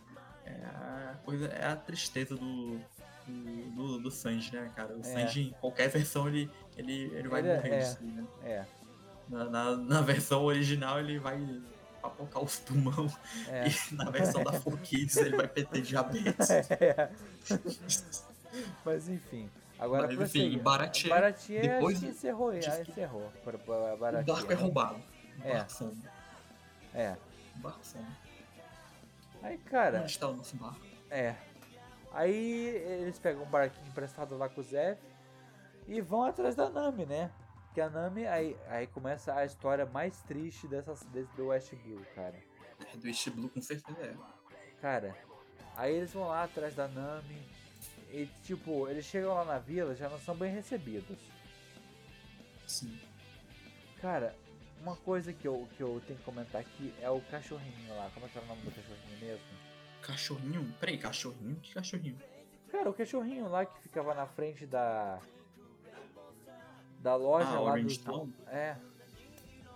É 0.62 1.10
a 1.10 1.14
coisa, 1.24 1.46
é 1.46 1.66
a 1.66 1.76
tristeza 1.76 2.34
do, 2.36 2.78
do, 3.26 3.70
do, 3.74 3.98
do 4.00 4.10
Sanji, 4.10 4.54
né, 4.54 4.70
cara? 4.74 4.94
O 4.96 5.00
É. 5.00 5.02
Sanji, 5.04 5.48
em 5.48 5.50
qualquer 5.60 5.88
versão, 5.88 6.26
ele, 6.28 6.50
ele, 6.76 7.04
ele 7.14 7.28
vai 7.28 7.40
Ele 7.40 7.48
é- 7.50 7.56
morrer 7.56 7.70
é. 7.74 7.78
disso, 7.78 7.98
né? 8.04 8.24
É, 8.42 8.64
Na, 9.28 9.44
na, 9.44 9.76
na 9.76 10.00
versão 10.00 10.42
original, 10.44 10.98
ele 10.98 11.18
vai 11.18 11.38
papocar 12.00 12.42
os 12.42 12.56
pulmão. 12.60 13.06
é. 13.48 13.66
E 13.68 13.94
na 13.94 14.10
versão 14.10 14.42
da 14.44 14.52
4Kids, 14.52 15.16
ele 15.18 15.36
vai 15.36 15.48
ter 15.48 15.66
diabetes. 15.82 16.48
É. 16.80 17.10
Mas 18.84 19.08
enfim. 19.08 19.48
Agora 19.78 20.08
Mas, 20.08 20.18
enfim, 20.34 20.58
Baratie, 20.58 21.08
Baratie 21.08 21.60
depois 21.60 21.96
acho 21.98 22.06
que 22.06 22.12
encerrou, 22.12 22.50
ah, 22.50 22.56
encerrou. 22.58 23.32
O 23.46 24.24
barco 24.24 24.52
é 24.52 24.54
né? 24.56 24.60
roubado. 24.60 25.00
É. 25.44 25.54
barco. 25.54 25.96
É. 26.94 27.16
Barco. 27.56 27.78
Aí, 29.42 29.58
cara, 29.58 30.00
Onde 30.00 30.10
está 30.10 30.28
o 30.28 30.36
nosso 30.36 30.56
barco? 30.56 30.80
é. 31.10 31.34
Aí 32.10 32.66
eles 33.02 33.18
pegam 33.18 33.42
um 33.42 33.46
barquinho 33.50 33.86
emprestado 33.86 34.36
lá 34.36 34.48
com 34.48 34.60
o 34.60 34.64
Zef 34.64 35.00
e 35.86 36.00
vão 36.00 36.24
atrás 36.24 36.56
da 36.56 36.68
Nami, 36.70 37.04
né? 37.04 37.30
Que 37.74 37.80
a 37.82 37.88
Nami, 37.90 38.26
aí, 38.26 38.56
aí 38.66 38.86
começa 38.86 39.34
a 39.34 39.44
história 39.44 39.84
mais 39.84 40.20
triste 40.22 40.66
dessas, 40.66 41.02
desse, 41.12 41.30
do 41.36 41.48
West 41.48 41.74
Blue, 41.74 42.02
cara. 42.14 42.34
É 42.92 42.96
do 42.96 43.06
East 43.06 43.28
Blue, 43.30 43.50
com 43.50 43.60
certeza 43.60 43.98
é. 44.00 44.16
Cara, 44.80 45.14
aí 45.76 45.94
eles 45.94 46.12
vão 46.12 46.26
lá 46.28 46.44
atrás 46.44 46.74
da 46.74 46.88
Nami 46.88 47.46
e, 48.10 48.26
tipo, 48.42 48.88
eles 48.88 49.04
chegam 49.04 49.34
lá 49.34 49.44
na 49.44 49.58
vila 49.58 49.94
já 49.94 50.08
não 50.08 50.18
são 50.18 50.34
bem 50.34 50.50
recebidos. 50.52 51.18
Sim. 52.66 52.98
Cara, 54.00 54.34
uma 54.82 54.96
coisa 54.96 55.32
que 55.32 55.46
eu, 55.46 55.68
que 55.76 55.82
eu 55.82 56.00
tenho 56.06 56.18
que 56.18 56.24
comentar 56.24 56.60
aqui 56.60 56.92
é 57.00 57.10
o 57.10 57.20
cachorrinho 57.30 57.96
lá. 57.96 58.10
Como 58.14 58.26
é 58.26 58.28
que 58.28 58.38
é 58.38 58.40
o 58.42 58.46
nome 58.46 58.62
do 58.62 58.70
cachorrinho 58.70 59.20
mesmo? 59.20 59.44
Cachorrinho? 60.02 60.74
Peraí, 60.80 60.98
cachorrinho? 60.98 61.56
Que 61.56 61.74
cachorrinho? 61.74 62.18
Cara, 62.70 62.88
o 62.90 62.94
cachorrinho 62.94 63.48
lá 63.48 63.64
que 63.66 63.80
ficava 63.80 64.14
na 64.14 64.26
frente 64.26 64.66
da. 64.66 65.18
Da 67.00 67.14
loja 67.14 67.48
Ah, 67.48 67.60
lá 67.60 67.72
Orange 67.72 67.98
do. 67.98 68.04
Town? 68.04 68.28
É, 68.48 68.76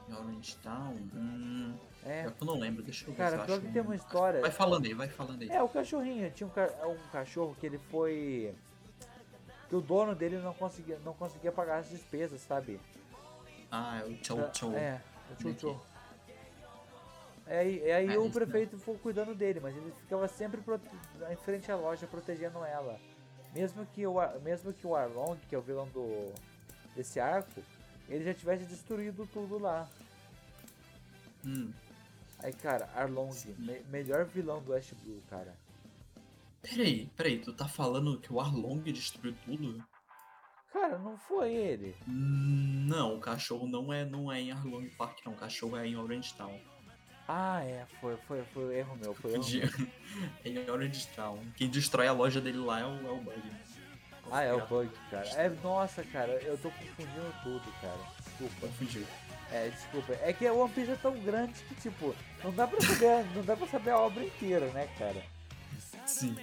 Em 0.09 0.12
Orange 0.14 0.57
Town? 0.57 0.96
Hum, 1.14 1.74
é. 2.05 2.26
eu 2.26 2.46
não 2.46 2.59
lembro, 2.59 2.82
deixa 2.82 3.05
eu 3.05 3.12
ver 3.12 3.16
Cara, 3.16 3.44
pior 3.44 3.57
acho 3.59 3.66
que 3.66 3.72
tem 3.72 3.80
um- 3.82 3.84
uma 3.86 3.94
história. 3.94 4.40
Vai 4.40 4.50
falando 4.50 4.84
aí, 4.86 4.92
vai 4.94 5.09
falando 5.09 5.40
aí. 5.42 5.48
É, 5.48 5.62
o 5.62 5.68
cachorrinho. 5.68 6.30
Tinha 6.32 6.46
um, 6.46 6.50
ca- 6.50 6.72
um 6.86 6.98
cachorro 7.12 7.57
que 7.61 7.64
ele 7.66 7.78
foi. 7.78 8.55
Que 9.68 9.76
o 9.76 9.80
dono 9.80 10.14
dele 10.14 10.38
não 10.38 10.53
conseguia, 10.53 10.98
não 11.05 11.14
conseguia 11.14 11.50
pagar 11.53 11.78
as 11.78 11.88
despesas, 11.88 12.40
sabe? 12.42 12.78
Ah, 13.73 14.01
é 14.01 14.05
o 14.05 14.16
Tchau 14.18 14.37
Pra- 14.37 14.51
Tchau. 14.51 14.73
É, 14.75 15.01
o 15.31 15.37
Como 15.37 15.49
é 15.49 15.53
que 15.55 15.59
tchau 15.61 15.87
É, 17.47 17.59
aí, 17.59 17.79
e 17.79 17.91
aí 17.91 18.14
Ah, 18.14 18.20
o 18.20 18.31
prefeito 18.31 18.77
ficou 18.79 18.99
cuidando 18.99 19.35
dele, 19.35 19.61
mas 19.61 19.75
ele 19.75 19.91
ficava 19.93 20.29
sempre 20.29 20.61
em 21.31 21.37
frente 21.37 21.73
à 21.73 21.77
loja 21.77 22.07
protegendo 22.07 22.62
ela. 22.64 23.01
Mesmo 23.55 23.85
que 23.87 24.07
o, 24.07 24.14
mesmo 24.41 24.73
que 24.75 24.87
o 24.87 24.95
Arlong, 24.95 25.37
que 25.49 25.55
é 25.55 25.59
o 25.59 25.62
vilão 25.62 25.89
do, 25.89 26.33
desse 26.95 27.18
arco, 27.18 27.62
ele 28.09 28.25
já 28.25 28.35
tivesse 28.35 28.64
destruído 28.64 29.27
tudo 29.33 29.59
lá. 29.59 29.89
Hum. 31.45 31.73
Aí, 32.39 32.53
cara, 32.53 32.89
Arlong, 32.95 33.31
me- 33.59 33.81
melhor 33.91 34.25
vilão 34.27 34.61
do 34.62 34.73
West 34.73 34.93
Blue, 35.03 35.23
cara. 35.31 35.55
Peraí, 36.61 37.07
peraí, 37.16 37.39
tu 37.39 37.53
tá 37.53 37.66
falando 37.66 38.18
que 38.20 38.33
o 38.33 38.41
Arlong 38.41 38.83
destruiu 38.83 39.35
tudo? 39.45 39.83
Cara, 40.73 40.99
não 40.99 41.18
foi 41.18 41.53
ele. 41.53 41.95
Não, 42.07 43.16
o 43.16 43.20
cachorro 43.20 43.66
não 43.66 43.93
é, 43.93 44.05
não 44.05 44.33
é 44.33 44.41
em 44.41 44.53
Arlong 44.53 44.89
Park, 44.97 45.18
não. 45.25 45.33
O 45.33 45.37
cachorro 45.37 45.77
é 45.77 45.87
em 45.87 45.97
Orange 45.97 46.33
Town. 46.35 46.59
Ah, 47.29 47.62
é, 47.62 47.87
foi, 48.01 48.16
foi, 48.27 48.43
foi 48.53 48.79
erro 48.79 48.97
meu, 48.97 49.14
foi 49.14 49.35
erro 49.35 49.45
meu. 49.49 49.89
é 50.45 50.49
em 50.49 50.70
Orange 50.70 51.07
Town. 51.09 51.39
Quem 51.57 51.68
destrói 51.68 52.09
a 52.09 52.12
loja 52.12 52.41
dele 52.41 52.59
lá 52.59 52.81
é 52.81 52.85
o, 52.85 53.07
é 53.07 53.11
o 53.11 53.16
Bug. 53.16 53.43
Ah, 54.31 54.43
é 54.43 54.53
o 54.53 54.66
Bug, 54.66 54.91
cara. 55.11 55.29
É, 55.29 55.49
nossa, 55.62 56.03
cara, 56.05 56.33
eu 56.43 56.57
tô 56.57 56.70
confundindo 56.70 57.35
tudo, 57.43 57.73
cara. 57.81 58.01
Desculpa. 58.25 58.66
Confundiu. 58.66 59.07
É, 59.51 59.68
desculpa. 59.68 60.14
É 60.23 60.33
que 60.33 60.49
o 60.49 60.59
One 60.59 60.73
Piece 60.73 60.91
é 60.93 60.97
tão 60.97 61.12
grande 61.20 61.53
que, 61.64 61.75
tipo, 61.75 62.14
não 62.43 62.53
dá 62.53 62.66
pra 62.66 62.81
saber, 62.81 63.27
não 63.35 63.45
dá 63.45 63.55
pra 63.55 63.66
saber 63.66 63.91
a 63.91 63.99
obra 63.99 64.25
inteira, 64.25 64.66
né, 64.68 64.89
cara? 64.99 65.23
Sim. 66.07 66.35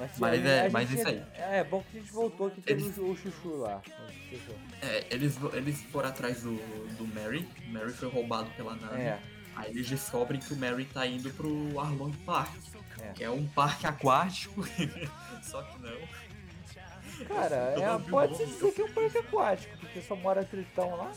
Mas, 0.00 0.18
Mas 0.18 0.46
é- 0.46 0.68
mas 0.70 0.88
gente- 0.88 0.98
isso 1.00 1.08
aí. 1.08 1.22
É, 1.34 1.62
bom 1.62 1.82
que 1.90 1.98
a 1.98 2.00
gente 2.00 2.10
voltou 2.12 2.50
que 2.50 2.60
teve 2.62 2.82
Eles- 2.82 2.96
o, 2.96 3.14
Chuchu 3.14 3.56
lá. 3.58 3.82
Chuchu. 4.30 4.54
É, 4.80 5.06
eles, 5.10 5.36
eles 5.52 5.82
foram 5.92 6.08
atrás 6.08 6.42
do, 6.42 6.56
do 6.96 7.06
Mary. 7.14 7.46
O 7.68 7.70
Mary 7.72 7.92
foi 7.92 8.08
roubado 8.08 8.50
pela 8.52 8.74
Nami. 8.76 9.00
É, 9.02 9.18
Aí 9.56 9.70
eles 9.70 9.86
descobrem 9.88 10.40
que 10.40 10.52
o 10.54 10.56
Mary 10.56 10.86
tá 10.86 11.06
indo 11.06 11.30
pro 11.34 11.78
Arlong 11.78 12.12
Park. 12.24 12.50
É. 12.98 13.12
Que 13.12 13.24
é 13.24 13.30
um 13.30 13.46
parque 13.46 13.86
aquático. 13.86 14.64
Só 15.42 15.62
que 15.64 15.78
não. 15.82 17.26
cara, 17.26 17.56
é, 17.56 17.98
pode-se 18.10 18.46
dizer 18.46 18.72
que 18.72 18.80
é 18.80 18.84
um 18.84 18.92
parque 18.92 19.18
aquático, 19.18 19.76
porque 19.78 20.00
só 20.00 20.16
mora 20.16 20.44
tritão 20.44 20.96
lá, 20.96 21.10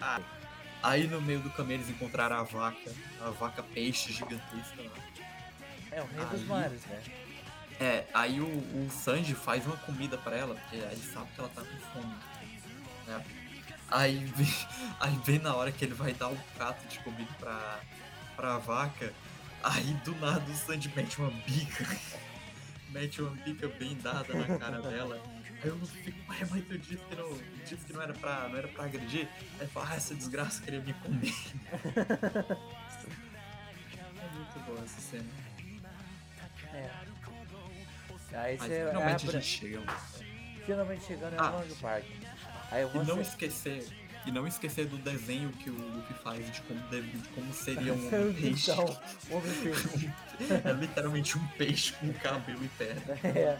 né? 0.00 0.24
Aí 0.82 1.06
no 1.06 1.20
meio 1.20 1.40
do 1.40 1.50
caminho 1.50 1.76
eles 1.78 1.88
encontraram 1.90 2.36
a 2.36 2.42
vaca. 2.42 2.90
A 3.20 3.30
vaca 3.30 3.62
peixe 3.62 4.12
gigantesca 4.12 4.82
lá. 4.82 4.90
É 5.92 6.02
o 6.02 6.06
rei 6.06 6.24
dos 6.26 6.40
Aí- 6.40 6.46
mares, 6.46 6.84
né? 6.86 7.02
É, 7.84 8.06
aí 8.14 8.40
o, 8.40 8.46
o 8.46 8.88
Sanji 8.90 9.34
faz 9.34 9.66
uma 9.66 9.76
comida 9.76 10.16
pra 10.16 10.34
ela, 10.34 10.54
porque 10.54 10.76
aí 10.76 10.96
sabe 10.96 11.30
que 11.34 11.38
ela 11.38 11.50
tá 11.50 11.60
com 11.60 11.76
fome. 11.92 12.14
Né? 13.06 13.22
Aí, 13.90 14.32
aí 14.98 15.20
vem 15.22 15.38
na 15.38 15.54
hora 15.54 15.70
que 15.70 15.84
ele 15.84 15.92
vai 15.92 16.14
dar 16.14 16.28
um 16.28 16.36
prato 16.56 16.88
de 16.88 16.98
comida 17.00 17.30
pra, 17.38 17.80
pra 18.36 18.56
vaca, 18.56 19.12
aí 19.62 19.92
do 20.02 20.14
nada 20.16 20.50
o 20.50 20.54
Sanji 20.54 20.90
mete 20.96 21.18
uma 21.18 21.30
bica. 21.30 21.86
mete 22.88 23.20
uma 23.20 23.36
bica 23.42 23.68
bem 23.68 23.98
dada 23.98 24.32
na 24.32 24.58
cara 24.58 24.80
dela. 24.80 25.20
Aí 25.62 25.68
eu 25.68 25.78
fico, 25.86 26.32
ué, 26.32 26.38
mas 26.50 26.64
tu 26.64 26.78
disse 26.78 27.04
que 27.04 27.16
não, 27.16 27.38
disse 27.68 27.84
que 27.84 27.92
não 27.92 28.00
era 28.00 28.14
pra, 28.14 28.48
não 28.48 28.56
era 28.56 28.68
pra 28.68 28.84
agredir? 28.86 29.28
Aí 29.60 29.66
fala, 29.66 29.90
ah, 29.90 29.96
essa 29.96 30.14
desgraça 30.14 30.62
queria 30.62 30.80
me 30.80 30.94
comer. 30.94 31.34
é 34.16 34.28
muito 34.34 34.58
boa 34.64 34.82
essa 34.82 35.00
cena. 35.02 35.43
É. 38.34 38.38
Aí 38.38 38.56
Mas 38.58 38.68
você 38.68 38.86
finalmente 38.88 39.24
abre- 39.24 39.36
a 39.36 39.40
gente 39.40 39.58
chega. 39.60 39.82
finalmente 40.66 41.04
chegando 41.06 41.34
em 41.34 41.38
Ah. 41.38 41.50
Long 41.50 41.74
Park. 41.80 42.04
Aí 42.70 42.82
E 42.84 42.98
não 43.06 43.20
esquecer. 43.20 43.86
E 44.26 44.32
não 44.32 44.46
esquecer 44.46 44.86
do 44.86 44.96
desenho 44.96 45.50
que 45.52 45.68
o 45.68 45.74
Luffy 45.74 46.16
faz 46.24 46.50
de 46.50 46.62
como, 46.62 46.80
de 46.88 47.28
como 47.34 47.52
seria 47.52 47.92
um 47.92 47.98
peixe. 48.34 48.70
então, 48.72 48.84
homem 49.30 49.52
peixe. 49.62 50.10
É 50.64 50.72
literalmente 50.72 51.38
um 51.38 51.46
peixe 51.48 51.92
com 51.92 52.12
cabelo 52.14 52.64
e 52.64 52.68
perna. 52.68 53.02
É. 53.22 53.58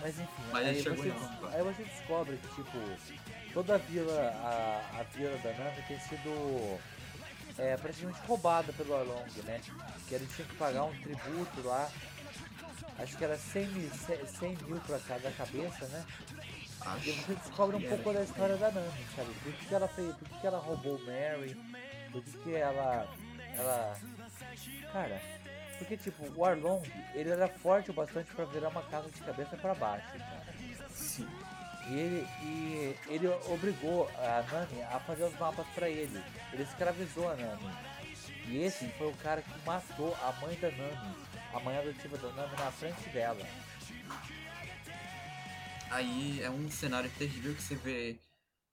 Mas 0.00 0.18
enfim, 0.18 0.28
Mas 0.52 0.66
aí, 0.66 0.82
você, 0.82 1.12
aí 1.56 1.62
você 1.62 1.82
descobre 1.84 2.36
que, 2.36 2.48
tipo, 2.62 2.78
toda 3.54 3.76
a 3.76 3.78
vila, 3.78 4.12
a, 4.20 4.98
a 5.00 5.02
vila 5.04 5.36
da 5.38 5.52
Nami 5.52 5.82
tem 5.88 5.98
sido 6.00 6.78
é, 7.56 7.76
praticamente 7.76 8.18
roubada 8.26 8.72
pelo 8.74 8.94
Arlong, 8.96 9.24
né? 9.44 9.60
Que 10.06 10.16
ele 10.16 10.26
tinha 10.34 10.46
que 10.46 10.54
pagar 10.56 10.84
um 10.84 10.92
tributo 11.00 11.62
lá, 11.66 11.90
acho 12.98 13.16
que 13.16 13.24
era 13.24 13.36
100 13.36 13.66
mil, 13.68 13.90
100 13.90 14.56
mil 14.66 14.80
pra 14.80 14.98
cada 15.00 15.30
cabeça, 15.32 15.86
né? 15.86 16.04
E 16.84 16.88
Acho. 16.88 17.12
você 17.12 17.34
descobre 17.34 17.76
um 17.76 17.88
pouco 17.88 18.12
da 18.12 18.22
história 18.22 18.56
da 18.56 18.70
Nami, 18.70 19.06
sabe? 19.16 19.32
Por 19.42 19.52
que, 19.52 19.66
que 19.66 19.74
ela 19.74 19.88
fez, 19.88 20.14
por 20.16 20.28
que, 20.28 20.40
que 20.40 20.46
ela 20.46 20.58
roubou 20.58 20.96
o 20.96 21.06
Mary, 21.06 21.56
por 22.12 22.22
que, 22.22 22.38
que 22.38 22.54
ela. 22.54 23.08
ela. 23.56 23.98
Cara, 24.92 25.20
porque 25.78 25.96
tipo, 25.96 26.24
o 26.36 26.44
Arlong, 26.44 26.82
ele 27.14 27.30
era 27.30 27.48
forte 27.48 27.90
o 27.90 27.94
bastante 27.94 28.32
pra 28.34 28.44
virar 28.44 28.68
uma 28.68 28.82
casa 28.82 29.10
de 29.10 29.20
cabeça 29.20 29.56
pra 29.56 29.74
baixo, 29.74 30.06
cara. 30.18 30.54
Sim. 30.90 31.28
E 31.88 31.94
ele, 31.94 32.28
e 32.42 32.96
ele 33.08 33.28
obrigou 33.48 34.10
a 34.16 34.42
Nami 34.50 34.82
a 34.82 35.00
fazer 35.00 35.24
os 35.24 35.38
mapas 35.38 35.66
pra 35.74 35.88
ele. 35.88 36.22
Ele 36.52 36.62
escravizou 36.62 37.30
a 37.30 37.34
Nami. 37.34 37.70
E 38.46 38.62
esse 38.62 38.86
foi 38.90 39.08
o 39.08 39.16
cara 39.16 39.42
que 39.42 39.66
matou 39.66 40.14
a 40.22 40.32
mãe 40.40 40.54
da 40.56 40.70
Nami, 40.70 41.16
a 41.54 41.60
mãe 41.60 41.78
adotiva 41.78 42.18
da 42.18 42.32
Nami 42.32 42.56
na 42.56 42.70
frente 42.72 43.08
dela. 43.10 43.46
aí 45.88 46.42
é 46.42 46.50
um 46.50 46.68
cenário 46.68 47.08
terrível 47.16 47.54
que 47.54 47.62
você 47.62 47.76
vê. 47.76 48.18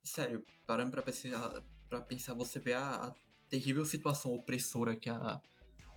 Sério, 0.04 0.44
parando 0.66 0.90
pra 0.90 1.04
pensar, 1.04 1.62
pra 1.88 2.02
pensar 2.02 2.34
você 2.34 2.60
vê 2.60 2.74
a, 2.74 2.96
a 2.96 3.14
terrível 3.48 3.86
situação 3.86 4.34
opressora 4.34 4.96
que 4.96 5.10
a, 5.10 5.40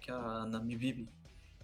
que 0.00 0.10
a 0.10 0.44
Nami 0.44 0.76
vive. 0.76 1.08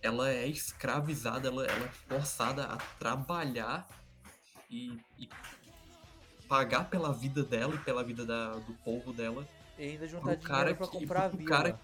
Ela 0.01 0.31
é 0.31 0.47
escravizada, 0.47 1.49
ela, 1.49 1.67
ela 1.67 1.85
é 1.85 1.89
forçada 1.89 2.65
a 2.65 2.79
trabalhar 2.99 3.87
e, 4.71 4.99
e 5.19 5.29
pagar 6.49 6.89
pela 6.89 7.13
vida 7.13 7.45
dela 7.45 7.75
e 7.75 7.79
pela 7.85 8.03
vida 8.03 8.25
da, 8.25 8.55
do 8.55 8.73
povo 8.83 9.13
dela 9.13 9.47
E 9.79 9.83
ainda 9.83 10.09
juntar 10.09 10.37
dinheiro 10.37 10.43
cara 10.43 10.75
pra 10.75 10.89
que, 10.89 10.99
comprar 10.99 11.25
a 11.25 11.29
vila. 11.29 11.49
cara 11.51 11.81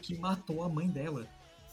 que 0.00 0.16
matou 0.16 0.62
a 0.62 0.68
mãe 0.68 0.88
dela, 0.88 1.28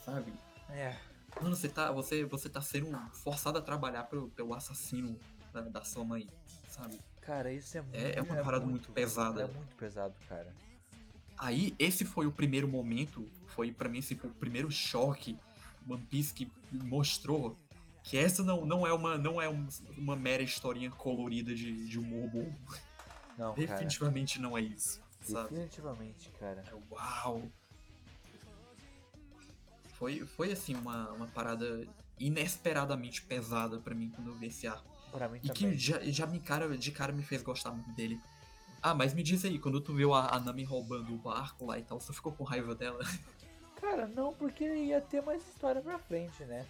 sabe? 0.09 0.33
É. 0.69 0.95
Mano, 1.41 1.55
você 1.55 1.69
tá, 1.69 1.91
você, 1.91 2.25
você 2.25 2.49
tá 2.49 2.61
sendo 2.61 2.97
forçado 3.13 3.57
a 3.57 3.61
trabalhar 3.61 4.03
pelo, 4.03 4.29
pelo 4.29 4.53
assassino 4.53 5.17
da, 5.53 5.61
da 5.61 5.83
sua 5.83 6.03
mãe, 6.03 6.27
sabe? 6.67 6.99
Cara, 7.21 7.51
isso 7.53 7.77
é 7.77 7.81
muito. 7.81 7.95
é 7.95 8.21
uma 8.21 8.43
parada 8.43 8.65
muito 8.65 8.91
pesada. 8.91 9.43
É 9.43 9.47
muito 9.47 9.75
pesado, 9.75 10.15
cara. 10.27 10.53
Aí, 11.37 11.73
esse 11.79 12.03
foi 12.03 12.25
o 12.25 12.31
primeiro 12.31 12.67
momento, 12.67 13.29
foi 13.47 13.71
pra 13.71 13.87
mim 13.87 13.99
esse 13.99 14.15
foi 14.15 14.29
o 14.29 14.33
primeiro 14.33 14.69
choque 14.71 15.37
One 15.87 16.03
Piece 16.05 16.33
que 16.33 16.51
mostrou 16.71 17.57
que 18.03 18.17
essa 18.17 18.43
não, 18.43 18.65
não 18.65 18.85
é, 18.85 18.91
uma, 18.91 19.17
não 19.17 19.41
é 19.41 19.47
um- 19.47 19.67
uma 19.97 20.15
mera 20.15 20.41
historinha 20.43 20.89
colorida 20.91 21.53
de, 21.55 21.87
de 21.87 21.97
humor 21.99 22.29
bobo. 22.29 22.55
Não, 23.37 23.53
cara. 23.53 23.67
Definitivamente 23.67 24.41
não 24.41 24.57
é 24.57 24.61
isso, 24.61 24.99
sabe? 25.21 25.49
Definitivamente, 25.49 26.29
cara. 26.39 26.63
É, 26.67 26.73
Uau! 26.93 27.43
Foi, 29.99 30.25
foi 30.25 30.51
assim, 30.53 30.73
uma, 30.75 31.09
uma 31.11 31.27
parada 31.27 31.85
inesperadamente 32.19 33.21
pesada 33.21 33.77
pra 33.79 33.93
mim 33.93 34.09
quando 34.09 34.27
eu 34.29 34.35
vi 34.35 34.47
esse 34.47 34.65
arco. 34.67 34.89
Pra 35.11 35.27
mim 35.27 35.39
E 35.43 35.47
também. 35.49 35.71
que 35.71 35.77
já, 35.77 35.99
já 36.01 36.25
me 36.25 36.39
cara, 36.39 36.77
de 36.77 36.91
cara 36.91 37.11
me 37.11 37.21
fez 37.21 37.43
gostar 37.43 37.71
muito 37.71 37.91
dele. 37.91 38.19
Ah, 38.81 38.95
mas 38.95 39.13
me 39.13 39.21
diz 39.21 39.43
aí, 39.43 39.59
quando 39.59 39.81
tu 39.81 39.93
viu 39.93 40.13
a, 40.13 40.35
a 40.35 40.39
Nami 40.39 40.63
roubando 40.63 41.13
o 41.13 41.17
barco 41.17 41.65
lá 41.65 41.77
e 41.77 41.83
tal, 41.83 41.99
você 41.99 42.13
ficou 42.13 42.31
com 42.31 42.43
raiva 42.45 42.73
dela? 42.73 42.99
Cara, 43.79 44.07
não, 44.07 44.33
porque 44.33 44.63
ia 44.65 44.99
ter 44.99 45.21
mais 45.21 45.41
história 45.47 45.81
pra 45.81 45.97
frente, 45.99 46.43
né? 46.43 46.65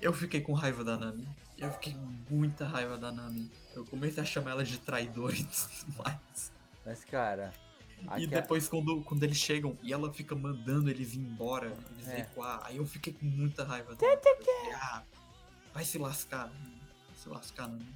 Eu 0.00 0.12
fiquei 0.12 0.40
com 0.40 0.52
raiva 0.52 0.84
da 0.84 0.96
Nami. 0.96 1.28
Eu 1.56 1.70
fiquei 1.72 1.92
com 1.94 2.34
muita 2.34 2.64
raiva 2.64 2.96
da 2.96 3.10
Nami. 3.10 3.50
Eu 3.74 3.84
comecei 3.84 4.22
a 4.22 4.26
chamar 4.26 4.52
ela 4.52 4.64
de 4.64 4.78
traidora 4.78 5.34
e 5.34 5.42
tudo 5.44 5.96
mais. 5.98 6.52
Mas, 6.86 7.04
cara. 7.04 7.52
E 8.02 8.08
aqui- 8.08 8.26
depois, 8.28 8.68
quando, 8.68 9.02
quando 9.04 9.22
eles 9.22 9.36
chegam 9.36 9.76
e 9.82 9.92
ela 9.92 10.12
fica 10.12 10.34
mandando 10.34 10.88
eles 10.90 11.14
ir 11.14 11.18
embora, 11.18 11.72
eles 11.92 12.08
É. 12.08 12.16
recuar, 12.18 12.60
aí 12.64 12.76
eu 12.76 12.86
fiquei 12.86 13.12
com 13.12 13.26
muita 13.26 13.64
raiva 13.64 13.94
dela. 13.94 14.16
Fiquei, 14.16 14.72
ah, 14.74 15.02
vai 15.74 15.84
se 15.84 15.98
lascar. 15.98 16.46
Vai 16.48 17.16
se 17.16 17.28
lascar, 17.28 17.68
Nami. 17.68 17.86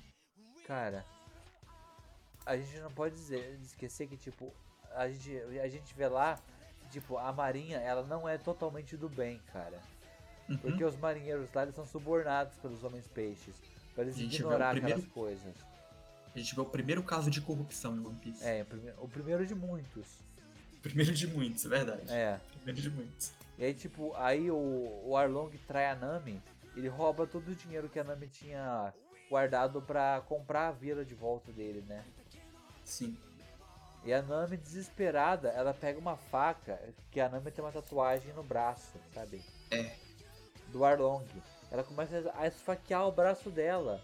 Cara, 0.67 1.05
a 2.45 2.57
gente 2.57 2.79
não 2.81 2.91
pode 2.93 3.15
dizer, 3.15 3.59
esquecer 3.63 4.07
que, 4.09 4.17
tipo, 4.17 4.53
a 4.95 5.09
gente, 5.09 5.37
a 5.61 5.69
gente 5.69 5.95
vê 5.95 6.09
lá, 6.09 6.39
tipo, 6.91 7.17
a 7.17 7.33
marinha, 7.33 7.79
ela 7.79 8.03
não 8.03 8.29
é 8.29 8.37
totalmente 8.39 8.97
do 8.97 9.09
bem, 9.09 9.41
cara. 9.53 9.81
Uhum. 10.49 10.59
Porque 10.59 10.85
os 10.85 10.97
marinheiros 10.97 11.49
lá, 11.55 11.63
eles 11.63 11.75
são 11.75 11.87
subornados 11.87 12.57
pelos 12.59 12.83
homens 12.85 13.07
peixes. 13.07 13.55
Pra 13.95 14.05
eles 14.05 14.19
ignorar 14.19 14.73
primeiro- 14.73 14.99
aquelas 15.01 15.13
coisas. 15.15 15.55
A 16.35 16.39
gente 16.39 16.55
vê 16.55 16.61
o 16.61 16.65
primeiro 16.65 17.03
caso 17.03 17.31
de 17.31 17.41
corrupção 17.41 17.95
em 17.97 18.01
One 18.07 18.17
Piece. 18.17 18.45
É, 18.45 18.63
o 18.63 18.67
prime- 18.67 18.95
o 18.99 19.09
primeiro 19.09 19.47
de 19.47 19.55
muitos. 19.55 20.07
Primeiro 20.83 21.13
de 21.13 21.27
muitos, 21.27 21.65
é 21.65 21.69
verdade. 21.69 22.11
É. 22.13 22.41
Primeiro 22.55 22.81
de 22.81 22.91
muitos. 22.91 23.33
E 23.59 23.65
aí, 23.65 23.75
tipo, 23.75 24.15
aí 24.17 24.51
o, 24.51 25.03
o 25.05 25.17
Arlong 25.17 25.51
trai 25.67 25.87
a 25.91 25.95
Nami, 25.95 26.43
ele 26.75 26.89
rouba 26.89 27.27
todo 27.27 27.49
o 27.49 27.55
dinheiro 27.55 27.89
que 27.89 27.99
a 27.99 28.05
Nami 28.05 28.27
tinha 28.29 28.93
guardado 29.29 29.81
pra 29.83 30.23
comprar 30.27 30.69
a 30.69 30.73
vila 30.73 31.05
de 31.05 31.15
volta 31.15 31.53
dele, 31.53 31.85
né? 31.87 32.05
Sim. 32.85 33.17
E 34.05 34.13
a 34.13 34.21
Nami, 34.23 34.57
desesperada, 34.57 35.51
ela 35.51 35.73
pega 35.73 35.99
uma 35.99 36.17
faca, 36.17 36.81
que 37.11 37.21
a 37.21 37.29
Nami 37.29 37.51
tem 37.53 37.63
uma 37.63 37.71
tatuagem 37.71 38.33
no 38.33 38.43
braço, 38.43 38.99
sabe? 39.15 39.41
É. 39.71 39.95
Do 40.69 40.85
Arlong. 40.85 41.25
Ela 41.71 41.85
começa 41.85 42.33
a 42.37 42.47
esfaquear 42.49 43.07
o 43.07 43.13
braço 43.13 43.51
dela. 43.51 44.03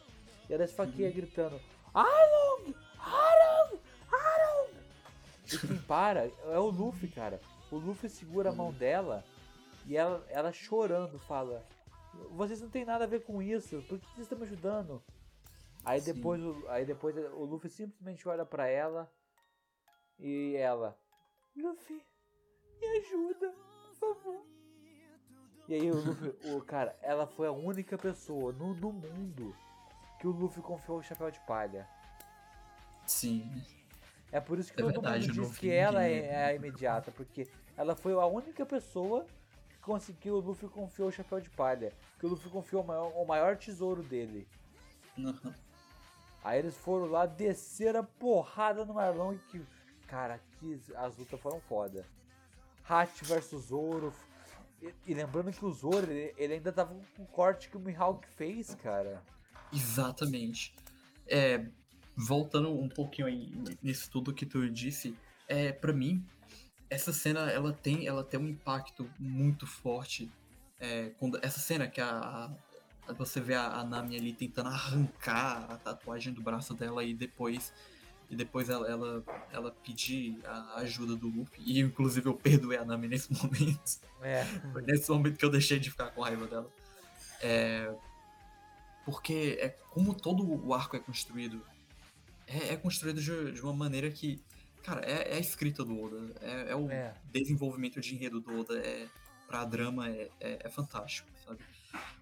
E 0.48 0.54
ela 0.54 0.64
esfaqueia 0.64 1.10
gritando: 1.10 1.60
Arlong! 1.98 2.74
Arlong! 3.00 3.80
Arlong! 4.12 4.68
E 5.50 5.58
quem 5.58 5.78
para 5.78 6.30
é 6.44 6.58
o 6.58 6.68
Luffy, 6.68 7.08
cara. 7.08 7.40
O 7.72 7.76
Luffy 7.76 8.08
segura 8.08 8.50
a 8.50 8.54
mão 8.54 8.70
dela 8.70 9.24
e 9.86 9.96
ela, 9.96 10.24
ela 10.28 10.52
chorando 10.52 11.18
fala: 11.18 11.66
Vocês 12.30 12.60
não 12.60 12.68
tem 12.68 12.84
nada 12.84 13.04
a 13.04 13.06
ver 13.08 13.24
com 13.24 13.42
isso, 13.42 13.82
por 13.88 13.98
que 13.98 14.06
vocês 14.08 14.20
estão 14.20 14.38
me 14.38 14.44
ajudando? 14.44 15.02
Aí 15.84 16.00
Sim. 16.00 16.12
depois, 16.12 16.40
o, 16.42 16.68
aí 16.68 16.84
depois 16.84 17.16
o 17.16 17.44
Luffy 17.44 17.70
simplesmente 17.70 18.28
olha 18.28 18.44
pra 18.44 18.68
ela 18.68 19.10
e 20.18 20.54
ela: 20.56 20.96
Luffy, 21.56 22.00
me 22.80 22.86
ajuda, 22.98 23.54
por 23.98 24.14
favor. 24.14 24.46
E 25.66 25.74
aí 25.74 25.90
o 25.90 25.96
Luffy, 25.96 26.54
o 26.54 26.62
cara, 26.62 26.96
ela 27.02 27.26
foi 27.26 27.48
a 27.48 27.52
única 27.52 27.96
pessoa 27.98 28.52
no, 28.52 28.74
no 28.74 28.92
mundo 28.92 29.56
que 30.18 30.26
o 30.26 30.30
Luffy 30.30 30.62
confiou 30.62 30.98
o 30.98 31.02
chapéu 31.02 31.30
de 31.30 31.40
palha. 31.40 31.86
Sim. 33.06 33.62
É 34.30 34.40
por 34.40 34.58
isso 34.58 34.72
que 34.72 34.80
É 34.80 34.84
todo 34.84 35.00
verdade, 35.00 35.28
mundo 35.28 35.48
diz 35.48 35.58
que 35.58 35.70
ela 35.70 36.04
é, 36.04 36.46
a 36.46 36.54
imediata, 36.54 37.10
porque 37.10 37.48
ela 37.76 37.96
foi 37.96 38.12
a 38.12 38.26
única 38.26 38.66
pessoa 38.66 39.24
que 39.68 39.78
conseguiu 39.78 40.34
o 40.34 40.40
Luffy 40.40 40.68
confiou 40.68 41.08
o 41.08 41.12
chapéu 41.12 41.40
de 41.40 41.48
palha. 41.50 41.92
Que 42.18 42.26
o 42.26 42.28
Luffy 42.28 42.50
confiou 42.50 42.82
o 42.82 42.86
maior, 42.86 43.12
o 43.16 43.24
maior 43.24 43.56
tesouro 43.56 44.02
dele. 44.02 44.46
Uhum. 45.16 45.54
Aí 46.44 46.58
eles 46.58 46.76
foram 46.76 47.06
lá, 47.06 47.26
desceram 47.26 48.00
a 48.00 48.02
porrada 48.02 48.84
no 48.84 48.94
Marlon 48.94 49.36
que. 49.48 49.64
Cara, 50.06 50.40
que 50.58 50.80
as 50.96 51.16
lutas 51.16 51.38
foram 51.40 51.60
foda. 51.60 52.04
Hat 52.88 53.22
versus 53.24 53.66
Zoro. 53.66 54.12
E, 54.80 54.94
e 55.06 55.14
lembrando 55.14 55.52
que 55.52 55.64
o 55.64 55.70
Zoro, 55.70 56.10
ele, 56.10 56.34
ele 56.38 56.54
ainda 56.54 56.72
tava 56.72 56.94
com 57.14 57.22
o 57.22 57.26
corte 57.26 57.68
que 57.68 57.76
o 57.76 57.80
Mihawk 57.80 58.26
fez, 58.28 58.74
cara. 58.76 59.22
Exatamente. 59.72 60.74
É, 61.26 61.66
voltando 62.16 62.70
um 62.70 62.88
pouquinho 62.88 63.26
aí 63.28 63.52
nisso 63.82 64.10
tudo 64.10 64.32
que 64.32 64.46
tu 64.46 64.68
disse, 64.68 65.14
é, 65.46 65.72
para 65.72 65.92
mim, 65.92 66.24
essa 66.90 67.12
cena 67.12 67.50
ela 67.50 67.72
tem, 67.72 68.06
ela 68.06 68.24
tem 68.24 68.40
um 68.40 68.48
impacto 68.48 69.08
muito 69.18 69.66
forte. 69.66 70.30
É, 70.80 71.10
quando, 71.18 71.38
essa 71.42 71.58
cena 71.58 71.86
que 71.88 72.00
a, 72.00 72.08
a- 73.08 73.12
você 73.14 73.40
vê 73.40 73.54
a, 73.54 73.68
a 73.68 73.84
Nami 73.84 74.16
ali 74.16 74.32
tentando 74.32 74.68
arrancar 74.68 75.66
a 75.70 75.76
tatuagem 75.78 76.32
do 76.32 76.42
braço 76.42 76.74
dela 76.74 77.02
e 77.04 77.14
depois 77.14 77.72
e 78.30 78.36
depois 78.36 78.68
ela, 78.68 78.86
ela, 78.86 79.24
ela 79.50 79.70
pedir 79.82 80.38
a 80.44 80.80
ajuda 80.80 81.16
do 81.16 81.28
Luffy. 81.28 81.62
E 81.64 81.80
inclusive 81.80 82.28
eu 82.28 82.34
perdoei 82.34 82.76
a 82.76 82.84
Nami 82.84 83.08
nesse 83.08 83.32
momento. 83.32 84.00
É. 84.20 84.44
Foi 84.70 84.82
nesse 84.82 85.10
momento 85.10 85.38
que 85.38 85.44
eu 85.46 85.48
deixei 85.50 85.78
de 85.78 85.90
ficar 85.90 86.10
com 86.10 86.20
raiva 86.20 86.46
dela. 86.46 86.70
É, 87.40 87.90
porque 89.08 89.56
é 89.58 89.70
como 89.70 90.12
todo 90.12 90.44
o 90.44 90.74
arco 90.74 90.94
é 90.94 90.98
construído. 91.00 91.64
É, 92.46 92.74
é 92.74 92.76
construído 92.76 93.22
de, 93.22 93.52
de 93.52 93.62
uma 93.62 93.72
maneira 93.72 94.10
que. 94.10 94.38
Cara, 94.82 95.00
é, 95.00 95.32
é 95.32 95.36
a 95.36 95.40
escrita 95.40 95.82
do 95.82 95.98
Oda. 95.98 96.34
É, 96.42 96.72
é 96.72 96.76
o 96.76 96.90
É. 96.90 97.14
desenvolvimento 97.32 98.02
de 98.02 98.14
enredo 98.14 98.38
do 98.38 98.60
Oda. 98.60 98.78
É, 98.78 99.08
pra 99.46 99.64
drama 99.64 100.10
é, 100.10 100.30
é, 100.40 100.58
é 100.64 100.68
fantástico, 100.68 101.26
sabe? 101.42 101.60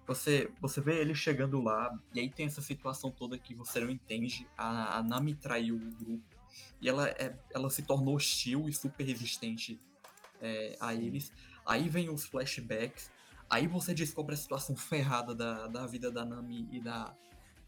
Você, 0.05 0.49
você 0.61 0.79
vê 0.79 1.01
ele 1.01 1.13
chegando 1.13 1.61
lá, 1.61 1.93
e 2.13 2.21
aí 2.21 2.29
tem 2.29 2.45
essa 2.45 2.61
situação 2.61 3.11
toda 3.11 3.37
que 3.37 3.53
você 3.53 3.81
não 3.81 3.89
entende. 3.89 4.47
A, 4.57 4.99
a 4.99 5.03
Nami 5.03 5.35
traiu 5.35 5.75
o 5.75 5.79
grupo. 6.05 6.23
E 6.79 6.87
ela, 6.87 7.09
é, 7.09 7.37
ela 7.53 7.69
se 7.69 7.83
tornou 7.83 8.15
hostil 8.15 8.69
e 8.69 8.73
super 8.73 9.03
resistente 9.03 9.77
a 10.79 10.93
eles. 10.95 11.33
Aí 11.65 11.89
vem 11.89 12.09
os 12.09 12.25
flashbacks. 12.25 13.11
Aí 13.49 13.67
você 13.67 13.93
descobre 13.93 14.33
a 14.35 14.37
situação 14.37 14.75
ferrada 14.75 15.33
da, 15.33 15.67
da 15.67 15.85
vida 15.87 16.11
da 16.11 16.25
Nami 16.25 16.67
e 16.71 16.79
da, 16.81 17.13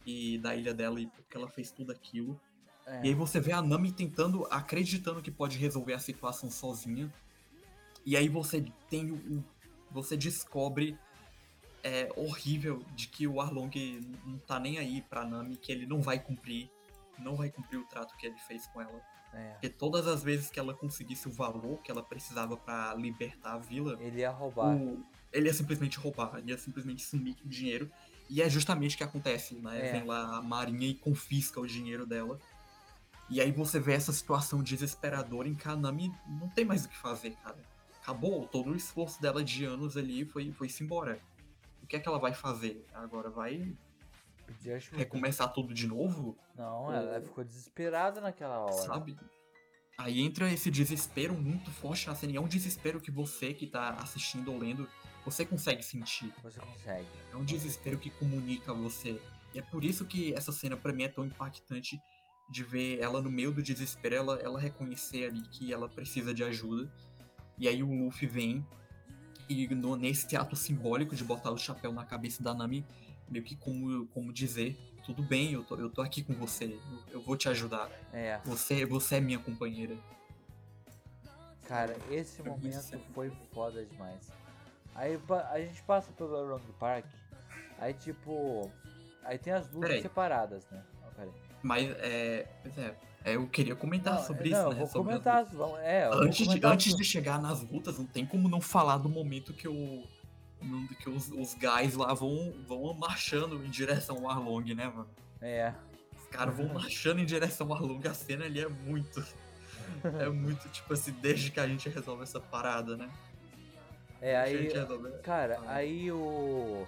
e 0.06 0.38
da 0.38 0.56
ilha 0.56 0.74
dela 0.74 1.00
e 1.00 1.08
porque 1.08 1.38
ela 1.38 1.48
fez 1.50 1.72
tudo 1.72 1.92
aquilo. 1.92 2.40
É. 2.86 3.02
E 3.06 3.08
aí 3.10 3.14
você 3.14 3.40
vê 3.40 3.52
a 3.52 3.62
Nami 3.62 3.92
tentando, 3.92 4.46
acreditando 4.52 5.22
que 5.22 5.32
pode 5.32 5.58
resolver 5.58 5.94
a 5.94 6.00
situação 6.00 6.50
sozinha. 6.52 7.12
E 8.06 8.18
aí 8.18 8.28
você 8.28 8.66
tem 8.90 9.12
o. 9.12 9.44
Você 9.92 10.16
descobre 10.16 10.98
é 11.82 12.12
horrível 12.18 12.84
de 12.94 13.08
que 13.08 13.26
o 13.26 13.40
Arlong 13.40 13.70
não 14.26 14.38
tá 14.40 14.60
nem 14.60 14.78
aí 14.78 15.02
pra 15.02 15.24
Nami, 15.26 15.56
que 15.56 15.72
ele 15.72 15.86
não 15.86 16.02
vai 16.02 16.20
cumprir. 16.20 16.70
Não 17.18 17.36
vai 17.36 17.50
cumprir 17.50 17.78
o 17.78 17.86
trato 17.86 18.16
que 18.18 18.26
ele 18.28 18.38
fez 18.40 18.68
com 18.68 18.82
ela. 18.82 19.02
É. 19.34 19.52
Porque 19.52 19.70
todas 19.70 20.08
as 20.08 20.24
vezes 20.24 20.50
que 20.50 20.60
ela 20.60 20.74
conseguisse 20.74 21.28
o 21.28 21.32
valor 21.32 21.78
que 21.82 21.92
ela 21.92 22.02
precisava 22.04 22.58
pra 22.58 22.94
libertar 22.96 23.54
a 23.54 23.58
vila, 23.58 23.98
Ele 24.02 24.20
ia 24.22 24.32
roubar. 24.32 24.76
o- 24.76 25.04
ele 25.32 25.48
ia 25.48 25.54
simplesmente 25.54 25.98
roubar, 25.98 26.38
ele 26.38 26.52
ia 26.52 26.58
simplesmente 26.58 27.02
sumir 27.04 27.36
com 27.36 27.46
o 27.46 27.50
dinheiro. 27.50 27.90
E 28.30 28.42
é 28.42 28.50
justamente 28.50 28.96
o 28.96 28.98
que 28.98 29.04
acontece, 29.04 29.56
né? 29.56 29.88
É. 29.88 29.92
Vem 29.94 30.04
lá 30.06 30.38
a 30.38 30.42
marinha 30.42 30.88
e 30.88 30.94
confisca 30.94 31.60
o 31.60 31.66
dinheiro 31.68 32.06
dela. 32.06 32.40
E 33.30 33.40
aí 33.42 33.52
você 33.52 33.80
vê 33.80 33.94
essa 33.94 34.12
situação 34.12 34.62
desesperadora 34.64 35.48
em 35.48 35.56
que 35.56 35.68
a 35.68 35.76
Nami 35.76 36.12
não 36.28 36.50
tem 36.50 36.66
mais 36.66 36.86
o 36.86 36.90
que 36.90 36.98
fazer, 36.98 37.32
cara. 37.44 37.58
Acabou, 38.02 38.48
todo 38.48 38.72
o 38.72 38.76
esforço 38.76 39.22
dela 39.22 39.44
de 39.44 39.66
anos 39.66 39.96
ali 39.98 40.26
foi, 40.26 40.52
foi-se 40.52 40.84
embora. 40.84 41.20
O 41.84 41.88
que 41.88 41.96
é 41.96 42.00
que 42.00 42.08
ela 42.08 42.20
vai 42.20 42.34
fazer? 42.34 42.86
Agora 42.94 43.30
vai 43.30 43.76
recomeçar 44.94 45.52
tudo 45.54 45.74
de 45.74 45.88
novo, 45.88 46.36
Não, 46.56 46.92
ela 46.92 47.22
ficou 47.22 47.44
desesperada 47.44 48.20
naquela 48.20 48.60
hora. 48.60 48.74
sabe? 48.74 49.16
Aí 49.98 50.22
entra 50.22 50.52
esse 50.52 50.72
desespero 50.72 51.34
muito 51.34 51.70
forte 51.72 52.08
na 52.08 52.16
cena. 52.16 52.34
E 52.34 52.38
é 52.38 52.42
um 52.42 52.48
desespero 52.48 53.02
que 53.02 53.12
você 53.12 53.54
que 53.54 53.68
tá 53.68 53.90
assistindo 54.02 54.52
ou 54.52 54.58
lendo, 54.58 54.88
você 55.26 55.46
consegue 55.46 55.84
sentir. 55.84 56.34
Você 56.44 56.60
consegue. 56.60 57.08
É 57.32 57.36
um 57.36 57.44
desespero 57.46 57.98
que 57.98 58.10
comunica 58.10 58.74
você. 58.74 59.22
E 59.54 59.60
é 59.60 59.62
por 59.62 59.84
isso 59.84 60.06
que 60.06 60.34
essa 60.34 60.52
cena 60.52 60.78
pra 60.78 60.94
mim 60.94 61.04
é 61.04 61.08
tão 61.08 61.26
impactante 61.26 62.00
de 62.50 62.64
ver 62.64 63.00
ela 63.00 63.22
no 63.22 63.30
meio 63.30 63.52
do 63.52 63.62
desespero, 63.62 64.16
ela, 64.16 64.36
ela 64.40 64.60
reconhecer 64.60 65.26
ali 65.26 65.42
que 65.50 65.72
ela 65.72 65.88
precisa 65.88 66.34
de 66.34 66.44
ajuda. 66.44 66.92
E 67.58 67.68
aí 67.68 67.84
o 67.84 67.92
Luffy 68.06 68.28
vem 68.28 68.66
e 69.48 69.68
no- 69.76 69.96
nesse 69.96 70.36
ato 70.36 70.56
simbólico 70.56 71.16
de 71.16 71.24
botar 71.24 71.52
o 71.52 71.58
chapéu 71.58 71.92
na 71.92 72.06
cabeça 72.06 72.42
da 72.42 72.54
Nami, 72.54 72.86
meio 73.28 73.44
que 73.44 73.56
como, 73.56 74.08
como 74.08 74.32
dizer, 74.34 74.78
tudo 75.06 75.22
bem, 75.24 75.54
eu 75.54 75.64
tô, 75.64 75.76
eu 75.76 75.90
tô 75.90 76.02
aqui 76.02 76.24
com 76.24 76.34
você, 76.34 76.66
eu, 76.66 77.04
eu 77.12 77.22
vou 77.22 77.36
te 77.36 77.50
ajudar. 77.50 77.90
É, 78.14 78.40
Você, 78.46 78.86
você 78.86 79.16
é 79.16 79.20
minha 79.22 79.40
companheira. 79.40 79.98
cara, 81.68 81.96
esse 82.10 82.42
momento 82.42 82.82
sério. 82.82 83.06
foi 83.14 83.32
foda 83.54 83.86
demais. 83.86 84.32
Aí 85.00 85.18
a 85.50 85.60
gente 85.60 85.82
passa 85.84 86.12
pelo 86.12 86.44
Long 86.44 86.60
Park, 86.78 87.06
aí 87.78 87.94
tipo. 87.94 88.70
Aí 89.24 89.38
tem 89.38 89.54
as 89.54 89.66
lutas 89.68 89.82
Peraí. 89.82 90.02
separadas, 90.02 90.68
né? 90.70 90.84
Peraí. 91.16 91.32
Mas 91.64 91.90
é, 92.00 92.48
é, 92.78 92.96
é, 93.24 93.36
eu 93.38 93.48
queria 93.48 93.78
comentar 93.78 94.16
Não, 94.16 94.24
sobre 94.24 94.50
não, 94.50 94.60
isso, 94.60 94.70
né? 94.70 94.76
vou 94.76 94.88
sobre 94.88 95.14
as 95.14 95.24
comentar. 95.24 95.82
É, 95.82 96.10
antes, 96.14 96.46
de, 96.46 96.66
antes 96.66 96.96
de 96.98 97.04
chegar 97.06 97.42
nas 97.42 97.62
lutas, 97.62 97.98
não 97.98 98.06
tem 98.06 98.26
como 98.26 98.50
não 98.50 98.60
falar 98.60 98.98
do 98.98 99.08
momento 99.08 99.54
que 99.54 99.70
o. 99.70 100.04
que 101.02 101.10
os, 101.10 101.30
os 101.32 101.54
guys 101.54 101.96
lá 101.96 102.14
vão, 102.14 102.54
vão 102.68 102.94
marchando 102.94 103.64
em 103.64 103.70
direção 103.70 104.18
ao 104.18 104.32
Arlong, 104.32 104.76
né, 104.76 104.88
mano? 104.88 105.10
É, 105.42 105.74
Os 106.18 106.28
caras 106.28 106.58
vão 106.58 106.68
marchando 106.74 107.22
em 107.22 107.26
direção 107.26 107.68
ao 107.68 107.76
Arlong, 107.76 108.06
a 108.06 108.14
cena 108.14 108.44
ali 108.44 108.60
é 108.60 108.68
muito. 108.68 109.26
É 110.04 110.30
muito, 110.30 110.68
tipo 110.70 110.94
assim, 110.94 111.12
desde 111.14 111.52
que 111.52 111.60
a 111.60 111.68
gente 111.68 111.88
resolve 111.90 112.24
essa 112.24 112.40
parada, 112.40 112.96
né? 112.98 113.10
É 114.22 114.36
aí. 114.38 114.68
resolve. 114.70 115.12
Cara, 115.24 115.60
Ah. 115.66 115.76
aí 115.76 116.12
o. 116.12 116.86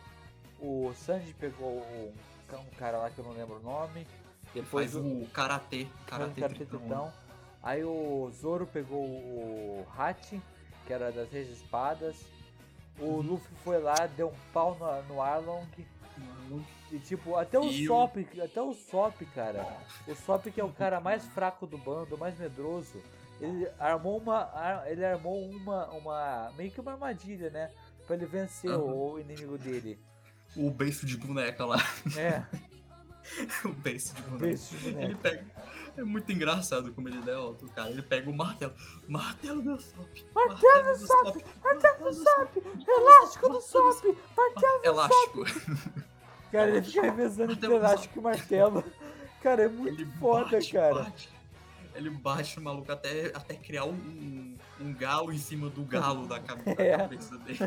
O 0.60 0.94
Sanji 0.94 1.34
pegou 1.34 1.80
um, 1.82 2.14
um 2.56 2.66
cara 2.78 2.98
lá 3.00 3.10
que 3.10 3.18
eu 3.18 3.26
não 3.26 3.32
lembro 3.32 3.56
o 3.58 3.64
nome. 3.64 4.06
Depois 4.54 4.92
Faz 4.94 5.04
o 5.04 5.26
karatê, 5.34 5.86
Faz 5.86 5.92
um 6.02 6.06
karatê 6.06 6.42
Karate 6.42 6.56
tritão. 6.60 6.80
Tritão. 6.80 7.14
Aí 7.64 7.84
o 7.84 8.30
Zoro 8.34 8.68
pegou 8.68 9.00
o 9.04 9.88
Hachi, 9.98 10.42
que 10.86 10.94
era 10.94 11.12
das 11.12 11.30
seis 11.30 11.50
espadas. 11.50 12.18
O 13.00 13.06
Uhum. 13.06 13.22
Luffy 13.22 13.56
foi 13.64 13.80
lá, 13.82 13.96
deu 14.18 14.28
um 14.30 14.52
pau 14.54 14.76
no, 14.80 15.16
no 15.16 15.22
Arlong. 15.22 15.66
E 16.92 17.00
tipo, 17.00 17.36
até 17.38 17.58
o 17.58 17.64
E 17.64 17.86
o- 17.86 17.88
Sop, 17.88 18.18
até 18.44 18.62
o 18.62 18.74
Sop, 18.74 19.22
cara. 19.34 19.66
O 20.08 20.14
Sop 20.14 20.46
que 20.52 20.60
é 20.60 20.64
o 20.64 20.72
cara 20.72 21.00
mais 21.00 21.26
fraco 21.28 21.66
do 21.66 21.78
bando, 21.78 22.16
o 22.16 22.20
mais 22.20 22.38
medroso. 22.38 23.02
Ele 23.42 23.68
armou 23.80 24.18
uma. 24.20 24.84
Ele 24.86 25.04
armou 25.04 25.44
uma. 25.50 25.88
uma. 25.92 26.52
meio 26.56 26.72
que 26.72 26.80
uma 26.80 26.92
armadilha, 26.94 27.50
né? 27.50 27.72
Pra 28.06 28.16
ele 28.16 28.26
vencer 28.26 28.70
Aham. 28.72 28.84
o, 28.84 29.20
inimigo 29.20 29.58
dele. 29.58 30.00
O 30.56 30.70
beiço 30.70 31.06
de 31.06 31.18
boneca 31.18 31.66
lá. 31.66 31.78
É, 32.18 32.44
o 33.66 33.70
beiço 33.70 34.14
de 34.16 34.22
boneca. 34.24 34.46
beijo 34.46 34.78
de 34.78 34.88
Ele 34.90 34.94
boneco. 34.96 35.20
pega. 35.22 35.46
É 35.98 36.04
muito 36.04 36.32
engraçado 36.32 36.94
como 36.94 37.10
ele 37.10 37.22
derrota 37.22 37.66
o 37.66 37.70
cara. 37.70 37.90
Ele 37.90 38.02
pega 38.02 38.30
o 38.30 38.34
martelo. 38.34 38.74
Martelo 39.08 39.62
do 39.62 39.82
Sop. 39.82 40.08
Martelo 40.34 40.84
do 40.98 41.08
Sop! 41.08 41.46
Martelo 41.64 42.04
do 42.06 42.14
Sop! 42.14 42.58
Elástico 42.88 43.50
do 43.50 43.62
Sop! 43.62 44.18
Martelo 44.38 44.82
Elástico. 44.86 45.44
Cara, 46.52 46.70
ele 46.70 46.82
fica 46.82 47.02
revezando 47.02 47.54
entre 47.54 47.68
do 47.68 47.76
elástico 47.76 48.20
e 48.20 48.22
martelo. 48.22 48.84
Cara, 49.42 49.64
é 49.64 49.68
muito 49.68 50.02
Ele 50.02 50.06
foda, 50.20 50.52
bate, 50.52 50.72
cara. 50.72 51.04
bate. 51.04 51.30
Ele 51.94 52.10
bate 52.10 52.58
no 52.58 52.64
maluco 52.64 52.92
até, 52.92 53.28
até 53.36 53.56
criar 53.56 53.86
um, 53.86 53.94
um, 53.94 54.58
um 54.80 54.94
galo 54.94 55.32
em 55.32 55.38
cima 55.38 55.70
do 55.70 55.84
galo 55.84 56.26
da, 56.28 56.40
cabe- 56.40 56.64
da 56.76 56.82
É. 56.84 56.98
cabeça 56.98 57.38
dele. 57.40 57.60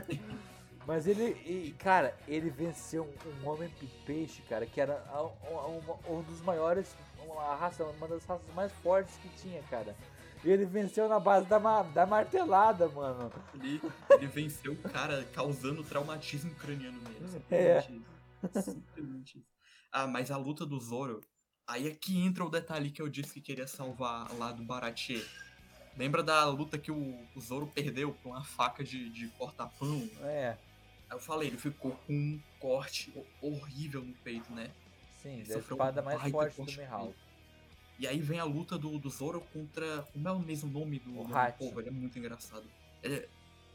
Mas 0.87 1.07
ele, 1.07 1.31
e, 1.47 1.73
cara, 1.79 2.15
ele 2.29 2.51
venceu 2.51 3.05
um, 3.05 3.43
um 3.45 3.49
homem 3.49 3.71
peixe, 4.05 4.43
cara, 4.49 4.67
que 4.67 4.81
era 4.81 5.03
a- 5.11 5.23
um, 5.23 5.79
um- 6.13 6.19
um 6.19 6.23
dos 6.23 6.41
maiores, 6.43 6.95
uma 7.27 7.55
raça, 7.55 7.85
uma 7.85 8.09
das 8.09 8.25
raças 8.25 8.47
mais 8.55 8.73
fortes 8.83 9.17
que 9.19 9.29
tinha, 9.41 9.63
cara. 9.65 9.95
E 10.43 10.51
ele 10.51 10.67
venceu 10.67 11.09
na 11.09 11.19
base 11.19 11.47
da, 11.47 11.59
da 11.83 12.05
martelada, 12.07 12.87
mano. 12.89 13.33
Ele, 13.55 13.81
ele 14.11 14.27
venceu 14.27 14.73
o 14.73 14.77
cara 14.91 15.25
causando 15.33 15.83
traumatismo 15.83 16.55
craniano 16.57 16.99
nele. 17.01 17.43
É. 17.51 17.81
Simplesmente 18.61 19.39
isso. 19.39 19.47
Ah, 19.91 20.07
mas 20.07 20.31
a 20.31 20.37
luta 20.37 20.67
do 20.67 20.79
Zoro. 20.79 21.21
Aí 21.67 21.89
é 21.89 21.95
que 21.95 22.19
entra 22.19 22.45
o 22.45 22.51
detalhe 22.51 22.91
que 22.91 23.01
eu 23.01 23.09
disse 23.09 23.33
que 23.35 23.41
queria 23.41 23.67
salvar 23.67 24.31
lá 24.39 24.53
do 24.53 24.63
Baratie. 24.63 25.25
Lembra 25.97 26.23
da 26.23 26.45
luta 26.47 26.77
que 26.77 26.91
o, 26.91 27.27
o 27.35 27.41
Zoro 27.41 27.67
perdeu 27.69 28.13
com 28.23 28.31
uma 28.31 28.45
faca 28.45 28.83
de, 28.85 29.09
de 29.11 29.29
cortar 29.29 29.69
pão? 29.79 30.09
É, 30.23 30.57
Aí 31.09 31.17
eu 31.17 31.21
falei, 31.21 31.49
ele 31.49 31.57
ficou 31.59 31.93
com 32.07 32.13
um 32.13 32.41
corte 32.59 33.13
ho- 33.17 33.27
horrível 33.41 34.03
no 34.03 34.13
peito, 34.17 34.53
né? 34.53 34.71
sim, 35.23 35.35
Ele 35.41 35.45
da 35.45 35.55
sofreu 35.55 35.77
espada 35.77 36.01
um 36.03 36.05
mais 36.05 36.31
forte 36.33 36.57
do 36.63 36.73
Mihawk. 36.73 37.15
E 37.99 38.09
aí 38.09 38.21
vem 38.21 38.41
a 38.41 38.45
luta 38.45 38.77
do, 38.77 38.99
do 38.99 39.09
Zoro 39.09 39.41
contra. 39.53 40.03
Como 40.13 40.27
é 40.29 40.33
o 40.33 40.41
mesmo 40.41 40.69
nome 40.69 40.99
do, 40.99 41.21
O 41.21 41.25
do 41.25 41.53
povo? 41.57 41.81
Ele 41.81 41.89
é 41.89 41.93
muito 41.93 42.19
engraçado. 42.19 42.69
Ele 43.03 43.15
é. 43.17 43.29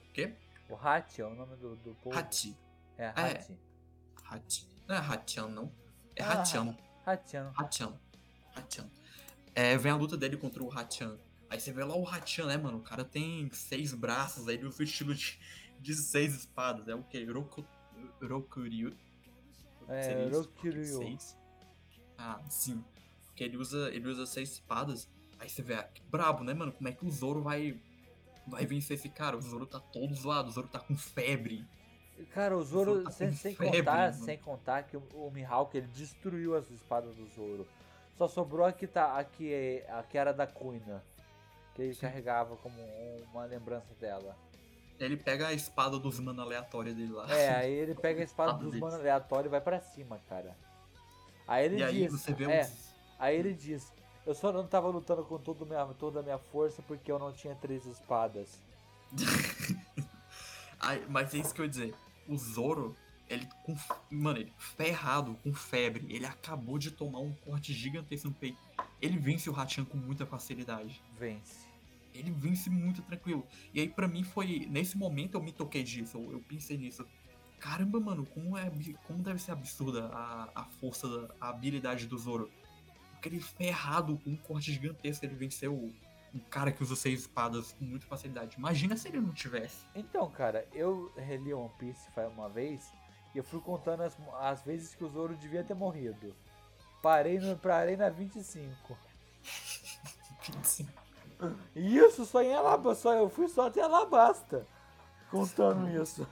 O 0.10 0.14
quê? 0.14 0.34
O 0.68 0.76
Hachi 0.76 1.22
é 1.22 1.26
o 1.26 1.34
nome 1.34 1.56
do, 1.56 1.76
do 1.78 1.95
povo. 2.03 2.18
Hachi. 2.18 2.53
É, 2.98 3.06
É. 3.06 3.14
Hachi. 3.16 3.57
Hachi. 4.26 4.66
Não 4.88 4.95
é 4.95 4.99
Hachan, 4.99 5.48
não. 5.48 5.72
É 6.18 6.22
Ah, 6.24 6.34
Hachan. 6.34 6.76
Hachian. 7.06 7.52
Hachan. 7.56 7.94
Hachan. 8.56 8.90
É, 9.56 9.78
vem 9.78 9.92
a 9.92 9.96
luta 9.96 10.18
dele 10.18 10.38
contra 10.38 10.64
o 10.64 10.70
Hachan. 10.70 11.18
Aí 11.50 11.60
você 11.60 11.72
vê 11.72 11.84
lá 11.84 11.96
o 11.96 12.04
Hachan, 12.04 12.46
né, 12.46 12.58
mano? 12.58 12.78
O 12.78 12.82
cara 12.82 13.04
tem 13.04 13.50
seis 13.52 13.94
braços, 13.94 14.48
aí 14.48 14.56
ele 14.56 14.68
usa 14.68 14.82
o 14.82 14.84
estilo 14.84 15.16
de, 15.16 15.40
de 15.80 15.96
seis 15.96 16.36
espadas. 16.36 16.88
É 16.88 16.96
o 16.96 17.04
quê? 17.04 17.26
Roku, 17.26 17.66
Rokuryu. 18.22 18.96
É? 19.88 20.30
Rokuryu. 20.32 21.18
Ah, 22.18 22.40
sim. 22.50 22.84
Porque 23.26 23.44
ele 23.44 23.58
usa, 23.58 23.90
ele 23.94 24.08
usa 24.08 24.26
seis 24.26 24.52
espadas. 24.52 25.10
Aí 25.40 25.50
você 25.50 25.64
vê, 25.64 25.76
ah, 25.76 25.84
que 25.84 26.02
brabo, 26.04 26.44
né, 26.44 26.54
mano? 26.54 26.72
Como 26.72 26.88
é 26.88 26.92
que 26.92 27.06
o 27.06 27.12
Zoro 27.12 27.42
vai, 27.42 27.82
vai 28.46 28.66
vencer 28.66 28.98
esse 28.98 29.10
cara? 29.10 29.38
O 29.38 29.42
Zoro 29.42 29.66
tá 29.66 29.80
todo 29.80 30.14
zoado, 30.14 30.50
o 30.50 30.52
Zoro 30.52 30.68
tá 30.68 30.80
com 30.80 30.96
febre. 30.96 31.66
Cara, 32.34 32.58
o 32.58 32.64
Zoro 32.64 33.04
tá 33.04 33.12
sem, 33.12 33.34
sem 33.34 33.56
febre, 33.56 33.80
contar, 33.80 34.12
mano. 34.12 34.26
sem 34.26 34.38
contar 34.38 34.84
que 34.84 34.98
o, 34.98 35.04
o 35.14 35.32
Mihawk 35.32 35.78
ele 35.78 35.88
destruiu 35.88 36.56
as 36.56 36.70
espadas 36.70 37.16
do 37.16 37.26
Zoro. 37.28 37.68
Só 38.18 38.28
sobrou 38.28 38.66
a 38.66 38.74
que, 38.74 38.86
tá, 38.86 39.18
a 39.18 39.24
que, 39.24 39.84
a 39.88 40.04
que 40.04 40.18
era 40.18 40.34
da 40.34 40.46
Kuina. 40.46 41.02
Que 41.74 41.84
ele 41.84 41.96
carregava 41.96 42.58
como 42.58 42.76
uma 43.32 43.46
lembrança 43.46 43.94
dela. 44.00 44.36
Ele 45.00 45.16
pega 45.16 45.48
a 45.48 45.54
espada 45.54 45.98
dos 45.98 46.20
mano 46.20 46.41
aleatórios 46.41 46.94
dele 46.94 47.14
lá. 47.14 47.26
É, 47.34 47.56
aí 47.56 47.72
ele 47.72 47.96
pega 47.96 48.20
a 48.20 48.24
espada 48.24 48.54
dos 48.54 48.76
manos 48.76 48.96
aleatórios 48.96 49.46
e 49.46 49.50
vai 49.50 49.62
pra 49.62 49.80
cima, 49.80 50.20
cara. 50.28 50.54
Aí 51.48 51.66
ele 51.66 51.78
E 51.78 51.84
aí 51.84 52.02
diz. 52.04 52.12
você 52.12 52.34
vê 52.34 52.44
é, 52.52 52.62
os. 52.64 52.94
aí 53.18 53.38
ele 53.38 53.54
diz. 53.54 53.90
Eu 54.26 54.36
só 54.36 54.52
não 54.52 54.68
tava 54.68 54.90
lutando 54.90 55.24
com 55.24 55.38
todo 55.38 55.66
minha, 55.66 55.86
toda 55.98 56.20
a 56.20 56.24
minha 56.24 56.38
força 56.38 56.82
porque 56.82 57.10
eu 57.10 57.18
não 57.18 57.32
tinha 57.32 57.56
três 57.56 57.86
espadas. 57.86 58.60
Ai, 60.82 61.04
mas 61.10 61.34
é 61.34 61.38
isso 61.38 61.54
que 61.54 61.62
eu 61.62 61.66
ia 61.66 61.70
dizer. 61.70 61.96
O 62.30 62.38
Zoro, 62.38 62.96
ele 63.28 63.48
com. 63.64 63.76
Mano, 64.10 64.40
ele 64.40 64.54
ferrado, 64.58 65.36
com 65.44 65.54
febre. 65.54 66.06
Ele 66.10 66.26
acabou 66.26 66.78
de 66.78 66.92
tomar 66.92 67.20
um 67.20 67.34
corte 67.34 67.74
gigantesco 67.74 68.28
no 68.28 68.34
peito. 68.34 68.58
Ele 69.02 69.18
vence 69.18 69.50
o 69.50 69.54
Hachan 69.54 69.84
com 69.84 69.98
muita 69.98 70.26
facilidade. 70.26 71.02
Vence. 71.18 71.68
Ele 72.14 72.32
vence 72.32 72.70
muito 72.70 73.02
tranquilo. 73.02 73.46
E 73.74 73.82
aí, 73.82 73.90
pra 73.90 74.08
mim, 74.08 74.24
foi. 74.24 74.68
Nesse 74.70 74.98
momento 74.98 75.36
eu 75.36 75.42
me 75.42 75.52
toquei 75.52 75.84
disso. 75.84 76.18
Eu, 76.18 76.34
eu 76.34 76.40
pensei 76.40 76.78
nisso. 76.78 77.06
Caramba, 77.60 78.00
mano, 78.00 78.26
como, 78.28 78.58
é, 78.58 78.72
como 79.06 79.22
deve 79.22 79.40
ser 79.40 79.52
absurda 79.52 80.06
a, 80.14 80.50
a 80.56 80.64
força, 80.66 81.08
a 81.42 81.50
habilidade 81.50 82.08
do 82.08 82.18
Zoro. 82.18 82.50
Porque 83.12 83.28
ele 83.28 83.42
ferrado 83.42 84.18
com 84.24 84.30
um 84.30 84.38
corte 84.38 84.72
gigantesco, 84.72 85.26
ele 85.26 85.36
venceu 85.36 85.94
um 86.34 86.40
cara 86.40 86.72
que 86.72 86.84
usa 86.84 86.96
seis 86.96 87.22
espadas 87.22 87.72
com 87.74 87.86
muita 87.86 88.06
facilidade. 88.06 88.58
Imagina 88.58 88.96
se 88.96 89.08
ele 89.08 89.20
não 89.20 89.34
tivesse. 89.34 89.78
Então, 89.96 90.30
cara, 90.30 90.68
eu 90.74 91.12
reli 91.16 91.54
One 91.54 91.72
Piece 91.78 92.08
uma 92.36 92.50
vez 92.50 92.92
e 93.34 93.38
eu 93.38 93.44
fui 93.44 93.60
contando 93.60 94.04
as, 94.04 94.18
as 94.40 94.62
vezes 94.64 94.96
que 94.96 95.04
o 95.04 95.10
Zoro 95.10 95.36
devia 95.36 95.64
ter 95.64 95.74
morrido. 95.74 96.36
Parei, 97.02 97.40
no, 97.40 97.56
parei 97.58 97.96
na 97.96 98.10
25. 98.10 98.98
E 101.76 101.98
isso 101.98 102.26
só 102.26 102.42
em 102.42 102.54
Alabasta, 102.54 103.02
só, 103.02 103.14
eu 103.14 103.30
fui 103.30 103.48
só 103.48 103.68
até 103.68 103.82
Alabasta 103.82 104.66
contando 105.30 105.90
isso. 106.02 106.28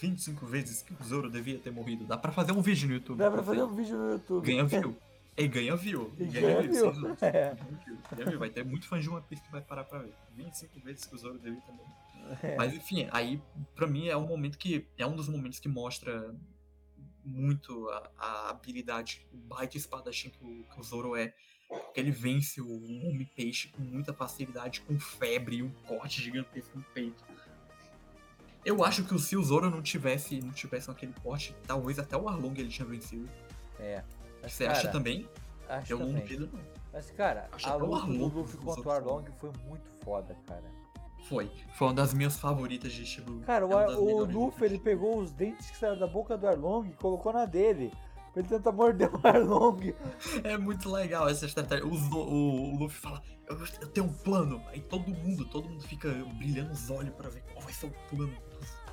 25 0.00 0.46
vezes 0.46 0.82
que 0.82 0.94
o 0.94 1.04
Zoro 1.04 1.30
devia 1.30 1.58
ter 1.58 1.70
morrido. 1.70 2.04
Dá 2.06 2.16
pra 2.16 2.32
fazer 2.32 2.52
um 2.52 2.62
vídeo 2.62 2.88
no 2.88 2.94
YouTube. 2.94 3.18
Dá 3.18 3.30
pra 3.30 3.42
fazer 3.42 3.62
um 3.62 3.74
vídeo 3.74 3.98
no 3.98 4.12
YouTube. 4.12 4.46
Ganha 4.46 4.64
view. 4.64 4.96
E 5.36 5.48
ganha 5.48 5.74
view. 5.76 6.12
E 6.18 6.24
ganha 6.26 6.60
view. 6.62 6.92
não- 6.94 7.16
É. 7.20 7.30
Ganha 7.30 7.54
view. 7.54 7.98
View. 8.30 8.38
Vai 8.38 8.50
ter 8.50 8.64
muito 8.64 8.86
fã 8.88 8.98
de 9.00 9.08
One 9.08 9.24
Piece 9.28 9.42
que 9.42 9.50
vai 9.52 9.62
parar 9.62 9.84
pra 9.84 10.00
ver. 10.00 10.12
25 10.34 10.80
vezes 10.80 11.04
que 11.06 11.14
o 11.14 11.18
Zoro 11.18 11.38
ter 11.38 11.50
morrido. 11.50 11.82
É. 12.42 12.56
Mas 12.56 12.74
enfim, 12.74 13.08
aí 13.12 13.40
pra 13.74 13.86
mim 13.86 14.08
é 14.08 14.16
um 14.16 14.26
momento 14.26 14.58
que. 14.58 14.86
É 14.98 15.06
um 15.06 15.14
dos 15.16 15.28
momentos 15.28 15.58
que 15.58 15.68
mostra 15.68 16.34
muito 17.24 17.88
a, 17.90 18.10
a 18.18 18.50
habilidade, 18.50 19.26
o 19.32 19.36
baita 19.36 19.76
espadachim 19.76 20.30
que 20.30 20.42
o, 20.44 20.64
que 20.64 20.80
o 20.80 20.82
Zoro 20.82 21.16
é. 21.16 21.32
Porque 21.68 22.00
ele 22.00 22.10
vence 22.10 22.60
o 22.60 22.68
Homem-Peixe 23.08 23.68
com 23.68 23.80
muita 23.82 24.12
facilidade, 24.12 24.80
com 24.80 24.98
febre 24.98 25.58
e 25.58 25.62
um 25.62 25.70
corte 25.86 26.20
gigantesco 26.20 26.76
no 26.76 26.84
peito. 26.92 27.22
Eu 28.64 28.84
acho 28.84 29.04
que 29.04 29.16
se 29.20 29.36
o 29.36 29.42
Zoro 29.42 29.70
não 29.70 29.80
tivesse, 29.80 30.40
não 30.40 30.50
tivesse 30.52 30.90
aquele 30.90 31.14
corte, 31.22 31.54
talvez 31.66 31.98
até 31.98 32.16
o 32.16 32.28
Arlong 32.28 32.58
ele 32.58 32.68
tinha 32.68 32.86
vencido. 32.86 33.28
É. 33.78 34.02
Você 34.48 34.66
cara, 34.66 34.78
acha 34.78 34.88
também? 34.88 35.28
Acho 35.68 35.92
Eu 35.92 35.98
não 35.98 36.06
também. 36.06 36.22
duvido, 36.22 36.50
não. 36.52 36.60
Mas, 36.92 37.10
cara, 37.12 37.48
Acho 37.52 37.68
a 37.68 37.76
o 37.76 37.86
luta 37.86 38.06
do 38.06 38.12
Luffy 38.40 38.56
contra 38.58 38.88
o 38.88 38.90
Arlong 38.92 39.24
foi 39.38 39.50
muito 39.66 39.88
foda, 40.04 40.36
cara. 40.46 40.64
Foi. 41.28 41.50
Foi 41.76 41.88
uma 41.88 41.94
das 41.94 42.12
minhas 42.12 42.36
favoritas 42.38 42.92
de 42.92 43.06
Shibu. 43.06 43.40
Cara, 43.40 43.64
o, 43.66 43.72
É 43.72 43.96
o 43.96 44.04
melhores 44.04 44.34
Luffy, 44.34 44.64
ele 44.66 44.78
pegou 44.78 45.18
os 45.20 45.30
dentes 45.30 45.70
que 45.70 45.76
saíram 45.76 45.98
da 45.98 46.06
boca 46.08 46.36
do 46.36 46.48
Arlong 46.48 46.88
e 46.88 46.92
colocou 46.94 47.32
na 47.32 47.44
dele. 47.44 47.92
Ele 48.34 48.46
tentar 48.48 48.72
morder 48.72 49.10
o 49.14 49.20
Arlong. 49.26 49.94
É 50.44 50.56
muito 50.56 50.90
legal 50.90 51.28
essa 51.28 51.46
estratégia. 51.46 51.84
O, 51.86 51.90
o- 51.92 52.74
o 52.74 52.78
Luffy 52.78 52.98
fala, 53.00 53.22
eu, 53.48 53.56
eu 53.80 53.88
tenho 53.88 54.06
um 54.06 54.12
plano. 54.12 54.60
Aí 54.68 54.80
todo 54.80 55.08
mundo, 55.10 55.44
todo 55.44 55.68
mundo 55.68 55.82
fica 55.84 56.08
brilhando 56.38 56.72
os 56.72 56.90
olhos 56.90 57.14
pra 57.14 57.28
ver 57.28 57.42
qual 57.52 57.60
vai 57.62 57.72
ser 57.72 57.86
o 57.86 57.92
plano. 58.08 58.32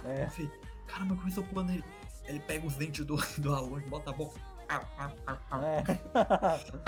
É. 0.06 0.26
Luffy, 0.26 0.52
caramba, 0.86 1.16
qual 1.16 1.24
vai 1.24 1.32
ser 1.32 1.40
o 1.40 1.44
plano 1.44 1.70
dele? 1.70 1.84
Ele 2.26 2.40
pega 2.42 2.68
os 2.68 2.76
dentes 2.76 3.06
do, 3.06 3.16
do 3.40 3.54
Arlong, 3.56 3.82
bota 3.90 4.10
a 4.10 4.14
boca. 4.14 4.40
É. 4.70 4.82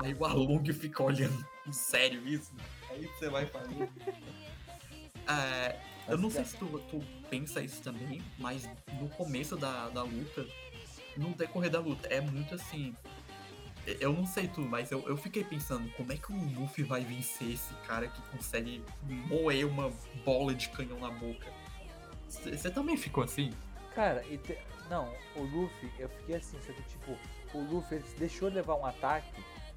Aí 0.03 0.13
o 0.13 0.25
Arlong 0.25 0.63
fica 0.73 1.03
olhando. 1.03 1.45
Sério 1.71 2.27
isso? 2.27 2.53
Aí 2.89 3.05
você 3.07 3.29
vai 3.29 3.45
fazer. 3.45 3.89
É, 5.27 5.79
eu 6.07 6.17
não 6.17 6.29
sei 6.29 6.43
se 6.43 6.57
tu, 6.57 6.65
tu 6.89 6.99
pensa 7.29 7.61
isso 7.61 7.81
também, 7.81 8.21
mas 8.37 8.67
no 8.99 9.07
começo 9.09 9.55
da, 9.55 9.89
da 9.89 10.03
luta, 10.03 10.45
no 11.15 11.29
decorrer 11.35 11.69
da 11.69 11.79
luta, 11.79 12.07
é 12.07 12.19
muito 12.19 12.55
assim. 12.55 12.95
Eu 13.99 14.13
não 14.13 14.25
sei 14.25 14.47
tu, 14.47 14.61
mas 14.61 14.91
eu, 14.91 15.07
eu 15.07 15.17
fiquei 15.17 15.43
pensando 15.43 15.89
como 15.93 16.11
é 16.11 16.17
que 16.17 16.31
o 16.31 16.59
Luffy 16.59 16.83
vai 16.83 17.01
vencer 17.03 17.51
esse 17.51 17.73
cara 17.87 18.07
que 18.07 18.21
consegue 18.23 18.83
moer 19.03 19.65
uma 19.65 19.89
bola 20.25 20.53
de 20.53 20.69
canhão 20.69 20.99
na 20.99 21.09
boca. 21.09 21.47
Você 22.27 22.69
também 22.69 22.97
ficou 22.97 23.23
assim? 23.23 23.51
Cara, 23.95 24.23
e 24.27 24.37
te- 24.37 24.57
não, 24.89 25.11
o 25.35 25.41
Luffy, 25.43 25.91
eu 25.97 26.09
fiquei 26.09 26.35
assim, 26.35 26.57
só 26.65 26.71
que 26.73 26.83
tipo, 26.83 27.17
o 27.57 27.61
Luffy 27.61 27.97
ele 27.97 28.05
deixou 28.17 28.49
levar 28.49 28.75
um 28.75 28.85
ataque, 28.85 29.27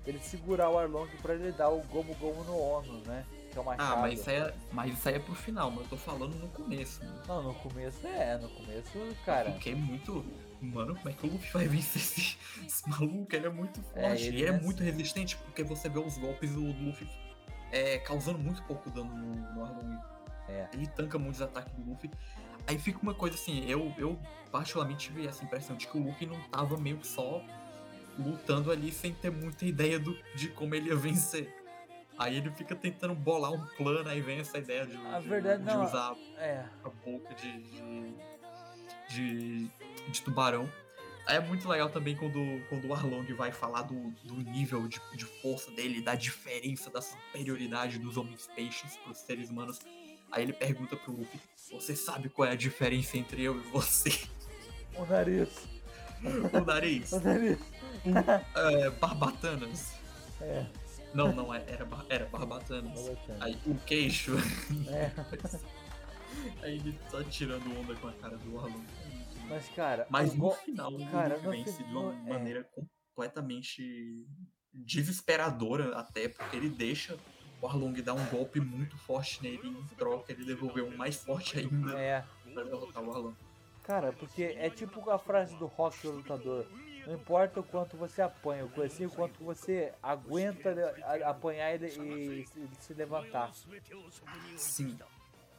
ele 0.07 0.19
segurar 0.21 0.69
o 0.71 0.79
Arlong 0.79 1.09
pra 1.21 1.35
ele 1.35 1.53
dar 1.53 1.69
o 1.71 1.81
Gomu 1.83 2.15
Gomu 2.15 2.43
no 2.45 2.59
Ono, 2.59 3.01
né? 3.07 3.25
Que 3.51 3.59
é 3.59 3.61
o 3.61 3.65
machado. 3.65 3.93
Ah, 3.93 3.97
mas 4.01 4.19
isso, 4.21 4.31
aí 4.31 4.37
é, 4.37 4.55
mas 4.73 4.93
isso 4.95 5.09
aí 5.09 5.15
é 5.15 5.19
pro 5.19 5.35
final, 5.35 5.71
mas 5.71 5.81
eu 5.85 5.89
tô 5.91 5.97
falando 5.97 6.35
no 6.37 6.49
começo. 6.49 7.05
Né? 7.05 7.23
Não, 7.29 7.43
no 7.43 7.55
começo 7.55 8.07
é, 8.07 8.39
no 8.39 8.49
começo, 8.49 9.17
cara. 9.25 9.53
Fiquei 9.53 9.75
muito. 9.75 10.25
Mano, 10.61 10.95
como 10.95 11.09
é 11.09 11.13
que 11.13 11.27
o 11.27 11.31
Luffy 11.33 11.51
vai 11.53 11.67
vencer 11.69 12.01
esse, 12.01 12.39
esse 12.65 12.89
maluco? 12.89 13.35
Ele 13.35 13.47
é 13.47 13.51
muito 13.51 13.81
É, 13.95 14.09
forte. 14.09 14.23
ele 14.29 14.37
e 14.37 14.41
ele 14.43 14.49
é 14.49 14.53
nessa- 14.53 14.65
muito 14.65 14.83
resistente, 14.83 15.37
porque 15.37 15.63
você 15.65 15.89
vê 15.89 15.99
os 15.99 16.17
golpes 16.19 16.53
do 16.55 16.61
Luffy 16.63 17.09
é, 17.73 17.99
causando 17.99 18.39
muito 18.39 18.63
pouco 18.65 18.89
dano 18.91 19.13
no, 19.13 19.55
no 19.55 19.65
Arlong. 19.65 19.99
É. 20.49 20.69
Ele 20.73 20.87
tanca 20.87 21.19
muitos 21.19 21.43
ataques 21.43 21.73
do 21.75 21.83
Luffy. 21.91 22.11
Aí 22.67 22.79
fica 22.79 22.99
uma 23.03 23.13
coisa 23.15 23.35
assim, 23.35 23.65
eu, 23.69 23.93
eu 23.99 24.17
particularmente 24.53 25.09
tive 25.09 25.27
essa 25.27 25.45
impressão 25.45 25.77
de 25.77 25.87
que 25.89 25.99
o 25.99 26.03
Luffy 26.03 26.27
não 26.29 26.41
tava 26.49 26.77
meio 26.79 26.99
que 26.99 27.07
só 27.09 27.43
lutando 28.19 28.71
ali 28.71 28.93
sem 28.93 29.13
ter 29.13 29.31
muita 29.31 29.65
ideia 29.65 29.99
do, 29.99 30.17
de 30.35 30.49
como 30.49 30.75
ele 30.75 30.89
ia 30.89 30.97
vencer. 30.97 31.53
Aí 32.19 32.37
ele 32.37 32.51
fica 32.53 32.77
tentando 32.77 33.15
bolar 33.15 33.53
um 33.53 33.65
plano, 33.77 34.09
aí 34.09 34.21
vem 34.21 34.39
essa 34.41 34.59
ideia 34.59 34.87
de, 34.87 34.97
de- 34.97 35.29
verdade, 35.29 35.65
de 35.65 35.77
usar 35.77 36.15
É, 36.37 36.65
a 36.85 36.89
boca 36.91 37.35
de, 37.35 37.53
de, 37.63 38.15
de, 39.09 39.71
de 40.09 40.23
tubarão. 40.23 40.71
Aí 41.27 41.37
é 41.37 41.41
muito 41.41 41.69
legal 41.69 41.89
também 41.89 42.17
quando, 42.17 42.39
quando 42.69 42.87
o 42.89 42.93
Arlong 42.95 43.25
vai 43.35 43.53
falar 43.53 43.83
do, 43.83 43.95
do 44.25 44.35
nível 44.51 44.89
de, 44.89 45.01
de 45.15 45.25
força 45.25 45.71
dele, 45.71 46.03
da 46.03 46.15
diferença, 46.15 46.91
da 46.91 47.01
superioridade 47.01 47.99
dos 47.99 48.17
homens 48.17 48.49
peixes 48.55 48.97
para 48.97 49.13
os 49.13 49.19
seres 49.19 49.49
humanos. 49.49 49.79
Aí 50.33 50.43
ele 50.43 50.53
pergunta 50.53 50.97
pro 50.97 51.13
Luffy: 51.13 51.41
Você 51.71 51.95
sabe 51.95 52.29
qual 52.29 52.49
é 52.49 52.53
a 52.53 52.57
diferença 52.57 53.17
entre 53.17 53.43
eu 53.43 53.57
e 53.57 53.63
você? 53.69 54.11
o 54.97 55.07
nariz, 55.07 55.49
o 56.53 56.61
nariz? 56.65 57.13
o 57.13 57.21
nariz. 57.21 57.59
É, 58.55 58.91
barbatanas? 58.91 59.95
É, 60.41 60.67
Não, 61.15 61.33
não, 61.33 61.55
é- 61.55 61.63
era, 61.69 61.87
era 62.09 62.27
barbatanas. 62.27 62.93
barbatanas. 63.01 63.43
Aí 63.43 63.59
o 63.67 63.75
queixo. 63.87 64.33
é. 64.89 65.13
Aí 66.63 66.77
ele 66.79 66.99
tá 67.11 67.23
tirando 67.25 67.79
onda 67.79 67.95
com 67.97 68.09
a 68.09 68.13
cara 68.13 68.37
do 68.39 68.59
Arlong. 68.59 68.85
Mas, 69.49 69.69
cara, 69.71 70.07
Mas 70.09 70.33
no 70.35 70.41
go- 70.41 70.53
final, 70.53 70.91
cara, 71.11 71.37
no 71.39 71.51
vence 71.51 71.83
de 71.83 71.95
uma 71.95 72.13
é. 72.13 72.33
maneira 72.33 72.67
completamente 73.15 74.27
desesperadora, 74.73 75.97
até 75.99 76.29
porque 76.29 76.57
ele 76.57 76.71
deixa 76.71 77.19
o 77.61 77.67
Arlong 77.67 77.93
dar 78.03 78.15
um 78.15 78.25
golpe 78.27 78.59
muito 78.61 78.97
forte 78.97 79.43
nele 79.43 79.69
em 79.69 79.85
troca 79.97 80.33
ele 80.33 80.45
devolveu 80.45 80.87
um 80.89 80.97
mais 80.97 81.17
forte 81.23 81.59
ainda 81.59 81.97
É, 81.99 82.25
pra 82.53 82.65
derrotar 82.65 83.03
o 83.05 83.11
Arlong. 83.13 83.35
cara, 83.85 84.13
porque 84.15 84.43
é 84.43 84.71
tipo 84.71 85.09
a 85.11 85.19
frase 85.19 85.55
do 85.57 85.67
Rock, 85.67 86.07
o 86.09 86.13
lutador. 86.13 86.67
Não 87.07 87.15
importa 87.15 87.61
o 87.61 87.65
quanto 87.65 87.97
você 87.97 88.23
apanha, 88.23 88.65
o 88.65 88.69
quanto- 88.69 88.83
o 89.07 89.11
quanto 89.11 89.45
você 89.45 89.93
aguenta 90.03 90.71
apanhar 91.25 91.73
ele 91.75 91.87
e 91.87 92.47
se- 92.47 92.69
se 92.81 92.95
levantar. 92.95 93.51
Sim, 94.57 94.99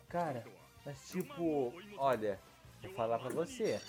Cara, 0.09 0.45
mas 0.85 1.09
tipo, 1.09 1.73
olha, 1.97 2.39
vou 2.81 2.91
falar 2.93 3.17
pra 3.19 3.29
você. 3.29 3.81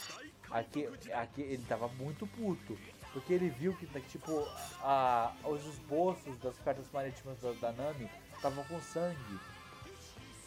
Aqui, 0.51 0.89
aqui 1.13 1.43
ele 1.43 1.65
tava 1.67 1.87
muito 1.89 2.27
puto. 2.27 2.79
Porque 3.13 3.33
ele 3.33 3.49
viu 3.51 3.77
que, 3.77 3.87
tipo, 4.01 4.49
a, 4.81 5.33
os 5.45 5.65
esboços 5.67 6.37
das 6.39 6.57
cartas 6.59 6.91
marítimas 6.91 7.39
da, 7.41 7.53
da 7.53 7.73
Nami 7.73 8.11
estavam 8.35 8.65
com 8.65 8.81
sangue. 8.81 9.39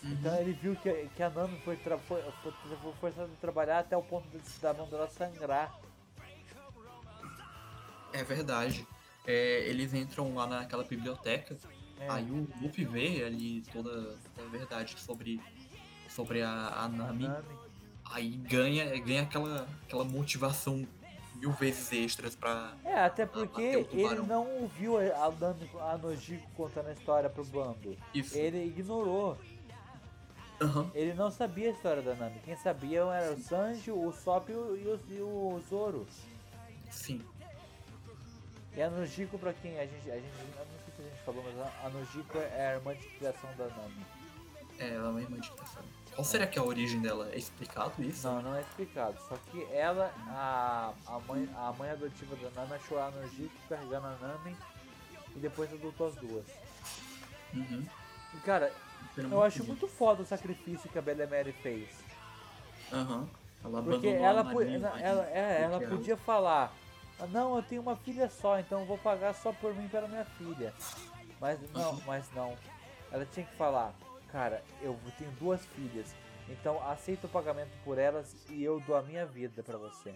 Então 0.04 0.36
ele 0.40 0.54
viu 0.54 0.76
que, 0.76 1.08
que 1.16 1.24
a 1.24 1.30
Nami 1.30 1.60
foi, 1.62 1.78
foi, 1.78 2.22
foi 2.42 2.94
forçada 3.00 3.32
a 3.32 3.40
trabalhar 3.42 3.80
até 3.80 3.96
o 3.96 4.04
ponto 4.04 4.28
de, 4.30 4.60
da 4.60 4.74
mão 4.74 4.88
dela 4.90 5.08
sangrar. 5.10 5.74
É 8.14 8.24
verdade. 8.24 8.88
É, 9.26 9.68
eles 9.68 9.94
entram 9.94 10.34
lá 10.34 10.48
naquela 10.48 10.84
biblioteca, 10.84 11.58
É, 12.00 12.10
aí 12.10 12.30
o 12.30 12.48
Luffy 12.62 12.86
vê 12.86 13.24
ali 13.24 13.62
toda 13.74 14.16
a 14.38 14.50
verdade 14.50 14.98
sobre, 15.00 15.42
sobre 16.10 16.42
a, 16.42 16.50
a 16.50 16.84
a 16.86 16.88
Nami. 16.88 17.28
Nami. 17.28 17.46
Aí 18.06 18.30
ganha, 18.38 18.86
ganha 19.02 19.24
aquela, 19.24 19.68
aquela 19.84 20.06
motivação 20.06 20.88
mil 21.36 21.52
vezes 21.52 21.92
extras 21.92 22.36
pra. 22.36 22.74
É, 22.86 23.00
até 23.00 23.26
porque 23.26 23.86
ele 23.92 24.22
não 24.22 24.48
ouviu 24.62 24.98
a, 24.98 25.26
a 25.26 25.32
Nami, 25.32 25.70
Nojiko 26.02 26.48
contando 26.56 26.88
a 26.88 26.94
história 26.94 27.30
pro 27.30 27.44
bando. 27.46 27.98
Isso. 28.14 28.38
Ele 28.38 28.64
ignorou. 28.66 29.38
Aham. 30.62 30.90
Ele 30.96 31.14
não 31.14 31.30
sabia 31.30 31.70
a 31.70 31.72
história 31.72 32.02
da 32.02 32.16
Nami. 32.16 32.40
Quem 32.44 32.56
sabia 32.56 33.02
era 33.02 33.34
o 33.34 33.40
Sanji, 33.40 33.92
o 33.92 34.12
Sop 34.12 34.50
e 34.50 34.54
e 34.54 34.56
o, 34.56 35.00
e 35.10 35.22
o 35.22 35.62
Zoro. 35.70 36.08
Sim. 36.90 37.22
E 38.78 38.82
a 38.82 38.90
Nojiko, 38.92 39.40
pra 39.40 39.54
quem 39.54 39.78
a 39.80 39.86
gente, 39.88 40.10
a 40.12 40.16
gente. 40.16 40.28
Eu 40.40 40.66
não 40.66 40.80
sei 40.86 40.94
se 40.96 41.02
a 41.02 41.04
gente 41.10 41.24
falou, 41.26 41.44
mas 41.44 41.60
a- 41.86 41.90
Nojiko 41.90 42.38
é 42.38 42.68
a 42.68 42.76
irmã 42.76 42.94
de 42.96 43.08
criação 43.08 43.50
da 43.58 43.66
Nami. 43.66 44.06
É, 44.80 44.90
ela 44.94 45.08
é 45.08 45.10
uma 45.10 45.22
irmã 45.22 45.40
de 45.40 45.50
criação. 45.50 45.84
Qual 46.14 46.24
será 46.24 46.46
que 46.48 46.58
é 46.60 46.62
a 46.62 46.66
origem 46.66 47.02
dela? 47.02 47.30
É 47.32 47.38
explicado 47.38 48.02
isso? 48.04 48.28
Não, 48.28 48.42
não 48.44 48.56
é 48.56 48.62
explicado. 48.62 49.18
Só 49.28 49.36
que 49.52 49.64
ela, 49.74 50.14
a, 50.28 50.94
a, 51.08 51.20
mãe, 51.20 51.50
a 51.56 51.74
mãe 51.74 51.90
adotiva 51.90 52.36
da 52.36 52.50
Nami, 52.62 52.74
achou 52.76 53.00
a 53.00 53.10
Nojiko 53.12 53.54
carregando 53.68 54.08
a 54.08 54.16
Nami 54.22 54.56
e 55.36 55.40
depois 55.40 55.74
adotou 55.74 56.08
as 56.08 56.16
duas. 56.16 56.46
Uhum. 57.56 57.84
E 58.36 58.38
cara, 58.42 58.72
Era 59.18 59.28
eu 59.28 59.42
acho 59.44 59.64
muito 59.64 59.88
foda 59.88 60.22
o 60.22 60.26
sacrifício 60.26 60.88
que 60.90 61.00
a 61.00 61.02
Belemere 61.02 61.52
fez. 61.52 61.90
Aham. 62.94 63.28
Ela 63.64 63.82
Porque 63.82 64.08
ela, 64.08 64.26
ela, 64.28 64.44
mas 64.44 65.02
ela- 65.02 65.26
é, 65.32 65.62
ela 65.64 65.80
porque 65.80 65.96
podia 65.96 66.16
falar, 66.18 66.66
"Ah, 66.72 66.87
não, 67.26 67.56
eu 67.56 67.64
tenho 67.64 67.82
uma 67.82 67.96
filha 67.96 68.30
só, 68.30 68.60
então 68.60 68.82
eu 68.82 68.86
vou 68.86 68.98
pagar 68.98 69.34
só 69.34 69.52
por 69.52 69.74
mim 69.74 69.88
pela 69.88 70.08
minha 70.08 70.26
filha. 70.26 70.74
Mas 71.42 71.60
não, 71.72 72.00
mas 72.06 72.26
não. 72.34 72.56
Ela 73.12 73.26
tinha 73.26 73.46
que 73.46 73.56
falar, 73.56 73.94
cara, 74.32 74.64
eu 74.82 75.00
tenho 75.18 75.32
duas 75.40 75.66
filhas, 75.68 76.14
então 76.50 76.82
aceita 76.90 77.26
o 77.28 77.30
pagamento 77.30 77.72
por 77.84 77.98
elas 77.98 78.36
e 78.50 78.64
eu 78.64 78.80
dou 78.82 78.96
a 78.98 79.02
minha 79.02 79.26
vida 79.26 79.64
pra 79.64 79.78
você. 79.78 80.14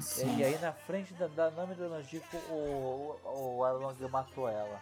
Sim. 0.00 0.36
E 0.38 0.44
aí 0.44 0.58
na 0.58 0.72
frente 0.72 1.14
da, 1.14 1.26
da 1.26 1.50
Nami 1.50 1.74
da 1.74 1.88
Nojiko, 1.88 2.36
o, 2.50 3.18
o, 3.24 3.56
o 3.58 3.64
Arlong 3.64 3.94
matou 4.10 4.48
ela. 4.48 4.80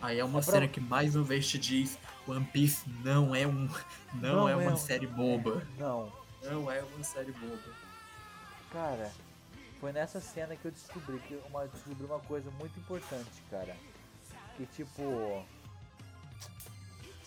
Aí 0.00 0.18
é 0.18 0.24
uma 0.24 0.40
É 0.40 0.42
pra- 0.42 0.52
cena 0.52 0.68
que 0.68 0.80
mais 0.80 1.14
uma 1.14 1.24
vez 1.24 1.46
te 1.48 1.58
diz: 1.58 1.96
One 2.26 2.44
Piece 2.46 2.88
não 3.04 3.34
é 3.34 3.46
um. 3.46 3.68
Não, 4.14 4.34
Não 4.36 4.48
é 4.48 4.52
é 4.52 4.56
uma 4.56 4.72
um- 4.72 4.76
série 4.76 5.06
boba. 5.06 5.62
Não, 5.78 6.12
Não 6.42 6.70
é 6.70 6.82
uma 6.82 7.04
série 7.04 7.30
boba. 7.32 7.72
cara, 8.72 9.10
foi 9.84 9.92
nessa 9.92 10.18
cena 10.18 10.56
que 10.56 10.64
eu 10.64 10.70
descobri 10.70 11.18
que 11.18 11.34
uma, 11.46 11.68
descobri 11.68 12.06
uma 12.06 12.18
coisa 12.20 12.50
muito 12.52 12.80
importante, 12.80 13.42
cara. 13.50 13.76
Que 14.56 14.64
tipo. 14.64 15.02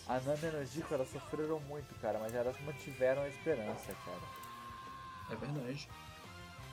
A 0.08 0.18
Nami 0.18 0.40
e 0.42 0.46
a 0.48 0.50
Nojiko 0.50 0.92
elas 0.92 1.08
sofreram 1.08 1.60
muito, 1.60 1.94
cara, 2.00 2.18
mas 2.18 2.34
elas 2.34 2.60
mantiveram 2.62 3.22
a 3.22 3.28
esperança, 3.28 3.94
cara. 4.04 4.20
É 5.30 5.36
verdade. 5.36 5.88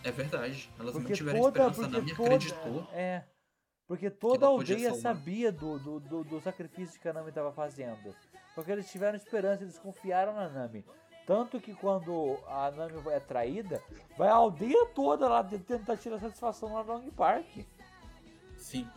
É 0.04 0.12
verdade. 0.12 0.74
Elas 0.80 0.94
Porque 0.94 1.10
mantiveram 1.10 1.40
a 1.46 1.52
toda, 1.52 1.68
esperança. 1.68 1.86
A 1.86 2.00
Nami 2.00 2.16
toda, 2.16 2.36
acreditou. 2.36 2.90
é, 2.92 3.24
porque 3.86 4.10
toda 4.10 4.48
a 4.48 4.50
aldeia 4.50 4.96
sabia 4.96 5.52
do, 5.52 5.78
do, 5.78 6.00
do, 6.00 6.24
do 6.24 6.42
sacrifício 6.42 7.00
que 7.00 7.08
a 7.08 7.14
Nami 7.14 7.30
estava 7.30 7.54
fazendo. 7.54 8.16
Porque 8.56 8.72
eles 8.72 8.90
tiveram 8.90 9.16
esperança, 9.16 9.62
eles 9.62 9.78
confiaram 9.78 10.34
na 10.34 10.50
Nami. 10.50 10.84
Tanto 11.26 11.60
que 11.60 11.74
quando 11.74 12.38
a 12.48 12.70
Nami 12.72 13.02
é 13.10 13.20
traída, 13.20 13.82
vai 14.16 14.30
a 14.30 14.36
aldeia 14.36 14.86
toda 14.94 15.28
lá 15.28 15.44
tentar 15.44 15.98
tirar 15.98 16.20
satisfação 16.20 16.74
lá 16.74 16.84
no 16.84 16.94
Long 16.94 17.10
Park. 17.12 17.48
Sim. 18.58 18.88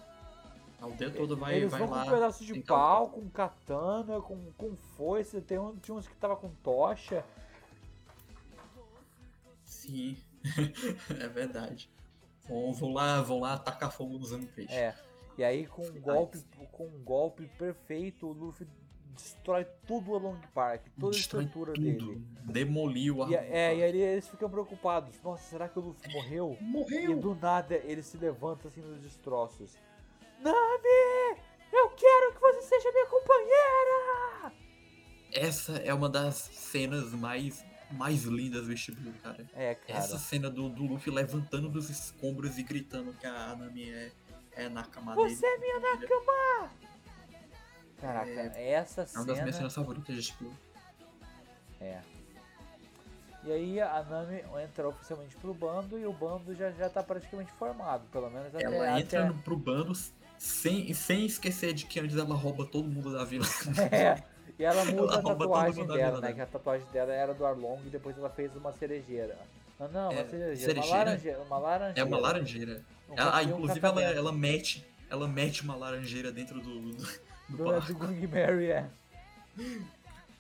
A 0.81 0.85
aldeia 0.85 1.11
toda 1.11 1.35
vai, 1.35 1.57
Eles 1.57 1.71
vai 1.71 1.81
vão 1.81 1.91
lá. 1.91 2.03
com 2.03 2.09
um 2.09 2.13
pedaço 2.13 2.45
de 2.45 2.61
pau, 2.61 3.09
com 3.09 3.29
katana, 3.31 4.21
com, 4.21 4.53
com 4.53 4.77
foice, 4.77 5.41
tem 5.41 5.59
um, 5.59 5.75
tinha 5.77 5.95
uns 5.95 6.07
que 6.07 6.15
tava 6.17 6.37
com 6.37 6.51
tocha. 6.63 7.25
Sim. 9.65 10.17
é 11.19 11.29
verdade. 11.29 11.91
Vão, 12.47 12.73
vão 12.75 12.93
lá, 12.93 13.23
vão 13.23 13.41
lá 13.41 13.55
atacar 13.55 13.91
fogo 13.91 14.19
nos 14.19 14.33
Peixe. 14.47 14.75
É. 14.75 14.95
E 15.37 15.45
aí 15.45 15.67
com 15.67 15.83
um 15.83 16.01
golpe, 16.01 16.45
com 16.73 16.87
um 16.87 17.03
golpe 17.03 17.47
perfeito, 17.59 18.27
o 18.27 18.33
Luffy 18.33 18.67
destrói 19.19 19.67
tudo 19.87 20.13
o 20.13 20.19
Long 20.19 20.39
Park, 20.55 20.87
toda 20.99 21.15
a 21.15 21.19
Destrói 21.19 21.45
estrutura 21.45 21.73
tudo. 21.73 21.85
dele. 21.85 22.27
Demoliu 22.45 23.23
a. 23.23 23.29
E, 23.29 23.35
é, 23.35 23.77
e 23.77 23.83
aí 23.83 24.01
eles 24.01 24.29
ficam 24.29 24.49
preocupados. 24.49 25.21
Nossa, 25.23 25.43
será 25.51 25.69
que 25.69 25.79
o 25.79 25.83
Luffy 25.83 26.13
morreu? 26.13 26.57
E 26.61 26.65
Morreu! 26.65 27.19
do 27.19 27.35
nada 27.35 27.75
ele 27.77 28.03
se 28.03 28.17
levanta 28.17 28.69
assim 28.69 28.81
nos 28.81 29.01
destroços. 29.01 29.77
Nami! 30.41 31.41
Eu 31.73 31.91
quero 31.91 32.33
que 32.33 32.41
você 32.41 32.63
seja 32.63 32.93
minha 32.93 33.07
companheira! 33.07 34.53
Essa 35.33 35.73
é 35.79 35.93
uma 35.93 36.09
das 36.09 36.37
cenas 36.37 37.13
mais, 37.13 37.65
mais 37.91 38.23
lindas 38.25 38.67
do 38.67 38.95
Blue, 38.95 39.13
cara. 39.23 39.47
É, 39.55 39.75
cara. 39.75 39.99
Essa 39.99 40.19
cena 40.19 40.49
do, 40.49 40.69
do 40.71 40.85
Luffy 40.85 41.13
levantando 41.13 41.69
dos 41.69 41.91
escombros 41.91 42.57
e 42.57 42.63
gritando 42.63 43.13
que 43.13 43.27
a 43.27 43.55
Nami 43.55 43.91
é, 43.91 44.13
é 44.53 44.69
Nakama 44.69 45.15
dele. 45.15 45.35
Você 45.35 45.45
é 45.45 45.59
minha 45.59 45.81
Nakama! 45.81 46.71
Caraca, 48.01 48.31
É- 48.31 48.71
essa 48.73 49.03
É 49.03 49.19
uma 49.19 49.25
das 49.27 49.37
minhas 49.39 49.39
cena. 49.39 49.53
cenas 49.53 49.75
favoritas 49.75 50.25
de 50.25 50.33
Blue. 50.35 50.53
É. 51.81 52.01
E 53.45 53.53
aí 53.53 53.81
a 53.81 54.03
Nami 54.03 54.43
entra 54.63 54.89
oficialmente 54.89 55.37
pro 55.37 55.55
bando 55.55 55.99
e 55.99 56.05
o 56.05 56.13
bando 56.13 56.55
já, 56.55 56.71
já 56.73 56.91
tá 56.91 57.03
praticamente 57.03 57.51
formado, 57.53 58.05
pelo 58.13 58.29
menos 58.31 58.55
até, 58.55 58.65
Ela 58.65 59.01
entra 59.01 59.21
até... 59.21 59.29
no, 59.29 59.39
pro 59.43 59.57
bando 59.57 59.93
sem, 60.37 60.93
sem 60.93 61.25
esquecer 61.25 61.73
de 61.73 61.87
que 61.87 61.99
antes 62.01 62.17
ela 62.17 62.35
rouba 62.35 62.67
todo 62.67 62.87
mundo 62.89 63.13
da 63.13 63.25
vila. 63.25 63.47
É, 63.93 64.23
e 64.59 64.65
ela 64.65 64.85
muda 64.85 64.97
Ela 64.97 65.13
a 65.13 65.21
rouba 65.21 65.29
todo 65.31 65.39
tatuagem 65.39 65.81
mundo 65.81 65.89
da 65.89 65.95
dela, 65.97 66.11
vila, 66.17 66.21
né? 66.21 66.29
né? 66.29 66.35
Que 66.35 66.41
a 66.41 66.47
tatuagem 66.47 66.87
dela 66.93 67.13
era 67.13 67.33
do 67.33 67.47
Arlong 67.47 67.81
e 67.87 67.91
depois 67.91 68.19
ela 68.19 68.29
fez 68.29 68.55
uma 68.57 68.73
cerejeira. 68.73 69.39
Não, 69.79 69.89
não, 69.89 70.11
uma 70.11 70.21
É, 70.21 70.25
cerejeira, 70.29 70.51
uma 70.51 70.57
cerejeira? 70.57 70.99
laranjeira, 70.99 71.39
uma 71.43 71.59
laranjeira. 71.59 72.01
É 72.01 72.05
uma 72.05 72.19
laranjeira. 72.19 72.83
Um 73.09 73.15
Ela, 73.17 73.39
ah, 73.39 73.43
um 73.43 73.51
inclusive 73.51 73.87
ela, 73.87 74.03
ela 74.03 74.33
mete. 74.33 74.85
Ela 75.09 75.27
mete 75.29 75.63
uma 75.63 75.75
laranjeira 75.77 76.31
dentro 76.33 76.61
do, 76.61 76.93
do, 76.93 77.21
do 77.49 77.57
Do, 77.57 77.81
do 77.95 78.29
Mary, 78.29 78.71
é. 78.71 78.91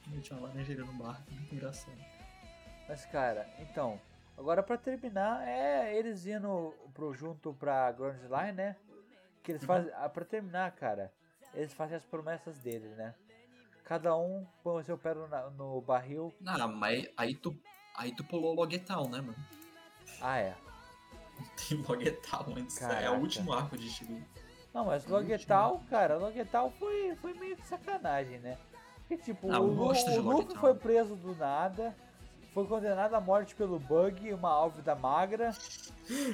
Mete 0.06 0.32
uma 0.32 0.48
laranjeira 0.48 0.84
no 0.84 0.92
barco. 0.94 1.22
Muito 1.30 1.54
engraçado. 1.54 1.96
Mas, 2.88 3.04
cara, 3.06 3.46
então, 3.58 4.00
agora 4.36 4.62
pra 4.62 4.76
terminar, 4.78 5.46
é 5.46 5.94
eles 5.96 6.26
indo 6.26 6.74
pro, 6.94 7.12
junto 7.12 7.52
pra 7.54 7.92
Grand 7.92 8.16
Line, 8.22 8.52
né? 8.52 8.76
Que 9.42 9.52
Uhum. 9.52 9.56
eles 9.56 9.64
fazem. 9.64 9.92
ah, 9.94 10.08
Pra 10.08 10.24
terminar, 10.24 10.70
cara, 10.72 11.12
eles 11.54 11.72
fazem 11.74 11.96
as 11.96 12.04
promessas 12.04 12.56
deles, 12.58 12.96
né? 12.96 13.14
Cada 13.84 14.16
um 14.16 14.46
põe 14.62 14.80
o 14.82 14.84
seu 14.84 14.98
pé 14.98 15.14
no, 15.14 15.26
no 15.52 15.80
barril. 15.80 16.32
Não, 16.40 16.68
mas 16.74 17.08
aí 17.16 17.34
tu, 17.34 17.58
aí 17.96 18.14
tu 18.14 18.22
pulou 18.24 18.54
Loguetal, 18.54 19.08
né, 19.08 19.20
mano? 19.20 19.36
Ah, 20.20 20.38
é. 20.38 20.54
Tem 21.68 21.78
Loguetal 21.82 22.46
antes. 22.56 22.76
É 22.82 22.86
Caraca. 22.88 23.12
o 23.12 23.20
último 23.20 23.52
arco 23.52 23.76
de 23.78 23.88
Shibu. 23.88 24.22
Não, 24.78 24.84
mas 24.84 25.04
Loguetal, 25.06 25.82
cara, 25.90 26.16
Loguetal 26.18 26.70
foi, 26.78 27.12
foi 27.16 27.34
meio 27.34 27.56
que 27.56 27.66
sacanagem, 27.66 28.38
né? 28.38 28.56
Porque, 29.00 29.16
tipo, 29.16 29.50
Ah, 29.50 29.58
o, 29.60 29.66
eu 29.72 29.74
gosto 29.74 30.06
Lu- 30.06 30.12
de 30.12 30.18
o 30.20 30.22
Luffy 30.22 30.56
foi 30.56 30.72
preso 30.74 31.16
do 31.16 31.34
nada, 31.34 31.92
foi 32.54 32.64
condenado 32.64 33.12
à 33.14 33.20
morte 33.20 33.56
pelo 33.56 33.76
Bug, 33.80 34.32
uma 34.32 34.50
álvida 34.50 34.94
magra. 34.94 35.50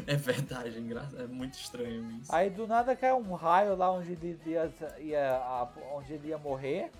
É 0.06 0.14
verdade, 0.14 0.76
é, 0.76 0.78
engraçado, 0.78 1.22
é 1.22 1.26
muito 1.26 1.54
estranho 1.54 2.10
isso. 2.20 2.34
Aí 2.34 2.50
do 2.50 2.66
nada 2.66 2.94
caiu 2.94 3.16
um 3.16 3.32
raio 3.32 3.74
lá 3.76 3.90
onde 3.90 4.12
ele 4.12 4.38
ia, 4.44 4.70
ia- 5.00 5.36
a- 5.36 5.68
onde 5.94 6.12
ele 6.12 6.28
ia 6.28 6.36
morrer. 6.36 6.90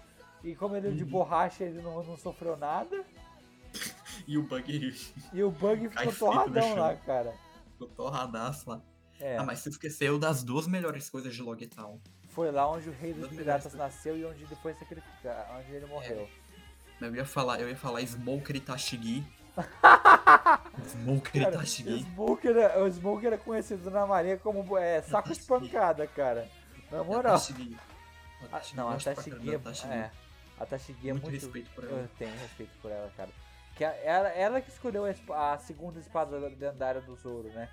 E 0.43 0.55
como 0.57 0.75
ele 0.77 0.87
é 0.87 0.91
Uhum. 0.93 0.97
de 0.97 1.05
borracha, 1.05 1.63
ele 1.63 1.83
não, 1.83 2.03
não 2.03 2.17
sofreu 2.17 2.57
nada. 2.57 3.05
E 4.27 4.39
o 4.39 4.43
Bug 4.45 4.95
E 5.35 5.43
o 5.43 5.51
Bug 5.51 5.89
Cai 5.91 6.07
ficou 6.11 6.31
torradão 6.31 6.75
lá, 6.77 6.95
cara. 6.97 7.35
ficou 7.73 7.89
torradaço 7.89 8.71
lá. 8.71 8.81
É, 9.21 9.37
Ah, 9.39 9.45
mas 9.45 9.61
você 9.61 9.69
esqueceu 9.71 10.19
das 10.19 10.43
duas 10.43 10.67
melhores 10.67 11.09
coisas 11.09 11.35
de 11.35 11.41
Loguetal. 11.43 12.01
foi 12.31 12.51
lá 12.51 12.69
onde 12.69 12.89
o 12.89 12.93
rei 12.93 13.13
dos 13.13 13.29
piratas 13.29 13.73
nasceu 13.75 14.17
e 14.19 14.25
onde 14.25 14.43
ele 14.43 14.57
foi 14.57 14.75
sacrificado, 14.75 15.53
onde 15.59 15.73
ele 15.73 15.87
morreu. 15.87 16.29
Eu 17.01 17.15
ia 17.15 17.25
falar, 17.25 17.61
eu 17.61 17.69
ia 17.69 17.77
falar 17.77 18.01
Smoker 18.03 18.57
e 18.57 18.61
Tashigi. 18.61 19.25
Smoker 20.89 21.37
e 21.43 21.45
Cara, 21.45 21.59
Tashigi. 21.59 22.01
Smoker, 22.03 22.57
é- 22.57 22.79
o 22.79 22.87
Smoker 22.91 23.33
é 23.33 23.37
conhecido 23.37 23.91
na 23.91 24.07
marinha 24.07 24.37
como 24.39 24.77
é, 24.77 25.03
saco 25.03 25.33
de 25.33 25.41
pancada, 25.43 26.07
cara. 26.07 26.49
Na 26.91 27.03
moral. 27.05 27.35
Tashigi. 27.35 27.77
Ah, 28.53 28.61
não, 28.75 28.91
a 28.91 28.97
Tashigi 28.97 29.51
é, 29.55 29.95
é. 29.95 30.11
A 30.59 30.67
Tashigi 30.67 31.09
é 31.11 31.13
Muito 31.13 31.29
respeito 31.29 31.71
por 31.75 31.85
Eu 31.85 31.99
ela. 31.99 32.11
tenho 32.19 32.33
respeito 32.37 32.73
por 32.83 32.91
ela, 32.91 33.11
cara. 33.17 33.31
Que 33.77 33.85
a- 33.85 33.95
ela, 34.05 34.29
ela 34.29 34.61
que 34.61 34.71
escolheu 34.71 35.05
a, 35.07 35.53
a 35.53 35.59
segunda 35.59 35.99
espada 35.99 36.37
lendária 36.39 37.01
do 37.01 37.17
Zoro, 37.17 37.49
né? 37.49 37.69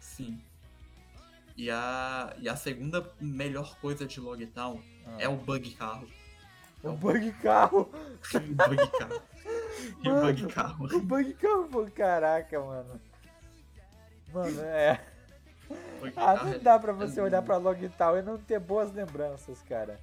Sim. 0.00 0.40
E 1.58 1.70
a, 1.70 2.32
e 2.38 2.48
a 2.48 2.54
segunda 2.56 3.12
melhor 3.20 3.76
coisa 3.80 4.06
de 4.06 4.20
Logtown 4.20 4.80
Ah. 5.06 5.16
é 5.18 5.28
o 5.28 5.36
Bug 5.36 5.70
Carro. 5.72 6.08
O 6.80 6.92
bug 6.92 7.32
carro. 7.42 7.90
o 8.32 8.40
Bug 8.54 8.88
Carro. 8.98 9.22
e 10.04 10.08
o 10.08 10.12
Mano, 10.14 10.26
Bug 10.26 10.46
Carro. 10.54 10.84
O 10.96 11.00
bug 11.00 11.34
carro, 11.34 11.90
caraca, 11.90 12.60
mano. 12.60 13.00
Mano, 14.32 14.60
é. 14.62 15.00
O 15.68 16.06
Ah, 16.16 16.44
não 16.44 16.52
é- 16.52 16.58
dá 16.60 16.78
pra 16.78 16.92
você 16.92 17.18
é 17.20 17.22
olhar 17.24 17.42
pra 17.42 17.56
Logtown 17.58 18.18
e 18.18 18.22
não 18.22 18.38
ter 18.38 18.58
boas 18.60 18.90
lembranças, 18.94 19.60
cara. 19.68 20.00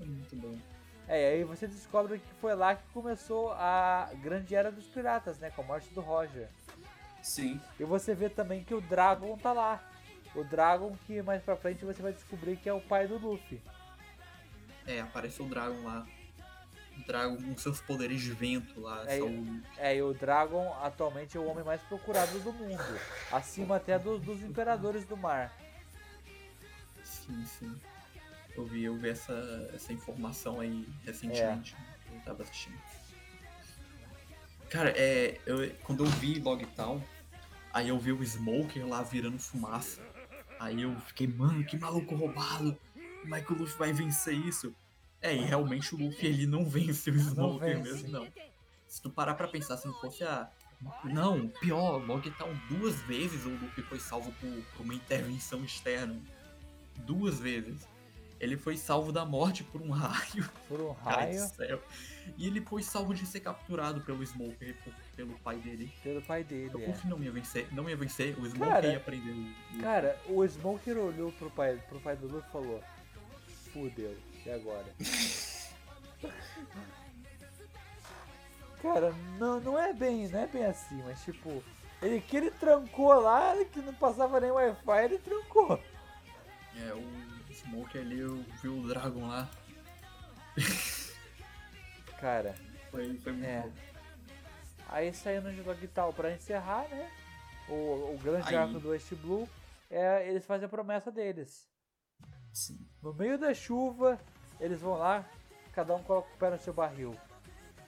É 0.00 0.04
muito 0.04 0.36
bom. 0.36 0.54
É, 1.08 1.20
e 1.22 1.34
aí 1.38 1.44
você 1.44 1.66
descobre 1.66 2.18
que 2.18 2.34
foi 2.40 2.54
lá 2.54 2.76
que 2.76 2.86
começou 2.92 3.50
a 3.54 4.08
grande 4.22 4.54
era 4.54 4.70
dos 4.70 4.84
piratas, 4.84 5.38
né? 5.40 5.50
Com 5.50 5.62
a 5.62 5.64
morte 5.64 5.92
do 5.94 6.00
Roger. 6.02 6.48
Sim. 7.22 7.58
E 7.80 7.84
você 7.84 8.14
vê 8.14 8.28
também 8.28 8.62
que 8.62 8.74
o 8.74 8.80
Dragon 8.82 9.36
tá 9.38 9.52
lá. 9.52 9.82
O 10.34 10.44
Dragon 10.44 10.96
que 11.06 11.20
mais 11.22 11.42
pra 11.42 11.56
frente 11.56 11.84
você 11.84 12.00
vai 12.02 12.12
descobrir 12.12 12.56
que 12.56 12.68
é 12.68 12.72
o 12.72 12.80
pai 12.80 13.06
do 13.06 13.18
Luffy. 13.18 13.60
É, 14.86 15.00
apareceu 15.00 15.44
o 15.44 15.48
Dragon 15.48 15.82
lá. 15.84 16.06
O 16.98 17.06
Dragon 17.06 17.36
com 17.36 17.56
seus 17.58 17.80
poderes 17.80 18.20
de 18.20 18.32
vento 18.32 18.80
lá. 18.80 19.04
É, 19.06 19.18
É, 19.78 19.96
e 19.96 20.02
o 20.02 20.12
Dragon 20.14 20.74
atualmente 20.82 21.36
é 21.36 21.40
o 21.40 21.46
homem 21.46 21.64
mais 21.64 21.80
procurado 21.82 22.38
do 22.40 22.52
mundo. 22.52 23.00
Acima 23.30 23.76
até 23.76 23.98
do- 23.98 24.18
dos 24.18 24.42
imperadores 24.42 25.04
do 25.04 25.16
mar. 25.16 25.52
Sim, 27.04 27.44
sim. 27.46 27.80
Eu 28.54 28.66
vi, 28.66 28.84
eu 28.84 28.94
vi 28.96 29.08
essa, 29.08 29.70
essa 29.74 29.92
informação 29.92 30.60
aí 30.60 30.86
recentemente. 31.04 31.74
É. 32.10 32.16
Eu 32.16 32.20
tava 32.20 32.42
assistindo. 32.42 32.78
Cara, 34.68 34.90
é. 34.96 35.38
Eu, 35.46 35.70
quando 35.84 36.04
eu 36.04 36.10
vi 36.10 36.38
Logtown, 36.38 37.02
aí 37.72 37.88
eu 37.88 37.98
vi 37.98 38.12
o 38.12 38.22
Smoker 38.22 38.86
lá 38.86 39.02
virando 39.02 39.38
fumaça. 39.38 40.00
Aí 40.62 40.82
eu 40.82 40.94
fiquei, 41.00 41.26
mano, 41.26 41.64
que 41.64 41.76
maluco 41.76 42.14
roubado. 42.14 42.78
Como 43.22 43.34
é 43.34 43.40
que 43.40 43.52
o 43.52 43.56
Luffy 43.56 43.76
vai 43.76 43.92
vencer 43.92 44.34
isso? 44.34 44.72
É, 45.20 45.34
e 45.34 45.40
realmente 45.40 45.92
o 45.92 45.98
Luffy 45.98 46.28
ele 46.28 46.46
não 46.46 46.64
vence 46.64 47.10
o 47.10 47.18
Smoker 47.18 47.82
vence. 47.82 47.90
mesmo, 47.90 48.08
não. 48.08 48.28
Se 48.86 49.02
tu 49.02 49.10
parar 49.10 49.34
pra 49.34 49.48
pensar, 49.48 49.76
se 49.76 49.88
não 49.88 49.94
fosse 49.94 50.22
a. 50.22 50.48
Não, 51.04 51.48
pior, 51.48 52.04
Logtown 52.06 52.54
duas 52.68 53.00
vezes 53.02 53.44
o 53.44 53.50
Luffy 53.50 53.82
foi 53.82 53.98
salvo 53.98 54.32
por, 54.40 54.50
por 54.76 54.84
uma 54.84 54.94
intervenção 54.94 55.64
externa. 55.64 56.20
Duas 56.98 57.40
vezes. 57.40 57.88
Ele 58.42 58.56
foi 58.56 58.76
salvo 58.76 59.12
da 59.12 59.24
morte 59.24 59.62
por 59.62 59.80
um 59.80 59.90
raio. 59.90 60.50
Por 60.68 60.80
um 60.80 60.96
Ai, 61.04 61.14
raio 61.14 61.48
do 61.48 61.54
céu. 61.54 61.80
E 62.36 62.46
ele 62.46 62.60
foi 62.60 62.82
salvo 62.82 63.14
de 63.14 63.24
ser 63.24 63.38
capturado 63.38 64.00
pelo 64.00 64.20
Smoker 64.26 64.74
por- 64.82 64.92
pelo 65.14 65.32
pai 65.38 65.56
dele. 65.58 65.92
pelo 66.02 66.20
pai 66.22 66.42
dele. 66.42 66.74
O 66.74 66.80
É. 66.80 66.94
Não 67.04 67.22
ia 67.22 67.30
vencer, 67.30 67.68
não 67.72 67.88
ia 67.88 67.96
vencer, 67.96 68.36
o 68.38 68.44
Smoker 68.44 68.68
Cara, 68.74 68.86
ia 68.88 68.98
prender 69.00 69.32
o. 69.32 69.78
o- 69.78 69.80
Cara, 69.80 70.18
o 70.28 70.44
Smoker 70.44 70.98
olhou 70.98 71.30
pro 71.32 71.50
pai, 71.52 71.76
pro 71.88 72.00
pai 72.00 72.16
do 72.16 72.26
Luffy 72.26 72.48
e 72.48 72.52
falou: 72.52 72.82
Fudeu, 73.72 74.16
e 74.44 74.50
agora? 74.50 74.86
Cara, 78.82 79.14
não, 79.38 79.60
não 79.60 79.78
é 79.78 79.92
bem, 79.92 80.26
não 80.28 80.40
é 80.40 80.46
bem 80.48 80.64
assim, 80.66 81.00
mas 81.04 81.22
tipo, 81.22 81.62
ele 82.02 82.20
que 82.20 82.36
ele 82.36 82.50
trancou 82.50 83.14
lá, 83.20 83.54
que 83.72 83.80
não 83.80 83.94
passava 83.94 84.40
nem 84.40 84.50
Wi-Fi, 84.50 85.04
ele 85.04 85.18
trancou. 85.18 85.80
É, 86.76 86.92
o 86.92 87.31
Smoker 87.52 88.00
ali 88.00 88.18
eu 88.20 88.44
vi 88.62 88.68
o 88.68 88.86
Dragon 88.88 89.26
lá. 89.28 89.48
Cara, 92.20 92.54
Foi, 92.90 93.16
foi 93.18 93.32
muito 93.32 93.44
É. 93.46 93.62
bom. 93.62 93.72
aí 94.88 95.12
saindo 95.12 95.50
de 95.52 95.60
Logtal 95.62 96.12
pra 96.12 96.32
encerrar, 96.32 96.86
né? 96.88 97.10
o, 97.68 98.14
o 98.14 98.18
grande 98.22 98.48
Aí. 98.48 98.56
arco 98.56 98.78
do 98.78 98.90
West 98.90 99.12
Blue, 99.14 99.48
é, 99.90 100.28
eles 100.28 100.44
fazem 100.44 100.66
a 100.66 100.68
promessa 100.68 101.10
deles. 101.10 101.66
Sim. 102.52 102.78
No 103.02 103.14
meio 103.14 103.38
da 103.38 103.54
chuva, 103.54 104.20
eles 104.60 104.80
vão 104.80 104.94
lá, 104.98 105.24
cada 105.72 105.94
um 105.94 106.02
coloca 106.02 106.28
o 106.34 106.36
pé 106.38 106.50
no 106.50 106.58
seu 106.58 106.72
barril. 106.74 107.16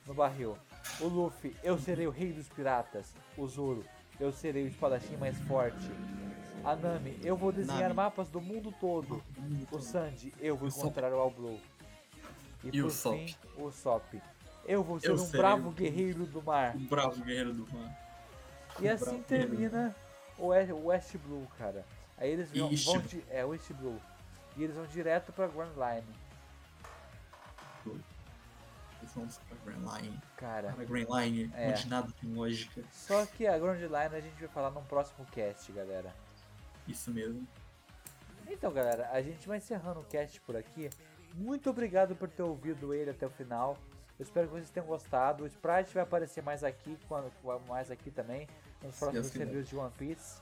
No 0.07 0.15
barril. 0.15 0.57
O 1.01 1.07
Luffy, 1.07 1.57
eu 1.63 1.79
serei 1.79 2.07
o 2.07 2.11
rei 2.11 2.33
dos 2.33 2.49
piratas. 2.49 3.13
O 3.37 3.47
Zoro, 3.47 3.85
eu 4.19 4.33
serei 4.33 4.65
o 4.65 4.69
espadachim 4.69 5.17
mais 5.17 5.37
forte. 5.43 5.77
A 6.65 6.75
Nami, 6.75 7.19
eu 7.23 7.37
vou 7.37 7.53
desenhar 7.53 7.83
Nami. 7.83 7.95
mapas 7.95 8.29
do 8.31 8.41
mundo 8.41 8.73
todo. 8.81 9.23
O 9.71 9.79
Sanji, 9.81 10.33
eu 10.41 10.57
vou 10.57 10.69
encontrar 10.69 11.13
o 11.13 11.19
All 11.19 11.31
Blue. 11.31 11.61
E, 12.63 12.69
E 12.69 12.81
por 12.81 12.87
o 12.87 12.91
Sop. 12.91 13.17
fim, 13.19 13.37
o 13.57 13.71
Sop. 13.71 14.15
Eu 14.65 14.83
vou 14.83 14.99
ser 14.99 15.11
Eu 15.11 15.17
um 15.17 15.31
bravo 15.31 15.71
guerreiro 15.71 16.25
do 16.25 16.43
mar. 16.43 16.75
O 16.75 16.79
bravo 16.81 17.23
guerreiro 17.23 17.53
do 17.53 17.67
mar. 17.71 17.95
E 18.81 18.89
assim 18.89 19.05
bravo 19.05 19.23
termina 19.25 19.95
o 20.39 20.47
West, 20.87 21.17
Blue, 21.19 21.47
cara. 21.59 21.85
Aí 22.17 22.31
eles 22.31 22.51
vão, 22.51 22.71
vão 22.71 23.03
é 23.31 23.45
o 23.45 23.49
West 23.49 23.71
Blue. 23.73 24.01
E 24.57 24.63
eles 24.65 24.75
vão 24.75 24.87
direto 24.87 25.33
pra 25.33 25.47
Grand 25.49 25.73
Line. 25.75 26.07
Eles 27.87 29.13
vão 29.15 29.27
pra 29.27 29.57
Grand 29.67 29.97
Line. 30.01 30.21
Cara, 30.37 30.73
Cara, 30.73 30.85
Grand 30.87 31.07
Line, 31.21 31.51
É. 31.55 31.69
onde 31.71 31.89
nada 31.89 32.09
tem 32.19 32.33
lógica. 32.33 32.83
só 32.91 33.27
que 33.27 33.47
a 33.47 33.59
Grand 33.59 33.77
Line 33.79 34.17
a 34.17 34.21
gente 34.21 34.39
vai 34.41 34.49
falar 34.49 34.71
num 34.71 34.85
próximo 34.85 35.27
cast, 35.27 35.71
galera. 35.73 36.15
Isso 36.87 37.11
mesmo. 37.11 37.47
Então, 38.49 38.73
galera, 38.73 39.09
a 39.11 39.21
gente 39.23 39.47
vai 39.49 39.59
encerrando 39.59 40.01
o 40.01 40.05
cast 40.05 40.41
por 40.43 40.57
aqui. 40.57 40.91
Muito 41.35 41.71
obrigado 41.71 42.15
por 42.15 42.29
ter 42.29 42.43
ouvido 42.43 42.95
ele 42.95 43.11
até 43.11 43.27
o 43.27 43.31
final. 43.31 43.77
Eu 44.19 44.23
espero 44.23 44.47
que 44.47 44.53
vocês 44.55 44.71
tenham 44.71 44.87
gostado. 44.87 45.45
O 45.45 45.47
Sprite 45.47 45.93
vai 45.93 46.03
aparecer 46.03 46.43
mais 46.43 46.63
aqui, 46.63 46.97
quando, 47.09 47.33
mais 47.67 47.91
aqui 47.91 48.11
também, 48.11 48.47
nos 48.83 48.97
próximos 48.99 49.31
quiser. 49.31 49.47
reviews 49.47 49.69
de 49.69 49.77
One 49.77 49.93
Piece. 49.99 50.41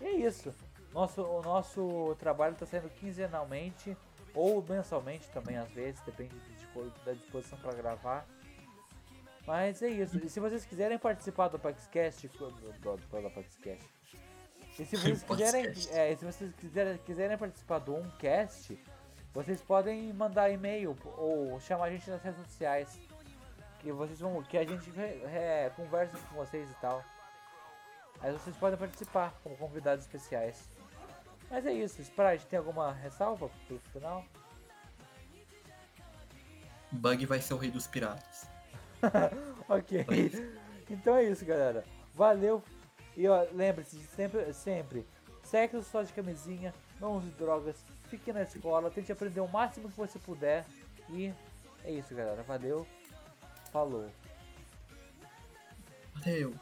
E 0.00 0.04
é 0.04 0.12
isso. 0.12 0.52
Nosso, 0.92 1.22
o 1.22 1.42
nosso 1.42 2.16
trabalho 2.18 2.54
está 2.54 2.66
saindo 2.66 2.88
quinzenalmente 2.90 3.96
ou 4.34 4.64
mensalmente 4.68 5.28
também, 5.30 5.56
às 5.56 5.70
vezes, 5.70 6.00
depende 6.00 6.34
de 6.34 6.60
da 7.04 7.12
disposição 7.12 7.58
para 7.58 7.72
gravar. 7.72 8.26
Mas 9.46 9.82
é 9.82 9.88
isso. 9.88 10.18
E 10.18 10.28
se 10.28 10.38
vocês 10.40 10.64
quiserem 10.64 10.98
participar 10.98 11.48
do 11.48 11.58
PaxCast, 11.58 12.28
do, 12.28 12.50
do, 12.50 12.72
do, 12.72 12.96
do 12.96 13.30
PaxCast, 13.30 13.84
e 14.80 14.84
se 14.86 14.96
vocês 14.96 15.22
quiserem, 15.22 15.66
é, 15.90 16.16
se 16.16 16.24
vocês 16.24 16.54
quiserem, 16.56 16.98
quiserem 16.98 17.38
participar 17.38 17.78
do 17.78 17.94
Umcast, 17.94 18.78
vocês 19.32 19.60
podem 19.60 20.12
mandar 20.12 20.50
e-mail 20.50 20.96
ou 21.16 21.60
chamar 21.60 21.84
a 21.86 21.90
gente 21.90 22.08
nas 22.10 22.22
redes 22.22 22.40
sociais. 22.44 22.98
Que 23.78 23.92
vocês 23.92 24.20
vão. 24.20 24.42
Que 24.42 24.58
a 24.58 24.64
gente 24.64 24.90
re- 24.90 25.70
conversa 25.76 26.18
com 26.28 26.34
vocês 26.36 26.70
e 26.70 26.74
tal. 26.80 27.02
Aí 28.20 28.32
vocês 28.32 28.54
podem 28.56 28.78
participar 28.78 29.32
como 29.42 29.56
convidados 29.56 30.04
especiais. 30.04 30.68
Mas 31.50 31.64
é 31.66 31.72
isso, 31.72 32.00
Sprite, 32.02 32.46
tem 32.46 32.58
alguma 32.58 32.92
ressalva 32.92 33.50
pro 33.66 33.78
final? 33.92 34.24
Bug 36.92 37.24
vai 37.26 37.40
ser 37.40 37.54
o 37.54 37.56
rei 37.56 37.70
dos 37.70 37.86
piratas. 37.86 38.46
ok. 39.68 40.04
Então 40.88 41.16
é 41.16 41.24
isso, 41.24 41.44
galera. 41.44 41.84
Valeu. 42.14 42.62
E 43.16 43.28
ó, 43.28 43.46
lembre-se 43.52 43.98
sempre, 44.16 44.52
sempre, 44.52 45.06
sexo 45.42 45.82
só 45.82 46.02
de 46.02 46.12
camisinha, 46.12 46.72
não 47.00 47.16
use 47.16 47.28
drogas, 47.30 47.76
fique 48.08 48.32
na 48.32 48.42
escola, 48.42 48.90
tente 48.90 49.12
aprender 49.12 49.40
o 49.40 49.48
máximo 49.48 49.88
que 49.90 49.96
você 49.96 50.18
puder. 50.18 50.64
E 51.08 51.32
é 51.84 51.90
isso, 51.90 52.14
galera. 52.14 52.42
Valeu. 52.42 52.86
Falou. 53.72 54.08
Valeu. 56.14 56.54